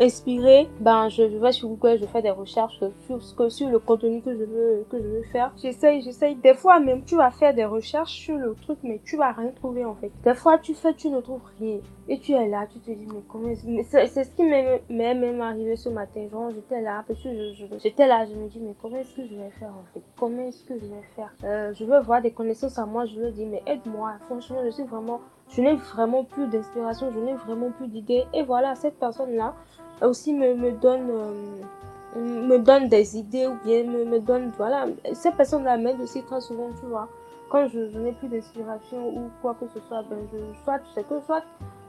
inspiré, 0.00 0.68
ben 0.80 1.08
je, 1.08 1.22
vais 1.22 1.52
sur 1.52 1.68
Google, 1.68 1.98
je 2.00 2.06
fais 2.06 2.22
des 2.22 2.30
recherches 2.30 2.82
sur 3.06 3.22
ce 3.22 3.34
que 3.34 3.48
sur 3.48 3.68
le 3.68 3.78
contenu 3.78 4.20
que 4.22 4.32
je 4.32 4.44
veux 4.44 4.86
que 4.90 4.98
je 5.00 5.06
veux 5.06 5.22
faire. 5.24 5.52
J'essaye, 5.56 6.02
j'essaye. 6.02 6.34
Des 6.36 6.54
fois 6.54 6.80
même 6.80 7.04
tu 7.04 7.16
vas 7.16 7.30
faire 7.30 7.54
des 7.54 7.64
recherches 7.64 8.12
sur 8.12 8.36
le 8.36 8.54
truc, 8.54 8.78
mais 8.82 9.00
tu 9.04 9.16
vas 9.16 9.32
rien 9.32 9.50
trouver 9.52 9.84
en 9.84 9.94
fait. 9.94 10.10
Des 10.24 10.34
fois 10.34 10.58
tu 10.58 10.74
fais, 10.74 10.94
tu 10.94 11.10
ne 11.10 11.20
trouves 11.20 11.42
rien. 11.60 11.78
Et 12.08 12.18
tu 12.18 12.32
es 12.32 12.48
là, 12.48 12.66
tu 12.70 12.80
te 12.80 12.90
dis 12.90 13.06
mais 13.06 13.22
comment 13.28 13.52
c'est 13.84 14.24
ce 14.24 14.30
qui 14.34 14.42
m'est 14.42 14.82
même 15.14 15.40
arrivé 15.40 15.76
ce 15.76 15.88
matin. 15.88 16.26
Genre 16.30 16.50
j'étais 16.50 16.80
là, 16.80 17.04
parce 17.06 17.22
que 17.22 17.28
j'étais 17.78 18.06
là, 18.06 18.26
je 18.26 18.34
me 18.34 18.48
dis 18.48 18.60
mais 18.60 18.74
comment 18.80 18.96
est-ce 18.96 19.16
que 19.16 19.26
je 19.26 19.34
vais 19.34 19.50
faire 19.50 19.70
en 19.70 19.84
fait? 19.92 20.02
Comment 20.18 20.48
est-ce 20.48 20.64
que 20.64 20.74
je 20.74 20.86
vais 20.86 21.02
faire? 21.14 21.32
Euh, 21.44 21.72
Je 21.72 21.84
veux 21.84 22.00
voir 22.00 22.20
des 22.20 22.32
connaissances 22.32 22.78
à 22.78 22.86
moi. 22.86 23.04
Je 23.06 23.20
veux 23.20 23.30
dire 23.30 23.46
mais 23.48 23.62
aide-moi. 23.66 24.14
Franchement 24.26 24.58
je 24.64 24.70
suis 24.70 24.84
vraiment 24.84 25.20
je 25.50 25.60
n'ai 25.60 25.74
vraiment 25.74 26.24
plus 26.24 26.46
d'inspiration, 26.48 27.10
je 27.14 27.20
n'ai 27.20 27.34
vraiment 27.34 27.70
plus 27.70 27.88
d'idées. 27.88 28.24
Et 28.32 28.42
voilà, 28.42 28.74
cette 28.74 28.98
personne-là 28.98 29.54
aussi 30.02 30.32
me, 30.32 30.54
me 30.54 30.72
donne... 30.72 31.10
Euh, 31.10 31.32
me 32.16 32.58
donne 32.58 32.88
des 32.88 33.16
idées 33.18 33.46
ou 33.46 33.56
bien 33.64 33.84
me, 33.84 34.04
me 34.04 34.20
donne 34.20 34.52
voilà. 34.56 34.86
Cette 35.12 35.36
personne 35.36 35.64
là 35.64 35.76
m'aide 35.76 36.00
aussi 36.00 36.22
très 36.22 36.40
souvent 36.40 36.70
tu 36.78 36.86
vois. 36.86 37.08
Quand 37.50 37.68
je, 37.68 37.98
n'ai 37.98 38.12
plus 38.12 38.28
d'inspiration 38.28 39.08
ou 39.08 39.30
quoi 39.42 39.54
que 39.54 39.66
ce 39.68 39.80
soit 39.80 40.02
ben 40.08 40.18
je 40.32 40.38
soit 40.64 40.80
sais 40.94 41.02
que 41.04 41.20
soit 41.20 41.42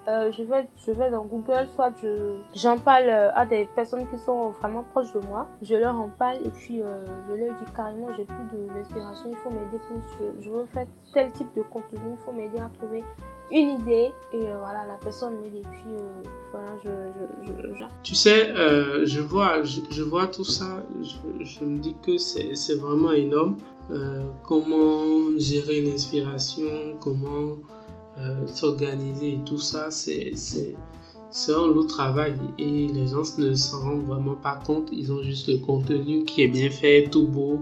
euh, 0.08 0.32
je 0.32 0.44
vais 0.44 0.68
je 0.78 0.92
vais 0.92 1.10
dans 1.10 1.26
Google 1.26 1.68
soit 1.76 1.92
je 2.02 2.36
j'en 2.54 2.78
parle 2.78 3.10
à 3.10 3.46
des 3.46 3.68
personnes 3.76 4.08
qui 4.08 4.18
sont 4.18 4.50
vraiment 4.50 4.84
proches 4.92 5.12
de 5.14 5.20
moi. 5.28 5.48
Je 5.62 5.76
leur 5.76 5.96
en 5.96 6.10
parle 6.10 6.38
et 6.46 6.50
puis 6.50 6.82
euh, 6.82 7.06
je 7.28 7.34
leur 7.34 7.54
dis 7.56 7.72
carrément 7.76 8.08
j'ai 8.16 8.26
plus 8.26 8.68
d'inspiration 8.74 9.30
il 9.30 9.38
faut 9.38 9.50
m'aider 9.50 9.80
je, 10.20 10.44
je 10.44 10.50
veux 10.50 10.66
faire 10.66 10.86
tel 11.14 11.32
type 11.32 11.54
de 11.56 11.62
contenu 11.64 12.00
il 12.12 12.18
faut 12.18 12.32
m'aider 12.32 12.60
à 12.60 12.70
trouver 12.78 13.04
une 13.52 13.80
idée 13.82 14.12
et 14.34 14.48
euh, 14.48 14.58
voilà 14.58 14.86
la 14.88 14.96
personne 14.96 15.36
me 15.36 15.50
dit 15.50 15.62
puis 15.72 15.92
euh, 15.92 16.30
voilà 16.52 16.72
je, 16.84 17.84
tu 18.04 18.16
sais 18.16 18.50
euh, 18.50 19.06
je 19.06 19.22
vois 20.02 20.28
tout 20.28 20.44
ça 20.44 20.84
je, 21.40 21.64
me 21.64 21.78
dis 21.78 21.96
que 22.02 22.18
c'est 22.18 22.76
vraiment 22.76 23.12
énorme 23.12 23.58
comment 24.44 25.38
gérer 25.38 25.82
l'inspiration 25.82 26.98
comment 27.00 27.58
s'organiser 28.48 29.34
et 29.34 29.40
tout 29.46 29.60
ça 29.60 29.92
c'est 29.92 30.34
c'est 31.30 31.54
un 31.54 31.68
lourd 31.68 31.88
travail 31.88 32.34
et 32.58 32.88
les 32.88 33.08
gens 33.08 33.24
ne 33.38 33.54
s'en 33.56 33.82
rendent 33.82 34.06
vraiment 34.06 34.36
pas 34.36 34.56
compte. 34.66 34.88
Ils 34.94 35.12
ont 35.12 35.22
juste 35.22 35.50
le 35.50 35.58
contenu 35.58 36.24
qui 36.24 36.44
est 36.44 36.48
bien 36.48 36.70
fait 36.70 37.10
tout 37.12 37.28
beau 37.28 37.60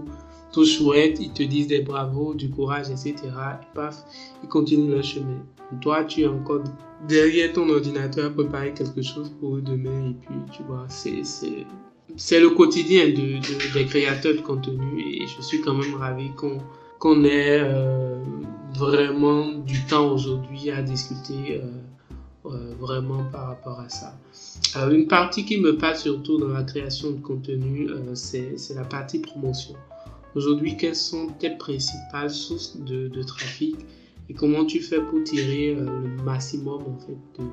tout 0.54 0.64
chouette, 0.64 1.18
ils 1.20 1.32
te 1.32 1.42
disent 1.42 1.66
des 1.66 1.80
bravos, 1.80 2.32
du 2.34 2.48
courage, 2.48 2.88
etc. 2.88 3.14
Et 3.16 3.74
paf, 3.74 4.04
ils 4.42 4.48
continuent 4.48 4.92
leur 4.92 5.02
chemin. 5.02 5.40
Toi, 5.80 6.04
tu 6.04 6.20
es 6.20 6.26
encore 6.28 6.62
derrière 7.08 7.52
ton 7.52 7.68
ordinateur 7.68 8.26
à 8.26 8.30
préparer 8.30 8.72
quelque 8.72 9.02
chose 9.02 9.32
pour 9.40 9.56
demain. 9.56 10.10
Et 10.10 10.14
puis, 10.24 10.36
tu 10.52 10.62
vois, 10.62 10.86
c'est, 10.88 12.38
le 12.38 12.50
quotidien 12.50 13.08
de, 13.08 13.74
des 13.74 13.86
créateurs 13.86 14.34
de 14.34 14.40
contenu. 14.40 15.00
Et 15.00 15.26
je 15.26 15.42
suis 15.42 15.60
quand 15.60 15.74
même 15.74 15.96
ravi 15.96 16.30
qu'on, 16.36 16.58
qu'on 17.00 17.24
ait 17.24 17.60
euh, 17.60 18.22
vraiment 18.78 19.50
du 19.52 19.84
temps 19.86 20.12
aujourd'hui 20.12 20.70
à 20.70 20.82
discuter. 20.82 21.60
Euh, 21.62 21.70
euh, 22.46 22.74
vraiment 22.78 23.24
par 23.32 23.46
rapport 23.46 23.80
à 23.80 23.88
ça. 23.88 24.18
une 24.90 25.08
partie 25.08 25.46
qui 25.46 25.58
me 25.58 25.78
passe 25.78 26.02
surtout 26.02 26.36
dans 26.36 26.48
la 26.48 26.62
création 26.62 27.12
de 27.12 27.20
contenu, 27.22 27.88
c'est, 28.12 28.58
c'est 28.58 28.74
la 28.74 28.84
partie 28.84 29.20
promotion. 29.20 29.74
Aujourd'hui, 30.34 30.76
quelles 30.76 30.96
sont 30.96 31.28
tes 31.38 31.50
principales 31.50 32.30
sources 32.30 32.76
de, 32.76 33.22
trafic 33.22 33.76
et 34.28 34.34
comment 34.34 34.64
tu 34.64 34.80
fais 34.80 35.00
pour 35.00 35.22
tirer 35.22 35.76
euh, 35.76 35.84
le 35.84 36.22
maximum 36.24 36.82
en 36.82 36.98
fait 36.98 37.16
de... 37.38 37.48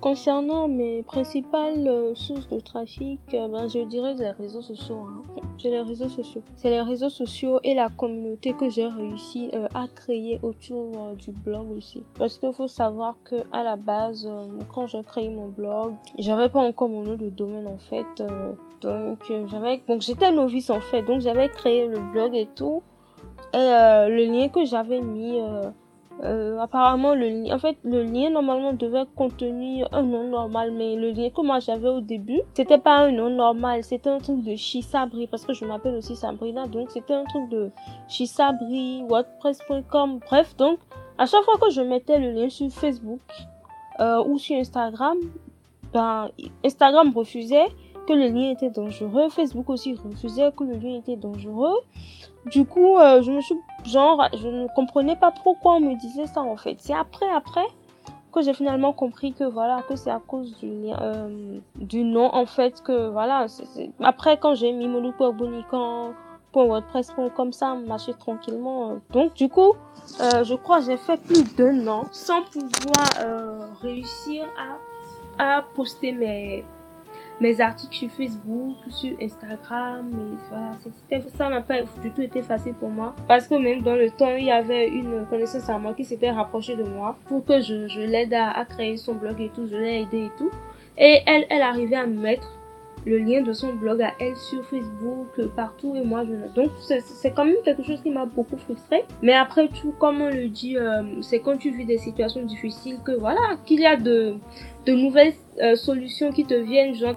Concernant 0.00 0.66
mes 0.66 1.04
principales 1.04 1.86
euh, 1.86 2.14
sources 2.16 2.48
de 2.48 2.58
trafic, 2.58 3.20
euh, 3.34 3.46
ben, 3.46 3.68
je 3.68 3.86
dirais 3.86 4.14
les 4.14 4.30
réseaux 4.30 4.62
sociaux. 4.62 5.06
Hein. 5.06 5.22
C'est 5.60 5.70
les 5.70 5.82
réseaux 5.82 6.08
sociaux. 6.08 6.42
C'est 6.56 6.70
les 6.70 6.80
réseaux 6.80 7.10
sociaux 7.10 7.60
et 7.62 7.74
la 7.74 7.88
communauté 7.90 8.54
que 8.54 8.68
j'ai 8.68 8.86
réussi 8.86 9.50
à 9.74 9.86
créer 9.86 10.40
autour 10.42 11.14
du 11.14 11.30
blog 11.30 11.70
aussi. 11.76 12.02
Parce 12.18 12.38
qu'il 12.38 12.52
faut 12.52 12.66
savoir 12.66 13.14
que 13.22 13.36
à 13.52 13.62
la 13.62 13.76
base, 13.76 14.28
quand 14.74 14.88
j'ai 14.88 15.04
créé 15.04 15.28
mon 15.28 15.48
blog, 15.48 15.92
j'avais 16.18 16.48
pas 16.48 16.60
encore 16.60 16.88
mon 16.88 17.04
nom 17.04 17.14
de 17.14 17.28
domaine 17.28 17.68
en 17.68 17.78
fait. 17.78 18.24
Donc 18.82 19.18
j'avais, 19.46 19.82
donc 19.88 20.02
j'étais 20.02 20.30
novice 20.32 20.70
en 20.70 20.80
fait. 20.80 21.02
Donc 21.02 21.20
j'avais 21.20 21.48
créé 21.48 21.86
le 21.86 21.98
blog 21.98 22.34
et 22.34 22.48
tout. 22.54 22.82
Et 23.54 23.58
euh, 23.58 24.08
le 24.08 24.24
lien 24.24 24.48
que 24.48 24.64
j'avais 24.64 25.02
mis, 25.02 25.38
euh, 25.38 25.70
euh, 26.24 26.58
apparemment, 26.58 27.14
le 27.14 27.28
lien, 27.28 27.54
en 27.54 27.58
fait, 27.58 27.76
le 27.84 28.02
lien 28.02 28.30
normalement 28.30 28.72
devait 28.72 29.04
contenir 29.14 29.88
un 29.92 30.02
nom 30.02 30.24
normal, 30.24 30.72
mais 30.72 30.96
le 30.96 31.10
lien 31.10 31.28
que 31.28 31.42
moi 31.42 31.60
j'avais 31.60 31.88
au 31.88 32.00
début, 32.00 32.40
c'était 32.54 32.78
pas 32.78 32.96
un 32.96 33.12
nom 33.12 33.28
normal, 33.28 33.84
c'était 33.84 34.08
un 34.08 34.18
truc 34.18 34.42
de 34.42 34.56
Chisabri, 34.56 35.26
parce 35.26 35.44
que 35.44 35.52
je 35.52 35.66
m'appelle 35.66 35.96
aussi 35.96 36.16
Sabrina, 36.16 36.66
donc 36.66 36.90
c'était 36.90 37.12
un 37.12 37.24
truc 37.24 37.50
de 37.50 37.70
Chisabri, 38.08 39.02
WordPress.com, 39.06 40.20
bref, 40.26 40.56
donc 40.56 40.78
à 41.18 41.26
chaque 41.26 41.42
fois 41.44 41.58
que 41.58 41.70
je 41.70 41.82
mettais 41.82 42.18
le 42.18 42.30
lien 42.30 42.48
sur 42.48 42.70
Facebook 42.70 43.20
ou 44.26 44.38
sur 44.38 44.56
Instagram, 44.56 45.18
ben, 45.92 46.30
Instagram 46.64 47.12
refusait 47.14 47.68
que 48.06 48.12
le 48.12 48.28
lien 48.28 48.50
était 48.50 48.70
dangereux, 48.70 49.28
Facebook 49.30 49.70
aussi 49.70 49.94
refusait 49.94 50.52
que 50.56 50.64
le 50.64 50.74
lien 50.74 50.96
était 50.98 51.16
dangereux. 51.16 51.76
Du 52.46 52.64
coup, 52.64 52.98
euh, 52.98 53.22
je 53.22 53.30
me 53.30 53.40
suis 53.40 53.54
genre, 53.84 54.28
je 54.32 54.48
ne 54.48 54.66
comprenais 54.74 55.16
pas 55.16 55.30
pourquoi 55.30 55.74
on 55.74 55.80
me 55.80 55.94
disait 55.94 56.26
ça 56.26 56.42
en 56.42 56.56
fait. 56.56 56.76
C'est 56.78 56.94
après, 56.94 57.28
après 57.30 57.66
que 58.32 58.42
j'ai 58.42 58.54
finalement 58.54 58.92
compris 58.92 59.32
que 59.32 59.44
voilà, 59.44 59.82
que 59.88 59.94
c'est 59.94 60.10
à 60.10 60.20
cause 60.26 60.56
du 60.58 60.72
euh, 61.00 61.58
du 61.76 62.02
nom 62.02 62.34
en 62.34 62.46
fait 62.46 62.82
que 62.82 63.10
voilà. 63.10 63.46
Après 64.00 64.38
quand 64.38 64.54
j'ai 64.54 64.72
mis 64.72 64.88
mon 64.88 65.12
WordPress.com 66.54 67.52
ça 67.52 67.74
marchait 67.74 68.14
tranquillement. 68.14 68.98
Donc 69.12 69.34
du 69.34 69.48
coup, 69.48 69.74
euh, 70.20 70.44
je 70.44 70.54
crois 70.54 70.80
j'ai 70.80 70.96
fait 70.96 71.18
plus 71.18 71.44
d'un 71.56 71.86
an 71.86 72.04
sans 72.10 72.42
pouvoir 72.42 73.08
euh, 73.20 73.60
réussir 73.80 74.46
à, 75.38 75.56
à 75.58 75.62
poster 75.74 76.12
mes 76.12 76.64
mes 77.40 77.60
articles 77.60 77.94
sur 77.94 78.10
Facebook, 78.10 78.76
sur 78.88 79.16
Instagram, 79.20 80.10
et 80.12 80.36
voilà, 80.48 81.20
ça 81.36 81.48
n'a 81.48 81.60
pas 81.60 81.82
du 82.02 82.10
tout 82.10 82.22
été 82.22 82.42
facile 82.42 82.74
pour 82.74 82.90
moi. 82.90 83.14
Parce 83.26 83.48
que 83.48 83.54
même 83.54 83.82
dans 83.82 83.96
le 83.96 84.10
temps, 84.10 84.34
il 84.36 84.44
y 84.44 84.50
avait 84.50 84.88
une 84.88 85.26
connaissance 85.26 85.68
à 85.68 85.78
moi 85.78 85.94
qui 85.94 86.04
s'était 86.04 86.30
rapprochée 86.30 86.76
de 86.76 86.84
moi 86.84 87.16
pour 87.26 87.44
que 87.44 87.60
je, 87.60 88.00
l'aide 88.00 88.34
à, 88.34 88.64
créer 88.64 88.96
son 88.96 89.14
blog 89.14 89.40
et 89.40 89.48
tout, 89.48 89.66
je 89.66 89.76
l'ai 89.76 90.02
aidé 90.02 90.26
et 90.26 90.30
tout. 90.38 90.50
Et 90.98 91.20
elle, 91.26 91.46
elle 91.50 91.62
arrivait 91.62 91.96
à 91.96 92.06
mettre 92.06 92.61
le 93.04 93.18
lien 93.18 93.42
de 93.42 93.52
son 93.52 93.74
blog 93.74 94.00
à 94.02 94.12
elle 94.20 94.36
sur 94.36 94.64
Facebook, 94.64 95.28
euh, 95.38 95.48
partout, 95.48 95.94
et 95.96 96.04
moi 96.04 96.24
je... 96.24 96.34
Donc 96.54 96.70
c'est 96.78 97.30
quand 97.32 97.44
même 97.44 97.56
quelque 97.64 97.82
chose 97.82 98.00
qui 98.02 98.10
m'a 98.10 98.26
beaucoup 98.26 98.56
frustrée. 98.56 99.04
Mais 99.22 99.34
après 99.34 99.68
tout, 99.68 99.92
comme 99.98 100.20
on 100.20 100.28
le 100.28 100.48
dit, 100.48 100.76
euh, 100.76 101.02
c'est 101.20 101.40
quand 101.40 101.56
tu 101.56 101.70
vis 101.70 101.84
des 101.84 101.98
situations 101.98 102.42
difficiles 102.42 102.98
que 103.04 103.12
voilà, 103.12 103.40
qu'il 103.64 103.80
y 103.80 103.86
a 103.86 103.96
de, 103.96 104.34
de 104.86 104.92
nouvelles 104.92 105.34
euh, 105.60 105.74
solutions 105.74 106.30
qui 106.30 106.44
te 106.44 106.54
viennent, 106.54 106.94
genre 106.94 107.14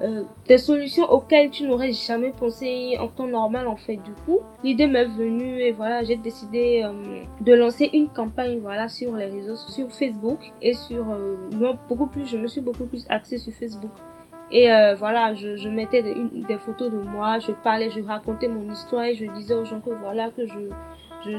des 0.47 0.57
solutions 0.57 1.05
auxquelles 1.05 1.51
tu 1.51 1.63
n'aurais 1.63 1.93
jamais 1.93 2.31
pensé 2.31 2.97
en 2.99 3.07
temps 3.07 3.27
normal 3.27 3.67
en 3.67 3.75
fait. 3.77 3.97
Du 3.97 4.13
coup, 4.25 4.39
l'idée 4.63 4.87
m'est 4.87 5.05
venue 5.05 5.59
et 5.61 5.71
voilà, 5.71 6.03
j'ai 6.03 6.15
décidé 6.15 6.83
de 7.41 7.53
lancer 7.53 7.89
une 7.93 8.09
campagne 8.09 8.59
voilà 8.59 8.87
sur 8.87 9.15
les 9.15 9.25
réseaux, 9.25 9.55
sur 9.55 9.91
Facebook 9.91 10.39
et 10.61 10.73
sur 10.73 11.05
beaucoup 11.87 12.07
plus, 12.07 12.25
je 12.25 12.37
me 12.37 12.47
suis 12.47 12.61
beaucoup 12.61 12.85
plus 12.85 13.05
axée 13.09 13.37
sur 13.37 13.53
Facebook. 13.53 13.91
Et 14.51 14.71
euh, 14.71 14.95
voilà, 14.95 15.33
je, 15.33 15.67
mettais 15.67 16.03
des, 16.03 16.15
des, 16.47 16.57
photos 16.57 16.91
de 16.91 16.97
moi, 16.97 17.39
je 17.39 17.51
parlais, 17.51 17.89
je 17.89 18.01
racontais 18.01 18.47
mon 18.47 18.71
histoire 18.71 19.03
et 19.03 19.15
je 19.15 19.25
disais 19.33 19.55
aux 19.55 19.65
gens 19.65 19.81
que 19.81 19.89
voilà, 19.89 20.29
que 20.29 20.45
je, 20.45 20.69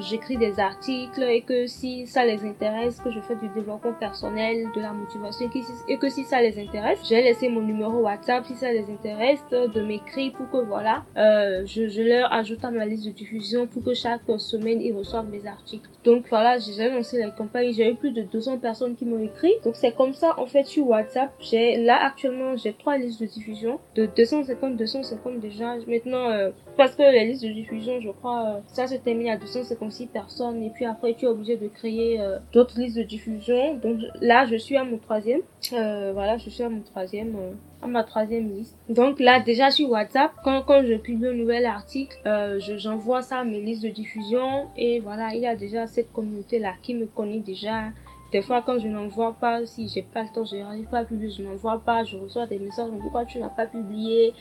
j'écris 0.00 0.36
des 0.36 0.58
articles 0.60 1.22
et 1.22 1.42
que 1.42 1.66
si 1.66 2.06
ça 2.06 2.24
les 2.24 2.44
intéresse, 2.44 3.00
que 3.00 3.10
je 3.10 3.20
fais 3.20 3.36
du 3.36 3.48
développement 3.48 3.92
personnel, 3.92 4.66
de 4.74 4.80
la 4.80 4.92
motivation 4.92 5.48
et 5.88 5.98
que 5.98 6.08
si 6.08 6.24
ça 6.24 6.40
les 6.40 6.58
intéresse, 6.58 7.00
j'ai 7.08 7.22
laissé 7.22 7.48
mon 7.48 7.60
numéro 7.60 8.00
WhatsApp 8.00 8.44
si 8.46 8.54
ça 8.54 8.72
les 8.72 8.90
intéresse 8.90 9.44
de 9.50 9.80
m'écrire 9.80 10.32
pour 10.32 10.50
que 10.50 10.64
voilà, 10.64 11.04
euh, 11.16 11.62
je, 11.66 11.88
je, 11.88 12.02
leur 12.02 12.32
ajoute 12.32 12.64
à 12.64 12.70
ma 12.70 12.86
liste 12.86 13.06
de 13.06 13.10
diffusion 13.10 13.66
pour 13.66 13.82
que 13.82 13.94
chaque 13.94 14.22
semaine 14.38 14.80
ils 14.80 14.92
reçoivent 14.92 15.28
mes 15.28 15.46
articles. 15.46 15.88
Donc 16.04 16.26
voilà, 16.28 16.58
j'ai 16.58 16.88
lancé 16.88 17.18
la 17.18 17.30
campagne, 17.30 17.72
j'ai 17.72 17.90
eu 17.90 17.94
plus 17.94 18.12
de 18.12 18.22
200 18.22 18.58
personnes 18.58 18.94
qui 18.96 19.04
m'ont 19.04 19.22
écrit. 19.22 19.52
Donc 19.64 19.76
c'est 19.76 19.92
comme 19.92 20.14
ça 20.14 20.38
en 20.38 20.46
fait 20.46 20.64
sur 20.64 20.88
WhatsApp, 20.88 21.32
j'ai 21.40 21.76
là 21.78 21.98
actuellement 22.04 22.56
j'ai 22.56 22.72
trois 22.72 22.98
listes 22.98 23.20
de 23.20 23.26
diffusion 23.26 23.80
de 23.94 24.06
250 24.06 24.76
250 24.76 25.40
déjà. 25.40 25.76
Maintenant 25.86 26.30
euh, 26.30 26.50
parce 26.76 26.94
que 26.94 27.02
les 27.02 27.26
listes 27.26 27.42
de 27.42 27.52
diffusion, 27.52 28.00
je 28.00 28.10
crois 28.10 28.46
euh, 28.46 28.60
ça 28.68 28.86
se 28.86 28.94
termine 28.96 29.28
à 29.28 29.36
250 29.36 29.75
personnes 30.06 30.62
et 30.62 30.70
puis 30.70 30.84
après 30.84 31.14
tu 31.14 31.24
es 31.24 31.28
obligé 31.28 31.56
de 31.56 31.68
créer 31.68 32.20
euh, 32.20 32.38
d'autres 32.52 32.78
listes 32.78 32.96
de 32.96 33.02
diffusion. 33.02 33.76
Donc 33.76 34.00
là, 34.20 34.46
je 34.46 34.56
suis 34.56 34.76
à 34.76 34.84
mon 34.84 34.98
troisième. 34.98 35.40
Euh, 35.72 36.12
voilà, 36.12 36.38
je 36.38 36.50
suis 36.50 36.62
à 36.62 36.68
mon 36.68 36.80
troisième, 36.80 37.34
euh, 37.36 37.52
à 37.82 37.86
ma 37.86 38.04
troisième 38.04 38.48
liste. 38.48 38.76
Donc 38.88 39.20
là, 39.20 39.40
déjà 39.40 39.70
sur 39.70 39.90
WhatsApp, 39.90 40.32
quand, 40.44 40.62
quand 40.62 40.82
je 40.84 40.94
publie 40.94 41.28
un 41.28 41.34
nouvel 41.34 41.66
article, 41.66 42.16
j'envoie 42.58 43.22
ça 43.22 43.38
à 43.38 43.44
mes 43.44 43.60
listes 43.60 43.82
de 43.82 43.88
diffusion 43.88 44.66
et 44.76 45.00
voilà, 45.00 45.34
il 45.34 45.40
y 45.40 45.46
a 45.46 45.56
déjà 45.56 45.86
cette 45.86 46.12
communauté 46.12 46.58
là 46.58 46.74
qui 46.82 46.94
me 46.94 47.06
connaît 47.06 47.40
déjà. 47.40 47.84
Des 48.32 48.42
fois, 48.42 48.60
quand 48.60 48.78
je 48.78 48.88
n'en 48.88 49.06
vois 49.06 49.34
pas, 49.34 49.64
si 49.66 49.88
j'ai 49.88 50.02
pas 50.02 50.22
le 50.24 50.28
temps, 50.34 50.44
je 50.44 50.56
n'arrive 50.56 50.88
pas 50.88 50.98
à 50.98 51.04
publier, 51.04 51.30
je 51.30 51.42
n'en 51.42 51.54
vois 51.54 51.78
pas, 51.78 52.02
je 52.02 52.16
reçois 52.16 52.46
des 52.46 52.58
messages, 52.58 52.90
pourquoi 53.00 53.24
tu 53.24 53.38
n'as 53.38 53.48
pas 53.48 53.66
publié 53.66 54.34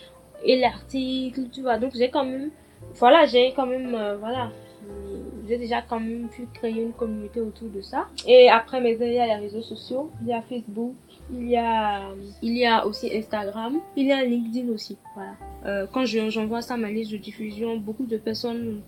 et 0.43 0.59
l'article, 0.59 1.49
tu 1.51 1.61
vois. 1.61 1.77
Donc 1.77 1.93
j'ai 1.95 2.09
quand 2.09 2.25
même, 2.25 2.49
voilà, 2.95 3.25
j'ai 3.25 3.53
quand 3.53 3.67
même, 3.67 3.91
voilà, 4.19 4.51
j'ai 5.47 5.57
déjà 5.57 5.81
quand 5.81 5.99
même 5.99 6.27
pu 6.29 6.47
créer 6.53 6.81
une 6.81 6.93
communauté 6.93 7.39
autour 7.39 7.69
de 7.69 7.81
ça. 7.81 8.07
Et 8.27 8.49
après, 8.49 8.81
mais 8.81 8.97
il 8.99 9.13
y 9.13 9.19
a 9.19 9.27
les 9.27 9.35
réseaux 9.35 9.61
sociaux, 9.61 10.11
il 10.21 10.27
y 10.27 10.33
a 10.33 10.41
Facebook, 10.41 10.95
il 11.31 11.49
y 11.49 11.57
a, 11.57 12.01
il 12.41 12.57
y 12.57 12.65
a 12.65 12.85
aussi 12.85 13.15
Instagram, 13.15 13.79
il 13.95 14.07
y 14.07 14.11
a 14.11 14.23
LinkedIn 14.23 14.71
aussi. 14.71 14.97
Voilà. 15.15 15.33
Euh, 15.65 15.87
quand 15.91 16.05
j'envoie 16.05 16.61
ça 16.61 16.75
à 16.75 16.77
ma 16.77 16.89
liste 16.89 17.11
de 17.11 17.17
diffusion, 17.17 17.77
beaucoup 17.77 18.05
de 18.05 18.17
personnes 18.17 18.81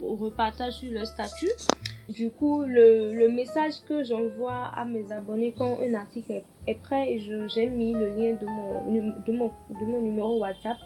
repartagent 0.00 0.74
sur 0.74 0.92
leur 0.92 1.06
statut. 1.06 1.50
Du 2.08 2.30
coup, 2.30 2.62
le, 2.62 3.14
le 3.14 3.28
message 3.30 3.74
que 3.88 4.04
j'envoie 4.04 4.70
à 4.76 4.84
mes 4.84 5.10
abonnés 5.10 5.54
quand 5.56 5.78
un 5.80 5.94
article 5.94 6.32
est, 6.32 6.44
est 6.66 6.74
prêt, 6.74 7.18
j'ai 7.48 7.66
mis 7.66 7.94
le 7.94 8.08
lien 8.08 8.36
de 8.40 8.46
mon, 8.46 8.92
de 9.26 9.32
mon, 9.32 9.50
de 9.70 9.86
mon 9.86 10.00
numéro 10.02 10.38
WhatsApp 10.38 10.76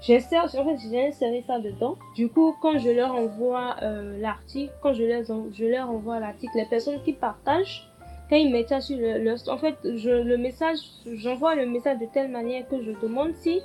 J'insère, 0.00 0.44
en 0.44 0.48
fait, 0.64 0.78
j'ai 0.90 1.08
inséré 1.08 1.42
ça 1.46 1.58
dedans. 1.58 1.96
Du 2.14 2.28
coup, 2.28 2.54
quand 2.62 2.78
je 2.78 2.90
leur 2.90 3.14
envoie 3.14 3.76
euh, 3.82 4.18
l'article, 4.20 4.72
quand 4.80 4.92
je, 4.92 5.02
les 5.02 5.24
je 5.24 5.64
leur 5.64 5.90
envoie 5.90 6.20
l'article, 6.20 6.52
les 6.56 6.66
personnes 6.66 7.02
qui 7.02 7.12
partagent, 7.12 7.88
quand 8.30 8.36
ils 8.36 8.52
mettent 8.52 8.68
ça 8.68 8.80
sur 8.80 8.96
le, 8.98 9.34
en 9.50 9.58
fait, 9.58 9.76
le 9.84 10.36
message, 10.36 10.78
j'envoie 11.14 11.54
le 11.54 11.66
message 11.66 11.98
de 11.98 12.06
telle 12.06 12.30
manière 12.30 12.68
que 12.68 12.80
je 12.82 12.92
demande 13.00 13.34
si, 13.34 13.60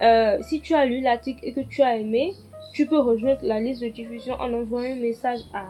euh, 0.00 0.38
si 0.42 0.60
tu 0.60 0.74
as 0.74 0.86
lu 0.86 1.00
l'article 1.00 1.40
et 1.44 1.52
que 1.52 1.60
tu 1.60 1.82
as 1.82 1.96
aimé, 1.96 2.34
tu 2.72 2.86
peux 2.86 2.98
rejoindre 2.98 3.40
la 3.42 3.60
liste 3.60 3.82
de 3.82 3.88
diffusion 3.88 4.34
en 4.34 4.52
envoyant 4.52 4.96
un 4.96 5.00
message 5.00 5.40
à, 5.52 5.66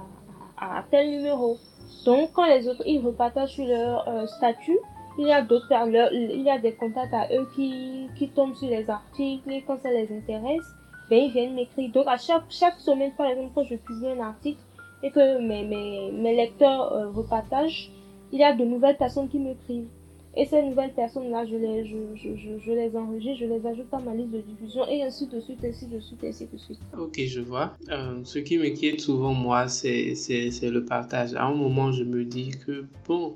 à, 0.57 0.85
tel 0.91 1.11
numéro. 1.11 1.59
Donc, 2.05 2.31
quand 2.33 2.47
les 2.47 2.69
autres, 2.69 2.83
ils 2.87 3.01
repartagent 3.01 3.55
sur 3.55 3.67
leur 3.67 4.09
euh, 4.09 4.27
statut, 4.27 4.79
il 5.19 5.27
y 5.27 5.32
a 5.32 5.43
d'autres 5.43 5.66
il 6.12 6.43
y 6.43 6.51
a 6.51 6.59
des 6.59 6.73
contacts 6.73 7.12
à 7.12 7.28
eux 7.35 7.47
qui, 7.55 8.07
qui 8.16 8.28
tombent 8.28 8.55
sur 8.55 8.69
les 8.69 8.89
articles 8.89 9.51
et 9.51 9.62
quand 9.66 9.78
ça 9.82 9.90
les 9.90 10.09
intéresse, 10.16 10.74
ben 11.11 11.24
ils 11.24 11.32
viennent 11.32 11.55
m'écrire. 11.55 11.90
Donc 11.93 12.07
à 12.07 12.16
chaque, 12.16 12.45
chaque 12.49 12.78
semaine, 12.78 13.12
par 13.16 13.27
exemple, 13.27 13.51
quand 13.55 13.65
je 13.65 13.74
publie 13.74 14.09
un 14.09 14.20
article 14.20 14.61
et 15.03 15.11
que 15.11 15.40
mes, 15.40 15.65
mes, 16.12 16.36
lecteurs 16.36 16.93
euh, 16.93 17.11
repartagent, 17.11 17.90
il 18.32 18.39
y 18.39 18.45
a 18.45 18.55
de 18.55 18.65
nouvelles 18.65 18.97
personnes 18.97 19.28
qui 19.28 19.39
m'écrivent. 19.39 19.89
Et 20.36 20.45
ces 20.45 20.62
nouvelles 20.62 20.93
personnes-là, 20.93 21.47
je 21.47 21.57
les, 21.57 21.85
je, 21.86 21.97
je, 22.15 22.59
je, 22.65 22.70
les 22.70 22.95
enregistre, 22.97 23.39
je 23.40 23.47
les 23.47 23.66
ajoute 23.66 23.93
à 23.93 23.99
ma 23.99 24.15
liste 24.15 24.31
de 24.31 24.40
diffusion 24.40 24.86
et 24.86 25.03
ainsi 25.03 25.27
de 25.27 25.40
suite, 25.40 25.59
ainsi 25.65 25.86
de 25.86 25.99
suite, 25.99 26.23
ainsi 26.23 26.47
de 26.47 26.59
suite. 26.59 26.78
Ok, 26.97 27.19
je 27.27 27.40
vois. 27.40 27.77
Euh, 27.90 28.20
ce 28.23 28.39
qui 28.39 28.57
m'inquiète 28.59 29.01
souvent, 29.01 29.32
moi, 29.32 29.66
c'est 29.66 30.15
le 30.62 30.85
partage. 30.85 31.35
À 31.35 31.47
un 31.47 31.55
moment, 31.55 31.90
je 31.90 32.05
me 32.05 32.24
dis 32.24 32.51
que, 32.51 32.85
bon, 33.09 33.35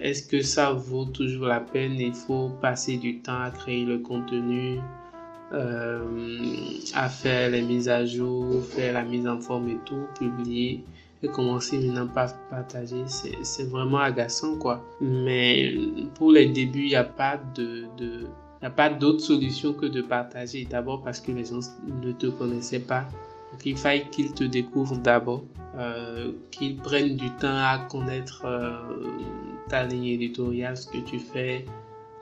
est-ce 0.00 0.22
que 0.22 0.40
ça 0.42 0.72
vaut 0.72 1.04
toujours 1.04 1.46
la 1.46 1.60
peine? 1.60 1.94
Il 1.98 2.14
faut 2.14 2.50
passer 2.60 2.96
du 2.96 3.18
temps 3.18 3.40
à 3.40 3.50
créer 3.50 3.84
le 3.84 3.98
contenu, 3.98 4.78
euh, 5.52 6.00
à 6.94 7.08
faire 7.08 7.50
les 7.50 7.62
mises 7.62 7.88
à 7.88 8.04
jour, 8.04 8.64
faire 8.64 8.94
la 8.94 9.02
mise 9.02 9.26
en 9.26 9.40
forme 9.40 9.68
et 9.68 9.78
tout, 9.84 10.06
publier 10.18 10.84
et 11.22 11.28
commencer 11.28 11.78
maintenant 11.78 12.08
par 12.08 12.34
partager. 12.50 13.04
C'est 13.06 13.68
vraiment 13.70 13.98
agaçant 13.98 14.56
quoi. 14.56 14.84
Mais 15.00 15.74
pour 16.14 16.32
les 16.32 16.46
débuts, 16.46 16.84
il 16.84 16.88
n'y 16.88 16.96
a 16.96 17.04
pas 17.04 17.40
de 17.54 17.86
a 18.62 18.70
pas 18.70 18.88
d'autre 18.88 19.20
solution 19.20 19.72
que 19.72 19.86
de 19.86 20.02
partager. 20.02 20.66
D'abord 20.68 21.02
parce 21.02 21.20
que 21.20 21.30
les 21.30 21.44
gens 21.44 21.60
ne 22.02 22.12
te 22.12 22.26
connaissaient 22.26 22.80
pas. 22.80 23.04
Donc 23.52 23.64
il 23.64 23.76
faille 23.76 24.08
qu'ils 24.10 24.32
te 24.32 24.44
découvrent 24.44 24.98
d'abord, 24.98 25.44
euh, 25.78 26.32
qu'ils 26.50 26.76
prennent 26.76 27.16
du 27.16 27.30
temps 27.30 27.46
à 27.48 27.86
connaître 27.88 28.44
ta 29.68 29.84
ligne 29.84 30.06
éditoriale, 30.06 30.76
ce 30.76 30.86
que 30.86 30.98
tu 30.98 31.18
fais, 31.18 31.64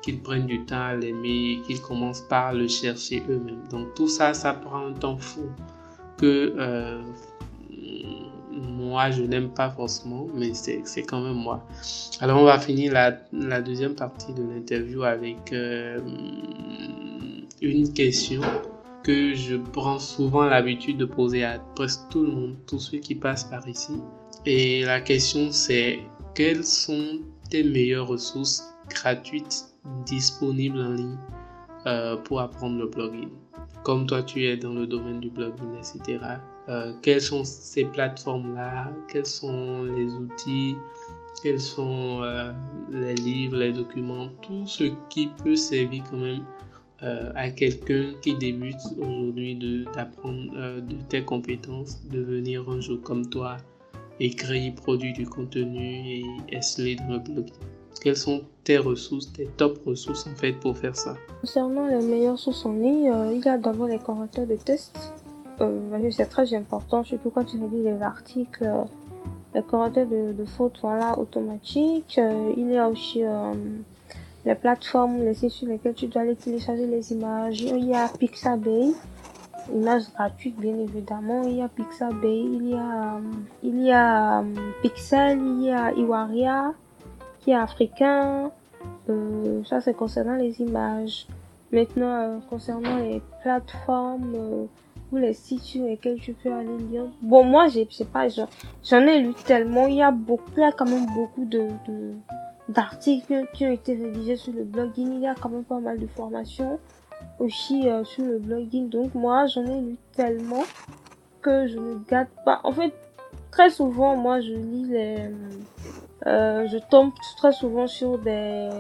qu'ils 0.03 0.21
prennent 0.21 0.47
du 0.47 0.65
temps 0.65 0.83
à 0.83 0.95
l'aimer, 0.95 1.61
qu'ils 1.66 1.81
commencent 1.81 2.23
par 2.23 2.53
le 2.53 2.69
chercher 2.69 3.23
eux-mêmes. 3.29 3.62
Donc 3.71 3.95
tout 3.95 4.09
ça, 4.09 4.35
ça 4.35 4.53
prend 4.53 4.87
un 4.87 4.93
temps 4.93 5.16
fou 5.16 5.47
que 6.19 6.55
euh, 6.59 7.03
moi, 8.51 9.11
je 9.11 9.23
n'aime 9.23 9.49
pas 9.49 9.71
forcément, 9.71 10.27
mais 10.35 10.53
c'est 10.55 11.03
quand 11.03 11.21
même 11.21 11.35
moi. 11.35 11.66
Alors 12.21 12.41
on 12.41 12.45
va 12.45 12.59
finir 12.59 12.93
la, 12.93 13.19
la 13.33 13.61
deuxième 13.61 13.95
partie 13.95 14.33
de 14.33 14.43
l'interview 14.43 15.03
avec 15.03 15.53
euh, 15.53 15.99
une 17.61 17.93
question 17.93 18.43
que 19.03 19.35
je 19.35 19.57
prends 19.57 19.99
souvent 19.99 20.45
l'habitude 20.45 20.97
de 20.97 21.05
poser 21.05 21.45
à 21.45 21.59
presque 21.75 22.01
tout 22.11 22.23
le 22.23 22.33
monde, 22.33 22.57
tous 22.66 22.79
ceux 22.79 22.99
qui 22.99 23.15
passent 23.15 23.45
par 23.45 23.66
ici. 23.69 23.95
Et 24.47 24.85
la 24.85 25.01
question 25.01 25.51
c'est 25.51 26.01
quels 26.35 26.65
sont 26.65 27.21
meilleures 27.63 28.09
ressources 28.09 28.75
gratuites 28.89 29.67
disponibles 30.07 30.81
en 30.81 30.93
ligne 30.93 31.19
euh, 31.87 32.17
pour 32.17 32.41
apprendre 32.41 32.79
le 32.79 32.87
blogging. 32.87 33.31
Comme 33.83 34.07
toi, 34.07 34.23
tu 34.23 34.45
es 34.45 34.57
dans 34.57 34.73
le 34.73 34.87
domaine 34.87 35.21
du 35.21 35.31
blogging, 35.31 35.75
etc. 35.77 36.19
Euh, 36.69 36.93
quelles 37.03 37.21
sont 37.21 37.45
ces 37.45 37.85
plateformes-là? 37.85 38.91
Quels 39.09 39.27
sont 39.27 39.85
les 39.85 40.13
outils? 40.15 40.77
Quels 41.43 41.61
sont 41.61 42.23
euh, 42.23 42.53
les 42.91 43.15
livres, 43.15 43.59
les 43.59 43.73
documents? 43.73 44.29
Tout 44.41 44.67
ce 44.67 44.85
qui 45.11 45.29
peut 45.43 45.57
servir 45.57 46.03
quand 46.11 46.19
même 46.19 46.45
à 47.35 47.51
quelqu'un 47.51 48.15
qui 48.23 48.35
débute 48.35 48.81
aujourd'hui 48.97 49.85
d'apprendre 49.95 50.81
de, 50.81 50.97
tes 51.11 51.23
compétences, 51.23 52.03
de 52.09 52.21
devenir 52.21 52.67
un 52.71 52.81
jour 52.81 52.99
comme 53.03 53.29
toi 53.29 53.59
écrit, 54.20 54.70
produit 54.70 55.12
du 55.12 55.27
contenu 55.27 55.78
et 55.78 56.24
exceller 56.49 56.97
dans 56.97 57.23
le. 57.35 57.45
Quelles 58.03 58.16
sont 58.16 58.43
tes 58.65 58.78
ressources, 58.78 59.32
tes 59.32 59.47
top 59.57 59.78
ressources 59.86 60.27
en 60.27 60.35
fait 60.35 60.53
pour 60.53 60.77
faire 60.77 60.97
ça? 60.97 61.16
Concernant 61.41 61.86
les 61.86 62.05
meilleures 62.05 62.39
sources 62.39 62.66
en 62.66 62.73
ligne, 62.73 63.11
euh, 63.11 63.32
il 63.35 63.45
y 63.45 63.49
a 63.49 63.57
d'abord 63.57 63.86
les 63.86 63.99
correcteurs 63.99 64.47
de 64.47 64.57
tests. 64.57 65.15
Euh, 65.61 66.11
c'est 66.11 66.27
très 66.27 66.53
important, 66.55 67.05
surtout 67.05 67.31
quand 67.31 67.45
tu 67.45 67.57
lis 67.57 67.82
les 67.82 68.03
articles. 68.03 68.65
Euh, 68.65 68.85
les 69.55 69.62
correcteurs 69.62 70.07
de, 70.07 70.32
de 70.32 70.45
fautes 70.45 70.78
voilà, 70.82 71.16
automatiques. 71.16 72.19
il 72.57 72.73
y 72.73 72.77
a 72.77 72.89
aussi 72.89 73.23
les 74.45 74.55
plateformes, 74.57 75.20
les 75.20 75.35
sites 75.35 75.53
sur 75.53 75.69
lesquels 75.69 75.95
tu 75.95 76.09
dois 76.09 76.23
aller 76.23 76.35
télécharger 76.35 76.89
les 76.89 77.12
images. 77.12 77.61
Il 77.61 77.85
y 77.85 77.95
a 77.95 78.09
Pixabay 78.09 78.89
images 79.73 80.12
gratuites 80.12 80.59
bien 80.59 80.77
évidemment. 80.78 81.43
Il 81.45 81.57
y 81.57 81.62
a 81.62 81.69
Pixabay, 81.69 82.41
il 82.41 82.70
y 82.70 82.74
a, 82.74 83.20
il 83.62 83.82
y 83.82 83.93
a 83.93 84.41
euh, 84.41 84.55
Pixel, 84.82 85.39
il 85.39 85.65
y 85.65 85.70
a 85.70 85.93
Iwaria, 85.93 86.73
qui 87.41 87.51
est 87.51 87.55
africain. 87.55 88.51
Euh, 89.09 89.62
ça, 89.65 89.81
c'est 89.81 89.95
concernant 89.95 90.36
les 90.36 90.61
images. 90.61 91.27
Maintenant, 91.73 92.07
euh, 92.07 92.39
concernant 92.49 92.97
les 92.99 93.23
plateformes 93.43 94.35
euh, 94.35 94.66
ou 95.12 95.16
les 95.16 95.32
sites 95.32 95.62
sur 95.62 95.85
lesquels 95.85 96.20
tu 96.20 96.32
peux 96.32 96.53
aller 96.53 96.77
lire. 96.91 97.07
Bon, 97.20 97.45
moi, 97.45 97.69
j'ai, 97.69 97.86
sais 97.91 98.05
pas, 98.05 98.28
j'en 98.28 99.01
ai 99.01 99.20
lu 99.20 99.35
tellement. 99.47 99.86
Il 99.86 99.97
y 99.97 100.03
a 100.03 100.11
beaucoup, 100.11 100.51
il 100.57 100.61
y 100.61 100.65
a 100.65 100.73
quand 100.73 100.89
même 100.89 101.07
beaucoup 101.15 101.45
de, 101.45 101.69
de 101.89 102.12
d'articles 102.69 103.47
qui 103.53 103.66
ont 103.66 103.73
été 103.73 103.95
rédigés 103.95 104.36
sur 104.36 104.53
le 104.53 104.65
blogging. 104.65 105.12
Il 105.15 105.20
y 105.20 105.27
a 105.27 105.35
quand 105.35 105.51
même 105.51 105.65
pas 105.65 105.81
mal 105.81 105.99
de 105.99 106.07
formations 106.07 106.78
aussi 107.39 107.89
euh, 107.89 108.05
sur 108.05 108.24
le 108.24 108.39
blogging. 108.39 108.89
Donc 108.89 109.15
moi, 109.15 109.47
j'en 109.47 109.65
ai 109.65 109.81
lu 109.81 109.97
tellement 110.12 110.65
que 111.43 111.66
je 111.66 111.78
ne 111.78 111.98
gâte 112.09 112.31
pas. 112.44 112.61
En 112.65 112.73
fait, 112.73 112.93
très 113.51 113.70
souvent, 113.70 114.16
moi, 114.16 114.40
je 114.40 114.52
lis 114.52 114.85
les... 114.85 115.31
Euh, 116.27 116.66
je 116.69 116.78
tombe 116.90 117.12
très 117.36 117.52
souvent 117.52 117.86
sur 117.86 118.19
des... 118.19 118.70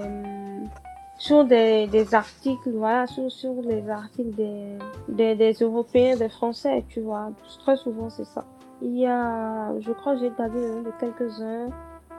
sur 1.18 1.44
des, 1.44 1.86
des 1.88 2.14
articles, 2.14 2.70
voilà, 2.70 3.06
sur, 3.06 3.30
sur 3.30 3.54
les 3.62 3.88
articles 3.90 4.34
des, 4.34 4.78
des, 5.08 5.34
des 5.34 5.52
Européens, 5.52 6.16
des 6.16 6.28
Français, 6.28 6.84
tu 6.88 7.00
vois. 7.00 7.30
Très 7.60 7.76
souvent, 7.76 8.08
c'est 8.08 8.24
ça. 8.24 8.44
Il 8.82 8.96
y 8.98 9.06
a, 9.06 9.72
je 9.80 9.92
crois 9.92 10.16
j'ai 10.16 10.30
gardé 10.36 10.60
de 10.60 10.90
quelques-uns 10.98 11.68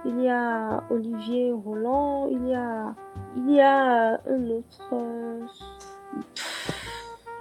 il 0.06 0.22
y 0.22 0.30
a 0.30 0.84
Olivier 0.90 1.52
Roland, 1.52 2.28
il 2.30 2.48
y 2.48 2.54
a, 2.54 2.94
il 3.36 3.52
y 3.52 3.60
a 3.60 4.20
un 4.28 4.50
autre. 4.50 4.96
Euh, 6.16 6.22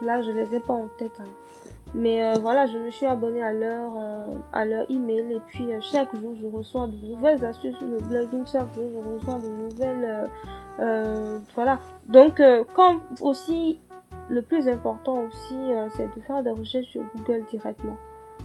là, 0.03 0.23
je 0.23 0.31
les 0.31 0.55
ai 0.55 0.61
pas 0.61 0.75
en 0.75 0.89
tête. 0.99 1.19
Hein. 1.21 1.29
Mais 1.95 2.25
euh, 2.25 2.35
voilà, 2.41 2.67
je 2.67 2.77
me 2.79 2.91
suis 2.91 3.07
abonnée 3.07 3.43
à 3.43 3.53
leur, 3.53 3.93
euh, 3.97 4.25
à 4.53 4.65
leur 4.65 4.91
email 4.91 5.33
et 5.33 5.41
puis 5.47 5.69
chaque 5.81 6.15
jour 6.17 6.35
je 6.41 6.47
reçois 6.47 6.89
de 6.89 6.97
nouvelles 7.07 7.45
astuces 7.45 7.77
sur 7.77 7.87
le 7.87 7.99
blogging, 7.99 8.45
chaque 8.47 8.75
jour 8.75 8.91
je 8.93 9.15
reçois 9.15 9.39
de 9.39 9.49
nouvelles. 9.49 10.29
voilà. 11.55 11.79
Donc, 12.09 12.43
comme 12.75 13.01
aussi, 13.21 13.79
le 14.29 14.43
plus 14.43 14.67
important 14.69 15.23
aussi, 15.29 15.57
c'est 15.97 16.13
de 16.17 16.21
faire 16.23 16.43
des 16.43 16.51
recherches 16.51 16.89
sur 16.89 17.03
Google 17.15 17.45
directement. 17.49 17.97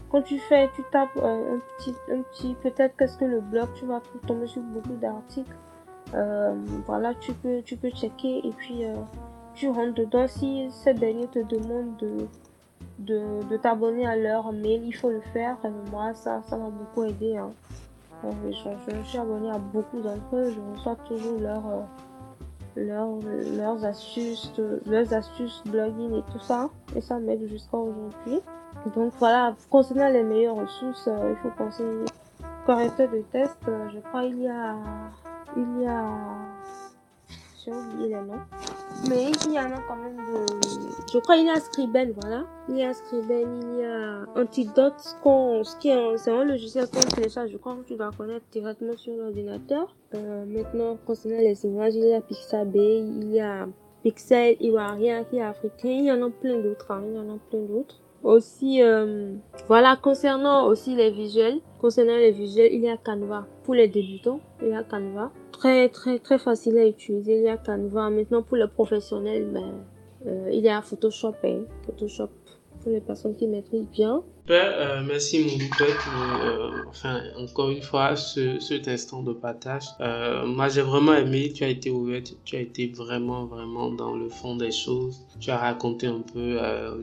Quand 0.09 0.23
tu 0.23 0.39
fais, 0.39 0.69
tu 0.75 0.83
tapes 0.91 1.17
euh, 1.17 1.55
un 1.55 1.59
petit, 1.77 1.95
un 2.11 2.21
petit 2.23 2.55
peut-être 2.55 2.97
qu'est-ce 2.97 3.17
que 3.17 3.25
le 3.25 3.41
blog, 3.41 3.69
tu 3.75 3.85
vas 3.85 4.01
tomber 4.25 4.47
sur 4.47 4.61
beaucoup 4.63 4.95
d'articles. 4.95 5.55
Euh, 6.15 6.55
voilà, 6.87 7.13
tu 7.13 7.31
peux, 7.33 7.61
tu 7.61 7.77
peux 7.77 7.91
checker 7.91 8.41
et 8.43 8.51
puis 8.51 8.85
euh, 8.85 8.95
tu 9.59 9.69
rentres 9.69 9.95
dedans. 9.95 10.27
Si 10.27 10.67
cette 10.71 10.99
dernière 10.99 11.29
te 11.29 11.39
demande 11.39 11.97
de, 11.97 12.27
de, 12.99 13.43
de 13.49 13.57
t'abonner 13.57 14.07
à 14.07 14.15
leur 14.15 14.51
mail, 14.53 14.83
il 14.85 14.95
faut 14.95 15.09
le 15.09 15.21
faire. 15.33 15.57
moi, 15.91 16.13
ça, 16.13 16.41
ça 16.43 16.57
m'a 16.57 16.69
beaucoup 16.69 17.03
aidé. 17.03 17.37
Hein. 17.37 17.51
je, 18.23 18.51
je, 18.51 19.03
suis 19.03 19.17
abonné 19.17 19.51
à 19.51 19.57
beaucoup 19.57 19.99
d'entre 19.99 20.35
eux. 20.35 20.51
Je 20.51 20.59
reçois 20.77 20.95
toujours 21.07 21.39
leur, 21.39 21.63
leur, 22.75 23.09
leurs 23.57 23.83
astuces, 23.83 24.53
leurs 24.85 25.13
astuces 25.13 25.61
blogging 25.65 26.13
et 26.13 26.23
tout 26.31 26.39
ça. 26.39 26.69
Et 26.95 27.01
ça 27.01 27.19
m'aide 27.19 27.45
jusqu'à 27.47 27.77
aujourd'hui. 27.77 28.39
Donc 28.95 29.11
voilà, 29.19 29.55
concernant 29.69 30.09
les 30.09 30.23
meilleures 30.23 30.55
ressources, 30.55 31.07
euh, 31.07 31.31
il 31.31 31.35
faut 31.37 31.49
penser 31.57 31.83
correcteur 32.65 33.09
de 33.09 33.21
test. 33.31 33.57
Euh, 33.67 33.89
je 33.93 33.99
crois 33.99 34.23
il 34.23 34.41
y 34.41 34.47
a, 34.47 34.75
il 35.57 35.81
y 35.81 35.85
a, 35.87 36.11
j'ai 37.69 37.93
oublié 37.93 38.09
les 38.09 38.21
noms, 38.21 38.41
mais 39.09 39.31
il 39.45 39.53
y 39.53 39.59
en 39.59 39.71
a 39.71 39.81
quand 39.87 39.95
même 39.95 40.17
de, 40.17 40.45
je 41.11 41.19
crois 41.19 41.35
il 41.37 41.45
y 41.45 41.49
a 41.49 41.59
Scriben, 41.59 42.13
voilà, 42.21 42.45
il 42.67 42.77
y 42.77 42.83
a 42.83 42.93
Scriben, 42.93 43.59
il 43.61 43.79
y 43.79 43.85
a 43.85 44.25
Antidote, 44.39 44.93
c'est 44.99 46.31
un 46.31 46.43
logiciel 46.43 46.87
qu'on 46.89 46.99
télécharge, 47.01 47.51
je 47.51 47.57
crois 47.57 47.75
que 47.75 47.87
tu 47.87 47.95
dois 47.95 48.11
connaître 48.17 48.45
directement 48.51 48.97
sur 48.97 49.15
l'ordinateur. 49.15 49.95
Euh, 50.15 50.45
maintenant 50.45 50.97
concernant 51.05 51.37
les 51.37 51.65
images, 51.65 51.95
il 51.95 52.05
y 52.05 52.13
a 52.13 52.21
Pixabay, 52.21 52.99
il 52.99 53.31
y 53.31 53.39
a 53.39 53.67
Pixel, 54.03 54.55
Iwaria 54.59 55.23
qui 55.25 55.37
est 55.37 55.41
africain, 55.41 55.89
il 55.89 56.05
y 56.05 56.11
en 56.11 56.25
a 56.25 56.29
plein 56.29 56.59
d'autres, 56.59 56.91
hein, 56.91 57.03
il 57.07 57.15
y 57.15 57.19
en 57.19 57.35
a 57.35 57.37
plein 57.49 57.61
d'autres. 57.61 58.01
Aussi, 58.21 58.81
euh, 58.81 59.33
voilà, 59.67 59.95
concernant 59.95 60.67
aussi 60.67 60.93
les 60.93 61.09
visuels, 61.09 61.61
concernant 61.79 62.17
les 62.17 62.31
visuels, 62.31 62.73
il 62.73 62.81
y 62.81 62.89
a 62.89 62.97
Canva. 62.97 63.45
Pour 63.63 63.75
les 63.75 63.87
débutants, 63.87 64.41
il 64.61 64.69
y 64.69 64.73
a 64.73 64.83
Canva. 64.83 65.31
Très, 65.59 65.89
très, 65.89 66.19
très 66.19 66.39
facile 66.39 66.77
à 66.77 66.87
utiliser, 66.87 67.35
il 67.35 67.43
y 67.43 67.49
a 67.49 67.57
Canva. 67.57 68.09
Maintenant, 68.09 68.41
pour 68.41 68.55
les 68.55 68.69
professionnels, 68.69 69.45
ben, 69.53 69.83
euh, 70.25 70.49
il 70.53 70.61
y 70.61 70.69
a 70.69 70.81
Photoshop, 70.81 71.33
hein. 71.43 71.65
Photoshop 71.85 72.29
pour 72.81 72.91
les 72.93 73.01
personnes 73.01 73.35
qui 73.35 73.45
maîtrisent 73.45 73.89
bien. 73.89 74.23
Euh, 74.51 75.03
merci 75.05 75.45
mon 75.45 75.85
euh, 75.85 76.71
enfin, 76.87 77.21
encore 77.37 77.69
une 77.69 77.83
fois, 77.83 78.15
ce, 78.15 78.59
cet 78.59 78.87
instant 78.87 79.21
de 79.21 79.31
partage. 79.31 79.85
Euh, 80.01 80.47
moi, 80.47 80.69
j'ai 80.69 80.81
vraiment 80.81 81.13
aimé. 81.13 81.53
Tu 81.53 81.63
as 81.63 81.67
été 81.67 81.91
ouverte, 81.91 82.33
tu 82.45 82.55
as 82.55 82.61
été 82.61 82.87
vraiment, 82.87 83.45
vraiment 83.45 83.91
dans 83.91 84.15
le 84.15 84.27
fond 84.27 84.55
des 84.55 84.71
choses. 84.71 85.23
Tu 85.39 85.51
as 85.51 85.57
raconté 85.57 86.07
un 86.07 86.21
peu 86.21 86.59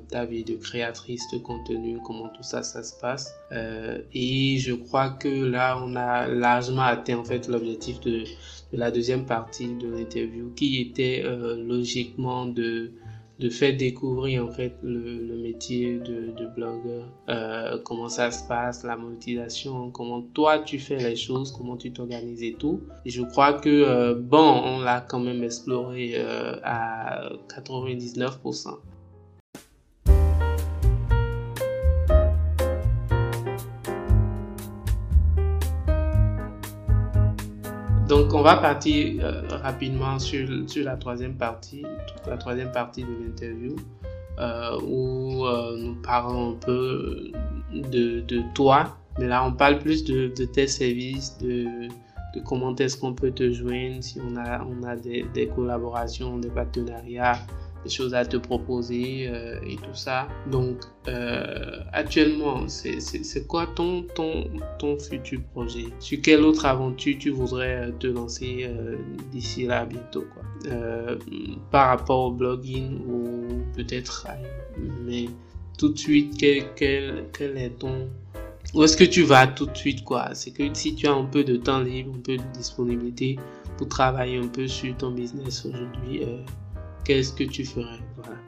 ta 0.08 0.24
vie 0.24 0.42
de 0.42 0.56
créatrice 0.56 1.22
de 1.32 1.38
contenu, 1.38 1.98
comment 2.04 2.28
tout 2.28 2.42
ça, 2.42 2.62
ça 2.62 2.82
se 2.82 2.98
passe. 2.98 3.32
Et 4.12 4.58
je 4.58 4.72
crois 4.74 5.10
que 5.10 5.28
là, 5.28 5.80
on 5.80 5.94
a 5.94 6.26
largement 6.26 6.82
atteint 6.82 7.18
en 7.18 7.24
fait 7.24 7.48
l'objectif 7.48 8.00
de, 8.00 8.24
la 8.72 8.90
deuxième 8.90 9.24
partie 9.24 9.68
de 9.68 9.88
l'interview, 9.88 10.52
qui 10.56 10.80
était 10.80 11.22
logiquement 11.56 12.46
de 12.46 12.90
de 13.38 13.50
faire 13.50 13.76
découvrir 13.76 14.46
en 14.46 14.50
fait 14.50 14.76
le, 14.82 15.36
métier 15.36 15.98
de, 15.98 16.32
de 16.36 16.46
blogueur, 16.54 17.06
euh, 17.28 17.78
comment 17.84 18.08
ça 18.08 18.30
se 18.30 18.46
passe, 18.48 18.82
la 18.82 18.96
monétisation, 18.96 19.90
comment 19.90 20.22
toi 20.22 20.60
tu 20.60 20.78
fais 20.78 20.96
les 20.96 21.16
choses, 21.16 21.52
comment 21.52 21.76
tu 21.76 21.92
t'organises 21.92 22.42
et 22.42 22.54
tout. 22.54 22.80
Et 23.04 23.10
je 23.10 23.22
crois 23.22 23.54
que 23.54 23.68
euh, 23.68 24.14
bon, 24.14 24.62
on 24.64 24.80
l'a 24.80 25.00
quand 25.02 25.20
même 25.20 25.42
exploré 25.44 26.14
euh, 26.16 26.56
à 26.64 27.30
99%. 27.48 28.78
Donc, 38.16 38.32
on 38.32 38.40
va 38.40 38.56
partir 38.56 39.22
euh, 39.22 39.42
rapidement 39.62 40.18
sur, 40.18 40.48
sur, 40.70 40.86
la 40.86 40.96
troisième 40.96 41.34
partie, 41.34 41.84
la 42.26 42.38
troisième 42.38 42.72
partie 42.72 43.02
de 43.02 43.08
l'interview, 43.22 43.76
euh, 44.38 44.80
où 44.80 45.44
euh, 45.44 45.76
nous 45.76 45.96
parlons 45.96 46.52
un 46.52 46.54
peu 46.54 47.30
de, 47.74 48.20
de, 48.20 48.42
toi. 48.54 48.96
Mais 49.18 49.28
là, 49.28 49.44
on 49.46 49.52
parle 49.52 49.80
plus 49.80 50.02
de, 50.02 50.32
de 50.34 50.44
tes 50.46 50.66
services, 50.66 51.36
de, 51.36 51.66
de 52.34 52.40
comment 52.42 52.74
est-ce 52.76 52.96
qu'on 52.96 53.12
peut 53.12 53.32
te 53.32 53.52
joindre, 53.52 54.02
si 54.02 54.18
on 54.18 54.34
a, 54.36 54.64
on 54.64 54.82
a 54.84 54.96
des, 54.96 55.26
des 55.34 55.48
collaborations, 55.48 56.38
des 56.38 56.48
partenariats, 56.48 57.36
choses 57.88 58.14
à 58.14 58.24
te 58.24 58.36
proposer 58.36 59.28
euh, 59.28 59.58
et 59.66 59.76
tout 59.76 59.94
ça. 59.94 60.28
Donc, 60.50 60.84
euh, 61.08 61.80
actuellement, 61.92 62.68
c'est 62.68 63.46
quoi 63.46 63.66
ton, 63.74 64.02
ton, 64.14 64.44
ton 64.78 64.98
futur 64.98 65.40
projet? 65.52 65.86
Sur 66.00 66.20
quelle 66.20 66.42
autre 66.42 66.66
aventure 66.66 67.16
tu 67.18 67.30
voudrais 67.30 67.92
te 67.98 68.06
lancer 68.06 68.66
euh, 68.68 68.96
d'ici 69.32 69.66
là 69.66 69.84
bientôt 69.84 70.24
quoi? 70.32 70.42
Par 71.70 71.88
rapport 71.88 72.26
au 72.26 72.30
blogging 72.32 73.00
ou 73.06 73.62
peut-être 73.74 74.26
mais 75.04 75.26
tout 75.78 75.90
de 75.90 75.98
suite, 75.98 76.34
quel, 76.38 76.64
quel, 76.74 77.24
quel 77.32 77.56
est 77.56 77.78
ton 77.78 78.08
où 78.74 78.82
est-ce 78.82 78.96
que 78.96 79.04
tu 79.04 79.22
vas 79.22 79.46
tout 79.46 79.66
de 79.66 79.76
suite 79.76 80.02
quoi? 80.02 80.34
C'est 80.34 80.50
que 80.50 80.62
si 80.74 80.94
tu 80.96 81.06
as 81.06 81.12
un 81.12 81.24
peu 81.24 81.44
de 81.44 81.56
temps 81.56 81.80
libre, 81.80 82.12
un 82.16 82.20
peu 82.20 82.36
de 82.36 82.42
disponibilité 82.52 83.38
pour 83.78 83.88
travailler 83.88 84.38
un 84.38 84.48
peu 84.48 84.66
sur 84.66 84.96
ton 84.96 85.12
business 85.12 85.64
aujourd'hui, 85.64 86.22
qu'est-ce 87.06 87.32
que 87.32 87.44
tu 87.44 87.64
ferais? 87.64 88.00
Voilà. 88.16 88.45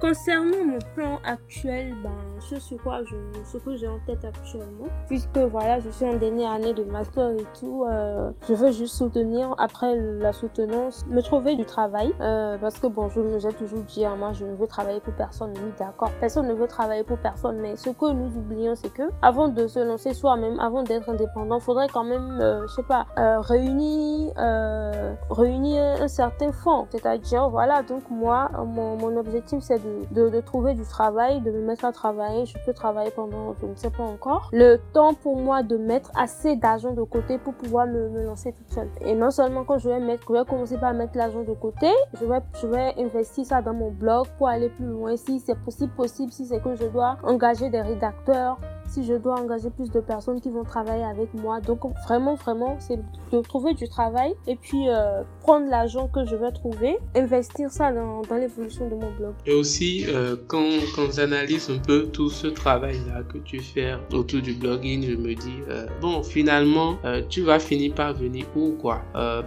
Concernant 0.00 0.64
mon 0.64 0.78
plan 0.94 1.18
actuel, 1.24 1.92
ben, 2.04 2.12
ce 2.38 2.60
sur 2.60 2.80
quoi 2.80 3.02
je, 3.02 3.16
ce 3.44 3.58
que 3.58 3.76
j'ai 3.76 3.88
en 3.88 3.98
tête 4.06 4.24
actuellement, 4.24 4.86
puisque 5.08 5.36
voilà, 5.38 5.80
je 5.80 5.88
suis 5.90 6.04
en 6.04 6.14
dernière 6.14 6.52
année 6.52 6.72
de 6.72 6.84
master 6.84 7.30
et 7.30 7.44
tout, 7.58 7.84
euh, 7.84 8.30
je 8.48 8.54
veux 8.54 8.70
juste 8.70 8.94
soutenir, 8.94 9.56
après 9.58 9.96
la 9.96 10.32
soutenance, 10.32 11.04
me 11.08 11.20
trouver 11.20 11.56
du 11.56 11.64
travail, 11.64 12.14
euh, 12.20 12.56
parce 12.58 12.78
que 12.78 12.86
bon, 12.86 13.08
je 13.08 13.20
me 13.20 13.40
j'ai 13.40 13.52
toujours 13.52 13.80
dit, 13.80 14.04
hein, 14.04 14.14
moi, 14.16 14.32
je 14.34 14.44
ne 14.44 14.54
veux 14.54 14.68
travailler 14.68 15.00
pour 15.00 15.14
personne, 15.14 15.52
oui, 15.56 15.72
d'accord, 15.76 16.12
personne 16.20 16.46
ne 16.46 16.54
veut 16.54 16.68
travailler 16.68 17.02
pour 17.02 17.18
personne, 17.18 17.56
mais 17.58 17.74
ce 17.74 17.90
que 17.90 18.12
nous 18.12 18.36
oublions, 18.36 18.76
c'est 18.76 18.92
que 18.92 19.02
avant 19.20 19.48
de 19.48 19.66
se 19.66 19.80
lancer 19.80 20.14
soi-même, 20.14 20.60
avant 20.60 20.84
d'être 20.84 21.08
indépendant, 21.08 21.58
faudrait 21.58 21.88
quand 21.88 22.04
même, 22.04 22.38
euh, 22.40 22.68
je 22.68 22.74
sais 22.74 22.82
pas, 22.84 23.06
euh, 23.18 23.40
réunir, 23.40 24.32
euh, 24.38 25.14
réunir 25.28 25.82
un 26.00 26.08
certain 26.08 26.52
fonds, 26.52 26.86
c'est-à-dire, 26.90 27.50
voilà, 27.50 27.82
donc 27.82 28.08
moi, 28.10 28.48
mon, 28.64 28.96
mon 28.96 29.16
objectif, 29.16 29.58
c'est 29.60 29.82
de 29.82 29.87
de, 30.10 30.40
trouver 30.40 30.74
du 30.74 30.82
travail, 30.82 31.40
de 31.40 31.50
me 31.50 31.60
mettre 31.60 31.84
à 31.84 31.92
travailler. 31.92 32.46
Je 32.46 32.56
peux 32.64 32.72
travailler 32.72 33.10
pendant, 33.10 33.54
je 33.60 33.66
ne 33.66 33.74
sais 33.74 33.90
pas 33.90 34.02
encore. 34.02 34.48
Le 34.52 34.78
temps 34.92 35.14
pour 35.14 35.36
moi 35.36 35.62
de 35.62 35.76
mettre 35.76 36.10
assez 36.16 36.56
d'argent 36.56 36.92
de 36.92 37.02
côté 37.02 37.38
pour 37.38 37.54
pouvoir 37.54 37.86
me, 37.86 38.08
me, 38.08 38.24
lancer 38.24 38.52
toute 38.52 38.70
seule. 38.72 38.88
Et 39.02 39.14
non 39.14 39.30
seulement 39.30 39.64
quand 39.64 39.78
je 39.78 39.88
vais 39.88 40.00
mettre, 40.00 40.24
je 40.28 40.32
vais 40.32 40.44
commencer 40.44 40.78
par 40.78 40.94
mettre 40.94 41.16
l'argent 41.16 41.42
de 41.42 41.54
côté, 41.54 41.90
je 42.20 42.24
vais, 42.24 42.40
je 42.60 42.66
vais 42.66 42.94
investir 42.98 43.44
ça 43.46 43.62
dans 43.62 43.74
mon 43.74 43.90
blog 43.90 44.26
pour 44.38 44.48
aller 44.48 44.68
plus 44.68 44.86
loin. 44.86 45.16
Si 45.16 45.40
c'est 45.40 45.58
possible, 45.58 45.92
possible, 45.92 46.32
si 46.32 46.46
c'est 46.46 46.60
que 46.60 46.74
je 46.74 46.86
dois 46.86 47.16
engager 47.22 47.70
des 47.70 47.80
rédacteurs, 47.80 48.58
si 48.88 49.04
je 49.04 49.14
dois 49.14 49.40
engager 49.40 49.70
plus 49.70 49.90
de 49.90 50.00
personnes 50.00 50.40
qui 50.40 50.50
vont 50.50 50.64
travailler 50.64 51.04
avec 51.04 51.32
moi. 51.34 51.60
Donc 51.60 51.80
vraiment, 52.04 52.34
vraiment, 52.34 52.76
c'est 52.80 52.98
de 53.32 53.40
trouver 53.40 53.74
du 53.74 53.88
travail 53.88 54.34
et 54.46 54.56
puis 54.56 54.88
euh, 54.88 55.22
prendre 55.42 55.68
l'argent 55.68 56.08
que 56.08 56.24
je 56.24 56.34
vais 56.34 56.50
trouver, 56.52 56.96
investir 57.14 57.70
ça 57.70 57.92
dans, 57.92 58.22
l'évolution 58.36 58.88
de 58.88 58.94
mon 58.94 59.10
blog. 59.12 59.34
Et 59.46 59.52
aussi, 59.52 60.04
euh, 60.08 60.36
quand, 60.46 60.68
quand 60.94 61.12
j'analyse 61.12 61.70
un 61.70 61.78
peu 61.78 62.06
tout 62.06 62.30
ce 62.30 62.46
travail-là 62.46 63.22
que 63.32 63.38
tu 63.38 63.60
fais 63.60 63.94
autour 64.12 64.40
du 64.40 64.54
blogging, 64.54 65.02
je 65.02 65.16
me 65.16 65.34
dis, 65.34 65.58
euh, 65.68 65.86
bon, 66.00 66.22
finalement, 66.22 66.96
tu 67.28 67.42
vas 67.42 67.58
finir 67.58 67.94
par 67.94 68.14
venir 68.14 68.46
où, 68.56 68.72
quoi? 68.80 69.00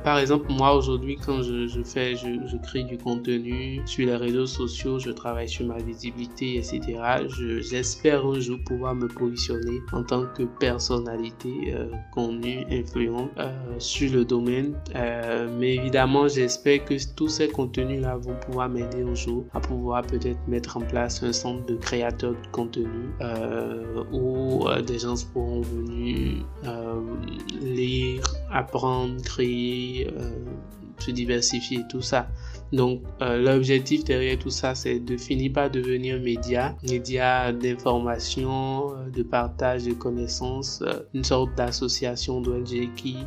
par 0.04 0.20
exemple, 0.20 0.52
moi, 0.52 0.76
aujourd'hui, 0.76 1.18
quand 1.24 1.42
je, 1.42 1.68
je 1.68 1.82
fais, 1.82 2.16
je, 2.16 2.28
je, 2.46 2.58
crée 2.58 2.84
du 2.84 2.98
contenu 2.98 3.82
sur 3.86 4.06
les 4.06 4.16
réseaux 4.16 4.46
sociaux, 4.46 5.00
je 5.00 5.12
travaille 5.12 5.50
sur 5.50 5.66
ma 5.66 5.78
visibilité, 5.78 6.58
etc. 6.58 6.82
J'espère 7.60 8.26
un 8.26 8.40
jour 8.40 8.60
pouvoir 8.66 8.96
me 8.96 9.08
en 9.94 10.04
tant 10.04 10.26
que 10.36 10.44
personnalité 10.44 11.76
connue, 12.14 12.66
influente 12.72 13.32
sur 13.80 14.12
le 14.12 14.26
domaine 14.26 14.76
euh, 14.96 15.48
mais 15.60 15.76
évidemment, 15.76 16.28
j'espère 16.28 16.86
que 16.86 16.96
tous 17.16 17.28
ces 17.28 17.48
contenus-là 17.48 18.18
vont 18.18 18.36
pouvoir 18.36 18.70
m'aider 18.70 19.02
un 19.02 19.16
jour 19.16 19.46
à 19.54 19.60
pouvoir 19.60 20.04
peut-être 20.04 20.40
mettre 20.48 20.78
en 20.78 20.82
place 20.82 21.24
un 21.24 21.34
centre 21.34 21.66
de 21.66 21.76
créateurs 21.76 22.34
de 22.34 22.48
contenu 22.52 22.88
euh, 23.22 24.04
où 24.12 24.68
euh, 24.68 24.82
des 24.82 25.00
gens 25.00 25.16
pourront 25.34 25.62
venir 25.62 26.46
lire, 27.62 28.22
apprendre, 28.52 29.22
créer, 29.22 30.08
se 31.00 31.12
diversifier, 31.12 31.84
tout 31.90 32.02
ça. 32.02 32.28
Donc, 32.72 33.02
l'objectif 33.20 34.04
derrière 34.06 34.40
tout 34.40 34.50
ça, 34.50 34.76
c'est 34.76 35.00
de 35.00 35.18
finir 35.18 35.52
par 35.54 35.70
devenir 35.70 36.20
média, 36.22 36.76
média 36.90 37.52
d'information, 37.52 38.94
de 39.14 39.24
partage 39.24 39.84
de 39.84 39.94
connaissances, 39.94 40.84
une 41.14 41.24
sorte 41.24 41.54
d'association 41.56 42.40
d'ONG 42.42 42.90
qui 42.96 43.18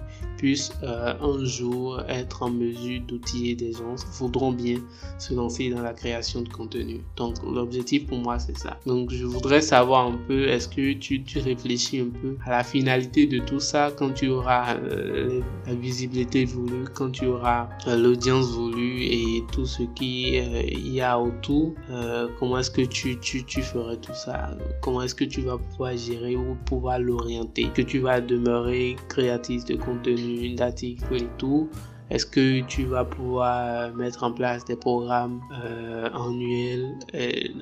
euh, 0.83 1.15
un 1.21 1.45
jour 1.45 2.01
être 2.09 2.43
en 2.43 2.51
mesure 2.51 3.01
d'outiller 3.07 3.55
des 3.55 3.73
gens 3.73 3.95
voudront 4.19 4.53
bien 4.53 4.79
se 5.19 5.35
lancer 5.35 5.71
dans 5.71 5.83
la 5.83 5.93
création 5.93 6.43
de 6.43 6.49
contenu. 6.49 7.01
Donc 7.16 7.37
l'objectif 7.43 8.07
pour 8.07 8.19
moi 8.19 8.39
c'est 8.39 8.57
ça. 8.57 8.79
Donc 8.87 9.11
je 9.11 9.25
voudrais 9.25 9.61
savoir 9.61 10.07
un 10.07 10.19
peu, 10.29 10.49
est-ce 10.49 10.69
que 10.69 10.93
tu, 10.93 11.23
réfléchis 11.37 12.01
un 12.01 12.11
peu 12.21 12.37
à 12.45 12.51
la 12.51 12.65
finalité 12.65 13.27
de 13.27 13.39
tout 13.39 13.61
ça 13.61 13.91
quand 13.97 14.12
tu 14.12 14.29
auras 14.29 14.77
euh, 14.77 15.41
la 15.66 15.75
visibilité 15.75 16.45
voulue, 16.45 16.85
quand 16.95 17.11
tu 17.11 17.27
auras 17.27 17.69
euh, 17.87 17.97
l'audience 17.97 18.51
voulue 18.51 19.03
et 19.03 19.43
tout 19.53 19.66
ce 19.66 19.83
qui 19.95 20.35
y 20.35 21.01
a 21.01 21.19
autour, 21.19 21.75
comment 22.39 22.59
est-ce 22.59 22.71
que 22.71 22.83
tu, 22.83 23.19
tu, 23.21 23.45
tu 23.45 23.62
ferais 23.62 23.97
tout 23.97 24.15
ça? 24.15 24.51
Comment 24.81 25.03
est-ce 25.03 25.15
que 25.15 25.25
tu 25.25 25.41
vas 25.43 25.59
pouvoir 25.59 25.97
gérer 25.97 26.37
ou 26.37 26.57
pouvoir 26.66 26.99
l'orienter? 26.99 27.69
Que 27.75 27.83
tu 27.83 27.99
vas 27.99 28.21
demeurer 28.21 28.97
créatif 29.09 29.65
de 29.65 29.77
contenu 29.77 30.34
d'articles 30.56 31.15
et 31.15 31.28
tout, 31.39 31.69
est-ce 32.11 32.27
que 32.27 32.61
tu 32.62 32.85
vas 32.85 33.05
pouvoir 33.05 33.93
mettre 33.94 34.24
en 34.24 34.32
place 34.32 34.65
des 34.65 34.77
programmes 34.77 35.40
euh, 35.65 36.09
annuels, 36.12 36.94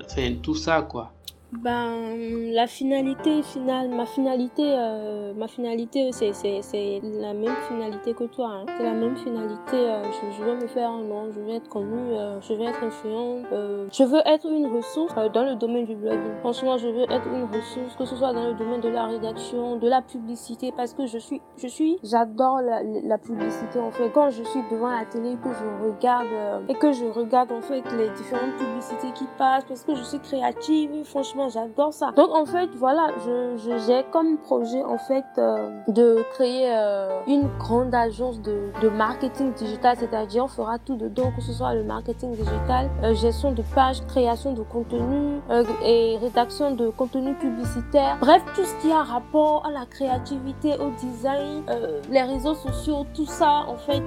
enfin 0.04 0.34
tout 0.42 0.54
ça 0.54 0.82
quoi 0.82 1.12
ben, 1.52 2.16
la 2.54 2.66
finalité 2.66 3.42
finale, 3.42 3.90
ma 3.90 4.06
finalité, 4.06 4.62
euh, 4.66 5.34
ma 5.34 5.48
finalité, 5.48 6.10
c'est, 6.12 6.32
c'est, 6.32 7.00
la 7.02 7.34
même 7.34 7.54
finalité 7.68 8.14
que 8.14 8.24
toi. 8.24 8.48
Hein. 8.48 8.66
C'est 8.76 8.82
la 8.82 8.94
même 8.94 9.16
finalité. 9.16 9.76
Euh, 9.76 10.02
je, 10.04 10.38
je, 10.38 10.42
veux 10.42 10.54
me 10.54 10.66
faire 10.66 10.90
un 10.90 11.02
nom, 11.02 11.30
je 11.30 11.40
veux 11.40 11.50
être 11.50 11.68
connu, 11.68 11.94
euh, 11.94 12.40
je 12.40 12.54
veux 12.54 12.62
être 12.62 12.82
influent. 12.82 13.42
Euh, 13.52 13.86
je 13.92 14.02
veux 14.02 14.22
être 14.24 14.46
une 14.50 14.66
ressource 14.66 15.12
euh, 15.18 15.28
dans 15.28 15.44
le 15.44 15.56
domaine 15.56 15.84
du 15.84 15.94
blogging. 15.94 16.36
Franchement, 16.40 16.78
je 16.78 16.88
veux 16.88 17.02
être 17.02 17.26
une 17.26 17.44
ressource, 17.44 17.96
que 17.98 18.06
ce 18.06 18.16
soit 18.16 18.32
dans 18.32 18.48
le 18.48 18.54
domaine 18.54 18.80
de 18.80 18.88
la 18.88 19.04
rédaction, 19.04 19.76
de 19.76 19.88
la 19.88 20.00
publicité, 20.00 20.72
parce 20.74 20.94
que 20.94 21.04
je 21.06 21.18
suis, 21.18 21.42
je 21.58 21.68
suis, 21.68 21.98
j'adore 22.02 22.62
la, 22.62 22.82
la 22.82 23.18
publicité 23.18 23.78
en 23.78 23.90
fait. 23.90 24.10
Quand 24.10 24.30
je 24.30 24.42
suis 24.42 24.62
devant 24.70 24.90
la 24.90 25.04
télé, 25.04 25.36
que 25.42 25.50
je 25.50 25.86
regarde 25.86 26.64
et 26.68 26.74
que 26.74 26.92
je 26.92 27.04
regarde 27.04 27.52
en 27.52 27.60
fait 27.60 27.82
les 27.98 28.08
différentes 28.10 28.56
publicités 28.56 29.12
qui 29.14 29.26
passent, 29.36 29.64
parce 29.64 29.84
que 29.84 29.94
je 29.94 30.02
suis 30.02 30.18
créative, 30.18 31.04
franchement 31.04 31.41
j'adore 31.48 31.92
ça. 31.92 32.12
Donc 32.12 32.30
en 32.30 32.44
fait, 32.46 32.68
voilà, 32.76 33.08
je 33.24 33.78
j'ai 33.86 34.04
comme 34.10 34.38
projet 34.38 34.82
en 34.82 34.98
fait 34.98 35.24
euh, 35.38 35.70
de 35.88 36.24
créer 36.34 36.68
euh, 36.68 37.20
une 37.26 37.48
grande 37.58 37.94
agence 37.94 38.40
de, 38.40 38.70
de 38.82 38.88
marketing 38.88 39.52
digital, 39.54 39.96
c'est-à-dire 39.98 40.44
on 40.44 40.48
fera 40.48 40.78
tout 40.78 40.96
dedans, 40.96 41.32
que 41.34 41.42
ce 41.42 41.52
soit 41.52 41.74
le 41.74 41.84
marketing 41.84 42.32
digital, 42.32 42.90
euh, 43.02 43.14
gestion 43.14 43.52
de 43.52 43.62
pages, 43.74 44.04
création 44.06 44.52
de 44.52 44.62
contenu 44.62 45.40
et 45.84 46.18
rédaction 46.20 46.74
de 46.74 46.88
contenu 46.90 47.34
publicitaire. 47.34 48.16
Bref, 48.20 48.42
tout 48.54 48.64
ce 48.64 48.74
qui 48.82 48.92
a 48.92 49.02
rapport 49.02 49.64
à 49.66 49.70
la 49.70 49.86
créativité, 49.86 50.74
au 50.78 50.90
design, 50.98 51.62
les 52.10 52.22
réseaux 52.22 52.54
sociaux, 52.54 53.04
tout 53.14 53.26
ça 53.26 53.64
en 53.68 53.76
fait, 53.76 54.02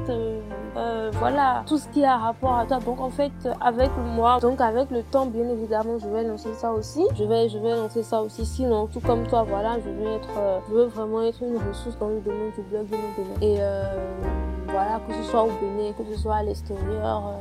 voilà, 1.20 1.64
tout 1.68 1.78
ce 1.78 1.88
qui 1.90 2.03
a 2.03 2.18
rapport 2.18 2.56
à 2.56 2.68
ça. 2.68 2.80
Donc 2.80 2.99
en 2.99 3.10
fait, 3.10 3.32
avec 3.62 3.91
moi, 4.16 4.40
donc 4.40 4.62
avec 4.62 4.91
le 4.91 5.03
temps, 5.03 5.26
bien 5.26 5.48
évidemment, 5.49 5.98
je 5.99 6.07
vais 6.07 6.24
lancer 6.24 6.53
ça 6.53 6.72
aussi. 6.72 7.06
Je 7.16 7.24
vais, 7.26 7.50
je 7.50 7.58
vais 7.58 7.72
lancer 7.72 8.04
ça 8.04 8.22
aussi. 8.22 8.46
Sinon, 8.46 8.88
tout 8.88 9.00
comme 9.00 9.28
toi, 9.28 9.44
voilà, 9.44 9.78
je 9.84 9.90
veux 9.90 10.14
être, 10.14 10.30
euh, 10.38 10.60
je 10.68 10.74
veux 10.74 10.86
vraiment 10.86 11.22
être 11.24 11.42
une 11.42 11.58
ressource 11.58 11.98
dans 12.00 12.10
le 12.10 12.20
domaine 12.20 12.52
du 12.56 12.62
blog 12.62 12.88
de 12.90 12.96
mon 12.96 13.24
domaine. 13.24 13.44
Et 13.44 13.58
euh, 13.60 13.84
voilà, 14.68 15.02
que 15.08 15.14
ce 15.14 15.24
soit 15.30 15.44
au 15.44 15.52
Bénin, 15.62 15.92
que 15.94 16.04
ce 16.14 16.22
soit 16.22 16.36
à 16.36 16.44
l'extérieur. 16.44 17.34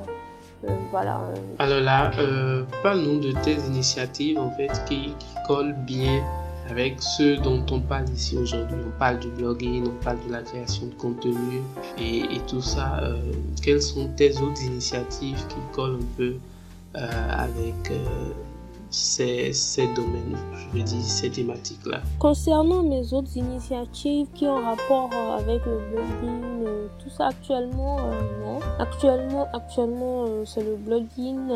Euh, 0.65 0.69
voilà. 0.90 1.20
Alors 1.59 1.81
là, 1.81 2.11
parle-nous 2.82 3.20
de 3.20 3.32
tes 3.43 3.56
initiatives 3.69 4.39
en 4.39 4.51
fait 4.52 4.73
qui, 4.86 5.15
collent 5.47 5.77
bien 5.86 6.23
avec 6.70 7.02
ceux 7.02 7.36
dont 7.36 7.62
on 7.70 7.81
parle 7.81 8.09
ici 8.09 8.39
aujourd'hui. 8.39 8.78
On 8.86 8.98
parle 8.98 9.19
du 9.19 9.28
blogging, 9.28 9.86
on 9.86 10.02
parle 10.02 10.16
de 10.27 10.32
la 10.32 10.40
création 10.40 10.86
de 10.86 10.94
contenu 10.94 11.61
et 11.98 12.40
tout 12.47 12.62
ça. 12.62 13.01
quelles 13.62 13.82
sont 13.82 14.09
tes 14.16 14.39
autres 14.40 14.62
initiatives 14.65 15.47
qui 15.48 15.56
collent 15.74 15.98
un 16.01 16.16
peu 16.16 16.35
avec 16.94 17.93
ces, 18.94 19.52
ces 19.52 19.86
domaines, 19.94 20.38
je 20.54 20.78
veux 20.78 20.84
dire 20.84 21.02
ces 21.02 21.30
thématiques-là. 21.30 22.00
Concernant 22.18 22.82
mes 22.82 23.12
autres 23.12 23.36
initiatives 23.36 24.28
qui 24.34 24.46
ont 24.46 24.62
rapport 24.62 25.10
euh, 25.12 25.38
avec 25.38 25.64
le 25.66 25.78
blogging, 25.90 26.66
euh, 26.66 26.86
tout 26.98 27.10
ça 27.10 27.28
actuellement, 27.28 27.98
euh, 27.98 28.20
non. 28.44 28.60
Actuellement, 28.78 29.48
actuellement, 29.52 30.26
c'est 30.44 30.62
le 30.62 30.76
blogging. 30.76 31.52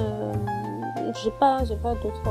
j'ai 1.23 1.31
pas, 1.39 1.65
j'ai 1.65 1.77
pas 1.77 1.95
d'autres. 1.95 2.23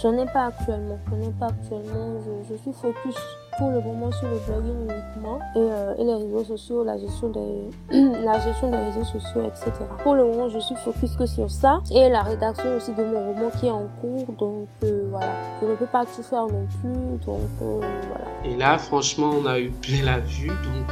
J'en 0.00 0.16
ai 0.16 0.26
pas 0.26 0.46
actuellement. 0.46 0.98
J'en 1.10 1.20
ai 1.20 1.32
pas 1.32 1.48
actuellement. 1.48 2.20
Je, 2.24 2.54
je 2.54 2.62
suis 2.62 2.72
focus 2.72 3.16
pour 3.60 3.70
le 3.70 3.80
moment 3.82 4.10
sur 4.10 4.26
le 4.26 4.38
blogging 4.46 4.84
uniquement 4.84 5.38
et, 5.54 5.58
euh, 5.58 5.92
les 5.98 6.14
réseaux 6.14 6.44
sociaux, 6.44 6.82
la 6.82 6.96
gestion 6.96 7.28
des, 7.28 7.68
la 8.24 8.40
gestion 8.40 8.70
des 8.70 8.78
réseaux 8.78 9.04
sociaux, 9.04 9.42
etc. 9.46 9.70
Pour 10.02 10.14
le 10.14 10.24
moment, 10.24 10.48
je 10.48 10.58
suis 10.60 10.74
focus 10.76 11.14
que 11.14 11.26
sur 11.26 11.50
ça 11.50 11.82
et 11.92 12.08
la 12.08 12.22
rédaction 12.22 12.78
aussi 12.78 12.94
de 12.94 13.04
mon 13.04 13.34
roman 13.34 13.50
qui 13.60 13.66
est 13.66 13.70
en 13.70 13.86
cours. 14.00 14.32
Donc 14.38 14.66
euh, 14.84 15.08
voilà, 15.10 15.34
je 15.60 15.66
ne 15.66 15.74
peux 15.74 15.84
pas 15.84 16.06
tout 16.06 16.22
faire 16.22 16.46
non 16.46 16.66
plus. 16.80 17.18
Donc 17.26 17.50
euh, 17.60 17.80
voilà. 18.08 18.24
Et 18.46 18.56
là, 18.56 18.78
franchement, 18.78 19.30
on 19.42 19.44
a 19.44 19.60
eu 19.60 19.68
plein 19.68 20.06
la 20.06 20.20
vue. 20.20 20.48
Donc 20.48 20.86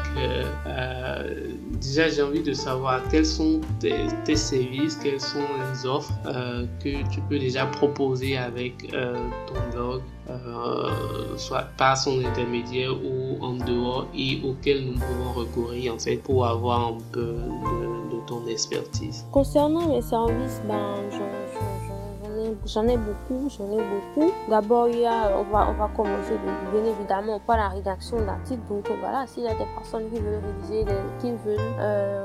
déjà, 1.80 2.10
j'ai 2.10 2.20
envie 2.20 2.42
de 2.42 2.52
savoir 2.52 3.00
quels 3.10 3.24
sont 3.24 3.62
tes, 3.80 3.94
tes 4.26 4.36
services, 4.36 4.96
quelles 4.96 5.22
sont 5.22 5.38
les 5.72 5.86
offres 5.86 6.12
que 6.84 7.02
tu 7.08 7.22
peux 7.30 7.38
déjà 7.38 7.64
proposer 7.64 8.36
avec 8.36 8.90
ton 8.90 9.70
blog. 9.72 10.02
Soit 11.36 11.66
par 11.76 11.96
son 11.96 12.24
intermédiaire 12.24 12.92
ou 12.92 13.42
en 13.42 13.55
dehors 13.55 14.06
et 14.16 14.40
auxquels 14.44 14.84
nous 14.84 14.98
pouvons 14.98 15.32
recourir 15.32 15.94
en 15.94 15.98
fait 15.98 16.16
pour 16.16 16.46
avoir 16.46 16.88
un 16.88 16.98
peu 17.12 17.20
de, 17.20 18.16
de 18.16 18.26
ton 18.26 18.46
expertise. 18.46 19.24
Concernant 19.32 19.88
les 19.88 20.02
services, 20.02 20.60
ben, 20.66 20.94
je, 21.10 21.18
j'en 22.66 22.86
ai 22.86 22.96
beaucoup, 22.96 23.48
j'en 23.48 23.70
ai 23.70 23.82
beaucoup. 23.82 24.30
D'abord, 24.48 24.88
il 24.88 25.00
y 25.00 25.06
a, 25.06 25.38
on 25.38 25.44
va, 25.52 25.68
on 25.70 25.74
va 25.74 25.88
commencer 25.96 26.32
de, 26.32 26.72
bien 26.72 26.84
évidemment 26.84 27.40
pas 27.40 27.56
la 27.56 27.68
rédaction 27.68 28.18
d'articles. 28.24 28.62
Donc 28.68 28.88
voilà, 29.00 29.26
s'il 29.26 29.44
y 29.44 29.48
a 29.48 29.54
des 29.54 29.66
personnes 29.76 30.08
qui 30.10 30.20
veulent 30.20 30.40
rédiger, 30.44 30.84
des, 30.84 30.92
qui 31.20 31.32
veulent 31.32 31.58
euh, 31.80 32.24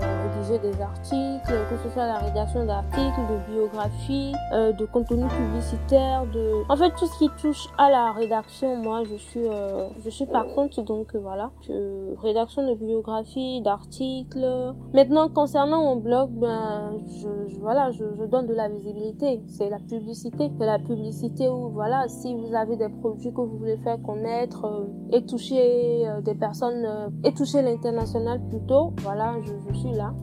des 0.51 0.81
articles, 0.81 1.53
que 1.69 1.77
ce 1.83 1.89
soit 1.93 2.05
la 2.05 2.17
rédaction 2.17 2.65
d'articles, 2.65 3.21
de 3.29 3.53
biographies, 3.53 4.33
euh, 4.51 4.73
de 4.73 4.85
contenu 4.85 5.25
publicitaire, 5.27 6.25
de, 6.33 6.63
en 6.69 6.75
fait 6.75 6.91
tout 6.97 7.05
ce 7.05 7.17
qui 7.17 7.29
touche 7.41 7.67
à 7.77 7.89
la 7.89 8.11
rédaction, 8.11 8.75
moi 8.75 9.03
je 9.09 9.15
suis, 9.15 9.47
euh, 9.47 9.87
je 10.03 10.09
suis 10.09 10.25
par 10.25 10.45
contre 10.47 10.81
donc 10.81 11.15
voilà, 11.15 11.51
je, 11.61 12.13
rédaction 12.21 12.67
de 12.67 12.75
biographies, 12.75 13.61
d'articles. 13.61 14.45
Maintenant 14.93 15.29
concernant 15.29 15.81
mon 15.81 15.95
blog, 15.95 16.29
ben 16.31 16.91
je, 17.21 17.57
voilà, 17.59 17.91
je, 17.91 18.03
je 18.17 18.23
donne 18.25 18.47
de 18.47 18.53
la 18.53 18.67
visibilité, 18.67 19.41
c'est 19.47 19.69
la 19.69 19.79
publicité 19.79 20.12
de 20.14 20.65
la 20.65 20.77
publicité 20.77 21.49
où 21.49 21.69
voilà, 21.69 22.07
si 22.07 22.35
vous 22.35 22.53
avez 22.53 22.76
des 22.76 22.90
produits 22.90 23.31
que 23.31 23.41
vous 23.41 23.57
voulez 23.57 23.77
faire 23.77 24.02
connaître 24.02 24.65
euh, 24.65 24.85
et 25.11 25.26
toucher 25.26 26.07
euh, 26.07 26.22
des 26.22 26.35
personnes 26.35 26.85
euh, 26.85 27.10
et 27.23 27.34
toucher 27.34 27.61
l'international 27.61 28.40
plutôt, 28.49 28.94
voilà, 29.02 29.35
je, 29.41 29.73
suis 29.73 29.91
là. 29.91 30.14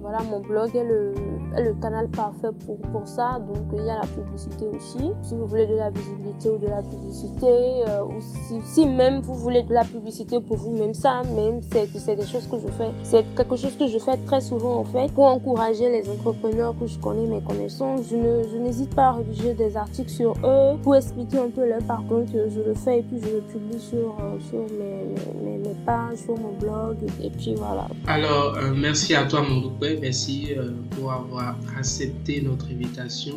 voilà, 0.00 0.18
mon 0.30 0.40
blog 0.40 0.74
est 0.74 0.84
le 0.84 1.14
le 1.56 1.72
canal 1.74 2.08
parfait 2.08 2.48
pour, 2.66 2.78
pour 2.90 3.06
ça. 3.06 3.38
Donc, 3.46 3.58
il 3.72 3.84
y 3.84 3.90
a 3.90 4.00
la 4.00 4.06
publicité 4.06 4.66
aussi. 4.74 5.12
Si 5.22 5.36
vous 5.36 5.46
voulez 5.46 5.66
de 5.66 5.76
la 5.76 5.90
visibilité 5.90 6.50
ou 6.50 6.58
de 6.58 6.66
la 6.66 6.82
publicité, 6.82 7.84
ou 8.08 8.20
si, 8.64 8.86
même 8.86 9.20
vous 9.20 9.34
voulez 9.34 9.62
de 9.62 9.72
la 9.72 9.84
publicité 9.84 10.40
pour 10.40 10.56
vous, 10.56 10.72
même 10.72 10.94
ça, 10.94 11.22
même 11.36 11.60
c'est 11.62 12.16
des 12.16 12.26
choses 12.26 12.48
que 12.48 12.58
je 12.58 12.66
fais. 12.66 12.90
C'est 13.04 13.24
quelque 13.36 13.54
chose 13.54 13.76
que 13.76 13.86
je 13.86 13.98
fais 13.98 14.16
très 14.26 14.40
souvent 14.40 14.78
en 14.78 14.84
fait 14.84 15.12
pour 15.12 15.26
encourager 15.26 15.88
les 15.90 16.10
entrepreneurs 16.10 16.74
que 16.76 16.88
je 16.88 16.98
connais, 16.98 17.26
mes 17.26 17.40
connaissances. 17.40 18.00
Je 18.10 18.58
n'hésite 18.58 18.94
pas 18.96 19.10
à 19.10 19.12
des 19.54 19.76
articles 19.76 20.10
sur 20.10 20.32
eux 20.44 20.78
pour 20.82 20.96
expliquer 20.96 21.38
un 21.38 21.50
peu 21.50 21.68
leur 21.68 21.82
parcours 21.82 22.24
que 22.26 22.48
je 22.48 22.60
le 22.60 22.74
fais 22.74 23.00
et 23.00 23.02
puis 23.02 23.18
je 23.20 23.36
le 23.36 23.40
publie 23.40 23.80
sur, 23.80 24.16
euh, 24.20 24.38
sur 24.48 24.60
mes, 24.78 25.58
mes, 25.58 25.74
pages, 25.84 26.18
sur 26.18 26.38
mon 26.38 26.52
blog 26.52 26.96
et, 27.22 27.30
puis 27.30 27.54
voilà. 27.56 27.88
Alors, 28.06 28.56
euh, 28.56 28.72
merci 28.74 29.14
à 29.14 29.24
toi 29.24 29.42
mon 29.42 29.72
merci 30.00 30.50
pour 30.90 31.12
avoir 31.12 31.56
accepté 31.76 32.40
notre 32.40 32.66
invitation 32.70 33.36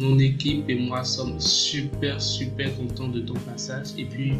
mon 0.00 0.18
équipe 0.18 0.68
et 0.68 0.74
moi 0.74 1.04
sommes 1.04 1.38
super, 1.38 2.20
super 2.20 2.74
contents 2.76 3.08
de 3.08 3.20
ton 3.20 3.34
passage. 3.34 3.88
Et 3.98 4.04
puis, 4.04 4.32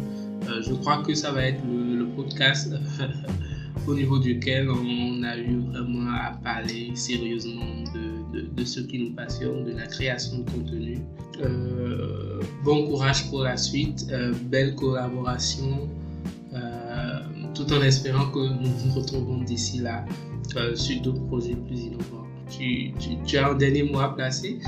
euh, 0.49 0.61
je 0.61 0.73
crois 0.73 1.03
que 1.03 1.13
ça 1.13 1.31
va 1.31 1.43
être 1.43 1.61
le, 1.65 2.01
podcast 2.15 2.73
au 3.87 3.95
niveau 3.95 4.19
duquel 4.19 4.69
on 4.69 5.23
a 5.23 5.37
eu 5.37 5.59
vraiment 5.59 6.11
à 6.11 6.31
parler 6.43 6.91
sérieusement 6.93 7.83
de, 7.93 8.20
de, 8.33 8.63
ce 8.63 8.79
qui 8.81 8.99
nous 8.99 9.15
passionne, 9.15 9.63
de 9.65 9.71
la 9.71 9.87
création 9.87 10.39
de 10.39 10.49
contenu. 10.49 10.99
Euh, 11.41 12.41
bon 12.63 12.87
courage 12.87 13.29
pour 13.29 13.43
la 13.43 13.57
suite, 13.57 14.07
euh, 14.11 14.33
belle 14.49 14.75
collaboration, 14.75 15.89
tout 17.53 17.73
en 17.73 17.81
espérant 17.81 18.29
que 18.31 18.39
nous 18.39 18.69
nous 18.85 18.93
retrouvons 18.93 19.41
d'ici 19.43 19.79
là 19.79 20.05
sur 20.75 21.01
d'autres 21.01 21.25
projets 21.27 21.55
plus 21.55 21.85
innovants. 21.85 22.27
Tu, 22.49 23.37
as 23.37 23.49
un 23.49 23.55
dernier 23.55 23.83
mot 23.83 23.99
à 23.99 24.15
placer? 24.15 24.59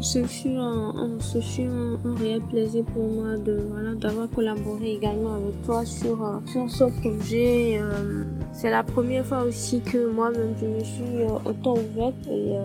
Ce 0.00 0.22
fut 0.24 0.56
un, 0.56 0.94
un, 0.94 2.14
réel 2.14 2.40
plaisir 2.48 2.84
pour 2.86 3.06
moi 3.06 3.36
de 3.36 3.60
d'avoir 4.00 4.30
collaboré 4.30 4.94
également 4.94 5.34
avec 5.34 5.62
toi 5.62 5.84
sur 5.84 6.24
euh, 6.24 6.38
sur 6.46 6.70
ce 6.70 6.84
projet. 7.00 7.78
Euh, 8.50 8.52
c'est 8.52 8.70
la 8.70 8.82
première 8.82 9.24
fois 9.24 9.42
aussi 9.42 9.80
que 9.80 10.10
moi-même 10.10 10.54
je 10.60 10.66
me 10.66 10.80
suis 10.80 11.22
euh, 11.22 11.28
autant 11.44 11.74
ouverte 11.74 12.14
et 12.30 12.56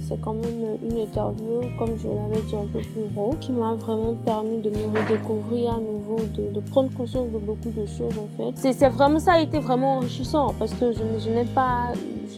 c'est 0.00 0.20
quand 0.20 0.34
même 0.34 0.78
une 0.82 0.98
interview 0.98 1.60
comme 1.78 1.96
je 1.98 2.08
l'avais 2.08 2.42
dit 2.46 2.56
un 2.56 2.66
peu 2.72 2.80
plus 2.80 3.04
haut 3.16 3.34
qui 3.40 3.52
m'a 3.52 3.74
vraiment 3.74 4.14
permis 4.24 4.58
de 4.58 4.70
me 4.70 4.98
redécouvrir 4.98 5.74
à 5.74 5.78
nouveau, 5.78 6.18
de, 6.36 6.60
prendre 6.70 6.90
conscience 6.94 7.30
de 7.30 7.38
beaucoup 7.38 7.70
de 7.70 7.86
choses 7.86 8.14
en 8.18 8.28
fait. 8.36 8.72
C'est 8.74 8.88
vraiment 8.88 9.18
ça 9.18 9.34
a 9.34 9.40
été 9.40 9.58
vraiment 9.58 9.96
enrichissant 9.98 10.54
parce 10.58 10.72
que 10.74 10.92
je, 10.92 11.30
n'ai 11.30 11.44
pas 11.44 11.92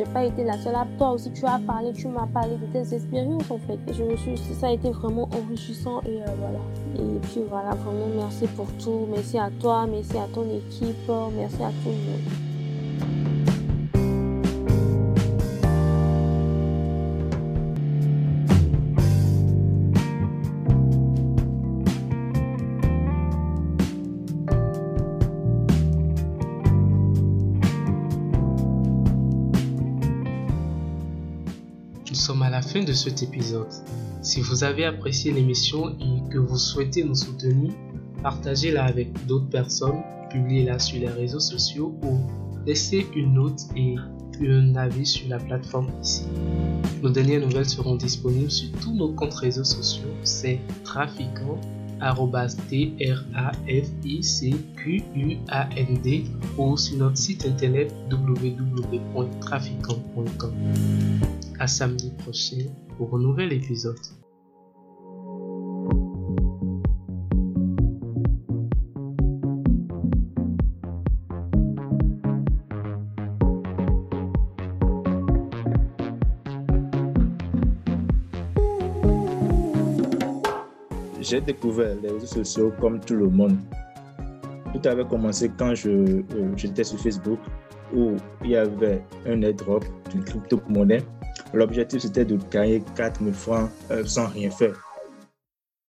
pas 0.05 0.25
été 0.25 0.45
la 0.45 0.59
seule. 0.59 0.75
Toi 0.99 1.13
aussi, 1.13 1.33
tu 1.33 1.45
as 1.47 1.59
parlé, 1.67 1.93
tu 1.93 2.09
m'as 2.09 2.27
parlé 2.27 2.57
de 2.57 2.67
tes 2.67 2.95
expériences 2.95 3.51
en 3.51 3.59
fait. 3.59 3.79
je 3.93 4.03
me 4.03 4.17
suis, 4.17 4.37
ça 4.37 4.69
a 4.69 4.73
été 4.73 4.91
vraiment 4.91 5.29
enrichissant 5.33 6.01
et 6.03 6.23
euh, 6.23 6.27
voilà. 6.39 6.59
Et 6.97 7.19
puis 7.21 7.43
voilà, 7.49 7.71
vraiment 7.71 8.09
merci 8.17 8.47
pour 8.49 8.67
tout. 8.83 9.07
Merci 9.11 9.39
à 9.39 9.51
toi, 9.61 9.87
merci 9.87 10.17
à 10.19 10.27
ton 10.33 10.43
équipe, 10.43 11.11
merci 11.37 11.63
à 11.63 11.69
tout 11.83 11.89
le 11.89 11.93
monde. 11.93 12.46
Sommes 32.27 32.43
à 32.43 32.51
la 32.51 32.61
fin 32.61 32.83
de 32.83 32.93
cet 32.93 33.23
épisode. 33.23 33.73
Si 34.21 34.41
vous 34.41 34.65
avez 34.65 34.85
apprécié 34.85 35.31
l'émission 35.31 35.91
et 36.01 36.29
que 36.29 36.39
vous 36.39 36.59
souhaitez 36.59 37.05
nous 37.05 37.15
soutenir, 37.15 37.73
partagez-la 38.21 38.85
avec 38.85 39.27
d'autres 39.27 39.49
personnes, 39.49 40.03
publiez-la 40.29 40.81
sur 40.81 40.99
les 40.99 41.09
réseaux 41.09 41.39
sociaux 41.39 41.95
ou 42.03 42.19
laissez 42.67 43.07
une 43.15 43.35
note 43.35 43.61
et 43.77 43.95
un 44.43 44.75
avis 44.77 45.07
sur 45.07 45.29
la 45.29 45.39
plateforme 45.39 45.89
ici. 46.03 46.25
Nos 47.03 47.11
dernières 47.11 47.41
nouvelles 47.41 47.69
seront 47.69 47.97
disponibles 47.97 48.51
sur 48.51 48.71
tous 48.81 48.95
nos 48.95 49.13
comptes 49.13 49.35
réseaux 49.35 49.65
sociaux, 49.65 50.09
c'est 50.25 50.61
trafiquant 50.85 51.61
ou 56.59 56.77
sur 56.77 56.99
notre 56.99 57.17
site 57.17 57.47
internet 57.47 57.91
www.traficant.com. 58.11 60.53
À 61.59 61.67
samedi 61.67 62.13
prochain 62.19 62.67
pour 62.99 63.17
un 63.17 63.21
nouvel 63.21 63.55
épisode. 63.55 63.97
J'ai 81.27 81.41
découvert 81.41 81.97
les 82.03 82.11
réseaux 82.11 82.27
sociaux 82.27 82.73
comme 82.81 83.01
tout 83.01 83.17
le 83.17 83.29
monde. 83.29 83.59
Tout 84.73 84.89
avait 84.89 85.05
commencé 85.05 85.51
quand 85.59 85.75
euh, 85.87 86.23
j'étais 86.57 86.85
sur 86.85 86.99
Facebook 87.01 87.41
où 87.95 88.17
il 88.45 88.51
y 88.51 88.57
avait 88.57 89.03
un 89.27 89.43
airdrop 89.43 89.85
d'une 90.11 90.25
crypto-monnaie. 90.25 91.03
L'objectif 91.53 92.03
c'était 92.03 92.25
de 92.25 92.39
gagner 92.51 92.83
4000 92.95 93.35
francs 93.35 93.71
euh, 93.91 94.05
sans 94.05 94.29
rien 94.29 94.51
faire. 94.51 94.86